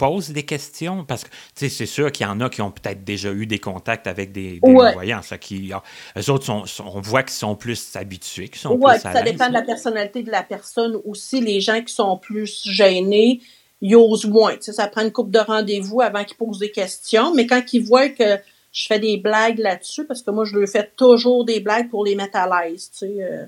pose 0.00 0.30
des 0.30 0.44
questions? 0.44 1.04
Parce 1.04 1.24
que, 1.24 1.28
c'est 1.54 1.68
sûr 1.86 2.10
qu'il 2.10 2.26
y 2.26 2.28
en 2.28 2.40
a 2.40 2.48
qui 2.48 2.62
ont 2.62 2.70
peut-être 2.70 3.04
déjà 3.04 3.30
eu 3.32 3.44
des 3.44 3.58
contacts 3.58 4.06
avec 4.06 4.32
des, 4.32 4.58
voyants. 4.62 5.20
Ça, 5.20 5.36
qui, 5.36 5.70
ah, 5.74 5.82
eux 6.18 6.30
autres, 6.30 6.50
on 6.50 7.00
voit 7.00 7.22
qu'ils 7.22 7.34
sont 7.34 7.54
plus 7.54 7.96
habitués, 7.96 8.48
qu'ils 8.48 8.60
sont 8.60 8.78
plus 8.78 8.98
ça 8.98 9.22
dépend 9.22 9.48
de 9.48 9.54
la 9.54 9.62
personnalité 9.62 10.22
de 10.22 10.30
la 10.30 10.42
personne 10.42 10.98
aussi. 11.04 11.42
Les 11.42 11.60
gens 11.60 11.82
qui 11.82 11.92
sont 11.92 12.16
plus 12.16 12.62
gênés, 12.64 13.40
ils 13.82 13.94
osent 13.94 14.24
moins. 14.24 14.56
ça 14.60 14.88
prend 14.88 15.02
une 15.02 15.12
coupe 15.12 15.30
de 15.30 15.38
rendez-vous 15.38 16.00
avant 16.00 16.24
qu'ils 16.24 16.38
posent 16.38 16.60
des 16.60 16.72
questions. 16.72 17.34
Mais 17.34 17.46
quand 17.46 17.62
ils 17.74 17.82
voient 17.82 18.08
que 18.08 18.38
je 18.72 18.86
fais 18.86 18.98
des 18.98 19.18
blagues 19.18 19.58
là-dessus, 19.58 20.06
parce 20.06 20.22
que 20.22 20.30
moi, 20.30 20.44
je 20.46 20.56
leur 20.56 20.68
fais 20.68 20.90
toujours 20.96 21.44
des 21.44 21.60
blagues 21.60 21.90
pour 21.90 22.06
les 22.06 22.14
mettre 22.14 22.36
à 22.38 22.64
l'aise, 22.64 22.90
tu 22.90 22.98
sais. 22.98 23.16
Euh, 23.20 23.44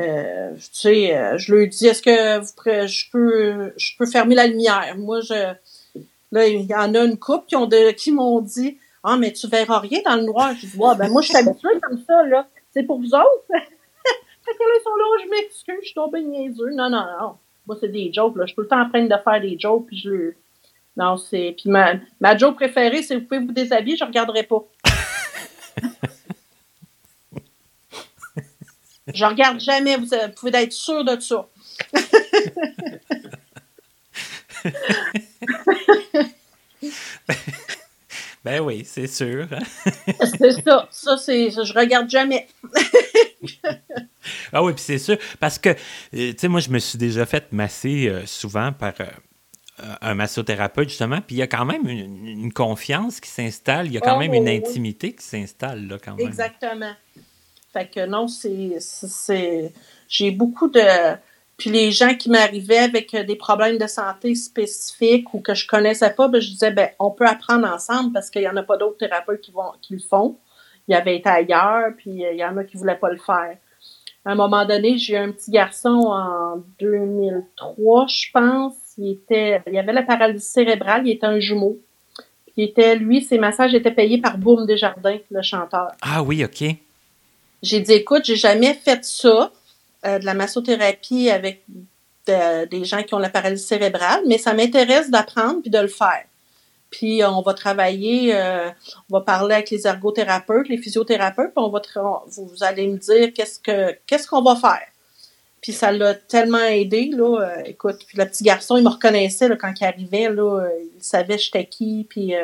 euh, 0.00 0.54
tu 0.54 0.62
sais, 0.72 1.16
euh, 1.16 1.38
je 1.38 1.54
lui 1.54 1.68
dis, 1.68 1.86
est-ce 1.86 2.02
que 2.02 2.38
vous, 2.38 2.86
je 2.86 3.10
peux, 3.10 3.72
je 3.76 3.96
peux 3.98 4.06
fermer 4.06 4.34
la 4.36 4.46
lumière? 4.46 4.94
Moi, 4.96 5.20
je, 5.20 5.52
là, 6.32 6.46
il 6.46 6.66
y 6.66 6.74
en 6.74 6.94
a 6.94 7.04
une 7.04 7.18
couple 7.18 7.46
qui 7.46 7.56
ont 7.56 7.66
de, 7.66 7.92
qui 7.92 8.12
m'ont 8.12 8.40
dit, 8.40 8.78
ah, 9.04 9.16
mais 9.16 9.32
tu 9.32 9.48
verras 9.48 9.78
rien 9.78 10.00
dans 10.04 10.16
le 10.16 10.22
noir. 10.22 10.54
Je 10.54 10.66
dis, 10.66 10.76
ouais, 10.76 10.94
ben, 10.96 11.08
moi, 11.08 11.22
je 11.22 11.28
suis 11.28 11.36
habituée 11.36 11.80
comme 11.82 12.02
ça, 12.06 12.24
là. 12.24 12.46
C'est 12.72 12.82
pour 12.82 12.98
vous 12.98 13.14
autres. 13.14 13.44
fait 13.48 13.54
que 13.54 14.62
là, 14.62 14.74
ils 14.76 14.82
sont 14.84 14.96
là, 14.96 15.04
je 15.24 15.30
m'excuse, 15.30 15.76
je 15.80 15.86
suis 15.86 15.94
tombée 15.94 16.22
niaiseux. 16.22 16.72
Non, 16.72 16.90
non, 16.90 17.04
non. 17.20 17.36
Moi, 17.66 17.76
c'est 17.80 17.88
des 17.88 18.12
jokes, 18.12 18.36
là. 18.36 18.44
Je 18.44 18.48
suis 18.48 18.56
tout 18.56 18.62
le 18.62 18.68
temps 18.68 18.82
en 18.82 18.88
train 18.88 19.04
de 19.04 19.08
faire 19.08 19.40
des 19.40 19.58
jokes, 19.58 19.86
puis 19.86 19.98
je 19.98 20.10
le, 20.10 20.36
non, 20.98 21.16
c'est, 21.16 21.54
puis 21.56 21.70
ma, 21.70 21.94
ma 22.20 22.36
joke 22.36 22.56
préférée, 22.56 23.02
c'est 23.04 23.14
vous 23.14 23.24
pouvez 23.24 23.38
vous 23.38 23.52
déshabiller, 23.52 23.96
je 23.96 24.04
regarderai 24.04 24.42
pas. 24.42 24.64
Je 29.14 29.24
regarde 29.24 29.58
jamais, 29.58 29.96
vous, 29.96 30.06
pouvez 30.36 30.54
être 30.54 30.72
sûr 30.72 31.02
de 31.02 31.18
ça. 31.18 31.48
ben 38.44 38.60
oui, 38.60 38.84
c'est 38.84 39.06
sûr. 39.06 39.46
c'est 40.38 40.62
ça. 40.62 40.88
Ça, 40.90 41.16
c'est. 41.16 41.50
Je 41.50 41.72
regarde 41.72 42.08
jamais. 42.08 42.46
ah 44.52 44.62
oui, 44.62 44.72
puis 44.72 44.82
c'est 44.82 44.98
sûr. 44.98 45.16
Parce 45.40 45.58
que, 45.58 45.70
euh, 45.70 45.74
tu 46.12 46.34
sais, 46.38 46.48
moi, 46.48 46.60
je 46.60 46.70
me 46.70 46.78
suis 46.78 46.98
déjà 46.98 47.26
fait 47.26 47.52
masser 47.52 48.08
euh, 48.08 48.26
souvent 48.26 48.72
par. 48.72 48.94
Euh, 49.00 49.06
un 50.00 50.14
massothérapeute, 50.14 50.88
justement, 50.88 51.20
puis 51.20 51.36
il 51.36 51.38
y 51.38 51.42
a 51.42 51.46
quand 51.46 51.64
même 51.64 51.86
une, 51.86 52.52
confiance 52.52 53.20
qui 53.20 53.30
s'installe, 53.30 53.86
il 53.86 53.92
y 53.92 53.96
a 53.96 54.00
quand 54.00 54.16
oh, 54.16 54.18
même 54.18 54.34
une 54.34 54.48
intimité 54.48 55.12
qui 55.12 55.24
s'installe, 55.24 55.86
là, 55.86 55.98
quand 56.04 56.16
même. 56.16 56.26
Exactement. 56.26 56.92
Fait 57.72 57.88
que 57.88 58.04
non, 58.06 58.26
c'est. 58.26 59.72
J'ai 60.08 60.30
beaucoup 60.32 60.68
de. 60.68 60.80
Puis 61.58 61.70
les 61.70 61.90
gens 61.90 62.14
qui 62.14 62.30
m'arrivaient 62.30 62.78
avec 62.78 63.14
des 63.14 63.34
problèmes 63.34 63.78
de 63.78 63.86
santé 63.88 64.36
spécifiques 64.36 65.34
ou 65.34 65.40
que 65.40 65.54
je 65.54 65.66
connaissais 65.66 66.10
pas, 66.10 66.28
ben, 66.28 66.40
je 66.40 66.50
disais, 66.50 66.70
ben, 66.70 66.88
on 67.00 67.10
peut 67.10 67.26
apprendre 67.26 67.66
ensemble 67.68 68.12
parce 68.12 68.30
qu'il 68.30 68.42
y 68.42 68.48
en 68.48 68.56
a 68.56 68.62
pas 68.62 68.76
d'autres 68.76 68.98
thérapeutes 68.98 69.40
qui, 69.40 69.50
vont, 69.50 69.72
qui 69.82 69.94
le 69.94 69.98
font. 69.98 70.38
Il 70.86 70.92
y 70.92 70.94
avait 70.94 71.16
été 71.16 71.28
ailleurs, 71.28 71.90
puis 71.96 72.10
il 72.10 72.36
y 72.36 72.44
en 72.44 72.56
a 72.56 72.64
qui 72.64 72.76
voulaient 72.76 72.94
pas 72.94 73.10
le 73.10 73.18
faire. 73.18 73.56
À 74.24 74.32
un 74.32 74.34
moment 74.36 74.64
donné, 74.64 74.98
j'ai 74.98 75.14
eu 75.14 75.16
un 75.16 75.32
petit 75.32 75.50
garçon 75.50 75.88
en 75.88 76.62
2003, 76.78 78.06
je 78.06 78.26
pense. 78.32 78.74
Il 78.96 79.12
était, 79.12 79.60
il 79.66 79.76
avait 79.76 79.92
la 79.92 80.02
paralysie 80.02 80.46
cérébrale, 80.46 81.06
il 81.06 81.12
était 81.12 81.26
un 81.26 81.40
jumeau. 81.40 81.78
Il 82.56 82.64
était, 82.64 82.96
lui, 82.96 83.22
ses 83.22 83.38
massages 83.38 83.74
étaient 83.74 83.92
payés 83.92 84.18
par 84.18 84.38
Boom 84.38 84.66
Desjardins, 84.66 85.18
le 85.30 85.42
chanteur. 85.42 85.92
Ah 86.02 86.22
oui, 86.22 86.44
OK. 86.44 86.64
J'ai 87.62 87.80
dit, 87.80 87.92
écoute, 87.92 88.24
j'ai 88.24 88.36
jamais 88.36 88.74
fait 88.74 89.04
ça, 89.04 89.52
euh, 90.06 90.18
de 90.18 90.24
la 90.24 90.34
massothérapie 90.34 91.30
avec 91.30 91.64
des 92.26 92.84
gens 92.84 93.02
qui 93.02 93.14
ont 93.14 93.18
la 93.18 93.30
paralysie 93.30 93.66
cérébrale, 93.66 94.20
mais 94.26 94.36
ça 94.36 94.52
m'intéresse 94.52 95.10
d'apprendre 95.10 95.62
puis 95.62 95.70
de 95.70 95.78
le 95.78 95.88
faire. 95.88 96.24
Puis 96.90 97.22
on 97.24 97.40
va 97.40 97.54
travailler, 97.54 98.34
euh, 98.34 98.68
on 99.10 99.18
va 99.18 99.24
parler 99.24 99.54
avec 99.54 99.70
les 99.70 99.86
ergothérapeutes, 99.86 100.68
les 100.68 100.76
physiothérapeutes, 100.76 101.54
puis 101.54 101.64
on 101.64 101.70
va 101.70 101.80
vous 102.26 102.62
allez 102.62 102.86
me 102.86 102.98
dire 102.98 103.32
qu'est-ce 103.32 103.58
que 103.58 103.96
qu'est-ce 104.06 104.28
qu'on 104.28 104.42
va 104.42 104.56
faire. 104.56 104.86
Puis 105.62 105.72
ça 105.72 105.90
l'a 105.90 106.14
tellement 106.14 106.58
aidé 106.58 107.10
là. 107.12 107.40
Euh, 107.40 107.62
écoute, 107.64 108.04
puis 108.06 108.18
le 108.18 108.26
petit 108.26 108.44
garçon, 108.44 108.76
il 108.76 108.84
me 108.84 108.90
reconnaissait 108.90 109.48
là, 109.48 109.56
quand 109.56 109.72
il 109.80 109.84
arrivait 109.84 110.30
là, 110.30 110.68
il 110.94 111.02
savait 111.02 111.38
j'étais 111.38 111.66
qui. 111.66 112.06
Puis 112.08 112.34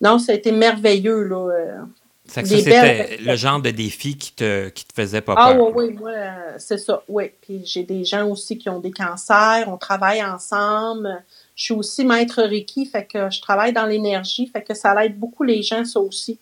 non, 0.00 0.18
ça 0.18 0.32
a 0.32 0.34
été 0.34 0.50
merveilleux 0.50 1.24
là. 1.24 1.84
Ça 2.26 2.42
c'était 2.42 3.18
le 3.18 3.36
genre 3.36 3.60
de 3.60 3.70
défi 3.70 4.16
qui 4.16 4.32
te, 4.32 4.70
qui 4.70 4.86
te 4.86 4.94
faisait 4.94 5.20
pas 5.20 5.34
ah, 5.36 5.52
peur. 5.52 5.66
Ah 5.66 5.70
oui, 5.74 5.88
oui, 5.88 5.92
moi, 5.92 6.12
c'est 6.58 6.78
ça, 6.78 7.02
oui. 7.06 7.30
Puis 7.42 7.62
j'ai 7.66 7.82
des 7.82 8.04
gens 8.04 8.26
aussi 8.28 8.56
qui 8.56 8.70
ont 8.70 8.80
des 8.80 8.92
cancers, 8.92 9.68
on 9.68 9.76
travaille 9.76 10.24
ensemble. 10.24 11.22
Je 11.54 11.64
suis 11.64 11.74
aussi 11.74 12.04
maître 12.04 12.42
Reiki, 12.42 12.86
fait 12.86 13.04
que 13.04 13.30
je 13.30 13.40
travaille 13.42 13.74
dans 13.74 13.84
l'énergie, 13.84 14.46
fait 14.46 14.62
que 14.62 14.74
ça 14.74 15.04
aide 15.04 15.18
beaucoup 15.18 15.42
les 15.42 15.62
gens, 15.62 15.84
ça 15.84 16.00
aussi. 16.00 16.38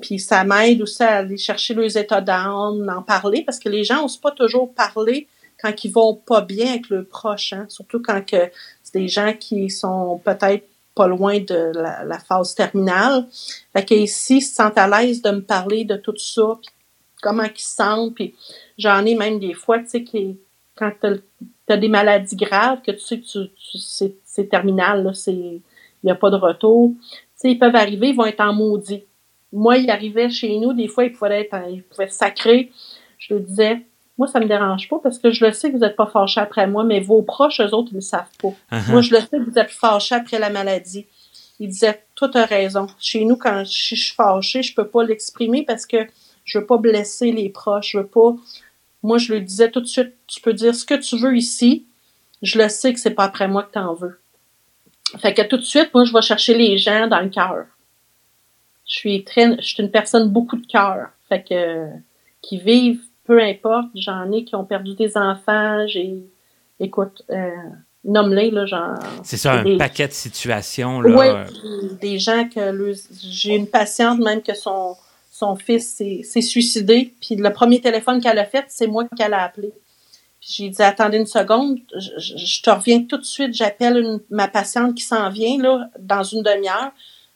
Puis 0.00 0.20
ça 0.20 0.44
m'aide 0.44 0.80
aussi 0.82 1.02
à 1.02 1.16
aller 1.16 1.36
chercher 1.36 1.74
leurs 1.74 1.96
états 1.96 2.20
d'âme, 2.20 2.92
en 2.96 3.02
parler, 3.02 3.42
parce 3.42 3.58
que 3.58 3.68
les 3.68 3.82
gens 3.82 4.02
n'osent 4.02 4.16
pas 4.16 4.30
toujours 4.30 4.72
parler 4.72 5.26
quand 5.60 5.84
ils 5.84 5.90
vont 5.90 6.14
pas 6.14 6.42
bien 6.42 6.70
avec 6.70 6.88
le 6.88 7.02
prochain, 7.02 7.66
surtout 7.68 8.00
quand 8.00 8.24
que 8.24 8.50
c'est 8.84 8.98
des 8.98 9.08
gens 9.08 9.32
qui 9.32 9.68
sont 9.68 10.20
peut-être 10.24 10.67
pas 10.98 11.06
loin 11.06 11.38
de 11.38 11.70
la, 11.74 12.18
phase 12.18 12.56
terminale. 12.56 13.26
Fait 13.72 13.84
qu'ici, 13.84 14.38
ils 14.38 14.42
se 14.42 14.56
sentent 14.56 14.76
à 14.76 14.88
l'aise 14.88 15.22
de 15.22 15.30
me 15.30 15.42
parler 15.42 15.84
de 15.84 15.96
tout 15.96 16.16
ça, 16.16 16.58
puis 16.60 16.72
comment 17.22 17.44
ils 17.44 17.60
se 17.60 17.76
sentent, 17.76 18.16
puis 18.16 18.34
j'en 18.76 19.04
ai 19.06 19.14
même 19.14 19.38
des 19.38 19.54
fois, 19.54 19.78
tu 19.78 19.90
sais, 19.90 20.04
quand 20.74 20.90
tu 21.00 21.72
as, 21.72 21.76
des 21.76 21.88
maladies 21.88 22.34
graves, 22.34 22.82
que 22.82 22.90
tu 22.90 22.98
sais 22.98 23.20
que 23.20 24.12
c'est 24.24 24.48
terminal, 24.48 25.14
c'est, 25.14 25.32
il 25.32 25.62
n'y 26.02 26.10
a 26.10 26.16
pas 26.16 26.30
de 26.30 26.36
retour. 26.36 26.94
Tu 27.00 27.06
sais, 27.36 27.50
ils 27.52 27.58
peuvent 27.58 27.76
arriver, 27.76 28.08
ils 28.08 28.16
vont 28.16 28.26
être 28.26 28.40
en 28.40 28.52
maudit. 28.52 29.04
Moi, 29.52 29.78
ils 29.78 29.90
arrivaient 29.90 30.30
chez 30.30 30.58
nous, 30.58 30.72
des 30.72 30.88
fois, 30.88 31.04
ils 31.04 31.12
pouvaient 31.12 31.42
être, 31.42 31.56
ils 31.70 31.84
pouvaient 31.84 32.08
sacrer. 32.08 32.72
Je 33.18 33.34
le 33.34 33.40
disais, 33.40 33.82
moi, 34.18 34.26
ça 34.26 34.40
me 34.40 34.46
dérange 34.46 34.88
pas 34.88 34.98
parce 35.00 35.18
que 35.18 35.30
je 35.30 35.44
le 35.46 35.52
sais 35.52 35.70
que 35.70 35.76
vous 35.76 35.82
n'êtes 35.82 35.94
pas 35.94 36.06
fâché 36.06 36.40
après 36.40 36.66
moi, 36.66 36.82
mais 36.82 36.98
vos 36.98 37.22
proches, 37.22 37.60
eux 37.60 37.72
autres, 37.72 37.90
ils 37.92 37.94
ne 37.94 38.00
le 38.00 38.04
savent 38.04 38.26
pas. 38.42 38.48
Uh-huh. 38.72 38.90
Moi, 38.90 39.00
je 39.00 39.14
le 39.14 39.20
sais 39.20 39.38
que 39.38 39.50
vous 39.50 39.58
êtes 39.58 39.70
fâché 39.70 40.16
après 40.16 40.40
la 40.40 40.50
maladie. 40.50 41.06
Il 41.60 41.68
disait, 41.68 42.04
toi, 42.16 42.28
as 42.34 42.44
raison. 42.44 42.88
Chez 42.98 43.24
nous, 43.24 43.36
quand 43.36 43.64
je, 43.64 43.94
suis 43.94 44.14
fâché, 44.14 44.62
je 44.62 44.74
peux 44.74 44.88
pas 44.88 45.04
l'exprimer 45.04 45.64
parce 45.64 45.86
que 45.86 45.98
je 46.44 46.58
veux 46.58 46.66
pas 46.66 46.78
blesser 46.78 47.30
les 47.30 47.48
proches. 47.48 47.92
Je 47.92 47.98
veux 47.98 48.06
pas. 48.06 48.34
Moi, 49.04 49.18
je 49.18 49.32
lui 49.32 49.40
disais 49.40 49.70
tout 49.70 49.80
de 49.80 49.86
suite, 49.86 50.14
tu 50.26 50.40
peux 50.40 50.52
dire 50.52 50.74
ce 50.74 50.84
que 50.84 50.94
tu 50.94 51.16
veux 51.16 51.36
ici. 51.36 51.86
Je 52.42 52.58
le 52.58 52.68
sais 52.68 52.92
que 52.92 52.98
c'est 52.98 53.14
pas 53.14 53.24
après 53.24 53.46
moi 53.46 53.62
que 53.62 53.72
tu 53.72 53.78
en 53.78 53.94
veux. 53.94 54.18
Fait 55.18 55.32
que 55.32 55.42
tout 55.42 55.56
de 55.56 55.62
suite, 55.62 55.90
moi, 55.94 56.04
je 56.04 56.12
vais 56.12 56.22
chercher 56.22 56.54
les 56.54 56.76
gens 56.76 57.06
dans 57.06 57.20
le 57.20 57.28
cœur. 57.28 57.66
Je 58.86 58.96
suis 58.96 59.24
très, 59.24 59.56
je 59.60 59.66
suis 59.66 59.82
une 59.82 59.90
personne 59.90 60.28
beaucoup 60.28 60.56
de 60.56 60.66
cœur. 60.66 61.10
Fait 61.28 61.42
que, 61.42 61.88
qui 62.42 62.58
vivent 62.58 63.07
peu 63.28 63.42
importe, 63.42 63.88
j'en 63.94 64.32
ai 64.32 64.44
qui 64.44 64.56
ont 64.56 64.64
perdu 64.64 64.94
des 64.94 65.18
enfants, 65.18 65.86
j'ai, 65.86 66.24
écoute, 66.80 67.22
euh, 67.28 67.50
nomme-les, 68.02 68.50
là, 68.50 68.64
genre. 68.64 68.94
C'est 69.22 69.36
ça, 69.36 69.60
un 69.60 69.76
paquet 69.76 70.08
de 70.08 70.14
situations, 70.14 71.02
là. 71.02 71.14
Oui, 71.14 71.98
des 72.00 72.18
gens 72.18 72.48
que, 72.48 72.94
j'ai 73.20 73.54
une 73.54 73.66
patiente 73.66 74.18
même 74.20 74.40
que 74.40 74.54
son, 74.54 74.96
son 75.30 75.56
fils 75.56 76.02
s'est 76.22 76.40
suicidé, 76.40 77.12
puis 77.20 77.36
le 77.36 77.52
premier 77.52 77.82
téléphone 77.82 78.22
qu'elle 78.22 78.38
a 78.38 78.46
fait, 78.46 78.64
c'est 78.68 78.86
moi 78.86 79.04
qu'elle 79.14 79.34
a 79.34 79.42
appelé. 79.42 79.74
Puis 80.40 80.54
j'ai 80.56 80.70
dit, 80.70 80.82
attendez 80.82 81.18
une 81.18 81.26
seconde, 81.26 81.80
je, 81.98 82.62
te 82.62 82.70
reviens 82.70 83.02
tout 83.02 83.18
de 83.18 83.24
suite, 83.24 83.52
j'appelle 83.52 84.20
ma 84.30 84.48
patiente 84.48 84.94
qui 84.94 85.04
s'en 85.04 85.28
vient, 85.28 85.60
là, 85.60 85.90
dans 85.98 86.22
une 86.22 86.42
demi-heure. 86.42 86.92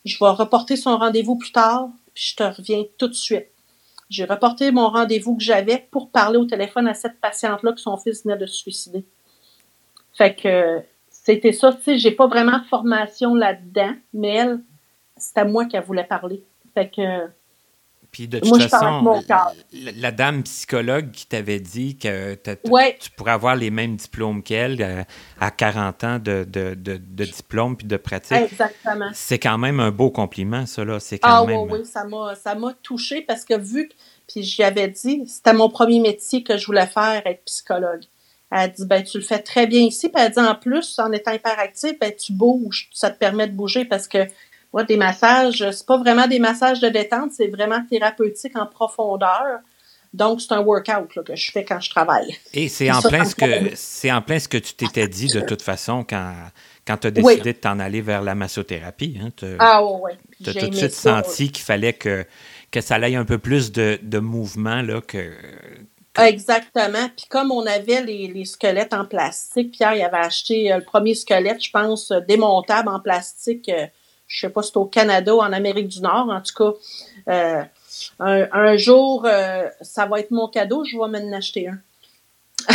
Je 0.07 0.17
vais 0.19 0.31
reporter 0.31 0.77
son 0.77 0.97
rendez-vous 0.97 1.37
plus 1.37 1.53
tard, 1.53 1.91
puis 2.15 2.31
je 2.31 2.37
te 2.37 2.43
reviens 2.45 2.85
tout 2.97 3.09
de 3.09 3.15
suite. 3.15 3.52
J'ai 4.09 4.25
reporté 4.25 4.71
mon 4.71 4.89
rendez-vous 4.89 5.37
que 5.37 5.43
j'avais 5.43 5.89
pour 5.91 6.11
parler 6.11 6.39
au 6.39 6.45
téléphone 6.45 6.87
à 6.87 6.95
cette 6.95 7.21
patiente-là 7.21 7.73
que 7.73 7.81
son 7.81 7.97
fils 7.97 8.25
venait 8.25 8.37
de 8.37 8.47
se 8.47 8.57
suicider. 8.57 9.05
Fait 10.13 10.35
que 10.35 10.83
c'était 11.09 11.53
ça, 11.53 11.73
tu 11.73 11.83
sais, 11.83 11.99
j'ai 11.99 12.11
pas 12.11 12.27
vraiment 12.27 12.59
de 12.59 12.65
formation 12.65 13.35
là-dedans, 13.35 13.95
mais 14.13 14.35
elle, 14.35 14.61
c'était 15.17 15.45
moi 15.45 15.65
qui 15.67 15.79
voulait 15.79 16.05
parler. 16.05 16.43
Fait 16.75 16.91
que 16.91 17.29
puis 18.13 18.29
de 18.29 18.41
toute 18.41 18.63
façon, 18.69 19.23
la, 19.73 20.13
dame 20.13 20.43
psychologue 20.43 21.11
qui 21.13 21.27
t'avait 21.27 21.61
dit 21.61 21.97
que 21.97 22.35
tu 22.35 23.11
pourrais 23.17 23.33
avoir 23.33 23.57
les 23.57 23.71
mêmes 23.71 23.97
diplômes 23.97 24.43
qu'elle 24.43 24.83
euh, 24.83 25.03
à 25.41 25.51
40 25.51 26.05
ans 26.05 26.19
de, 26.19 26.45
de, 26.45 26.75
de, 26.75 27.25
diplôme 27.25 27.75
puis 27.75 27.87
de 27.87 27.97
pratique. 27.97 28.37
Exactement. 28.37 29.09
C'est 29.15 29.39
quand 29.39 29.57
même 29.57 29.81
un 29.81 29.91
beau 29.91 30.11
compliment, 30.11 30.67
ça, 30.67 30.85
là. 30.85 30.99
Quand 31.01 31.19
ah, 31.23 31.47
même... 31.47 31.61
oui, 31.71 31.81
oui, 31.81 31.87
ça 31.87 32.55
m'a 32.55 32.75
touché 32.83 33.23
parce 33.23 33.47
que 33.47 33.59
vu 33.59 33.89
que, 33.89 33.95
puis 34.29 34.43
j'y 34.43 34.63
avais 34.63 34.89
dit, 34.89 35.27
c'était 35.27 35.55
mon 35.55 35.71
premier 35.71 35.99
métier 35.99 36.43
que 36.43 36.59
je 36.59 36.67
voulais 36.67 36.87
faire, 36.87 37.23
être 37.25 37.45
psychologue. 37.47 38.03
Elle 38.51 38.59
a 38.59 38.69
dit, 38.69 38.85
ben, 38.85 39.03
tu 39.03 39.17
le 39.17 39.25
fais 39.25 39.39
très 39.39 39.67
bien 39.67 39.81
ici. 39.81 40.11
Puis 40.11 40.23
elle 40.23 40.33
dit, 40.33 40.39
en 40.39 40.55
plus, 40.55 40.99
en 40.99 41.11
étant 41.13 41.33
hyperactif, 41.33 41.99
ben, 41.99 42.13
tu 42.15 42.35
bouges. 42.35 42.91
Ça 42.93 43.11
te 43.11 43.19
permet 43.19 43.47
de 43.47 43.55
bouger 43.55 43.87
parce 43.87 44.07
que 44.07 44.27
des 44.89 44.97
massages, 44.97 45.71
c'est 45.71 45.87
pas 45.87 45.99
vraiment 45.99 46.27
des 46.27 46.39
massages 46.39 46.81
de 46.81 46.89
détente, 46.89 47.33
c'est 47.33 47.49
vraiment 47.49 47.85
thérapeutique 47.89 48.57
en 48.57 48.67
profondeur. 48.67 49.61
Donc, 50.15 50.41
c'est 50.41 50.53
un 50.53 50.61
workout 50.61 51.09
que 51.25 51.37
je 51.37 51.51
fais 51.53 51.65
quand 51.65 51.81
je 51.81 51.91
travaille. 51.91 52.37
Et 52.53 52.69
c'est 52.69 52.91
en, 52.91 53.01
plein 53.01 53.25
ce 53.25 53.35
que, 53.35 53.71
c'est 53.75 54.13
en 54.13 54.21
plein 54.21 54.39
ce 54.39 54.49
que 54.49 54.59
tu 54.59 54.75
t'étais 54.75 55.09
dit 55.09 55.29
de 55.29 55.41
toute 55.41 55.63
façon 55.63 56.05
quand, 56.09 56.35
quand 56.87 56.99
tu 56.99 57.07
as 57.07 57.11
décidé 57.11 57.53
de 57.55 57.59
t'en 57.59 57.79
aller 57.79 58.03
vers 58.03 58.23
la 58.23 58.35
massothérapie. 58.35 59.19
Hein, 59.23 59.31
ah 59.59 59.83
oui. 59.83 60.13
Tu 60.43 60.51
as 60.51 60.55
tout 60.55 60.69
de 60.69 60.75
suite 60.75 60.93
senti 60.93 61.51
qu'il 61.51 61.65
fallait 61.65 61.95
que, 61.95 62.27
que 62.71 62.83
ça 62.83 62.97
aille 62.97 63.17
un 63.17 63.25
peu 63.25 63.39
plus 63.39 63.73
de, 63.73 63.99
de 64.03 64.19
mouvement 64.19 64.83
là, 64.83 65.01
que, 65.01 65.33
Exactement. 66.19 67.09
Puis 67.17 67.27
comme 67.29 67.51
on 67.51 67.65
avait 67.67 68.03
les, 68.03 68.29
les, 68.29 68.45
squelettes 68.45 68.93
en 68.93 69.07
plastique, 69.07 69.73
Pierre 69.73 69.95
il 69.95 70.03
avait 70.03 70.19
acheté 70.19 70.73
euh, 70.73 70.79
le 70.79 70.85
premier 70.85 71.15
squelette, 71.15 71.63
je 71.63 71.71
pense, 71.71 72.11
euh, 72.11 72.21
démontable 72.21 72.89
en 72.89 73.01
plastique 73.01 73.69
euh, 73.71 73.87
je 74.33 74.41
sais 74.41 74.53
pas 74.53 74.63
si 74.63 74.71
c'est 74.73 74.79
au 74.79 74.87
Canada 74.87 75.35
ou 75.35 75.41
en 75.41 75.53
Amérique 75.53 75.89
du 75.89 76.01
Nord, 76.01 76.31
en 76.31 76.41
tout 76.41 76.55
cas, 76.57 76.73
euh, 77.29 77.63
un, 78.19 78.77
jour, 78.77 79.27
euh, 79.27 79.69
ça 79.83 80.07
va 80.07 80.21
être 80.21 80.31
mon 80.31 80.49
cadeau, 80.49 80.85
je 80.85 80.97
vais 80.97 81.21
m'en 81.21 81.37
acheter 81.37 81.69
un. 81.69 81.79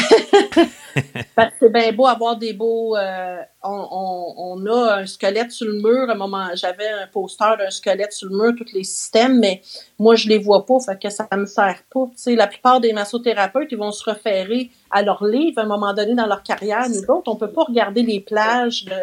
c'est 1.59 1.71
bien 1.71 1.93
beau 1.93 2.05
avoir 2.05 2.35
des 2.35 2.53
beaux. 2.53 2.95
Euh, 2.95 3.37
on, 3.63 4.65
a 4.67 4.97
un 4.97 5.05
squelette 5.05 5.51
sur 5.51 5.65
le 5.65 5.81
mur. 5.81 6.09
À 6.09 6.11
un 6.11 6.15
moment, 6.15 6.47
j'avais 6.55 6.89
un 6.89 7.07
poster 7.07 7.55
d'un 7.57 7.71
squelette 7.71 8.11
sur 8.11 8.29
le 8.29 8.35
mur, 8.37 8.53
tous 8.57 8.73
les 8.73 8.83
systèmes, 8.83 9.39
mais 9.39 9.61
moi, 9.97 10.15
je 10.15 10.27
les 10.27 10.37
vois 10.37 10.65
pas, 10.65 10.79
fait 10.79 11.01
que 11.01 11.09
ça 11.09 11.27
me 11.35 11.45
sert 11.45 11.81
pas. 11.89 12.05
la 12.27 12.47
plupart 12.47 12.81
des 12.81 12.93
massothérapeutes, 12.93 13.69
ils 13.71 13.77
vont 13.77 13.91
se 13.91 14.03
référer 14.03 14.69
à 14.91 15.01
leur 15.01 15.23
livre 15.23 15.59
à 15.59 15.63
un 15.63 15.67
moment 15.67 15.93
donné 15.93 16.13
dans 16.13 16.27
leur 16.27 16.43
carrière. 16.43 16.87
Nous 16.89 17.09
autres, 17.09 17.31
on 17.31 17.35
peut 17.35 17.51
pas 17.51 17.63
regarder 17.63 18.03
les 18.03 18.19
plages 18.19 18.85
de 18.85 18.93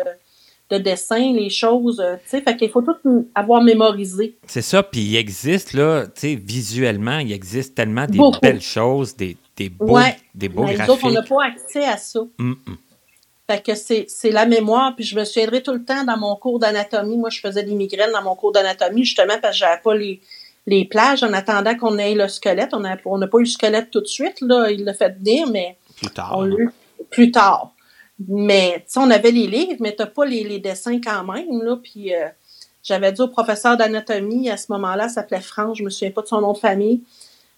de 0.78 0.82
dessin, 0.82 1.32
les 1.32 1.50
choses, 1.50 2.00
euh, 2.00 2.16
tu 2.24 2.30
sais, 2.30 2.40
fait 2.40 2.56
qu'il 2.56 2.70
faut 2.70 2.82
tout 2.82 3.28
avoir 3.34 3.62
mémorisé. 3.62 4.36
C'est 4.46 4.62
ça, 4.62 4.82
puis 4.82 5.00
il 5.00 5.16
existe, 5.16 5.72
là, 5.72 6.06
tu 6.06 6.12
sais, 6.20 6.34
visuellement, 6.34 7.18
il 7.18 7.32
existe 7.32 7.74
tellement 7.74 8.06
des 8.06 8.18
belles 8.42 8.60
choses, 8.60 9.16
des, 9.16 9.36
des 9.56 9.68
beaux, 9.68 9.98
des 10.34 10.48
beaux 10.48 10.64
graphiques. 10.64 10.88
Autres, 10.88 11.04
on 11.04 11.10
n'a 11.10 11.22
pas 11.22 11.44
accès 11.44 11.84
à 11.84 11.96
ça. 11.96 12.20
Fait 13.46 13.62
que 13.62 13.74
c'est 13.74 14.30
la 14.30 14.46
mémoire, 14.46 14.94
puis 14.96 15.04
je 15.04 15.16
me 15.18 15.24
souviendrai 15.24 15.62
tout 15.62 15.72
le 15.72 15.84
temps 15.84 16.04
dans 16.04 16.16
mon 16.16 16.34
cours 16.36 16.58
d'anatomie, 16.58 17.18
moi 17.18 17.28
je 17.28 17.40
faisais 17.40 17.62
des 17.62 17.74
migraines 17.74 18.12
dans 18.12 18.22
mon 18.22 18.34
cours 18.34 18.52
d'anatomie, 18.52 19.04
justement 19.04 19.34
parce 19.42 19.54
que 19.54 19.58
j'avais 19.58 19.82
pas 19.82 19.94
les, 19.94 20.22
les 20.66 20.86
plages 20.86 21.22
en 21.22 21.32
attendant 21.34 21.76
qu'on 21.76 21.98
ait 21.98 22.14
le 22.14 22.28
squelette. 22.28 22.70
On 22.72 22.80
n'a 22.80 22.96
on 23.04 23.20
pas 23.20 23.38
eu 23.38 23.42
le 23.42 23.46
squelette 23.46 23.90
tout 23.90 24.00
de 24.00 24.06
suite, 24.06 24.40
là, 24.40 24.70
il 24.70 24.84
l'a 24.84 24.94
fait 24.94 25.14
venir, 25.18 25.46
mais... 25.48 25.76
Plus 25.96 26.10
tard. 26.10 26.46
plus 27.10 27.30
tard. 27.30 27.73
Mais, 28.28 28.84
on 28.96 29.10
avait 29.10 29.32
les 29.32 29.46
livres, 29.46 29.76
mais 29.80 29.92
t'as 29.92 30.06
pas 30.06 30.24
les, 30.24 30.58
dessins 30.58 31.00
quand 31.00 31.24
même, 31.24 31.62
là. 31.62 31.76
Puis, 31.76 32.14
euh, 32.14 32.28
j'avais 32.82 33.12
dit 33.12 33.20
au 33.20 33.28
professeur 33.28 33.76
d'anatomie, 33.76 34.50
à 34.50 34.56
ce 34.56 34.70
moment-là, 34.72 35.08
s'appelait 35.08 35.40
France, 35.40 35.78
je 35.78 35.84
me 35.84 35.90
souviens 35.90 36.10
pas 36.10 36.22
de 36.22 36.28
son 36.28 36.40
nom 36.40 36.52
de 36.52 36.58
famille. 36.58 37.02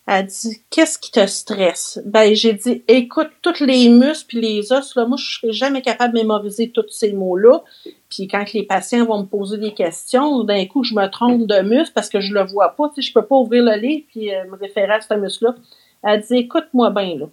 Elle 0.06 0.26
dit 0.26 0.62
Qu'est-ce 0.70 0.98
qui 0.98 1.10
te 1.10 1.26
stresse? 1.26 2.00
Ben, 2.06 2.32
j'ai 2.34 2.52
dit 2.52 2.84
Écoute, 2.86 3.30
tous 3.42 3.64
les 3.64 3.88
muscles 3.88 4.26
puis 4.28 4.40
les 4.40 4.72
os, 4.72 4.94
là, 4.94 5.04
moi, 5.04 5.16
je 5.20 5.40
serais 5.40 5.52
jamais 5.52 5.82
capable 5.82 6.14
de 6.14 6.20
mémoriser 6.20 6.70
tous 6.70 6.88
ces 6.90 7.12
mots-là. 7.12 7.62
Puis 8.08 8.28
quand 8.28 8.52
les 8.52 8.62
patients 8.62 9.04
vont 9.04 9.22
me 9.22 9.26
poser 9.26 9.58
des 9.58 9.74
questions, 9.74 10.44
d'un 10.44 10.64
coup, 10.66 10.84
je 10.84 10.94
me 10.94 11.06
trompe 11.08 11.48
de 11.48 11.60
muscle 11.62 11.92
parce 11.92 12.08
que 12.08 12.20
je 12.20 12.32
le 12.32 12.44
vois 12.44 12.76
pas. 12.76 12.88
Tu 12.94 13.02
sais, 13.02 13.08
je 13.08 13.12
peux 13.12 13.26
pas 13.26 13.34
ouvrir 13.34 13.64
le 13.64 13.74
livre 13.74 14.04
puis 14.08 14.32
euh, 14.32 14.44
me 14.44 14.56
référer 14.56 14.92
à 14.92 15.00
ce 15.00 15.12
muscle-là. 15.14 15.56
Elle 16.04 16.20
dit 16.20 16.36
Écoute-moi 16.36 16.90
bien, 16.90 17.18
là. 17.18 17.26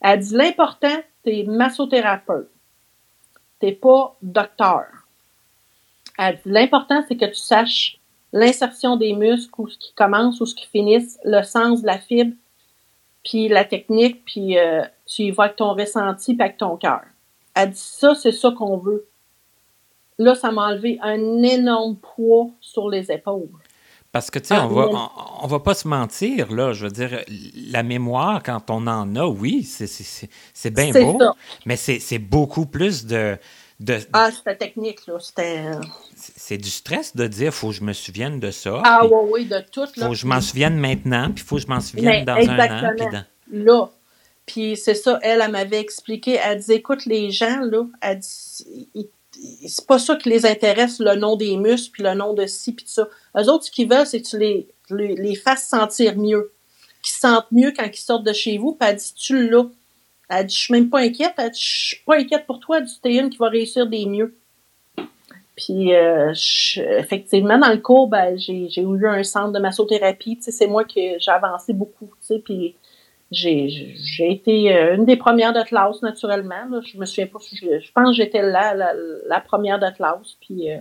Elle 0.00 0.20
dit 0.20 0.34
L'important, 0.34 0.96
t'es 1.22 1.44
massothérapeute. 1.46 2.50
T'es 3.58 3.72
pas 3.72 4.16
docteur. 4.22 4.86
Elle 6.18 6.36
dit 6.36 6.42
L'important, 6.52 7.04
c'est 7.08 7.16
que 7.16 7.26
tu 7.26 7.34
saches 7.34 7.98
l'insertion 8.32 8.96
des 8.96 9.14
muscles, 9.14 9.52
où 9.58 9.68
ce 9.68 9.78
qui 9.78 9.92
commence, 9.94 10.40
ou 10.40 10.46
ce 10.46 10.54
qui 10.54 10.66
finissent, 10.66 11.18
le 11.24 11.42
sens 11.42 11.82
de 11.82 11.86
la 11.86 11.98
fibre, 11.98 12.34
puis 13.24 13.48
la 13.48 13.64
technique, 13.64 14.24
puis 14.24 14.58
euh, 14.58 14.82
tu 15.06 15.22
y 15.22 15.30
vas 15.30 15.44
avec 15.44 15.56
ton 15.56 15.74
ressenti, 15.74 16.34
puis 16.34 16.42
avec 16.42 16.58
ton 16.58 16.76
cœur. 16.76 17.02
Elle 17.54 17.70
dit 17.70 17.78
ça, 17.78 18.14
c'est 18.14 18.32
ça 18.32 18.50
qu'on 18.50 18.76
veut. 18.76 19.06
Là, 20.18 20.34
ça 20.34 20.50
m'a 20.50 20.68
enlevé 20.68 20.98
un 21.02 21.42
énorme 21.42 21.96
poids 21.96 22.48
sur 22.60 22.88
les 22.88 23.10
épaules. 23.10 23.48
Parce 24.16 24.30
que, 24.30 24.38
tu 24.38 24.46
sais, 24.46 24.54
ah, 24.54 24.66
on, 24.66 24.72
va, 24.72 25.10
on, 25.42 25.46
va 25.46 25.60
pas 25.60 25.74
se 25.74 25.86
mentir, 25.86 26.50
là. 26.50 26.72
Je 26.72 26.86
veux 26.86 26.90
dire, 26.90 27.22
la 27.70 27.82
mémoire, 27.82 28.42
quand 28.42 28.70
on 28.70 28.86
en 28.86 29.14
a, 29.14 29.26
oui, 29.26 29.62
c'est 29.62 30.70
bien 30.70 30.90
beau. 30.90 31.18
Mais 31.66 31.76
c'est 31.76 32.18
beaucoup 32.18 32.64
plus 32.64 33.04
de, 33.04 33.36
ah, 34.14 34.30
c'était 34.32 34.56
technique, 34.56 35.06
là. 35.06 35.18
C'était. 35.20 35.58
Euh, 35.66 35.80
c'est 36.14 36.56
du 36.56 36.70
stress 36.70 37.14
de 37.14 37.26
dire, 37.26 37.52
faut 37.52 37.68
que 37.68 37.74
je 37.74 37.84
me 37.84 37.92
souvienne 37.92 38.40
de 38.40 38.50
ça. 38.50 38.80
Ah, 38.82 39.04
oui, 39.04 39.28
oui, 39.30 39.44
de 39.44 39.62
tout. 39.70 39.82
Là. 39.96 40.06
Faut 40.06 40.12
que 40.12 40.14
je 40.14 40.26
m'en 40.26 40.40
souvienne 40.40 40.78
maintenant, 40.78 41.30
puis 41.30 41.44
faut 41.44 41.56
que 41.56 41.62
je 41.62 41.66
m'en 41.66 41.80
souvienne 41.80 42.24
dans 42.24 42.36
un 42.36 42.58
an. 42.58 42.94
Puis 42.96 43.06
dans... 43.12 43.24
Là. 43.52 43.90
Puis 44.46 44.78
c'est 44.78 44.94
ça, 44.94 45.18
elle, 45.20 45.42
elle 45.42 45.50
m'avait 45.50 45.80
expliqué. 45.80 46.40
Elle 46.42 46.60
dit, 46.60 46.72
écoute, 46.72 47.04
les 47.04 47.30
gens, 47.32 47.60
là, 47.60 47.84
elle 48.00 48.20
dit, 48.20 49.10
c'est 49.66 49.86
pas 49.86 49.98
ça 49.98 50.16
qui 50.16 50.28
les 50.28 50.46
intéresse, 50.46 50.98
le 51.00 51.14
nom 51.14 51.36
des 51.36 51.56
muscles, 51.56 51.90
puis 51.92 52.02
le 52.02 52.14
nom 52.14 52.34
de 52.34 52.46
ci, 52.46 52.72
puis 52.72 52.86
ça. 52.88 53.08
Eux 53.36 53.48
autres, 53.50 53.64
ce 53.64 53.70
qu'ils 53.70 53.88
veulent, 53.88 54.06
c'est 54.06 54.22
que 54.22 54.26
tu 54.26 54.38
les, 54.38 54.68
les, 54.90 55.34
fasses 55.34 55.68
sentir 55.68 56.16
mieux. 56.16 56.52
Qu'ils 57.02 57.16
sentent 57.16 57.50
mieux 57.52 57.72
quand 57.76 57.86
ils 57.86 57.96
sortent 57.96 58.26
de 58.26 58.32
chez 58.32 58.58
vous, 58.58 58.72
puis 58.72 58.88
elle 58.88 58.96
dit, 58.96 59.14
tu 59.14 59.48
l'as. 59.48 59.66
Elle 60.28 60.46
dit, 60.46 60.54
je 60.54 60.60
suis 60.60 60.72
même 60.72 60.90
pas 60.90 61.00
inquiète. 61.00 61.34
Elle 61.38 61.50
dit, 61.50 61.60
je 61.60 61.86
suis 61.86 62.04
pas 62.04 62.16
inquiète 62.16 62.46
pour 62.46 62.60
toi. 62.60 62.78
Elle 62.78 62.84
dit, 62.84 62.98
t'es 63.00 63.14
une 63.14 63.30
qui 63.30 63.38
va 63.38 63.48
réussir 63.48 63.86
des 63.86 64.06
mieux. 64.06 64.36
Puis, 65.56 65.94
euh, 65.94 66.32
effectivement, 66.98 67.58
dans 67.58 67.70
le 67.70 67.78
cours, 67.78 68.08
ben, 68.08 68.36
j'ai, 68.36 68.68
j'ai 68.68 68.82
eu 68.82 69.06
un 69.06 69.22
centre 69.22 69.52
de 69.52 69.58
massothérapie. 69.58 70.36
Tu 70.36 70.42
sais, 70.42 70.50
c'est 70.50 70.66
moi 70.66 70.84
que 70.84 71.18
j'ai 71.18 71.30
avancé 71.30 71.72
beaucoup. 71.72 72.06
Tu 72.20 72.26
sais, 72.26 72.38
puis 72.38 72.74
j'ai, 73.30 73.94
été 74.20 74.72
euh, 74.74 74.94
une 74.94 75.04
des 75.04 75.16
premières 75.16 75.52
de 75.52 75.62
classe, 75.62 76.00
naturellement. 76.02 76.80
Je 76.84 76.98
me 76.98 77.06
souviens 77.06 77.26
pas. 77.26 77.38
Je, 77.52 77.92
pense 77.92 78.10
que 78.10 78.14
j'étais 78.14 78.42
là, 78.42 78.74
la, 79.26 79.40
première 79.40 79.78
de 79.78 79.90
classe. 79.90 80.36
Puis, 80.40 80.70
euh, 80.70 80.78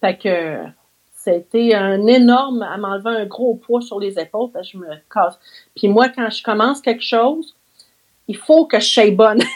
fait 0.00 0.16
que 0.16 0.64
été 1.26 1.74
un 1.74 2.06
énorme, 2.06 2.62
à 2.62 2.76
m'enlever 2.76 3.10
un 3.22 3.26
gros 3.26 3.54
poids 3.54 3.80
sur 3.80 4.00
les 4.00 4.18
épaules, 4.18 4.50
je 4.62 4.78
me 4.78 4.88
casse. 5.12 5.38
Puis 5.76 5.88
moi, 5.88 6.08
quand 6.08 6.30
je 6.30 6.42
commence 6.42 6.80
quelque 6.80 7.04
chose, 7.04 7.54
il 8.28 8.36
faut 8.36 8.66
que 8.66 8.80
je 8.80 8.86
sois 8.86 9.10
bonne. 9.10 9.42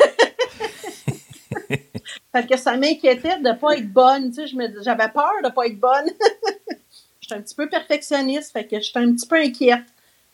Parce 2.32 2.46
que 2.46 2.56
ça 2.56 2.76
m'inquiétait 2.76 3.38
de 3.38 3.48
ne 3.48 3.52
pas 3.54 3.76
être 3.76 3.92
bonne. 3.92 4.30
Tu 4.32 4.48
sais, 4.48 4.54
j'avais 4.82 5.08
peur 5.08 5.30
de 5.42 5.48
ne 5.48 5.52
pas 5.52 5.66
être 5.66 5.78
bonne. 5.78 6.10
j'étais 7.20 7.34
un 7.36 7.42
petit 7.42 7.54
peu 7.54 7.68
perfectionniste, 7.68 8.52
fait 8.52 8.66
que 8.66 8.80
j'étais 8.80 8.98
un 8.98 9.12
petit 9.12 9.26
peu 9.26 9.36
inquiète. 9.36 9.84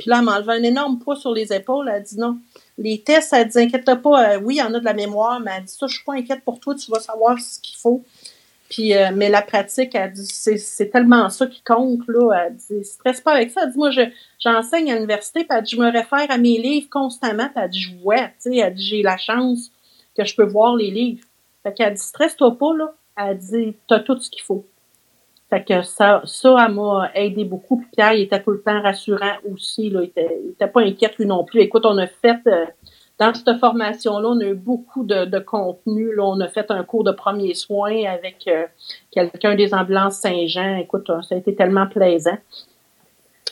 Puis 0.01 0.09
là, 0.09 0.17
elle 0.19 0.25
m'a 0.25 0.39
enlevé 0.39 0.55
un 0.55 0.63
énorme 0.63 0.99
poids 0.99 1.15
sur 1.15 1.35
les 1.35 1.53
épaules. 1.53 1.91
Elle 1.95 2.03
dit 2.03 2.19
non. 2.19 2.39
Les 2.79 3.03
tests, 3.03 3.35
elle 3.35 3.49
dit 3.49 3.59
inquiète 3.59 3.85
pas. 3.85 4.33
Euh, 4.33 4.41
oui, 4.43 4.55
il 4.55 4.59
y 4.59 4.63
en 4.63 4.73
a 4.73 4.81
de 4.81 4.85
la 4.85 4.95
mémoire, 4.95 5.41
mais 5.41 5.51
elle 5.59 5.65
dit 5.65 5.75
ça, 5.75 5.87
je 5.87 5.95
suis 5.95 6.05
pas 6.05 6.15
inquiète 6.15 6.43
pour 6.43 6.59
toi, 6.59 6.75
tu 6.75 6.91
vas 6.91 7.01
savoir 7.01 7.39
ce 7.39 7.61
qu'il 7.61 7.77
faut. 7.77 8.03
Puis, 8.71 8.97
euh, 8.97 9.11
mais 9.15 9.29
la 9.29 9.43
pratique, 9.43 9.95
elle 9.95 10.13
dit, 10.13 10.25
c'est 10.25 10.91
tellement 10.91 11.29
ça 11.29 11.47
qui 11.49 11.61
compte, 11.63 12.01
là. 12.09 12.47
Elle 12.47 12.57
dit, 12.57 12.85
stresse 12.85 13.21
pas 13.21 13.33
avec 13.33 13.51
ça. 13.51 13.63
Elle 13.65 13.73
dit, 13.73 13.79
moi, 13.79 13.91
je, 13.91 14.03
j'enseigne 14.39 14.91
à 14.91 14.95
l'université, 14.95 15.41
puis 15.41 15.59
elle 15.59 15.65
dit, 15.65 15.73
je 15.77 15.81
me 15.81 15.93
réfère 15.93 16.31
à 16.31 16.39
mes 16.39 16.57
livres 16.57 16.89
constamment, 16.89 17.49
puis 17.49 17.63
elle 17.63 17.71
dit, 17.71 17.81
je 17.81 17.97
vois, 17.97 18.29
tu 18.29 18.33
sais, 18.39 18.57
elle 18.57 18.73
dit, 18.73 18.83
j'ai 18.83 19.03
la 19.03 19.19
chance 19.19 19.71
que 20.17 20.25
je 20.25 20.35
peux 20.35 20.47
voir 20.47 20.77
les 20.77 20.91
livres. 20.91 21.25
Fait 21.63 21.75
qu'elle 21.75 21.93
dit, 21.93 22.01
stresse-toi 22.01 22.57
pas, 22.57 22.75
là. 22.75 22.95
Elle 23.19 23.37
dit, 23.37 23.75
t'as 23.87 23.99
tout 24.01 24.19
ce 24.19 24.31
qu'il 24.31 24.43
faut. 24.43 24.65
Fait 25.51 25.65
que 25.65 25.83
ça, 25.83 26.23
ça, 26.25 26.69
m'a 26.69 27.11
aidé 27.15 27.45
beaucoup. 27.45 27.79
Puis 27.79 27.89
Pierre, 27.97 28.13
il 28.13 28.23
était 28.23 28.41
tout 28.41 28.53
le 28.53 28.63
temps 28.63 28.81
rassurant 28.81 29.35
aussi, 29.51 29.91
là. 29.91 30.03
Il 30.03 30.07
était, 30.07 30.41
il 30.45 30.51
était 30.51 30.69
pas 30.69 30.81
inquiète, 30.81 31.17
lui 31.19 31.27
non 31.27 31.45
plus. 31.45 31.61
Écoute, 31.61 31.85
on 31.85 31.99
a 31.99 32.07
fait, 32.07 32.39
euh, 32.47 32.67
dans 33.19 33.35
cette 33.35 33.59
formation-là, 33.59 34.29
on 34.29 34.39
a 34.39 34.45
eu 34.45 34.55
beaucoup 34.55 35.05
de, 35.05 35.39
contenu. 35.41 36.15
Là, 36.15 36.23
on 36.25 36.39
a 36.39 36.47
fait 36.47 36.71
un 36.71 36.85
cours 36.85 37.03
de 37.03 37.11
premiers 37.11 37.55
soins 37.55 38.05
avec 38.05 38.47
euh, 38.47 38.67
quelqu'un 39.11 39.57
des 39.57 39.75
ambulances 39.75 40.21
Saint-Jean. 40.21 40.77
Écoute, 40.77 41.11
ça 41.29 41.35
a 41.35 41.39
été 41.39 41.57
tellement 41.57 41.89
plaisant. 41.89 42.39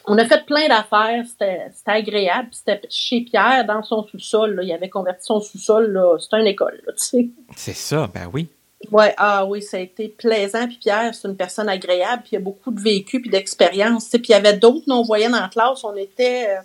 On 0.07 0.17
a 0.19 0.25
fait 0.25 0.47
plein 0.47 0.69
d'affaires, 0.69 1.25
c'était 1.27 1.67
agréable. 1.85 2.49
C'était 2.53 2.81
chez 2.89 3.23
Pierre, 3.23 3.67
dans 3.67 3.83
son 3.83 4.05
sous-sol. 4.05 4.61
Il 4.63 4.73
avait 4.73 4.89
converti 4.89 5.27
son 5.27 5.41
sous-sol, 5.41 6.01
c'était 6.21 6.41
une 6.41 6.47
école, 6.47 6.81
tu 6.87 6.93
sais. 6.97 7.29
C'est 7.57 7.75
ça, 7.75 8.09
ben 8.15 8.31
oui. 8.33 8.49
Ouais, 8.93 9.13
ah 9.17 9.45
oui, 9.45 9.61
ça 9.61 9.77
a 9.77 9.81
été 9.81 10.09
plaisant. 10.09 10.67
Puis 10.67 10.79
Pierre, 10.81 11.15
c'est 11.15 11.27
une 11.29 11.37
personne 11.37 11.69
agréable, 11.69 12.23
puis 12.23 12.31
il 12.33 12.37
a 12.37 12.41
beaucoup 12.41 12.71
de 12.71 12.81
vécu 12.81 13.21
puis 13.21 13.31
d'expérience. 13.31 14.09
Puis 14.09 14.23
il 14.29 14.33
y 14.33 14.35
avait 14.35 14.57
d'autres 14.57 14.85
non-voyants 14.87 15.31
dans 15.31 15.41
la 15.41 15.49
classe. 15.49 15.83
On 15.85 15.97
était 15.97 16.47
euh, 16.49 16.61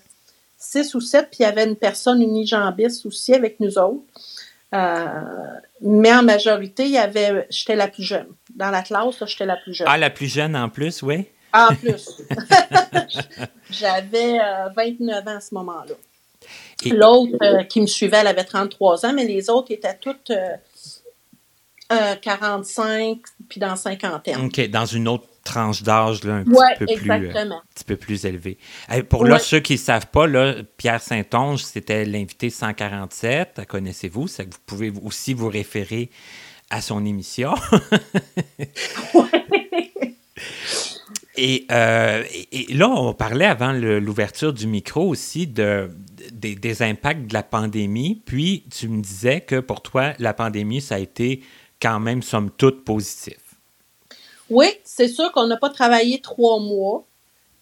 six 0.58 0.94
ou 0.94 1.02
sept, 1.02 1.30
puis 1.32 1.40
il 1.40 1.44
y 1.44 1.46
avait 1.46 1.66
une 1.66 1.76
personne 1.76 2.22
unijambiste 2.22 3.06
aussi 3.06 3.34
avec 3.34 3.60
nous 3.60 3.78
autres. 3.78 4.04
Euh, 4.74 5.06
mais 5.82 6.14
en 6.14 6.24
majorité, 6.24 6.86
il 6.86 6.92
y 6.92 6.98
avait, 6.98 7.48
j'étais 7.50 7.76
la 7.76 7.88
plus 7.88 8.04
jeune. 8.04 8.28
Dans 8.56 8.70
la 8.70 8.84
classe, 8.84 9.24
j'étais 9.26 9.46
la 9.46 9.58
plus 9.58 9.74
jeune. 9.74 9.88
Ah, 9.90 9.98
la 9.98 10.10
plus 10.10 10.28
jeune 10.28 10.56
en 10.56 10.70
plus, 10.70 11.02
oui? 11.02 11.26
En 11.52 11.76
plus. 11.76 12.22
J'avais 13.70 14.38
29 14.76 15.28
euh, 15.28 15.30
ans 15.30 15.38
à 15.38 15.42
ce 15.42 15.54
moment-là. 15.56 15.96
L'autre 16.92 17.64
qui 17.70 17.82
me 17.82 17.88
suivait, 17.88 18.18
elle 18.18 18.28
avait 18.28 18.44
33 18.44 19.06
ans, 19.06 19.14
mais 19.14 19.26
les 19.26 19.50
autres 19.50 19.72
étaient 19.72 19.98
toutes 20.00 20.32
45 22.22 23.20
puis 23.50 23.60
dans 23.60 23.76
cinquantaine. 23.76 24.46
OK, 24.46 24.70
dans 24.70 24.86
une 24.86 25.08
autre 25.08 25.28
tranche 25.44 25.84
d'âge 25.84 26.22
un, 26.26 26.44
petit 26.44 26.80
peu 26.80 26.86
plus, 26.96 27.12
euh, 27.12 27.32
un 27.36 27.62
petit 27.76 27.84
peu 27.86 27.96
plus 27.98 28.26
élevée. 28.26 28.58
pour 29.10 29.26
là, 29.26 29.40
ceux 29.40 29.60
qui 29.60 29.74
ne 29.74 29.78
savent 29.78 30.08
pas, 30.08 30.26
là, 30.26 30.56
Pierre 30.78 31.02
Saint-Onge, 31.02 31.64
c'était 31.64 32.06
l'invité 32.06 32.50
147. 32.50 33.62
Connaissez-vous? 33.68 34.28
C'est 34.28 34.46
que 34.46 34.54
vous 34.54 34.62
pouvez 34.66 34.94
aussi 35.04 35.34
vous 35.34 35.50
référer 35.50 36.10
à 36.70 36.82
son 36.82 37.06
émission. 37.06 37.54
et, 41.38 41.68
euh, 41.72 42.24
et, 42.52 42.74
là, 42.74 42.90
on 42.90 43.14
parlait 43.14 43.46
avant 43.46 43.74
l'ouverture 43.74 44.54
du 44.54 44.66
micro 44.66 45.08
aussi 45.08 45.46
de, 45.46 45.92
des 46.32 46.82
impacts 46.82 47.28
de 47.28 47.34
la 47.34 47.44
pandémie. 47.44 48.22
Puis, 48.26 48.64
tu 48.74 48.88
me 48.88 49.02
disais 49.02 49.42
que 49.42 49.60
pour 49.60 49.82
toi, 49.82 50.14
la 50.20 50.34
pandémie, 50.34 50.80
ça 50.82 50.96
a 50.96 51.00
été 51.00 51.42
quand 51.84 52.00
même, 52.00 52.22
somme 52.22 52.50
toute, 52.50 52.86
positif. 52.86 53.38
Oui, 54.50 54.68
c'est 54.84 55.10
sûr 55.10 55.32
qu'on 55.34 55.48
n'a 55.48 55.58
pas 55.58 55.70
travaillé 55.70 56.22
trois 56.22 56.60
mois, 56.60 57.06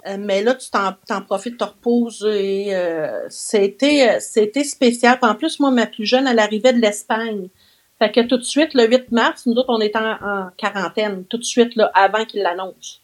euh, 0.07 0.17
mais 0.19 0.43
là, 0.43 0.55
tu 0.55 0.69
t'en 0.69 1.21
profites, 1.21 1.57
te 1.57 1.63
reposes. 1.63 2.25
Euh, 2.25 3.25
c'était, 3.29 4.19
c'était 4.19 4.63
spécial. 4.63 5.17
En 5.21 5.35
plus, 5.35 5.59
moi, 5.59 5.71
ma 5.71 5.87
plus 5.87 6.05
jeune, 6.05 6.27
elle 6.27 6.39
arrivait 6.39 6.73
de 6.73 6.79
l'Espagne. 6.79 7.49
Fait 7.99 8.11
que 8.11 8.21
tout 8.21 8.37
de 8.37 8.43
suite, 8.43 8.73
le 8.73 8.87
8 8.87 9.11
mars, 9.11 9.45
nous 9.45 9.53
autres, 9.53 9.69
on 9.69 9.79
était 9.79 9.99
en, 9.99 10.49
quarantaine, 10.57 11.23
tout 11.25 11.37
de 11.37 11.43
suite, 11.43 11.75
là, 11.75 11.91
avant 11.93 12.25
qu'il 12.25 12.41
l'annonce. 12.41 13.01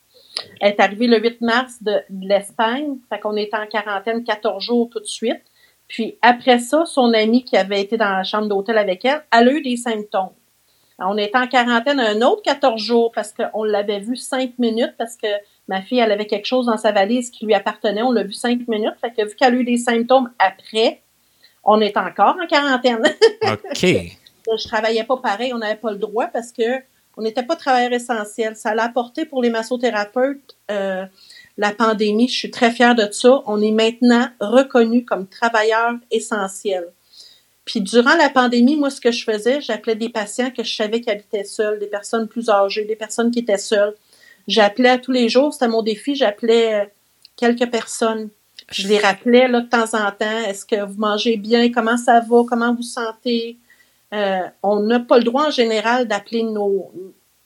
Elle 0.60 0.74
est 0.74 0.80
arrivée 0.80 1.08
le 1.08 1.20
8 1.20 1.42
mars 1.42 1.82
de, 1.82 2.02
l'Espagne. 2.22 2.98
Fait 3.10 3.20
qu'on 3.20 3.36
était 3.36 3.58
en 3.58 3.68
quarantaine 3.68 4.24
14 4.24 4.64
jours 4.64 4.90
tout 4.92 5.00
de 5.00 5.06
suite. 5.06 5.42
Puis 5.88 6.18
après 6.22 6.60
ça, 6.60 6.86
son 6.86 7.14
amie 7.14 7.44
qui 7.44 7.56
avait 7.58 7.82
été 7.82 7.98
dans 7.98 8.10
la 8.10 8.24
chambre 8.24 8.48
d'hôtel 8.48 8.78
avec 8.78 9.06
elle, 9.06 9.24
elle 9.32 9.50
a 9.50 9.52
eu 9.52 9.62
des 9.62 9.78
symptômes. 9.78 10.32
On 11.00 11.18
était 11.18 11.38
en 11.38 11.48
quarantaine 11.48 12.00
un 12.00 12.22
autre 12.24 12.42
14 12.42 12.82
jours 12.82 13.12
parce 13.12 13.32
qu'on 13.32 13.64
l'avait 13.64 14.00
vu 14.00 14.16
cinq 14.16 14.58
minutes 14.58 14.96
parce 14.98 15.16
que 15.16 15.28
ma 15.68 15.82
fille, 15.82 16.00
elle 16.00 16.12
avait 16.12 16.26
quelque 16.26 16.46
chose 16.46 16.66
dans 16.66 16.78
sa 16.78 16.92
valise 16.92 17.30
qui 17.30 17.46
lui 17.46 17.54
appartenait. 17.54 18.02
On 18.02 18.12
l'a 18.12 18.24
vu 18.24 18.34
cinq 18.34 18.68
minutes. 18.68 18.96
Fait 19.00 19.12
que 19.12 19.28
vu 19.28 19.36
qu'elle 19.36 19.54
a 19.54 19.58
eu 19.58 19.64
des 19.64 19.78
symptômes 19.78 20.32
après, 20.40 21.02
on 21.64 21.80
est 21.82 21.98
encore 21.98 22.36
en 22.42 22.48
quarantaine. 22.48 23.04
OK. 23.44 23.86
Je 24.60 24.68
travaillais 24.68 25.04
pas 25.04 25.18
pareil, 25.18 25.54
on 25.54 25.58
n'avait 25.58 25.76
pas 25.76 25.92
le 25.92 25.98
droit 25.98 26.28
parce 26.28 26.52
que 26.52 26.82
on 27.18 27.24
n'était 27.24 27.44
pas 27.44 27.56
travailleur 27.56 27.92
essentiel. 27.94 28.56
Ça 28.56 28.74
l'a 28.76 28.86
apporté 28.86 29.26
pour 29.26 29.42
les 29.42 29.50
massothérapeutes 29.50 30.56
euh, 30.72 31.06
la 31.58 31.72
pandémie. 31.72 32.28
Je 32.28 32.38
suis 32.38 32.52
très 32.52 32.72
fière 32.72 32.96
de 32.96 33.08
ça. 33.12 33.42
On 33.48 33.62
est 33.62 33.72
maintenant 33.72 34.28
reconnu 34.40 35.04
comme 35.04 35.28
travailleur 35.28 35.94
essentiel. 36.12 36.94
Puis 37.68 37.82
durant 37.82 38.16
la 38.16 38.30
pandémie, 38.30 38.78
moi, 38.78 38.90
ce 38.90 39.02
que 39.02 39.12
je 39.12 39.26
faisais, 39.26 39.60
j'appelais 39.60 39.96
des 39.96 40.08
patients 40.08 40.52
que 40.52 40.64
je 40.64 40.74
savais 40.74 41.02
qui 41.02 41.12
habitaient 41.12 41.44
seuls, 41.44 41.78
des 41.80 41.88
personnes 41.88 42.30
plus 42.30 42.50
âgées, 42.50 42.86
des 42.86 42.96
personnes 42.96 43.30
qui 43.30 43.40
étaient 43.40 43.58
seules. 43.58 43.94
J'appelais 44.48 45.00
tous 45.02 45.12
les 45.12 45.28
jours, 45.28 45.52
c'était 45.52 45.68
mon 45.68 45.82
défi, 45.82 46.16
j'appelais 46.16 46.74
euh, 46.74 46.86
quelques 47.36 47.70
personnes. 47.70 48.30
Je 48.72 48.88
les 48.88 48.98
rappelais 48.98 49.50
là, 49.50 49.60
de 49.60 49.68
temps 49.68 49.94
en 49.94 50.10
temps. 50.12 50.40
Est-ce 50.48 50.66
que 50.66 50.82
vous 50.82 50.98
mangez 50.98 51.36
bien? 51.36 51.70
Comment 51.70 51.98
ça 51.98 52.22
va? 52.22 52.44
Comment 52.48 52.74
vous 52.74 52.84
sentez? 52.84 53.58
Euh, 54.14 54.48
on 54.64 54.80
n'a 54.80 55.02
pas 55.02 55.18
le 55.18 55.26
droit 55.26 55.48
en 55.48 55.52
général 55.52 56.08
d'appeler 56.08 56.44
nos. 56.44 56.90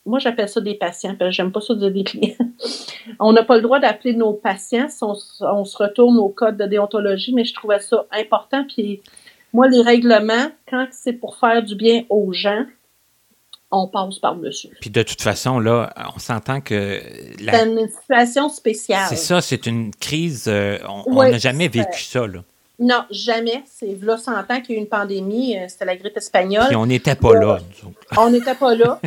Moi, 0.06 0.20
j'appelle 0.20 0.50
ça 0.50 0.62
des 0.62 0.76
patients, 0.76 1.16
parce 1.18 1.32
que 1.32 1.36
j'aime 1.36 1.52
pas 1.52 1.62
ça 1.62 1.74
dire 1.74 1.92
des 1.92 2.04
clients. 2.04 2.36
on 3.20 3.34
n'a 3.34 3.44
pas 3.44 3.56
le 3.56 3.62
droit 3.64 3.80
d'appeler 3.80 4.14
nos 4.14 4.34
patients 4.34 4.88
si 4.88 5.04
on, 5.04 5.16
on, 5.42 5.66
se 5.66 5.78
retourne 5.78 6.20
au 6.20 6.30
code 6.30 6.58
de 6.58 6.66
déontologie, 6.66 7.34
mais 7.34 7.44
je 7.44 7.56
trouvais 7.56 7.80
ça 7.80 8.06
important. 8.12 8.66
Puis 8.68 9.02
moi, 9.54 9.68
les 9.68 9.82
règlements, 9.82 10.52
quand 10.70 10.88
c'est 10.92 11.14
pour 11.14 11.38
faire 11.38 11.64
du 11.64 11.76
bien 11.76 12.04
aux 12.10 12.32
gens, 12.34 12.66
on 13.72 13.88
passe 13.88 14.20
par-dessus. 14.20 14.70
Puis 14.82 14.90
de 14.90 15.02
toute 15.02 15.22
façon, 15.22 15.60
là, 15.60 15.94
on 16.16 16.20
s'entend 16.20 16.60
que... 16.60 17.02
C'est 17.40 17.66
une 17.66 17.88
situation 17.88 18.50
spéciale. 18.50 19.08
C'est 19.10 19.16
ça, 19.16 19.42
c'est 19.42 19.66
une 19.66 19.94
crise... 19.96 20.46
Euh, 20.48 20.78
on 20.88 21.24
n'a 21.24 21.38
jamais 21.38 21.68
vécu 21.68 22.02
ça, 22.02 22.28
là. 22.28 22.44
Non, 22.80 23.04
jamais. 23.12 23.64
C'est 23.68 23.96
là 24.02 24.18
100 24.18 24.32
ans 24.32 24.62
qu'il 24.62 24.72
y 24.72 24.74
a 24.74 24.76
eu 24.80 24.84
une 24.84 24.90
pandémie. 24.90 25.56
Euh, 25.56 25.68
c'était 25.68 25.86
la 25.86 25.96
grippe 25.96 26.18
espagnole. 26.18 26.66
Puis 26.68 26.76
on 26.76 26.88
n'était 26.88 27.14
pas 27.14 27.36
là. 27.36 27.60
On 28.18 28.32
n'était 28.32 28.56
pas 28.56 28.74
là. 28.74 29.00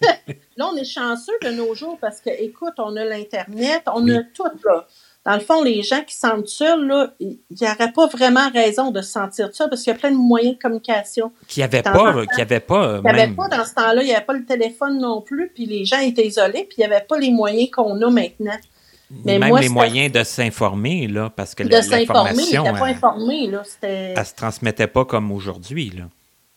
là, 0.56 0.68
on 0.70 0.76
est 0.76 0.84
chanceux 0.84 1.32
de 1.42 1.50
nos 1.50 1.74
jours 1.74 1.96
parce 1.98 2.20
que, 2.20 2.28
écoute, 2.28 2.74
on 2.76 2.94
a 2.94 3.04
l'Internet, 3.06 3.84
on 3.86 4.06
a 4.08 4.22
tout, 4.34 4.44
là 4.66 4.86
dans 5.24 5.34
le 5.34 5.40
fond, 5.40 5.62
les 5.62 5.82
gens 5.82 6.02
qui 6.04 6.14
se 6.14 6.20
sentent 6.20 6.48
seuls, 6.48 6.84
là, 6.84 7.12
il 7.20 7.38
n'y 7.50 7.66
aurait 7.66 7.92
pas 7.92 8.08
vraiment 8.08 8.50
raison 8.50 8.90
de 8.90 9.00
se 9.02 9.12
sentir 9.12 9.54
seul 9.54 9.68
parce 9.68 9.82
qu'il 9.82 9.92
y 9.92 9.96
a 9.96 9.98
plein 9.98 10.10
de 10.10 10.16
moyens 10.16 10.56
de 10.56 10.60
communication. 10.60 11.30
Qui 11.46 11.60
n'y 11.60 11.64
avait, 11.64 11.82
pas, 11.82 12.26
qui 12.34 12.40
avait 12.40 12.58
pas. 12.58 13.00
Qui 13.00 13.08
avait 13.08 13.32
pas 13.32 13.46
dans 13.46 13.64
ce 13.64 13.74
temps-là, 13.74 14.02
il 14.02 14.06
n'y 14.06 14.14
avait 14.14 14.24
pas 14.24 14.32
le 14.32 14.44
téléphone 14.44 14.98
non 14.98 15.20
plus, 15.20 15.52
puis 15.54 15.66
les 15.66 15.84
gens 15.84 16.00
étaient 16.00 16.26
isolés, 16.26 16.66
puis 16.68 16.78
il 16.78 16.80
n'y 16.80 16.86
avait 16.86 17.04
pas 17.08 17.18
les 17.18 17.30
moyens 17.30 17.70
qu'on 17.70 18.02
a 18.02 18.10
maintenant. 18.10 18.56
Mais 19.24 19.38
Même 19.38 19.56
les 19.58 19.68
moyens 19.68 20.10
de 20.10 20.24
s'informer, 20.24 21.06
là, 21.06 21.30
parce 21.34 21.54
que 21.54 21.62
de 21.62 21.80
s'informer, 21.80 22.42
ils 22.50 22.58
n'étaient 22.58 22.78
pas 22.78 22.86
informés, 22.86 23.46
là. 23.46 23.62
Elle 23.82 24.26
se 24.26 24.34
transmettait 24.34 24.86
pas 24.86 25.04
comme 25.04 25.30
aujourd'hui, 25.30 25.90
là. 25.90 26.04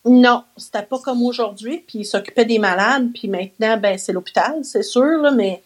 Non, 0.07 0.43
c'était 0.55 0.83
pas 0.83 0.99
comme 0.99 1.23
aujourd'hui, 1.23 1.83
puis 1.85 1.99
ils 1.99 2.05
s'occupaient 2.05 2.45
des 2.45 2.59
malades, 2.59 3.09
puis 3.13 3.27
maintenant, 3.27 3.77
ben, 3.77 3.97
c'est 3.97 4.13
l'hôpital, 4.13 4.63
c'est 4.63 4.83
sûr, 4.83 5.21
là, 5.21 5.31
mais 5.31 5.63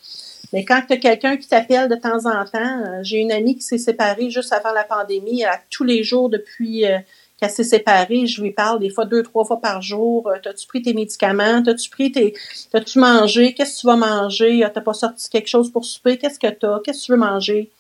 mais 0.52 0.66
quand 0.66 0.82
tu 0.88 0.94
as 0.94 0.98
quelqu'un 0.98 1.38
qui 1.38 1.48
t'appelle 1.48 1.88
de 1.90 1.96
temps 1.96 2.26
en 2.26 2.44
temps, 2.46 2.84
euh, 2.88 3.00
j'ai 3.04 3.18
une 3.18 3.32
amie 3.32 3.56
qui 3.56 3.62
s'est 3.62 3.78
séparée 3.78 4.30
juste 4.30 4.52
avant 4.52 4.72
la 4.72 4.84
pandémie, 4.84 5.42
elle, 5.42 5.60
tous 5.70 5.84
les 5.84 6.04
jours 6.04 6.30
depuis 6.30 6.86
euh, 6.86 6.98
qu'elle 7.38 7.52
s'est 7.52 7.64
séparée, 7.64 8.26
je 8.26 8.42
lui 8.42 8.52
parle 8.52 8.80
des 8.80 8.90
fois 8.90 9.06
deux, 9.06 9.22
trois 9.22 9.46
fois 9.46 9.62
par 9.62 9.82
jour. 9.82 10.28
Euh, 10.28 10.38
t'as-tu 10.42 10.68
pris 10.68 10.82
tes 10.82 10.94
médicaments? 10.94 11.62
T'as-tu 11.62 11.90
pris 11.90 12.12
tes. 12.12 12.34
T'as-tu 12.72 13.00
mangé? 13.00 13.54
Qu'est-ce 13.54 13.76
que 13.76 13.82
tu 13.82 13.88
vas 13.88 13.96
manger? 13.96 14.68
T'as 14.74 14.82
pas 14.82 14.94
sorti 14.94 15.30
quelque 15.30 15.48
chose 15.48 15.72
pour 15.72 15.86
souper? 15.86 16.18
Qu'est-ce 16.18 16.40
que 16.40 16.48
t'as? 16.48 16.80
Qu'est-ce 16.80 17.02
que 17.02 17.06
tu 17.06 17.12
veux 17.12 17.18
manger? 17.18 17.72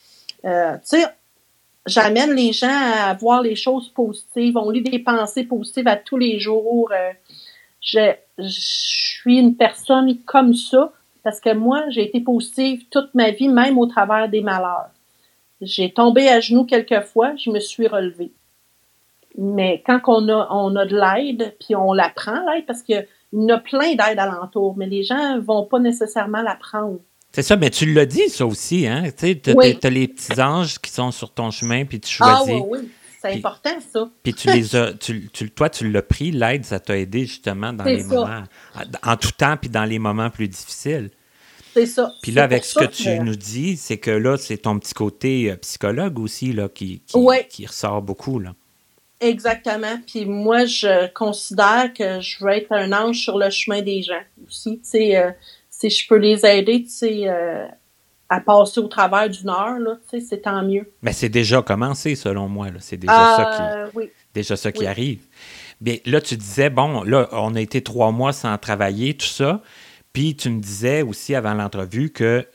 tu 0.41 0.49
sais, 0.83 1.05
j'amène 1.85 2.33
les 2.33 2.53
gens 2.53 2.69
à 2.69 3.13
voir 3.15 3.41
les 3.41 3.55
choses 3.55 3.89
positives. 3.89 4.55
On 4.55 4.69
lit 4.69 4.83
des 4.83 4.99
pensées 4.99 5.43
positives 5.43 5.87
à 5.87 5.97
tous 5.97 6.17
les 6.17 6.39
jours. 6.39 6.91
je, 7.81 8.13
je 8.37 8.47
suis 8.47 9.37
une 9.39 9.55
personne 9.57 10.17
comme 10.25 10.53
ça 10.53 10.93
parce 11.29 11.41
que 11.41 11.53
moi, 11.53 11.83
j'ai 11.89 12.07
été 12.07 12.21
positive 12.21 12.85
toute 12.89 13.13
ma 13.13 13.29
vie, 13.29 13.49
même 13.49 13.77
au 13.77 13.85
travers 13.85 14.29
des 14.29 14.41
malheurs. 14.41 14.89
J'ai 15.61 15.93
tombé 15.93 16.27
à 16.27 16.39
genoux 16.39 16.65
quelques 16.65 17.01
fois, 17.01 17.35
je 17.35 17.51
me 17.51 17.59
suis 17.59 17.87
relevée. 17.87 18.31
Mais 19.37 19.83
quand 19.85 19.99
on 20.07 20.27
a, 20.27 20.47
on 20.49 20.75
a 20.75 20.87
de 20.87 20.95
l'aide, 20.95 21.55
puis 21.59 21.75
on 21.75 21.93
la 21.93 22.09
prend, 22.09 22.43
l'aide, 22.51 22.65
parce 22.65 22.81
qu'il 22.81 23.05
y 23.31 23.51
a 23.51 23.57
plein 23.59 23.91
d'aides 23.91 24.17
alentour, 24.17 24.75
mais 24.75 24.87
les 24.87 25.03
gens 25.03 25.35
ne 25.35 25.39
vont 25.39 25.65
pas 25.65 25.77
nécessairement 25.77 26.41
la 26.41 26.55
prendre. 26.55 26.97
C'est 27.31 27.43
ça, 27.43 27.55
mais 27.55 27.69
tu 27.69 27.93
l'as 27.93 28.07
dit, 28.07 28.27
ça 28.29 28.47
aussi, 28.47 28.87
hein? 28.87 29.03
Tu 29.15 29.39
as, 29.51 29.89
les 29.91 30.07
petits 30.07 30.41
anges 30.41 30.79
qui 30.79 30.89
sont 30.89 31.11
sur 31.11 31.31
ton 31.31 31.51
chemin, 31.51 31.85
puis 31.85 31.99
tu 31.99 32.09
choisis. 32.09 32.55
Ah 32.57 32.63
oui, 32.67 32.79
oui. 32.81 32.89
C'est 33.21 33.33
important, 33.33 33.77
ça. 33.93 34.09
Puis 34.23 34.33
tu 34.33 34.47
les 34.47 34.75
as, 34.75 34.93
tu, 34.93 35.29
toi, 35.51 35.69
tu 35.69 35.91
l'as 35.91 36.01
pris, 36.01 36.31
l'aide, 36.31 36.65
ça 36.65 36.79
t'a 36.79 36.97
aidé 36.97 37.27
justement 37.27 37.71
dans 37.71 37.83
les 37.83 38.03
moments, 38.03 38.43
en 39.03 39.15
tout 39.15 39.31
temps, 39.37 39.57
puis 39.57 39.69
dans 39.69 39.85
les 39.85 39.99
moments 39.99 40.31
plus 40.31 40.47
difficiles. 40.47 41.11
C'est 41.73 41.85
ça. 41.85 42.13
Puis 42.21 42.31
là, 42.31 42.43
avec 42.43 42.65
ce 42.65 42.79
que 42.79 42.85
tu 42.85 43.19
nous 43.19 43.35
dis, 43.35 43.77
c'est 43.77 43.97
que 43.97 44.11
là, 44.11 44.37
c'est 44.37 44.57
ton 44.57 44.79
petit 44.79 44.93
côté 44.93 45.51
euh, 45.51 45.55
psychologue 45.57 46.19
aussi 46.19 46.51
là, 46.53 46.69
qui, 46.69 47.01
qui, 47.49 47.65
ressort 47.65 48.01
beaucoup. 48.01 48.39
Là. 48.39 48.53
Exactement. 49.19 49.99
Puis 50.07 50.25
moi, 50.25 50.65
je 50.65 51.11
considère 51.13 51.91
que 51.93 52.21
je 52.21 52.43
veux 52.43 52.51
être 52.51 52.71
un 52.71 52.91
ange 52.91 53.19
sur 53.19 53.37
le 53.37 53.49
chemin 53.49 53.81
des 53.81 54.01
gens 54.01 54.21
aussi. 54.47 54.79
Tu 54.79 54.89
sais, 54.89 55.17
euh, 55.17 55.31
si 55.69 55.89
je 55.89 56.07
peux 56.07 56.17
les 56.17 56.45
aider, 56.45 56.83
tu 56.83 56.89
sais, 56.89 57.27
euh, 57.27 57.65
à 58.29 58.39
passer 58.39 58.79
au 58.79 58.87
travers 58.87 59.29
d'une 59.29 59.49
heure, 59.49 59.79
là, 59.79 59.97
tu 60.09 60.19
sais, 60.19 60.25
c'est 60.25 60.41
tant 60.41 60.63
mieux. 60.63 60.91
Mais 61.01 61.13
c'est 61.13 61.29
déjà 61.29 61.61
commencé, 61.61 62.15
selon 62.15 62.47
moi. 62.47 62.67
C'est 62.79 62.97
déjà 62.97 63.35
ça 63.35 63.91
qui, 63.91 64.09
déjà 64.33 64.55
ça 64.55 64.71
qui 64.71 64.85
arrive. 64.85 65.21
Bien, 65.81 65.97
là, 66.05 66.21
tu 66.21 66.35
disais, 66.35 66.69
bon, 66.69 67.03
là, 67.03 67.27
on 67.31 67.55
a 67.55 67.61
été 67.61 67.81
trois 67.81 68.11
mois 68.11 68.33
sans 68.33 68.57
travailler, 68.57 69.15
tout 69.15 69.25
ça. 69.25 69.61
Puis 70.13 70.35
tu 70.35 70.49
me 70.49 70.59
disais 70.59 71.01
aussi 71.01 71.35
avant 71.35 71.53
l'entrevue 71.53 72.11
que 72.11 72.47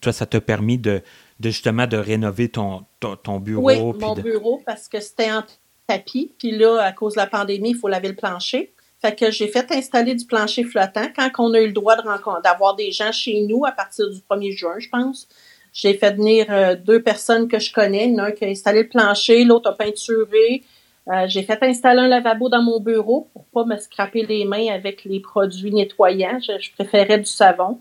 toi, 0.00 0.12
ça 0.12 0.26
t'a 0.26 0.40
permis 0.40 0.78
de, 0.78 1.02
justement 1.40 1.86
de 1.86 1.96
rénover 1.96 2.48
ton, 2.48 2.84
ton, 3.00 3.38
bureau. 3.38 3.62
Oui, 3.62 3.78
mon 3.78 4.14
bureau, 4.14 4.60
parce 4.66 4.88
que 4.88 5.00
c'était 5.00 5.30
en 5.30 5.44
tapis. 5.86 6.34
Puis 6.38 6.50
là, 6.50 6.78
à 6.82 6.92
cause 6.92 7.14
de 7.14 7.20
la 7.20 7.26
pandémie, 7.26 7.70
il 7.70 7.76
faut 7.76 7.88
laver 7.88 8.08
le 8.08 8.16
plancher. 8.16 8.74
Fait 9.00 9.14
que 9.14 9.30
j'ai 9.30 9.46
fait 9.46 9.70
installer 9.70 10.14
du 10.16 10.26
plancher 10.26 10.64
flottant 10.64 11.06
quand 11.14 11.30
on 11.38 11.54
a 11.54 11.60
eu 11.60 11.68
le 11.68 11.72
droit 11.72 11.94
d'avoir 12.42 12.74
des 12.74 12.90
gens 12.90 13.12
chez 13.12 13.42
nous 13.42 13.64
à 13.64 13.70
partir 13.70 14.10
du 14.10 14.18
1er 14.18 14.56
juin, 14.56 14.74
je 14.78 14.88
pense. 14.88 15.28
J'ai 15.72 15.94
fait 15.94 16.14
venir 16.14 16.46
euh, 16.50 16.74
deux 16.74 17.00
personnes 17.00 17.46
que 17.46 17.60
je 17.60 17.72
connais. 17.72 18.08
L'un 18.08 18.32
qui 18.32 18.44
a 18.44 18.48
installé 18.48 18.82
le 18.82 18.88
plancher, 18.88 19.44
l'autre 19.44 19.70
a 19.70 19.76
peinturé. 19.76 20.64
Euh, 21.10 21.26
j'ai 21.26 21.42
fait 21.42 21.62
installer 21.62 22.00
un 22.00 22.08
lavabo 22.08 22.48
dans 22.48 22.62
mon 22.62 22.80
bureau 22.80 23.28
pour 23.32 23.46
pas 23.46 23.64
me 23.64 23.76
scraper 23.78 24.26
les 24.26 24.44
mains 24.44 24.68
avec 24.68 25.04
les 25.04 25.20
produits 25.20 25.72
nettoyants. 25.72 26.38
Je, 26.40 26.72
préférais 26.72 27.18
du 27.18 27.24
savon 27.24 27.78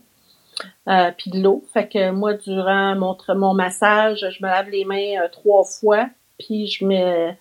euh, 0.88 1.12
puis 1.18 1.32
de 1.32 1.42
l'eau. 1.42 1.64
Fait 1.74 1.88
que 1.88 2.12
moi, 2.12 2.36
durant 2.36 2.96
mon, 2.96 3.18
mon 3.36 3.54
massage, 3.54 4.20
je 4.20 4.44
me 4.44 4.50
lave 4.50 4.70
les 4.70 4.86
mains 4.86 5.22
euh, 5.22 5.28
trois 5.30 5.64
fois. 5.64 6.08
Puis 6.40 6.68
je 6.68 6.86
me... 6.86 7.32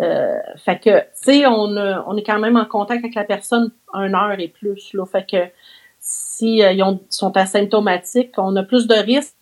Euh, 0.00 0.38
fait 0.56 0.78
que, 0.78 1.00
tu 1.00 1.06
sais, 1.14 1.46
on, 1.46 1.76
on 1.76 2.16
est 2.16 2.22
quand 2.22 2.38
même 2.38 2.56
en 2.56 2.64
contact 2.64 3.04
avec 3.04 3.14
la 3.14 3.24
personne 3.24 3.72
une 3.94 4.14
heure 4.14 4.38
et 4.38 4.48
plus. 4.48 4.92
Là. 4.92 5.04
Fait 5.06 5.28
que 5.28 5.50
si 6.00 6.58
ils 6.58 6.98
sont 7.10 7.36
asymptomatiques, 7.36 8.34
on 8.38 8.54
a 8.56 8.62
plus 8.62 8.86
de 8.86 8.94
risques 8.94 9.34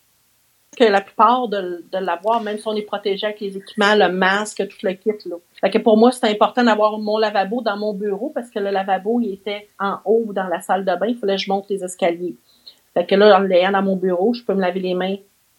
que 0.77 0.83
la 0.83 1.01
plupart 1.01 1.47
de, 1.47 1.83
de 1.91 1.97
l'avoir, 1.97 2.41
même 2.41 2.59
si 2.59 2.67
on 2.67 2.75
est 2.75 2.83
protégé 2.83 3.25
avec 3.25 3.39
les 3.39 3.57
équipements, 3.57 3.95
le 3.95 4.09
masque, 4.09 4.67
tout 4.67 4.77
le 4.83 4.93
kit. 4.93 5.09
Là. 5.25 5.37
Fait 5.59 5.71
que 5.71 5.79
pour 5.79 5.97
moi, 5.97 6.11
c'est 6.11 6.29
important 6.29 6.63
d'avoir 6.63 6.99
mon 6.99 7.17
lavabo 7.17 7.61
dans 7.61 7.77
mon 7.77 7.93
bureau 7.93 8.31
parce 8.33 8.51
que 8.51 8.59
le 8.59 8.69
lavabo, 8.69 9.19
il 9.19 9.33
était 9.33 9.69
en 9.79 9.97
haut 10.05 10.31
dans 10.33 10.47
la 10.47 10.61
salle 10.61 10.85
de 10.85 10.95
bain. 10.95 11.07
Il 11.07 11.17
fallait 11.17 11.35
que 11.35 11.41
je 11.41 11.49
monte 11.49 11.65
les 11.69 11.83
escaliers. 11.83 12.35
Fait 12.93 13.05
que 13.05 13.15
là, 13.15 13.37
en 13.37 13.39
l'ayant 13.39 13.71
dans 13.71 13.81
mon 13.81 13.95
bureau, 13.95 14.33
je 14.33 14.43
peux 14.43 14.53
me 14.53 14.61
laver 14.61 14.79
les 14.79 14.93
mains 14.93 15.15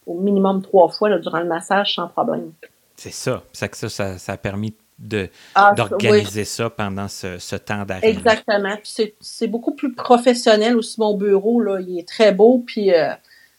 au 0.07 0.15
minimum 0.19 0.62
trois 0.62 0.89
fois 0.89 1.09
là, 1.09 1.19
durant 1.19 1.40
le 1.40 1.47
massage 1.47 1.97
sans 1.97 2.09
problème. 2.09 2.53
C'est 2.95 3.12
ça. 3.12 3.43
C'est 3.53 3.69
que 3.69 3.77
ça, 3.77 4.19
ça, 4.19 4.32
a 4.32 4.36
permis 4.36 4.74
de 4.99 5.28
ah, 5.55 5.73
d'organiser 5.77 6.45
ça 6.45 6.70
pendant 6.70 7.09
ce, 7.09 7.39
ce 7.39 7.57
temps 7.57 7.85
d'arrêt. 7.85 8.09
Exactement. 8.09 8.77
Puis 8.77 9.15
c'est 9.20 9.47
beaucoup 9.49 9.74
plus 9.74 9.95
professionnel 9.95 10.77
aussi 10.77 11.01
mon 11.01 11.16
bureau 11.16 11.61
là, 11.61 11.81
il 11.81 11.99
est 11.99 12.09
très 12.09 12.32
beau 12.32 12.65
puis 12.66 12.93
euh, 12.93 13.12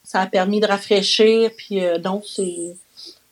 ça 0.10 0.22
a 0.22 0.26
permis 0.26 0.60
de 0.60 0.65
rafraîchir 0.65 1.52
puis 1.56 1.86
euh, 1.86 1.99
donc 1.99 2.23
c'est 2.26 2.76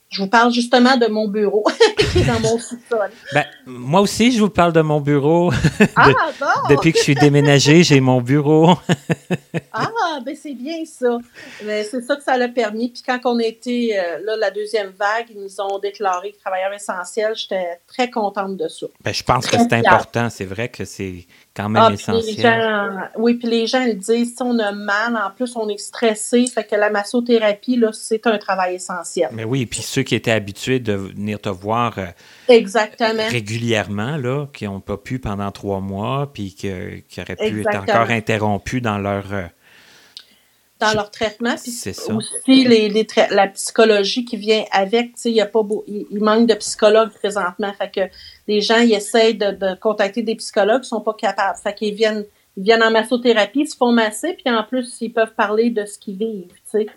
je 0.10 0.22
vous 0.22 0.30
parle 0.30 0.54
justement 0.54 0.96
de 0.96 1.08
mon 1.08 1.28
bureau 1.28 1.66
qui 1.98 2.20
est 2.20 2.24
dans 2.24 2.40
mon 2.40 2.58
sous-sol. 2.58 3.12
Ben, 3.34 3.46
moi 3.66 4.00
aussi, 4.00 4.32
je 4.32 4.40
vous 4.40 4.50
parle 4.50 4.72
de 4.72 4.82
mon 4.82 5.02
bureau. 5.02 5.52
ah, 5.96 6.12
bon! 6.40 6.46
Depuis 6.70 6.94
que 6.94 6.98
je 6.98 7.04
suis 7.04 7.16
déménagé, 7.16 7.84
j'ai 7.84 8.00
mon 8.00 8.22
bureau. 8.22 8.76
ah, 9.74 9.92
ben 10.26 10.36
c'est 10.36 10.54
bien 10.54 10.86
ça. 10.86 11.18
Ben, 11.64 11.86
c'est 11.90 12.02
ça 12.02 12.16
que 12.16 12.24
ça 12.24 12.38
l'a 12.38 12.48
permis. 12.48 12.90
Puis 12.90 13.04
quand 13.06 13.20
on 13.26 13.38
était, 13.40 13.98
euh, 13.98 14.20
là, 14.24 14.38
la 14.38 14.50
deuxième 14.50 14.92
vague, 14.98 15.28
ils 15.30 15.42
nous 15.42 15.60
ont 15.60 15.78
déclaré 15.80 16.34
travailleurs 16.40 16.74
essentiels. 16.74 17.36
J'étais 17.36 17.80
très 17.88 18.10
contente 18.10 18.56
de 18.56 18.68
ça. 18.70 18.88
Ben, 19.04 19.14
je 19.14 19.24
pense 19.24 19.46
que 19.46 19.58
c'est 19.58 19.74
important. 19.74 20.30
C'est 20.30 20.46
vrai 20.46 20.70
que 20.70 20.86
c'est 20.86 21.28
quand 21.58 21.70
même 21.70 21.84
ah, 21.88 21.92
essentiel. 21.92 23.10
oui, 23.18 23.34
puis 23.34 23.48
les 23.48 23.66
gens 23.66 23.84
disent, 23.88 24.36
si 24.36 24.42
on 24.44 24.60
a 24.60 24.72
mal, 24.72 25.16
en 25.16 25.32
plus 25.36 25.56
on 25.56 25.68
est 25.70 25.80
stressé, 25.80 26.46
fait 26.46 26.64
que 26.64 26.76
la 26.76 26.92
massothérapie, 26.92 27.78
là, 27.78 27.90
c'est 27.94 28.28
un 28.28 28.38
travail 28.38 28.76
essentiel. 28.76 29.30
Mais 29.34 29.44
oui, 29.44 29.66
puis 29.66 29.82
ceux 29.82 30.04
qui 30.04 30.14
étaient 30.14 30.32
habitués 30.32 30.80
de 30.80 30.94
venir 30.94 31.42
te 31.42 31.50
voir 31.50 31.98
euh, 31.98 32.06
Exactement. 32.48 33.24
régulièrement, 33.28 34.18
là, 34.18 34.46
qui 34.54 34.66
n'ont 34.66 34.80
pas 34.80 34.98
pu 34.98 35.18
pendant 35.18 35.52
trois 35.52 35.80
mois, 35.80 36.32
puis 36.32 36.54
qui 36.54 36.70
auraient 36.70 37.36
pu 37.36 37.62
être 37.62 37.76
encore 37.76 38.12
interrompus 38.12 38.82
dans 38.82 39.00
leur... 39.00 39.26
Dans 40.80 40.94
leur 40.94 41.10
traitement. 41.10 41.56
Puis 41.56 41.72
ça. 41.72 42.14
aussi 42.14 42.66
les, 42.66 42.90
les 42.90 43.08
la 43.32 43.48
psychologie 43.48 44.26
qui 44.26 44.38
vient 44.38 44.64
avec. 44.72 45.16
Tu 45.16 45.22
sais, 45.22 45.30
il 45.32 45.36
y 45.36 45.42
a 45.42 45.46
pas 45.46 45.64
beau, 45.64 45.84
il, 45.88 46.06
il 46.12 46.24
manque 46.24 46.48
de 46.48 46.54
psychologues 46.54 47.12
présentement. 47.12 47.74
Fait 47.74 47.92
que 47.92 48.02
les 48.48 48.62
gens 48.62 48.78
ils 48.78 48.94
essayent 48.94 49.36
de, 49.36 49.52
de 49.52 49.76
contacter 49.80 50.22
des 50.22 50.36
psychologues, 50.36 50.82
ils 50.84 50.88
sont 50.88 51.02
pas 51.02 51.14
capables. 51.14 51.58
Fait 51.62 51.74
qu'ils 51.74 51.96
viennent, 51.96 52.26
ils 52.56 52.64
viennent 52.64 52.84
en 52.84 52.92
massothérapie, 52.92 53.62
ils 53.62 53.68
se 53.68 53.76
font 53.76 53.92
masser, 53.92 54.34
puis 54.34 54.54
en 54.54 54.64
plus 54.64 54.98
ils 55.02 55.12
peuvent 55.12 55.34
parler 55.34 55.70
de 55.70 55.86
ce 55.86 55.98
qu'ils 55.98 56.18
vivent. 56.18 56.48
Tu 56.50 56.60
sais. 56.66 56.88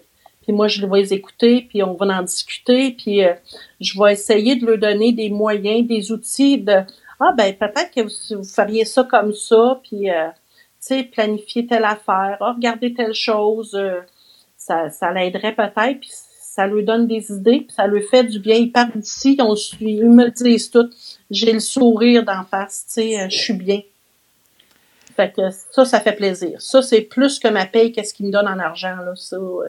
Puis 0.43 0.53
moi 0.53 0.69
je 0.69 0.85
vais 0.85 1.01
les 1.01 1.15
écouter, 1.15 1.67
puis 1.69 1.83
on 1.83 1.95
va 1.95 2.07
en 2.19 2.23
discuter, 2.23 2.93
puis 2.93 3.25
euh, 3.25 3.33
je 3.81 3.99
vais 3.99 4.13
essayer 4.13 4.57
de 4.57 4.67
leur 4.67 4.79
donner 4.79 5.13
des 5.13 5.31
moyens, 5.31 5.87
des 5.87 6.13
outils 6.13 6.59
de 6.59 6.83
ah 7.21 7.33
ben 7.37 7.55
peut-être 7.55 7.91
que 7.95 8.01
vous, 8.01 8.43
vous 8.43 8.49
feriez 8.49 8.85
ça 8.85 9.05
comme 9.05 9.33
ça, 9.33 9.81
puis 9.83 10.11
euh, 10.11 10.29
sais, 10.81 11.05
planifier 11.05 11.67
telle 11.67 11.85
affaire, 11.85 12.39
ah, 12.41 12.53
regarder 12.53 12.95
telle 12.95 13.15
chose, 13.15 13.75
euh, 13.75 14.01
ça, 14.57 14.91
ça 14.91 15.13
l'aiderait 15.13 15.55
peut-être, 15.55 16.01
puis 16.01 16.11
ça 16.11 16.67
lui 16.67 16.85
donne 16.85 17.07
des 17.07 17.31
idées, 17.31 17.61
puis 17.61 17.75
ça 17.75 17.87
lui 17.87 18.03
fait 18.03 18.25
du 18.25 18.39
bien. 18.41 18.57
Ils 18.57 18.73
partent 18.73 18.97
d'ici, 18.97 19.37
on 19.41 19.55
suit, 19.55 19.99
ils 19.99 20.11
me 20.11 20.29
disent 20.31 20.71
tout. 20.71 20.91
J'ai 21.31 21.53
le 21.53 21.61
sourire 21.61 22.25
d'en 22.25 22.45
face, 22.45 22.85
tu 22.87 22.95
sais, 22.95 23.21
euh, 23.21 23.29
je 23.31 23.37
suis 23.37 23.55
bien. 23.55 23.83
Fait 25.17 25.33
que 25.33 25.43
ça, 25.51 25.85
ça 25.85 26.01
fait 26.01 26.15
plaisir. 26.15 26.61
Ça, 26.61 26.83
c'est 26.83 27.03
plus 27.03 27.39
que 27.39 27.49
ma 27.49 27.67
paye, 27.67 27.93
qu'est-ce 27.93 28.15
qu'ils 28.15 28.27
me 28.27 28.33
donne 28.33 28.49
en 28.49 28.59
argent, 28.59 28.97
là, 28.97 29.15
ça. 29.15 29.37
euh. 29.37 29.69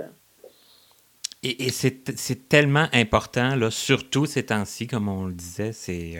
Et, 1.43 1.71
c'est 1.71 2.49
tellement 2.49 2.87
important, 2.93 3.55
là, 3.55 3.71
surtout 3.71 4.27
ces 4.27 4.45
temps-ci, 4.45 4.85
comme 4.85 5.07
on 5.07 5.25
le 5.25 5.33
disait, 5.33 5.73
c'est 5.73 6.19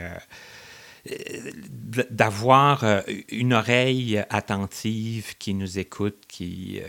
d'avoir 2.10 2.84
euh, 2.84 3.02
une 3.30 3.54
oreille 3.54 4.24
attentive 4.30 5.38
qui 5.38 5.54
nous 5.54 5.80
écoute, 5.80 6.24
qui, 6.28 6.80
euh, 6.82 6.88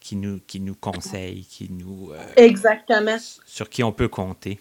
qui, 0.00 0.16
nous, 0.16 0.40
qui 0.46 0.60
nous 0.60 0.74
conseille, 0.74 1.44
qui 1.44 1.70
nous, 1.70 2.10
euh, 2.12 2.22
Exactement. 2.36 3.16
sur 3.46 3.68
qui 3.68 3.82
on 3.82 3.92
peut 3.92 4.08
compter. 4.08 4.58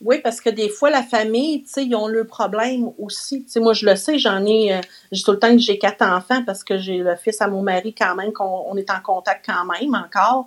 Oui, 0.00 0.20
parce 0.22 0.40
que 0.40 0.48
des 0.48 0.68
fois, 0.68 0.90
la 0.90 1.02
famille, 1.02 1.64
tu 1.64 1.70
sais, 1.70 1.84
ils 1.84 1.94
ont 1.96 2.06
le 2.06 2.24
problème 2.24 2.90
aussi. 2.98 3.42
Tu 3.42 3.50
sais, 3.50 3.60
moi, 3.60 3.72
je 3.72 3.84
le 3.84 3.96
sais, 3.96 4.16
j'en 4.16 4.46
ai, 4.46 4.74
euh, 4.74 4.80
j'ai 5.10 5.24
tout 5.24 5.32
le 5.32 5.40
temps 5.40 5.50
que 5.50 5.58
j'ai 5.58 5.76
quatre 5.76 6.02
enfants 6.02 6.44
parce 6.44 6.62
que 6.62 6.78
j'ai 6.78 6.98
le 6.98 7.16
fils 7.16 7.40
à 7.40 7.48
mon 7.48 7.62
mari 7.62 7.94
quand 7.94 8.14
même, 8.14 8.32
qu'on 8.32 8.64
on 8.68 8.76
est 8.76 8.90
en 8.90 9.00
contact 9.00 9.46
quand 9.46 9.64
même 9.64 9.94
encore, 9.96 10.46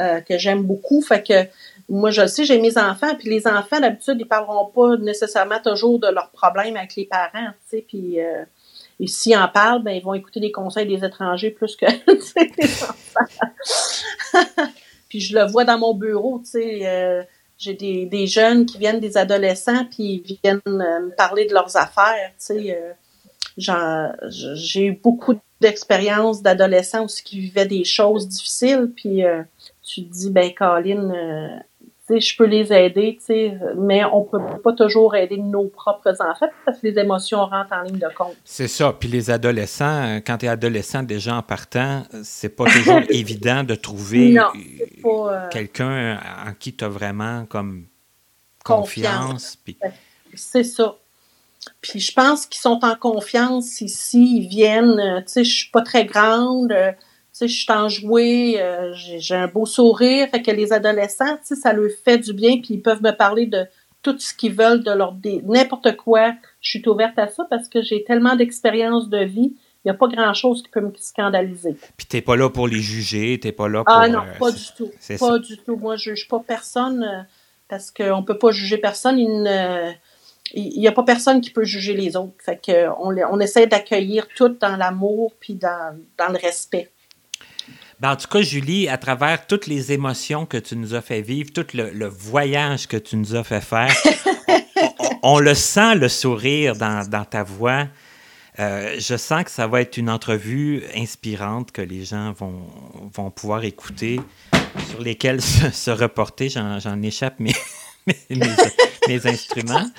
euh, 0.00 0.20
que 0.20 0.36
j'aime 0.36 0.64
beaucoup. 0.64 1.00
Fait 1.00 1.22
que 1.22 1.46
moi, 1.88 2.10
je 2.10 2.22
le 2.22 2.28
sais, 2.28 2.44
j'ai 2.44 2.60
mes 2.60 2.76
enfants, 2.76 3.14
puis 3.18 3.30
les 3.30 3.46
enfants, 3.46 3.80
d'habitude, 3.80 4.16
ils 4.18 4.28
parleront 4.28 4.66
pas 4.66 4.96
nécessairement 4.96 5.60
toujours 5.62 5.98
de 5.98 6.08
leurs 6.08 6.30
problèmes 6.30 6.76
avec 6.76 6.96
les 6.96 7.06
parents, 7.06 7.50
tu 7.70 7.78
sais, 7.78 7.84
puis 7.86 8.20
euh, 8.20 8.44
et 9.00 9.06
s'ils 9.06 9.36
en 9.36 9.48
parlent, 9.48 9.82
ben, 9.82 9.92
ils 9.92 10.02
vont 10.02 10.14
écouter 10.14 10.40
les 10.40 10.50
conseils 10.50 10.86
des 10.86 11.04
étrangers 11.04 11.50
plus 11.50 11.76
que 11.76 11.86
les 12.06 12.82
enfants. 12.82 13.20
puis 15.08 15.20
je 15.20 15.38
le 15.38 15.46
vois 15.46 15.64
dans 15.64 15.78
mon 15.78 15.94
bureau, 15.94 16.40
tu 16.40 16.50
sais, 16.50 16.80
euh, 16.86 17.22
j'ai 17.58 17.74
des, 17.74 18.06
des 18.06 18.26
jeunes 18.26 18.66
qui 18.66 18.78
viennent 18.78 19.00
des 19.00 19.16
adolescents 19.16 19.84
puis 19.84 20.22
ils 20.24 20.38
viennent 20.42 20.60
euh, 20.66 21.00
me 21.00 21.14
parler 21.14 21.46
de 21.46 21.54
leurs 21.54 21.76
affaires, 21.76 22.30
tu 22.38 22.54
sais. 22.54 22.78
euh, 22.78 24.12
j'ai 24.54 24.86
eu 24.86 24.92
beaucoup 24.92 25.34
d'expériences 25.60 26.42
d'adolescents 26.42 27.04
aussi 27.04 27.24
qui 27.24 27.40
vivaient 27.40 27.66
des 27.66 27.84
choses 27.84 28.28
difficiles 28.28 28.92
puis 28.94 29.24
euh, 29.24 29.42
tu 29.82 30.04
te 30.04 30.12
dis 30.12 30.30
ben 30.30 30.52
Colin 30.54 31.60
je 32.10 32.36
peux 32.36 32.46
les 32.46 32.72
aider 32.72 33.16
tu 33.18 33.26
sais 33.26 33.58
mais 33.76 34.04
on 34.04 34.24
peut 34.24 34.38
pas 34.62 34.72
toujours 34.72 35.14
aider 35.14 35.36
nos 35.36 35.66
propres 35.66 36.14
enfants 36.20 36.48
parce 36.64 36.78
que 36.78 36.86
les 36.86 36.98
émotions 36.98 37.44
rentrent 37.46 37.72
en 37.72 37.82
ligne 37.82 37.98
de 37.98 38.08
compte. 38.14 38.36
C'est 38.44 38.68
ça. 38.68 38.92
Puis 38.98 39.08
les 39.08 39.30
adolescents, 39.30 40.04
euh, 40.04 40.20
quand 40.24 40.38
tu 40.38 40.46
es 40.46 40.48
adolescent 40.48 41.02
déjà 41.02 41.36
en 41.36 41.42
partant, 41.42 42.02
c'est 42.22 42.48
pas 42.54 42.64
toujours 42.64 43.00
évident 43.08 43.64
de 43.64 43.74
trouver 43.74 44.38
euh, 44.38 44.44
euh, 45.04 45.48
quelqu'un 45.50 46.18
en 46.46 46.52
qui 46.58 46.74
tu 46.74 46.84
as 46.84 46.88
vraiment 46.88 47.46
comme 47.46 47.86
Confiance. 48.64 49.58
confiance. 49.64 49.94
C'est 50.34 50.64
ça. 50.64 50.96
Puis 51.80 52.00
je 52.00 52.12
pense 52.12 52.46
qu'ils 52.46 52.60
sont 52.60 52.80
en 52.82 52.94
confiance 52.96 53.80
ici. 53.80 54.42
Ils 54.42 54.48
viennent, 54.48 55.22
tu 55.26 55.32
sais, 55.32 55.44
je 55.44 55.54
suis 55.54 55.70
pas 55.70 55.82
très 55.82 56.04
grande, 56.04 56.72
sais, 57.38 57.48
je 57.48 57.62
suis 57.62 57.72
enjouée, 57.72 58.60
euh, 58.60 58.92
j'ai 58.94 59.34
un 59.34 59.48
beau 59.48 59.66
sourire. 59.66 60.28
Fait 60.30 60.42
que 60.42 60.50
les 60.50 60.72
adolescents, 60.72 61.36
tu 61.38 61.42
sais, 61.44 61.54
ça 61.56 61.72
leur 61.72 61.90
fait 62.04 62.18
du 62.18 62.32
bien. 62.32 62.58
Puis 62.58 62.74
ils 62.74 62.82
peuvent 62.82 63.02
me 63.02 63.12
parler 63.12 63.46
de 63.46 63.66
tout 64.02 64.18
ce 64.18 64.32
qu'ils 64.34 64.54
veulent, 64.54 64.82
de 64.84 64.90
leur 64.92 65.16
n'importe 65.44 65.96
quoi. 65.96 66.34
Je 66.60 66.70
suis 66.70 66.88
ouverte 66.88 67.18
à 67.18 67.28
ça 67.28 67.46
parce 67.50 67.68
que 67.68 67.82
j'ai 67.82 68.04
tellement 68.04 68.36
d'expérience 68.36 69.08
de 69.08 69.24
vie. 69.24 69.56
Il 69.84 69.88
n'y 69.88 69.90
a 69.90 69.94
pas 69.94 70.08
grand-chose 70.08 70.62
qui 70.62 70.68
peut 70.70 70.80
me 70.80 70.92
scandaliser. 70.98 71.76
Puis 71.96 72.06
t'es 72.06 72.20
pas 72.20 72.36
là 72.36 72.50
pour 72.50 72.68
les 72.68 72.80
juger, 72.80 73.38
t'es 73.40 73.52
pas 73.52 73.68
là 73.68 73.84
pour. 73.84 73.94
Ah 73.94 74.08
non, 74.08 74.20
euh, 74.20 74.38
pas 74.38 74.50
du 74.50 74.64
tout. 74.76 74.88
Pas 74.88 75.16
ça. 75.16 75.38
du 75.38 75.56
tout. 75.58 75.76
Moi, 75.76 75.96
je 75.96 76.10
juge 76.14 76.28
pas 76.28 76.42
personne 76.46 77.02
euh, 77.02 77.22
parce 77.68 77.90
qu'on 77.90 78.22
peut 78.22 78.38
pas 78.38 78.50
juger 78.50 78.78
personne. 78.78 79.18
Il 79.18 79.42
ne- 79.42 79.92
il 80.54 80.80
n'y 80.80 80.88
a 80.88 80.92
pas 80.92 81.02
personne 81.02 81.40
qui 81.40 81.50
peut 81.50 81.64
juger 81.64 81.94
les 81.94 82.16
autres. 82.16 82.34
Fait 82.38 82.56
que 82.56 82.88
on, 83.00 83.14
on 83.30 83.40
essaie 83.40 83.66
d'accueillir 83.66 84.26
tout 84.34 84.48
dans 84.48 84.76
l'amour 84.76 85.34
puis 85.38 85.54
dans, 85.54 85.96
dans 86.16 86.28
le 86.32 86.38
respect. 86.38 86.90
Ben, 88.00 88.12
en 88.12 88.16
tout 88.16 88.28
cas, 88.28 88.42
Julie, 88.42 88.88
à 88.88 88.96
travers 88.96 89.46
toutes 89.46 89.66
les 89.66 89.90
émotions 89.92 90.46
que 90.46 90.56
tu 90.56 90.76
nous 90.76 90.94
as 90.94 91.00
fait 91.00 91.20
vivre, 91.20 91.50
tout 91.52 91.66
le, 91.74 91.90
le 91.90 92.06
voyage 92.06 92.86
que 92.86 92.96
tu 92.96 93.16
nous 93.16 93.34
as 93.34 93.42
fait 93.42 93.60
faire, 93.60 93.92
on, 94.48 94.54
on- 95.00 95.18
on 95.34 95.38
le 95.40 95.54
sent, 95.54 95.96
le 95.96 96.08
sourire 96.08 96.76
dans, 96.76 97.04
dans 97.08 97.24
ta 97.24 97.42
voix. 97.42 97.86
Euh, 98.60 98.96
je 98.98 99.16
sens 99.16 99.44
que 99.44 99.50
ça 99.50 99.66
va 99.66 99.80
être 99.80 99.96
une 99.96 100.10
entrevue 100.10 100.84
inspirante 100.96 101.72
que 101.72 101.82
les 101.82 102.04
gens 102.04 102.32
vont, 102.32 102.66
vont 103.14 103.30
pouvoir 103.32 103.64
écouter, 103.64 104.20
sur 104.90 105.00
lesquels 105.00 105.40
se, 105.42 105.70
se 105.70 105.90
reporter. 105.90 106.48
J'en 106.48 107.02
échappe 107.02 107.40
mes, 107.40 107.54
mes, 108.06 108.14
mes- 108.30 108.46
mes 109.08 109.26
instruments. 109.26 109.90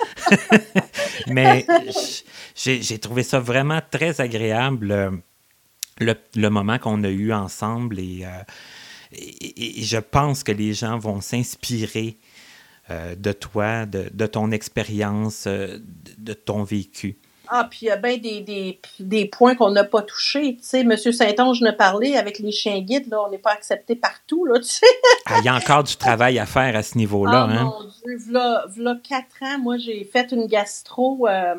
Mais 1.26 1.66
j'ai 2.56 2.80
j'ai 2.82 2.98
trouvé 2.98 3.22
ça 3.22 3.40
vraiment 3.40 3.80
très 3.90 4.20
agréable. 4.22 5.20
Le, 6.00 6.14
le 6.34 6.48
moment 6.50 6.78
qu'on 6.78 7.02
a 7.04 7.08
eu 7.08 7.32
ensemble 7.32 7.98
et, 8.00 8.22
euh, 8.24 8.28
et- 9.12 9.80
et 9.80 9.82
je 9.84 9.98
pense 9.98 10.42
que 10.42 10.52
les 10.52 10.72
gens 10.74 10.98
vont 10.98 11.20
s'inspirer 11.20 12.16
euh, 12.90 13.14
de 13.14 13.32
toi, 13.32 13.86
de, 13.86 14.10
de 14.12 14.26
ton 14.26 14.50
expérience, 14.50 15.44
euh, 15.46 15.78
de, 15.78 16.12
de 16.18 16.32
ton 16.32 16.64
vécu. 16.64 17.18
Ah, 17.52 17.66
puis 17.68 17.80
il 17.82 17.84
y 17.86 17.90
a 17.90 17.96
bien 17.96 18.16
des, 18.16 18.40
des, 18.42 18.80
des 19.00 19.24
points 19.26 19.56
qu'on 19.56 19.70
n'a 19.72 19.82
pas 19.82 20.02
touchés. 20.02 20.56
Tu 20.56 20.62
sais, 20.62 20.80
M. 20.80 20.96
Saint-Onge 20.96 21.60
ne 21.62 21.72
parlait 21.72 22.16
avec 22.16 22.38
les 22.38 22.52
chiens 22.52 22.80
guides, 22.80 23.08
là, 23.10 23.22
on 23.26 23.30
n'est 23.30 23.38
pas 23.38 23.50
accepté 23.52 23.96
partout, 23.96 24.44
là, 24.46 24.58
tu 24.60 24.68
sais. 24.68 24.86
Ah, 25.26 25.38
Il 25.40 25.44
y 25.44 25.48
a 25.48 25.54
encore 25.56 25.82
du 25.84 25.96
travail 25.96 26.38
à 26.38 26.46
faire 26.46 26.74
à 26.76 26.82
ce 26.84 26.96
niveau-là. 26.98 27.46
Ah 27.48 27.52
hein? 27.52 27.64
mon 27.64 27.84
Dieu, 27.84 28.16
v'là, 28.28 28.64
v'là 28.68 28.96
quatre 29.02 29.42
ans, 29.42 29.58
moi, 29.60 29.76
j'ai 29.78 30.04
fait 30.04 30.30
une 30.32 30.46
gastro 30.46 31.26
euh, 31.28 31.54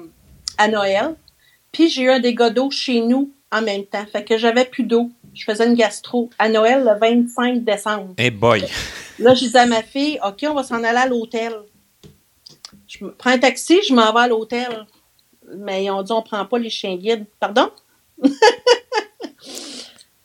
à 0.58 0.68
Noël. 0.70 1.16
Puis 1.74 1.90
j'ai 1.90 2.04
eu 2.04 2.10
un 2.10 2.20
dégât 2.20 2.50
d'eau 2.50 2.70
chez 2.72 3.02
nous 3.02 3.34
en 3.52 3.62
même 3.62 3.86
temps. 3.86 4.06
Fait 4.12 4.24
que 4.24 4.38
j'avais 4.38 4.66
plus 4.66 4.84
d'eau. 4.84 5.10
Je 5.34 5.44
faisais 5.44 5.68
une 5.68 5.76
gastro 5.76 6.30
à 6.40 6.50
Noël 6.50 6.84
le 6.84 7.00
25 7.00 7.64
décembre. 7.64 8.14
Eh 8.18 8.32
boy! 8.32 8.66
Là, 9.20 9.34
je 9.34 9.46
disais 9.46 9.60
à 9.60 9.66
ma 9.66 9.84
fille, 9.84 10.20
OK, 10.26 10.46
on 10.50 10.54
va 10.54 10.64
s'en 10.64 10.84
aller 10.84 10.98
à 10.98 11.08
l'hôtel. 11.08 11.54
Je 12.88 13.06
prends 13.06 13.30
un 13.32 13.40
taxi, 13.40 13.80
je 13.88 13.94
m'en 13.94 14.12
vais 14.14 14.22
à 14.22 14.28
l'hôtel. 14.28 14.86
Mais 15.58 15.86
ils 15.86 15.92
ont 15.92 16.02
dit, 16.02 16.12
on 16.12 16.22
prend 16.22 16.46
pas 16.46 16.58
les 16.58 16.70
chiens 16.70 16.96
guides. 16.96 17.26
Pardon? 17.40 17.70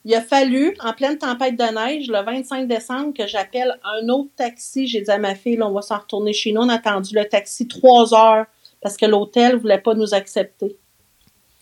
Il 0.05 0.15
a 0.15 0.23
fallu, 0.23 0.77
en 0.79 0.93
pleine 0.93 1.19
tempête 1.19 1.57
de 1.57 1.65
neige, 1.65 2.07
le 2.07 2.25
25 2.25 2.69
décembre, 2.69 3.13
que 3.13 3.27
j'appelle 3.27 3.77
un 3.83 4.09
autre 4.09 4.31
taxi. 4.37 4.87
J'ai 4.87 5.01
dit 5.01 5.11
à 5.11 5.19
ma 5.19 5.35
fille, 5.35 5.57
là, 5.57 5.67
on 5.67 5.73
va 5.73 5.83
s'en 5.83 5.99
retourner 5.99 6.33
chez 6.33 6.53
nous. 6.53 6.61
On 6.61 6.69
a 6.69 6.75
attendu 6.75 7.13
le 7.13 7.25
taxi 7.25 7.67
trois 7.67 8.15
heures 8.15 8.47
parce 8.81 8.97
que 8.97 9.05
l'hôtel 9.05 9.55
ne 9.55 9.59
voulait 9.59 9.81
pas 9.81 9.95
nous 9.95 10.15
accepter. 10.15 10.77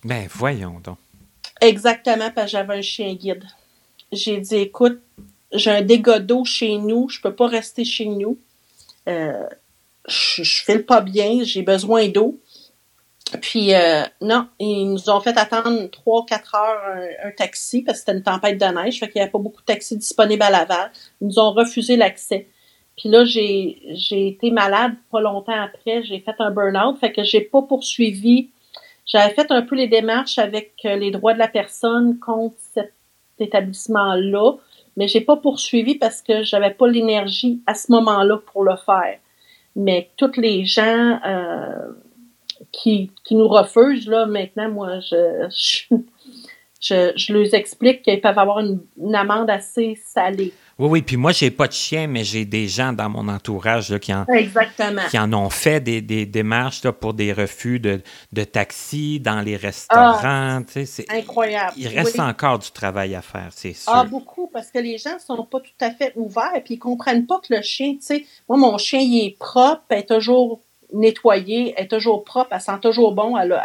Ben 0.05 0.29
voyons 0.31 0.79
donc. 0.85 0.99
Exactement, 1.65 2.31
parce 2.31 2.47
que 2.47 2.53
j'avais 2.53 2.75
un 2.75 2.83
chien 2.83 3.15
guide. 3.15 3.45
J'ai 4.13 4.39
dit, 4.39 4.57
écoute, 4.57 5.01
j'ai 5.53 5.71
un 5.71 5.83
dégât 5.83 6.21
d'eau 6.21 6.45
chez 6.45 6.77
nous, 6.77 7.09
je 7.09 7.21
peux 7.21 7.35
pas 7.35 7.47
rester 7.47 7.85
chez 7.85 8.07
nous. 8.07 8.39
Euh, 9.09 9.47
je, 10.07 10.43
je 10.43 10.65
file 10.65 10.85
pas 10.85 11.01
bien, 11.01 11.43
j'ai 11.43 11.63
besoin 11.63 12.09
d'eau. 12.09 12.41
Puis 13.41 13.75
euh, 13.75 14.03
non, 14.21 14.49
ils 14.59 14.91
nous 14.91 15.11
ont 15.11 15.21
fait 15.21 15.37
attendre 15.37 15.87
3-4 15.87 16.57
heures 16.57 17.09
un, 17.25 17.31
taxi 17.31 17.83
parce 17.83 17.99
que 17.99 18.01
c'était 18.01 18.19
une 18.19 18.23
tempête 18.23 18.59
de 18.59 18.67
neige, 18.67 19.01
fait 19.01 19.07
qu'il 19.07 19.17
n'y 19.17 19.23
avait 19.23 19.31
pas 19.31 19.39
beaucoup 19.39 19.61
de 19.61 19.67
taxis 19.67 19.97
disponibles 19.97 20.43
à 20.43 20.51
Laval. 20.51 20.91
Ils 21.21 21.29
nous 21.29 21.39
ont 21.39 21.53
refusé 21.53 21.97
l'accès. 21.97 22.49
Puis 22.97 23.09
là, 23.09 23.25
j'ai 23.25 23.81
j'ai 23.95 24.29
été 24.29 24.51
malade 24.51 24.93
pas 25.11 25.21
longtemps 25.21 25.61
après, 25.61 26.05
j'ai 26.05 26.21
fait 26.21 26.35
un 26.39 26.51
burn-out, 26.51 26.99
fait 26.99 27.13
que 27.13 27.25
j'ai 27.25 27.41
pas 27.41 27.63
poursuivi. 27.63 28.51
J'avais 29.07 29.35
fait 29.35 29.51
un 29.51 29.63
peu 29.63 29.77
les 29.77 29.89
démarches 29.89 30.39
avec 30.39 30.75
euh, 30.85 30.97
les 30.97 31.11
droits 31.11 31.35
de 31.35 31.39
la 31.39 31.49
personne 31.49 32.19
contre 32.19 32.57
cet 32.73 32.95
établissement-là, 33.39 34.53
mais 34.97 35.09
j'ai 35.09 35.21
pas 35.21 35.37
poursuivi 35.37 35.97
parce 35.97 36.23
que 36.23 36.43
j'avais 36.43 36.71
pas 36.71 36.87
l'énergie 36.87 37.63
à 37.67 37.75
ce 37.75 37.93
moment-là 37.93 38.39
pour 38.53 38.65
le 38.65 38.77
faire. 38.77 39.19
Mais 39.77 40.11
toutes 40.17 40.37
les 40.37 40.65
gens 40.65 41.19
euh, 41.27 41.93
qui, 42.73 43.11
qui 43.25 43.35
nous 43.35 43.49
refusent, 43.49 44.09
là, 44.09 44.27
maintenant, 44.27 44.71
moi, 44.71 45.01
je, 45.01 45.49
je, 45.51 45.97
je, 46.81 47.13
je 47.17 47.33
leur 47.33 47.55
explique 47.55 48.03
qu'ils 48.03 48.21
peuvent 48.21 48.39
avoir 48.39 48.61
une, 48.61 48.81
amende 49.15 49.51
assez 49.51 49.99
salée. 50.05 50.53
Oui, 50.79 50.89
oui. 50.89 51.03
Puis 51.03 51.17
moi, 51.17 51.33
j'ai 51.33 51.51
pas 51.51 51.69
de 51.69 51.73
chien, 51.73 52.07
mais 52.07 52.25
j'ai 52.25 52.45
des 52.45 52.67
gens 52.69 52.93
dans 52.93 53.09
mon 53.09 53.29
entourage 53.29 53.97
qui, 53.99 54.13
en, 54.13 54.27
qui 55.11 55.19
en 55.19 55.33
ont 55.33 55.51
fait 55.51 55.81
des, 55.81 56.01
des 56.01 56.27
démarches 56.27 56.83
pour 56.91 57.15
des 57.15 57.33
refus 57.33 57.79
de, 57.79 58.01
de 58.33 58.45
taxi 58.45 59.21
dans 59.21 59.41
les 59.41 59.57
restaurants. 59.57 60.19
Ah, 60.23 60.61
c'est 60.85 61.11
incroyable. 61.11 61.73
Il 61.77 61.89
reste 61.89 62.19
encore 62.19 62.59
du 62.59 62.71
travail 62.71 63.15
à 63.15 63.23
faire, 63.23 63.49
c'est 63.51 63.73
sûr. 63.73 63.93
Ah, 63.95 64.05
beaucoup, 64.05 64.49
parce 64.53 64.71
que 64.71 64.79
les 64.79 64.99
gens 64.99 65.19
sont 65.25 65.45
pas 65.45 65.61
tout 65.61 65.85
à 65.85 65.91
fait 65.91 66.13
ouverts, 66.17 66.61
puis 66.65 66.75
ils 66.75 66.79
comprennent 66.79 67.27
pas 67.27 67.39
que 67.39 67.55
le 67.55 67.63
chien, 67.63 67.95
tu 67.95 68.03
sais, 68.03 68.27
moi, 68.49 68.59
mon 68.59 68.77
chien, 68.79 69.01
il 69.01 69.27
est 69.27 69.39
propre, 69.39 69.83
est 69.91 70.09
toujours 70.09 70.61
nettoyé, 70.93 71.75
est 71.77 71.89
toujours 71.89 72.25
propre, 72.25 72.51
elle 72.53 72.61
sent 72.61 72.79
toujours 72.81 73.13
bon. 73.13 73.37
Elle, 73.37 73.57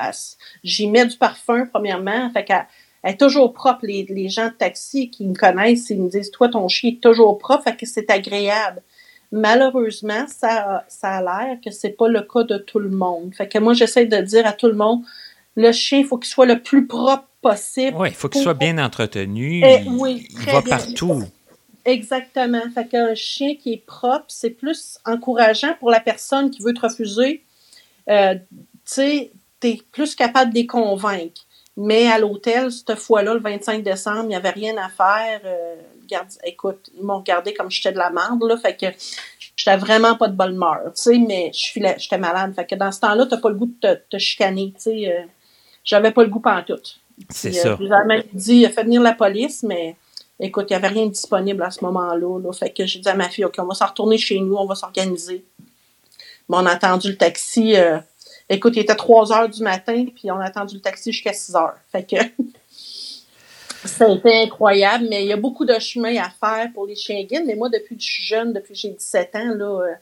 J'y 0.64 0.88
mets 0.88 1.06
du 1.06 1.18
parfum, 1.18 1.66
premièrement. 1.72 2.30
Fait 2.32 2.44
qu'elle 2.44 2.68
est 3.04 3.20
toujours 3.20 3.54
propre. 3.54 3.86
Les, 3.86 4.06
les, 4.10 4.30
gens 4.30 4.48
de 4.48 4.54
taxi 4.54 5.10
qui 5.10 5.26
me 5.26 5.34
connaissent, 5.34 5.90
ils 5.90 6.02
me 6.02 6.10
disent 6.10 6.32
Toi, 6.32 6.50
ton 6.50 6.68
chien 6.68 6.92
est 6.92 7.02
toujours 7.02 7.38
propre, 7.38 7.64
fait 7.64 7.76
que 7.76 7.86
c'est 7.86 8.10
agréable. 8.10 8.82
Malheureusement, 9.32 10.26
ça, 10.28 10.86
ça 10.88 11.18
a 11.18 11.22
l'air 11.22 11.58
que 11.64 11.72
c'est 11.72 11.92
pas 11.92 12.08
le 12.08 12.22
cas 12.22 12.44
de 12.44 12.58
tout 12.58 12.80
le 12.80 12.90
monde. 12.90 13.34
Fait 13.36 13.48
que 13.48 13.60
moi, 13.60 13.74
j'essaie 13.74 14.06
de 14.06 14.18
dire 14.18 14.48
à 14.48 14.54
tout 14.54 14.68
le 14.68 14.74
monde 14.74 15.04
le 15.56 15.72
chien, 15.72 16.00
il 16.00 16.06
faut 16.06 16.18
qu'il 16.18 16.30
soit 16.30 16.46
le 16.46 16.62
plus 16.62 16.88
propre 16.88 17.28
possible. 17.42 17.96
Oui, 17.98 18.10
il 18.10 18.16
faut 18.16 18.30
qu'il 18.30 18.42
soit 18.42 18.54
bien 18.54 18.78
entretenu. 18.78 19.62
Eh 19.66 19.88
oui, 19.90 20.28
il 20.32 20.46
va 20.46 20.62
partout. 20.62 21.24
Exactement. 21.86 22.62
Fait 22.74 22.88
qu'un 22.88 23.16
chien 23.16 23.56
qui 23.56 23.74
est 23.74 23.86
propre, 23.86 24.26
c'est 24.28 24.52
plus 24.52 25.00
encourageant 25.06 25.74
pour 25.80 25.90
la 25.90 26.00
personne 26.00 26.50
qui 26.50 26.62
veut 26.62 26.74
te 26.74 26.82
refuser. 26.82 27.44
Euh, 28.10 28.36
tu 28.36 28.42
sais, 28.86 29.32
t'es 29.60 29.80
plus 29.92 30.16
capable 30.16 30.52
de 30.52 30.60
les 30.60 30.68
convaincre. 30.68 31.42
Mais 31.82 32.08
à 32.08 32.20
l'hôtel, 32.20 32.72
cette 32.72 32.96
fois-là, 32.96 33.34
le 33.34 33.40
25 33.40 33.84
décembre, 33.84 34.24
il 34.24 34.30
n'y 34.30 34.36
avait 34.36 34.50
rien 34.50 34.76
à 34.78 34.90
faire. 34.90 35.40
Euh, 35.46 35.76
écoute, 36.44 36.90
ils 36.94 37.04
m'ont 37.04 37.20
regardé 37.20 37.54
comme 37.54 37.72
j'étais 37.72 37.94
de 37.94 37.98
la 37.98 38.10
merde, 38.10 38.44
là. 38.44 38.58
Fait 38.58 38.76
que 38.76 38.88
j'étais 39.56 39.78
vraiment 39.78 40.16
pas 40.16 40.28
de 40.28 40.36
bonne 40.36 40.56
humeur, 40.56 40.82
tu 40.88 40.92
sais, 40.96 41.18
mais 41.18 41.52
j'étais 41.54 42.18
malade. 42.18 42.54
Fait 42.54 42.66
que 42.66 42.76
dans 42.76 42.92
ce 42.92 43.00
temps-là, 43.00 43.26
t'as 43.28 43.38
pas 43.38 43.50
le 43.50 43.56
goût 43.56 43.72
de 43.82 44.00
te, 44.10 44.18
chicaner, 44.18 44.74
tu 44.76 44.82
sais. 44.82 45.08
Euh, 45.08 45.24
j'avais 45.86 46.12
pas 46.12 46.24
le 46.24 46.30
goût 46.30 46.44
tout. 46.68 46.76
C'est 47.30 47.54
ça. 47.54 47.78
J'ai 47.80 47.88
même 47.88 48.24
dit, 48.34 48.66
fait 48.66 48.84
venir 48.84 49.02
la 49.02 49.14
police, 49.14 49.64
mais 49.64 49.96
Écoute, 50.42 50.68
il 50.70 50.74
n'y 50.74 50.78
avait 50.78 50.88
rien 50.88 51.06
de 51.06 51.12
disponible 51.12 51.62
à 51.64 51.70
ce 51.70 51.84
moment-là. 51.84 52.40
Là. 52.40 52.54
Fait 52.54 52.70
que 52.70 52.86
j'ai 52.86 53.00
dit 53.00 53.10
à 53.10 53.14
ma 53.14 53.28
fille, 53.28 53.44
OK, 53.44 53.56
on 53.58 53.66
va 53.66 53.74
s'en 53.74 53.88
retourner 53.88 54.18
chez 54.18 54.40
nous, 54.40 54.56
on 54.56 54.66
va 54.66 54.76
s'organiser. 54.76 55.44
on 56.48 56.66
a 56.66 56.72
attendu 56.72 57.10
le 57.10 57.18
taxi. 57.18 57.76
Euh, 57.76 58.00
écoute, 58.50 58.76
il 58.76 58.80
était 58.80 58.96
3 58.96 59.34
heures 59.34 59.50
du 59.50 59.64
matin, 59.64 60.06
puis 60.16 60.32
on 60.32 60.40
a 60.40 60.46
attendu 60.46 60.76
le 60.76 60.82
taxi 60.82 61.12
jusqu'à 61.12 61.34
6 61.34 61.56
heures. 61.56 61.76
Fait 61.92 62.04
que 62.04 62.16
été 64.16 64.44
incroyable, 64.44 65.08
mais 65.10 65.24
il 65.24 65.28
y 65.28 65.34
a 65.34 65.38
beaucoup 65.38 65.66
de 65.66 65.78
chemin 65.80 66.16
à 66.18 66.30
faire 66.30 66.72
pour 66.74 66.86
les 66.86 66.96
chiens 66.96 67.24
guides. 67.24 67.44
Mais 67.46 67.56
moi, 67.56 67.70
depuis 67.70 67.96
que 67.96 68.02
je 68.02 68.12
suis 68.12 68.24
jeune, 68.24 68.54
depuis 68.54 68.74
que 68.74 68.80
j'ai 68.80 68.90
17 68.90 69.36
ans, 69.36 69.54
là, 69.56 69.82
euh, 69.82 69.94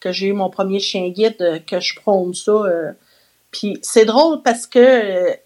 que 0.00 0.12
j'ai 0.12 0.26
eu 0.26 0.32
mon 0.32 0.50
premier 0.50 0.80
chien 0.80 1.08
guide, 1.08 1.36
euh, 1.40 1.58
que 1.58 1.80
je 1.80 1.94
prône 1.96 2.34
ça. 2.34 2.62
puis 3.50 3.78
c'est 3.82 4.04
drôle 4.04 4.42
parce 4.42 4.66
que 4.66 5.36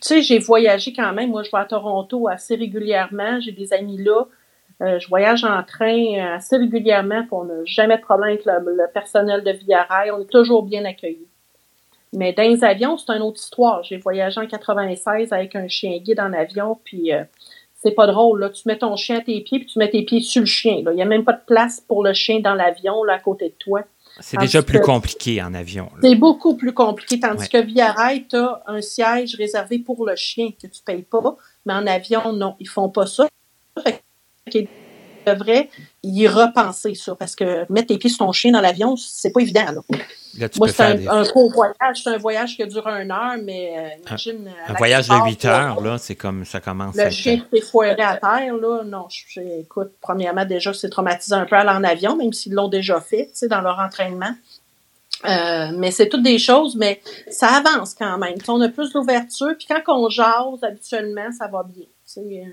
tu 0.00 0.08
sais, 0.08 0.22
j'ai 0.22 0.38
voyagé 0.38 0.92
quand 0.92 1.12
même. 1.12 1.30
Moi, 1.30 1.42
je 1.42 1.50
vais 1.50 1.58
à 1.58 1.64
Toronto 1.64 2.28
assez 2.28 2.56
régulièrement. 2.56 3.40
J'ai 3.40 3.52
des 3.52 3.72
amis 3.72 3.98
là. 3.98 4.24
Euh, 4.82 4.98
je 4.98 5.08
voyage 5.08 5.44
en 5.44 5.62
train 5.62 6.34
assez 6.34 6.56
régulièrement. 6.56 7.24
on 7.30 7.44
n'a 7.44 7.64
jamais 7.64 7.96
de 7.96 8.02
problème 8.02 8.30
avec 8.30 8.44
le, 8.44 8.92
personnel 8.92 9.44
de 9.44 9.52
Via 9.52 9.84
Rail. 9.84 10.10
On 10.10 10.20
est 10.20 10.30
toujours 10.30 10.64
bien 10.64 10.84
accueillis. 10.84 11.28
Mais 12.12 12.32
dans 12.32 12.42
les 12.42 12.64
avions, 12.64 12.98
c'est 12.98 13.12
une 13.12 13.22
autre 13.22 13.40
histoire. 13.40 13.82
J'ai 13.84 13.96
voyagé 13.96 14.40
en 14.40 14.46
96 14.46 15.32
avec 15.32 15.54
un 15.56 15.68
chien 15.68 15.96
guide 15.98 16.20
en 16.20 16.32
avion, 16.32 16.78
puis 16.84 17.12
euh, 17.12 17.24
c'est 17.74 17.92
pas 17.92 18.06
drôle. 18.06 18.40
Là. 18.40 18.50
Tu 18.50 18.62
mets 18.66 18.76
ton 18.76 18.96
chien 18.96 19.18
à 19.18 19.20
tes 19.20 19.40
pieds, 19.40 19.60
puis 19.60 19.68
tu 19.68 19.78
mets 19.78 19.88
tes 19.88 20.02
pieds 20.02 20.20
sur 20.20 20.40
le 20.40 20.46
chien. 20.46 20.82
Il 20.84 20.90
n'y 20.90 21.02
a 21.02 21.06
même 21.06 21.24
pas 21.24 21.32
de 21.32 21.42
place 21.46 21.80
pour 21.80 22.04
le 22.04 22.12
chien 22.12 22.40
dans 22.40 22.54
l'avion, 22.54 23.04
là, 23.04 23.14
à 23.14 23.18
côté 23.18 23.50
de 23.50 23.54
toi. 23.54 23.82
C'est 24.20 24.36
déjà 24.36 24.62
plus 24.62 24.80
compliqué 24.80 25.42
en 25.42 25.54
avion. 25.54 25.88
C'est 26.02 26.14
beaucoup 26.14 26.54
plus 26.54 26.74
compliqué, 26.74 27.18
tandis 27.18 27.48
que 27.48 27.62
via 27.62 27.92
rail, 27.92 28.26
tu 28.28 28.36
as 28.36 28.62
un 28.66 28.82
siège 28.82 29.36
réservé 29.36 29.78
pour 29.78 30.04
le 30.04 30.16
chien 30.16 30.50
que 30.50 30.66
tu 30.66 30.80
ne 30.80 30.84
payes 30.84 31.02
pas, 31.02 31.36
mais 31.64 31.72
en 31.72 31.86
avion, 31.86 32.32
non, 32.34 32.56
ils 32.60 32.68
font 32.68 32.90
pas 32.90 33.06
ça. 33.06 33.26
Fait 33.82 34.02
devrait 35.26 35.68
y 36.02 36.26
repenser 36.26 36.94
ça, 36.94 37.14
parce 37.14 37.36
que 37.36 37.70
mettre 37.72 37.88
tes 37.88 37.98
pieds 37.98 38.10
sur 38.10 38.26
ton 38.26 38.32
chien 38.32 38.52
dans 38.52 38.60
l'avion, 38.60 38.96
c'est 38.96 39.30
pas 39.30 39.40
évident. 39.40 39.64
Là. 39.66 39.98
Moi, 40.56 40.68
c'est 40.68 41.08
un, 41.08 41.24
court 41.26 41.52
voyage, 41.52 42.02
c'est 42.02 42.10
un 42.10 42.16
voyage 42.16 42.56
qui 42.56 42.66
dure 42.66 42.86
une 42.88 43.10
heure, 43.10 43.36
mais 43.42 43.74
euh, 43.76 44.08
imagine. 44.08 44.50
Un, 44.66 44.72
voyage 44.74 45.08
de 45.08 45.14
huit 45.26 45.44
heures, 45.44 45.80
là, 45.80 45.98
c'est 45.98 46.16
comme 46.16 46.44
ça 46.44 46.60
commence. 46.60 46.96
Le 46.96 47.10
chien 47.10 47.36
qui 47.36 47.44
t'est 47.50 47.60
foiré 47.60 48.02
à 48.02 48.16
terre, 48.16 48.54
là, 48.56 48.82
non, 48.84 49.06
écoute, 49.36 49.92
premièrement, 50.00 50.44
déjà, 50.44 50.72
c'est 50.72 50.88
traumatisant 50.88 51.40
un 51.40 51.46
peu 51.46 51.56
aller 51.56 51.70
en 51.70 51.84
avion, 51.84 52.16
même 52.16 52.32
s'ils 52.32 52.54
l'ont 52.54 52.68
déjà 52.68 53.00
fait, 53.00 53.26
tu 53.26 53.30
sais, 53.34 53.48
dans 53.48 53.60
leur 53.60 53.78
entraînement. 53.78 54.34
Euh, 55.24 55.70
mais 55.76 55.92
c'est 55.92 56.08
toutes 56.08 56.24
des 56.24 56.38
choses, 56.38 56.74
mais 56.74 57.00
ça 57.30 57.48
avance 57.48 57.94
quand 57.94 58.18
même. 58.18 58.34
on 58.48 58.60
a 58.60 58.68
plus 58.68 58.92
d'ouverture, 58.92 59.54
puis 59.56 59.68
quand 59.68 59.82
on 59.86 60.08
jase, 60.08 60.62
habituellement, 60.62 61.30
ça 61.30 61.46
va 61.46 61.62
bien. 61.62 61.86
Euh. 62.16 62.44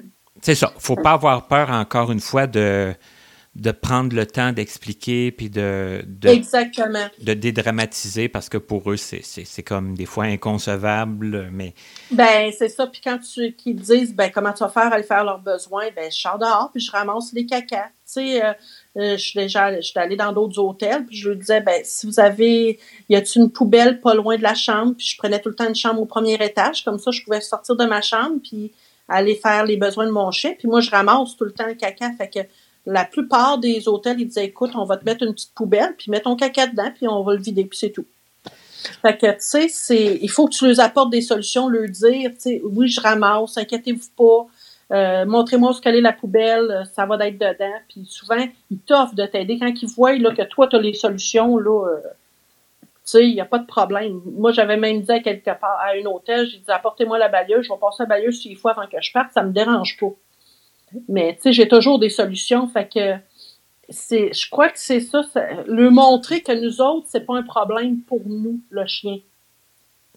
C'est 0.41 0.55
ça. 0.55 0.71
Faut 0.77 0.95
pas 0.95 1.11
avoir 1.11 1.47
peur, 1.47 1.69
encore 1.71 2.11
une 2.11 2.19
fois, 2.19 2.47
de 2.47 2.93
de 3.55 3.71
prendre 3.71 4.15
le 4.15 4.25
temps 4.25 4.53
d'expliquer 4.53 5.31
puis 5.31 5.49
de, 5.49 6.03
de, 6.05 6.29
Exactement. 6.29 7.07
de 7.19 7.33
dédramatiser 7.33 8.29
parce 8.29 8.47
que 8.47 8.57
pour 8.57 8.91
eux, 8.91 8.95
c'est 8.97 9.63
comme 9.63 9.95
des 9.95 10.05
fois 10.05 10.25
inconcevable, 10.25 11.49
mais... 11.51 11.73
Ben, 12.11 12.51
c'est 12.57 12.69
ça. 12.69 12.87
Puis 12.87 13.01
quand 13.03 13.17
tu 13.17 13.53
qu'ils 13.53 13.75
disent, 13.75 14.15
ben, 14.15 14.29
comment 14.31 14.53
tu 14.53 14.63
vas 14.63 14.69
faire 14.69 14.83
à 14.83 14.95
aller 14.95 15.03
faire 15.03 15.23
leurs 15.23 15.39
besoins, 15.39 15.87
ben, 15.95 16.11
je 16.11 16.17
sors 16.17 16.37
dehors 16.37 16.69
puis 16.71 16.79
je 16.79 16.91
ramasse 16.91 17.33
les 17.33 17.45
cacas. 17.45 17.87
Tu 17.87 18.13
sais, 18.13 18.45
euh, 18.45 18.53
euh, 18.97 19.17
je 19.17 19.23
suis 19.23 19.39
déjà 19.39 19.75
je 19.75 19.81
suis 19.81 19.99
allée 19.99 20.15
dans 20.15 20.31
d'autres 20.31 20.59
hôtels 20.59 21.05
puis 21.05 21.17
je 21.17 21.29
leur 21.29 21.37
disais, 21.37 21.61
ben, 21.61 21.81
si 21.83 22.05
vous 22.05 22.19
avez, 22.19 22.79
y 23.09 23.15
a-t-il 23.15 23.41
une 23.41 23.51
poubelle 23.51 23.99
pas 23.99 24.13
loin 24.13 24.37
de 24.37 24.43
la 24.43 24.55
chambre? 24.55 24.93
Puis 24.95 25.07
je 25.07 25.17
prenais 25.17 25.39
tout 25.39 25.49
le 25.49 25.55
temps 25.55 25.67
une 25.67 25.75
chambre 25.75 26.01
au 26.01 26.05
premier 26.05 26.35
étage. 26.35 26.83
Comme 26.85 26.99
ça, 26.99 27.11
je 27.11 27.23
pouvais 27.23 27.41
sortir 27.41 27.75
de 27.75 27.85
ma 27.85 28.01
chambre 28.01 28.37
puis 28.41 28.71
aller 29.09 29.35
faire 29.35 29.65
les 29.65 29.77
besoins 29.77 30.05
de 30.05 30.11
mon 30.11 30.31
chien. 30.31 30.53
Puis 30.57 30.67
moi, 30.67 30.81
je 30.81 30.89
ramasse 30.89 31.35
tout 31.35 31.45
le 31.45 31.51
temps 31.51 31.67
le 31.67 31.73
caca. 31.73 32.11
Fait 32.13 32.29
que 32.29 32.39
la 32.85 33.05
plupart 33.05 33.57
des 33.57 33.87
hôtels, 33.87 34.19
ils 34.19 34.27
disaient, 34.27 34.45
écoute, 34.45 34.71
on 34.75 34.85
va 34.85 34.97
te 34.97 35.05
mettre 35.05 35.23
une 35.23 35.33
petite 35.33 35.53
poubelle, 35.53 35.95
puis 35.97 36.09
mets 36.11 36.21
ton 36.21 36.35
caca 36.35 36.67
dedans, 36.67 36.91
puis 36.95 37.07
on 37.07 37.23
va 37.23 37.33
le 37.33 37.41
vider, 37.41 37.65
puis 37.65 37.77
c'est 37.77 37.91
tout. 37.91 38.05
Fait 39.01 39.17
que, 39.17 39.27
tu 39.27 39.35
sais, 39.39 39.67
c'est, 39.67 40.19
il 40.21 40.29
faut 40.29 40.47
que 40.47 40.55
tu 40.55 40.67
leur 40.67 40.79
apportes 40.79 41.11
des 41.11 41.21
solutions, 41.21 41.67
leur 41.67 41.89
dire, 41.89 42.31
tu 42.31 42.39
sais, 42.39 42.61
oui, 42.63 42.87
je 42.87 43.01
ramasse, 43.01 43.57
inquiétez-vous 43.57 44.07
pas, 44.17 44.47
euh, 44.91 45.25
montrez-moi 45.25 45.73
ce 45.73 45.81
qu'elle 45.81 45.95
est 45.95 46.01
la 46.01 46.13
poubelle, 46.13 46.71
euh, 46.71 46.83
ça 46.95 47.05
va 47.05 47.17
d'être 47.17 47.37
dedans. 47.37 47.77
Puis 47.87 48.05
souvent, 48.09 48.43
ils 48.71 48.79
t'offrent 48.79 49.15
de 49.15 49.25
t'aider. 49.25 49.59
Quand 49.59 49.71
ils 49.81 49.87
voient 49.87 50.17
là, 50.17 50.31
que 50.33 50.41
toi, 50.43 50.67
tu 50.67 50.75
as 50.75 50.79
les 50.79 50.93
solutions, 50.93 51.57
là, 51.57 51.87
euh, 51.87 51.97
sais, 53.09 53.27
il 53.27 53.33
n'y 53.33 53.41
a 53.41 53.45
pas 53.45 53.59
de 53.59 53.65
problème. 53.65 54.21
Moi, 54.25 54.51
j'avais 54.51 54.77
même 54.77 55.01
dit 55.01 55.11
à 55.11 55.19
quelque 55.19 55.51
part, 55.59 55.79
à 55.79 55.91
un 55.95 56.05
hôtel, 56.05 56.47
j'ai 56.47 56.57
dit, 56.57 56.65
apportez-moi 56.67 57.17
la 57.17 57.29
balieuse, 57.29 57.65
je 57.65 57.73
vais 57.73 57.79
passer 57.79 58.03
la 58.03 58.07
balieuse 58.07 58.41
six 58.41 58.55
fois 58.55 58.71
avant 58.71 58.87
que 58.87 59.01
je 59.01 59.11
parte, 59.11 59.31
ça 59.33 59.43
me 59.43 59.51
dérange 59.51 59.97
pas. 59.99 60.11
Mais 61.07 61.35
tu 61.35 61.43
sais, 61.43 61.53
j'ai 61.53 61.67
toujours 61.67 61.99
des 61.99 62.09
solutions. 62.09 62.67
Fait 62.67 62.87
que 62.87 63.15
c'est, 63.89 64.33
je 64.33 64.49
crois 64.49 64.69
que 64.69 64.79
c'est 64.79 65.01
ça, 65.01 65.21
le 65.67 65.89
montrer 65.89 66.41
que 66.41 66.51
nous 66.51 66.81
autres, 66.81 67.07
c'est 67.09 67.25
pas 67.25 67.37
un 67.37 67.43
problème 67.43 68.01
pour 68.01 68.21
nous, 68.25 68.61
le 68.69 68.85
chien. 68.85 69.19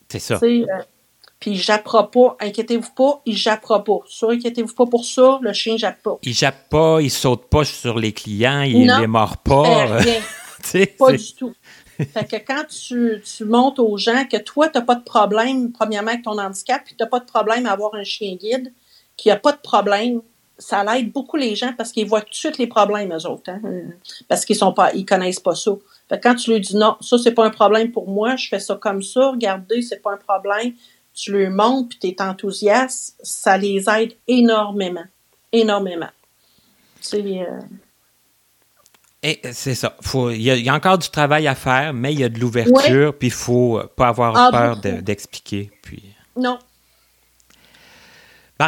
C'est 0.08 0.18
ça. 0.18 0.38
Euh, 0.42 0.66
puis 1.40 1.56
j'apprends 1.56 2.04
pas, 2.04 2.36
inquiétez-vous 2.40 2.92
pas, 2.94 3.22
il 3.26 3.36
jappera 3.36 3.82
pas. 3.82 3.98
Ça, 4.08 4.28
inquiétez-vous 4.30 4.74
pas 4.74 4.86
pour 4.86 5.04
ça, 5.04 5.38
le 5.42 5.52
chien 5.52 5.76
jappe 5.76 6.02
pas. 6.02 6.18
Il 6.22 6.34
jappe 6.34 6.68
pas, 6.68 7.00
il 7.00 7.10
saute 7.10 7.48
pas 7.48 7.64
sur 7.64 7.98
les 7.98 8.12
clients, 8.12 8.62
il 8.62 8.86
les 8.86 9.06
mord 9.06 9.38
pas. 9.38 9.86
rien. 9.96 10.20
pas 10.98 11.12
du 11.12 11.34
tout. 11.34 11.54
Fait 11.98 12.24
que 12.30 12.36
quand 12.36 12.64
tu, 12.68 13.22
tu 13.24 13.44
montres 13.44 13.82
aux 13.82 13.96
gens 13.96 14.24
que 14.30 14.38
toi, 14.38 14.68
tu 14.68 14.78
n'as 14.78 14.84
pas 14.84 14.94
de 14.94 15.04
problème, 15.04 15.72
premièrement, 15.72 16.10
avec 16.10 16.22
ton 16.22 16.38
handicap, 16.38 16.82
puis 16.84 16.94
tu 16.96 17.02
n'as 17.02 17.08
pas 17.08 17.20
de 17.20 17.26
problème 17.26 17.66
à 17.66 17.72
avoir 17.72 17.94
un 17.94 18.04
chien 18.04 18.34
guide, 18.36 18.72
qui 19.16 19.30
a 19.30 19.36
pas 19.36 19.52
de 19.52 19.58
problème, 19.58 20.22
ça 20.58 20.84
l'aide 20.84 21.12
beaucoup 21.12 21.36
les 21.36 21.54
gens 21.56 21.72
parce 21.76 21.92
qu'ils 21.92 22.06
voient 22.06 22.20
tout 22.20 22.30
de 22.30 22.34
suite 22.34 22.58
les 22.58 22.66
problèmes, 22.66 23.12
eux 23.12 23.26
autres. 23.26 23.50
Hein? 23.50 23.60
Parce 24.28 24.44
qu'ils 24.44 24.56
sont 24.56 24.72
pas, 24.72 24.92
ils 24.94 25.04
connaissent 25.04 25.40
pas 25.40 25.54
ça. 25.54 25.72
quand 26.22 26.34
tu 26.34 26.52
lui 26.52 26.60
dis 26.60 26.76
non, 26.76 26.96
ça, 27.00 27.18
c'est 27.18 27.32
pas 27.32 27.44
un 27.44 27.50
problème 27.50 27.90
pour 27.90 28.08
moi, 28.08 28.36
je 28.36 28.48
fais 28.48 28.60
ça 28.60 28.76
comme 28.76 29.02
ça, 29.02 29.30
regardez, 29.30 29.82
c'est 29.82 30.00
pas 30.00 30.12
un 30.12 30.16
problème, 30.16 30.72
tu 31.14 31.32
lui 31.32 31.48
montres 31.48 31.90
puis 31.90 31.98
tu 31.98 32.08
es 32.08 32.22
enthousiaste, 32.22 33.16
ça 33.22 33.58
les 33.58 33.88
aide 33.88 34.12
énormément. 34.26 35.04
Énormément. 35.52 36.10
C'est. 37.00 37.20
Euh, 37.20 37.60
eh, 39.22 39.40
c'est 39.52 39.74
ça. 39.74 39.96
Il 40.14 40.42
y, 40.42 40.68
a 40.68 40.74
encore 40.74 40.98
du 40.98 41.08
travail 41.08 41.46
à 41.46 41.54
faire, 41.54 41.92
mais 41.94 42.12
il 42.12 42.20
y 42.20 42.24
a 42.24 42.28
de 42.28 42.38
l'ouverture, 42.38 43.14
puis 43.16 43.28
il 43.28 43.32
faut 43.32 43.80
pas 43.96 44.08
avoir 44.08 44.36
ah, 44.36 44.50
peur 44.50 44.76
d'expliquer. 45.02 45.70
puis... 45.82 46.02
Non, 46.36 46.58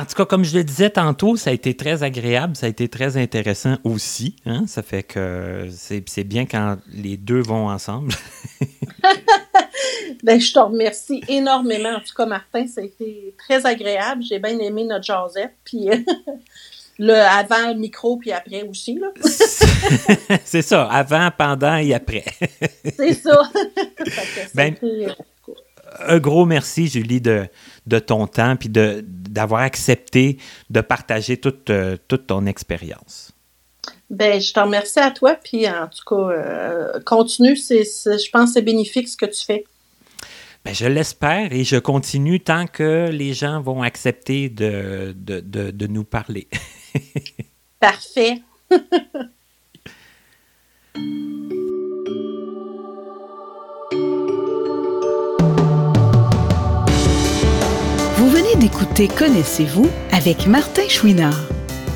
en 0.00 0.04
tout 0.04 0.14
cas, 0.16 0.24
comme 0.24 0.44
je 0.44 0.56
le 0.56 0.64
disais 0.64 0.90
tantôt, 0.90 1.36
ça 1.36 1.50
a 1.50 1.52
été 1.52 1.76
très 1.76 2.02
agréable, 2.02 2.56
ça 2.56 2.66
a 2.66 2.68
été 2.68 2.88
très 2.88 3.16
intéressant 3.16 3.76
aussi. 3.84 4.36
Hein. 4.44 4.64
Ça 4.66 4.82
fait 4.82 5.02
que 5.02 5.68
c'est 5.70 6.24
bien 6.24 6.46
quand 6.46 6.78
les 6.92 7.16
deux 7.16 7.40
vont 7.40 7.68
ensemble. 7.68 8.12
Ben, 10.22 10.40
je 10.40 10.52
te 10.52 10.58
remercie 10.58 11.22
énormément. 11.28 11.90
En 11.90 12.00
tout 12.00 12.14
cas, 12.16 12.24
Martin, 12.24 12.66
ça 12.66 12.80
a 12.80 12.84
été 12.84 13.34
très 13.36 13.66
agréable. 13.66 14.22
J'ai 14.22 14.38
bien 14.38 14.58
aimé 14.58 14.84
notre 14.84 15.04
jasette. 15.04 15.54
Puis 15.64 15.88
le 16.98 17.14
avant 17.14 17.68
le 17.68 17.74
micro, 17.74 18.16
puis 18.16 18.32
après 18.32 18.62
aussi. 18.62 19.00
c'est 20.44 20.62
ça, 20.62 20.84
avant, 20.84 21.30
pendant 21.36 21.76
et 21.76 21.94
après. 21.94 22.24
c'est 22.96 23.14
ça. 23.14 23.42
ben, 24.54 24.74
euh, 24.82 25.08
un 26.00 26.18
gros 26.18 26.44
merci, 26.44 26.88
Julie, 26.88 27.20
de, 27.20 27.46
de 27.86 27.98
ton 27.98 28.26
temps, 28.26 28.56
puis 28.56 28.68
d'avoir 28.68 29.62
accepté 29.62 30.38
de 30.70 30.80
partager 30.80 31.36
toute, 31.36 31.70
euh, 31.70 31.96
toute 32.08 32.26
ton 32.26 32.46
expérience. 32.46 33.32
Ben, 34.10 34.40
je 34.40 34.52
te 34.52 34.60
remercie 34.60 35.00
à 35.00 35.10
toi, 35.10 35.34
puis 35.34 35.68
en 35.68 35.88
tout 35.88 36.04
cas, 36.06 36.30
euh, 36.30 37.00
continue, 37.04 37.56
je 37.56 38.30
pense 38.30 38.50
que 38.50 38.54
c'est 38.54 38.62
bénéfique 38.62 39.08
ce 39.08 39.16
que 39.16 39.26
tu 39.26 39.44
fais. 39.44 39.64
Ben, 40.64 40.74
je 40.74 40.86
l'espère 40.86 41.52
et 41.52 41.62
je 41.62 41.76
continue 41.76 42.40
tant 42.40 42.66
que 42.66 43.10
les 43.10 43.34
gens 43.34 43.60
vont 43.60 43.82
accepter 43.82 44.48
de, 44.48 45.14
de, 45.14 45.40
de, 45.40 45.86
nous 45.86 46.04
parler. 46.04 46.48
Parfait. 47.80 48.42
Vous 58.16 58.30
venez 58.30 58.56
d'écouter 58.56 59.08
Connaissez-vous 59.08 59.88
avec 60.12 60.46
Martin 60.46 60.88
Chouinard, 60.88 61.38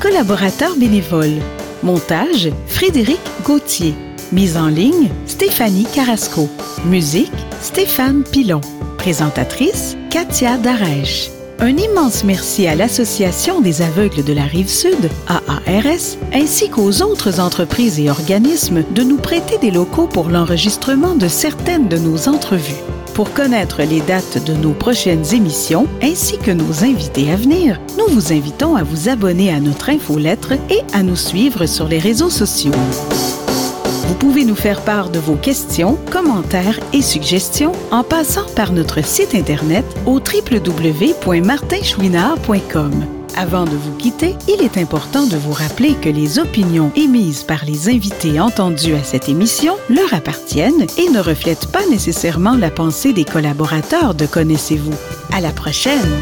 collaborateur 0.01 0.75
bénévole. 0.77 1.39
Montage 1.81 2.49
Frédéric 2.67 3.21
Gauthier. 3.45 3.93
Mise 4.31 4.57
en 4.57 4.67
ligne 4.67 5.09
Stéphanie 5.25 5.87
Carrasco. 5.93 6.49
Musique 6.85 7.31
Stéphane 7.61 8.23
Pilon. 8.23 8.61
Présentatrice 8.97 9.95
Katia 10.11 10.57
Darèche. 10.57 11.29
Un 11.61 11.75
immense 11.75 12.23
merci 12.23 12.67
à 12.67 12.75
l'Association 12.75 13.59
des 13.59 13.81
aveugles 13.81 14.23
de 14.23 14.31
la 14.31 14.43
Rive-Sud, 14.43 15.09
AARS, 15.27 16.17
ainsi 16.31 16.69
qu'aux 16.69 17.01
autres 17.01 17.41
entreprises 17.41 17.99
et 17.99 18.09
organismes 18.09 18.83
de 18.91 19.03
nous 19.03 19.17
prêter 19.17 19.57
des 19.57 19.69
locaux 19.69 20.07
pour 20.07 20.29
l'enregistrement 20.29 21.15
de 21.15 21.27
certaines 21.27 21.89
de 21.89 21.97
nos 21.97 22.29
entrevues. 22.29 22.81
Pour 23.13 23.33
connaître 23.33 23.81
les 23.83 23.99
dates 23.99 24.41
de 24.45 24.53
nos 24.53 24.71
prochaines 24.71 25.33
émissions 25.33 25.87
ainsi 26.01 26.37
que 26.37 26.51
nos 26.51 26.85
invités 26.85 27.29
à 27.29 27.35
venir, 27.35 27.81
nous 27.97 28.07
vous 28.07 28.31
invitons 28.31 28.77
à 28.77 28.83
vous 28.83 29.09
abonner 29.09 29.51
à 29.53 29.59
notre 29.59 29.89
infolettre 29.89 30.53
et 30.53 30.81
à 30.93 31.03
nous 31.03 31.17
suivre 31.17 31.65
sur 31.65 31.89
les 31.89 31.99
réseaux 31.99 32.29
sociaux. 32.29 32.71
Vous 34.09 34.15
pouvez 34.15 34.43
nous 34.43 34.55
faire 34.55 34.81
part 34.81 35.11
de 35.11 35.19
vos 35.19 35.35
questions, 35.35 35.95
commentaires 36.09 36.79
et 36.93 37.03
suggestions 37.03 37.73
en 37.91 38.03
passant 38.03 38.47
par 38.55 38.71
notre 38.71 39.05
site 39.05 39.35
Internet 39.35 39.85
au 40.07 40.13
www.martinchouinard.com. 40.13 43.05
Avant 43.37 43.65
de 43.65 43.75
vous 43.75 43.95
quitter, 43.97 44.35
il 44.47 44.63
est 44.63 44.79
important 44.79 45.27
de 45.27 45.37
vous 45.37 45.53
rappeler 45.53 45.93
que 45.93 46.09
les 46.09 46.39
opinions 46.39 46.91
émises 46.95 47.43
par 47.43 47.65
les 47.65 47.87
invités 47.87 48.39
entendus 48.39 48.95
à 48.95 49.03
cette 49.03 49.29
émission 49.29 49.75
leur 49.91 50.11
appartiennent 50.11 50.87
et 50.97 51.09
ne 51.09 51.19
reflètent 51.19 51.71
pas 51.71 51.85
nécessairement 51.91 52.57
la 52.57 52.71
pensée 52.71 53.13
des 53.13 53.25
collaborateurs 53.25 54.15
de 54.15 54.25
Connaissez-vous. 54.25 54.95
À 55.31 55.39
la 55.39 55.51
prochaine! 55.51 56.19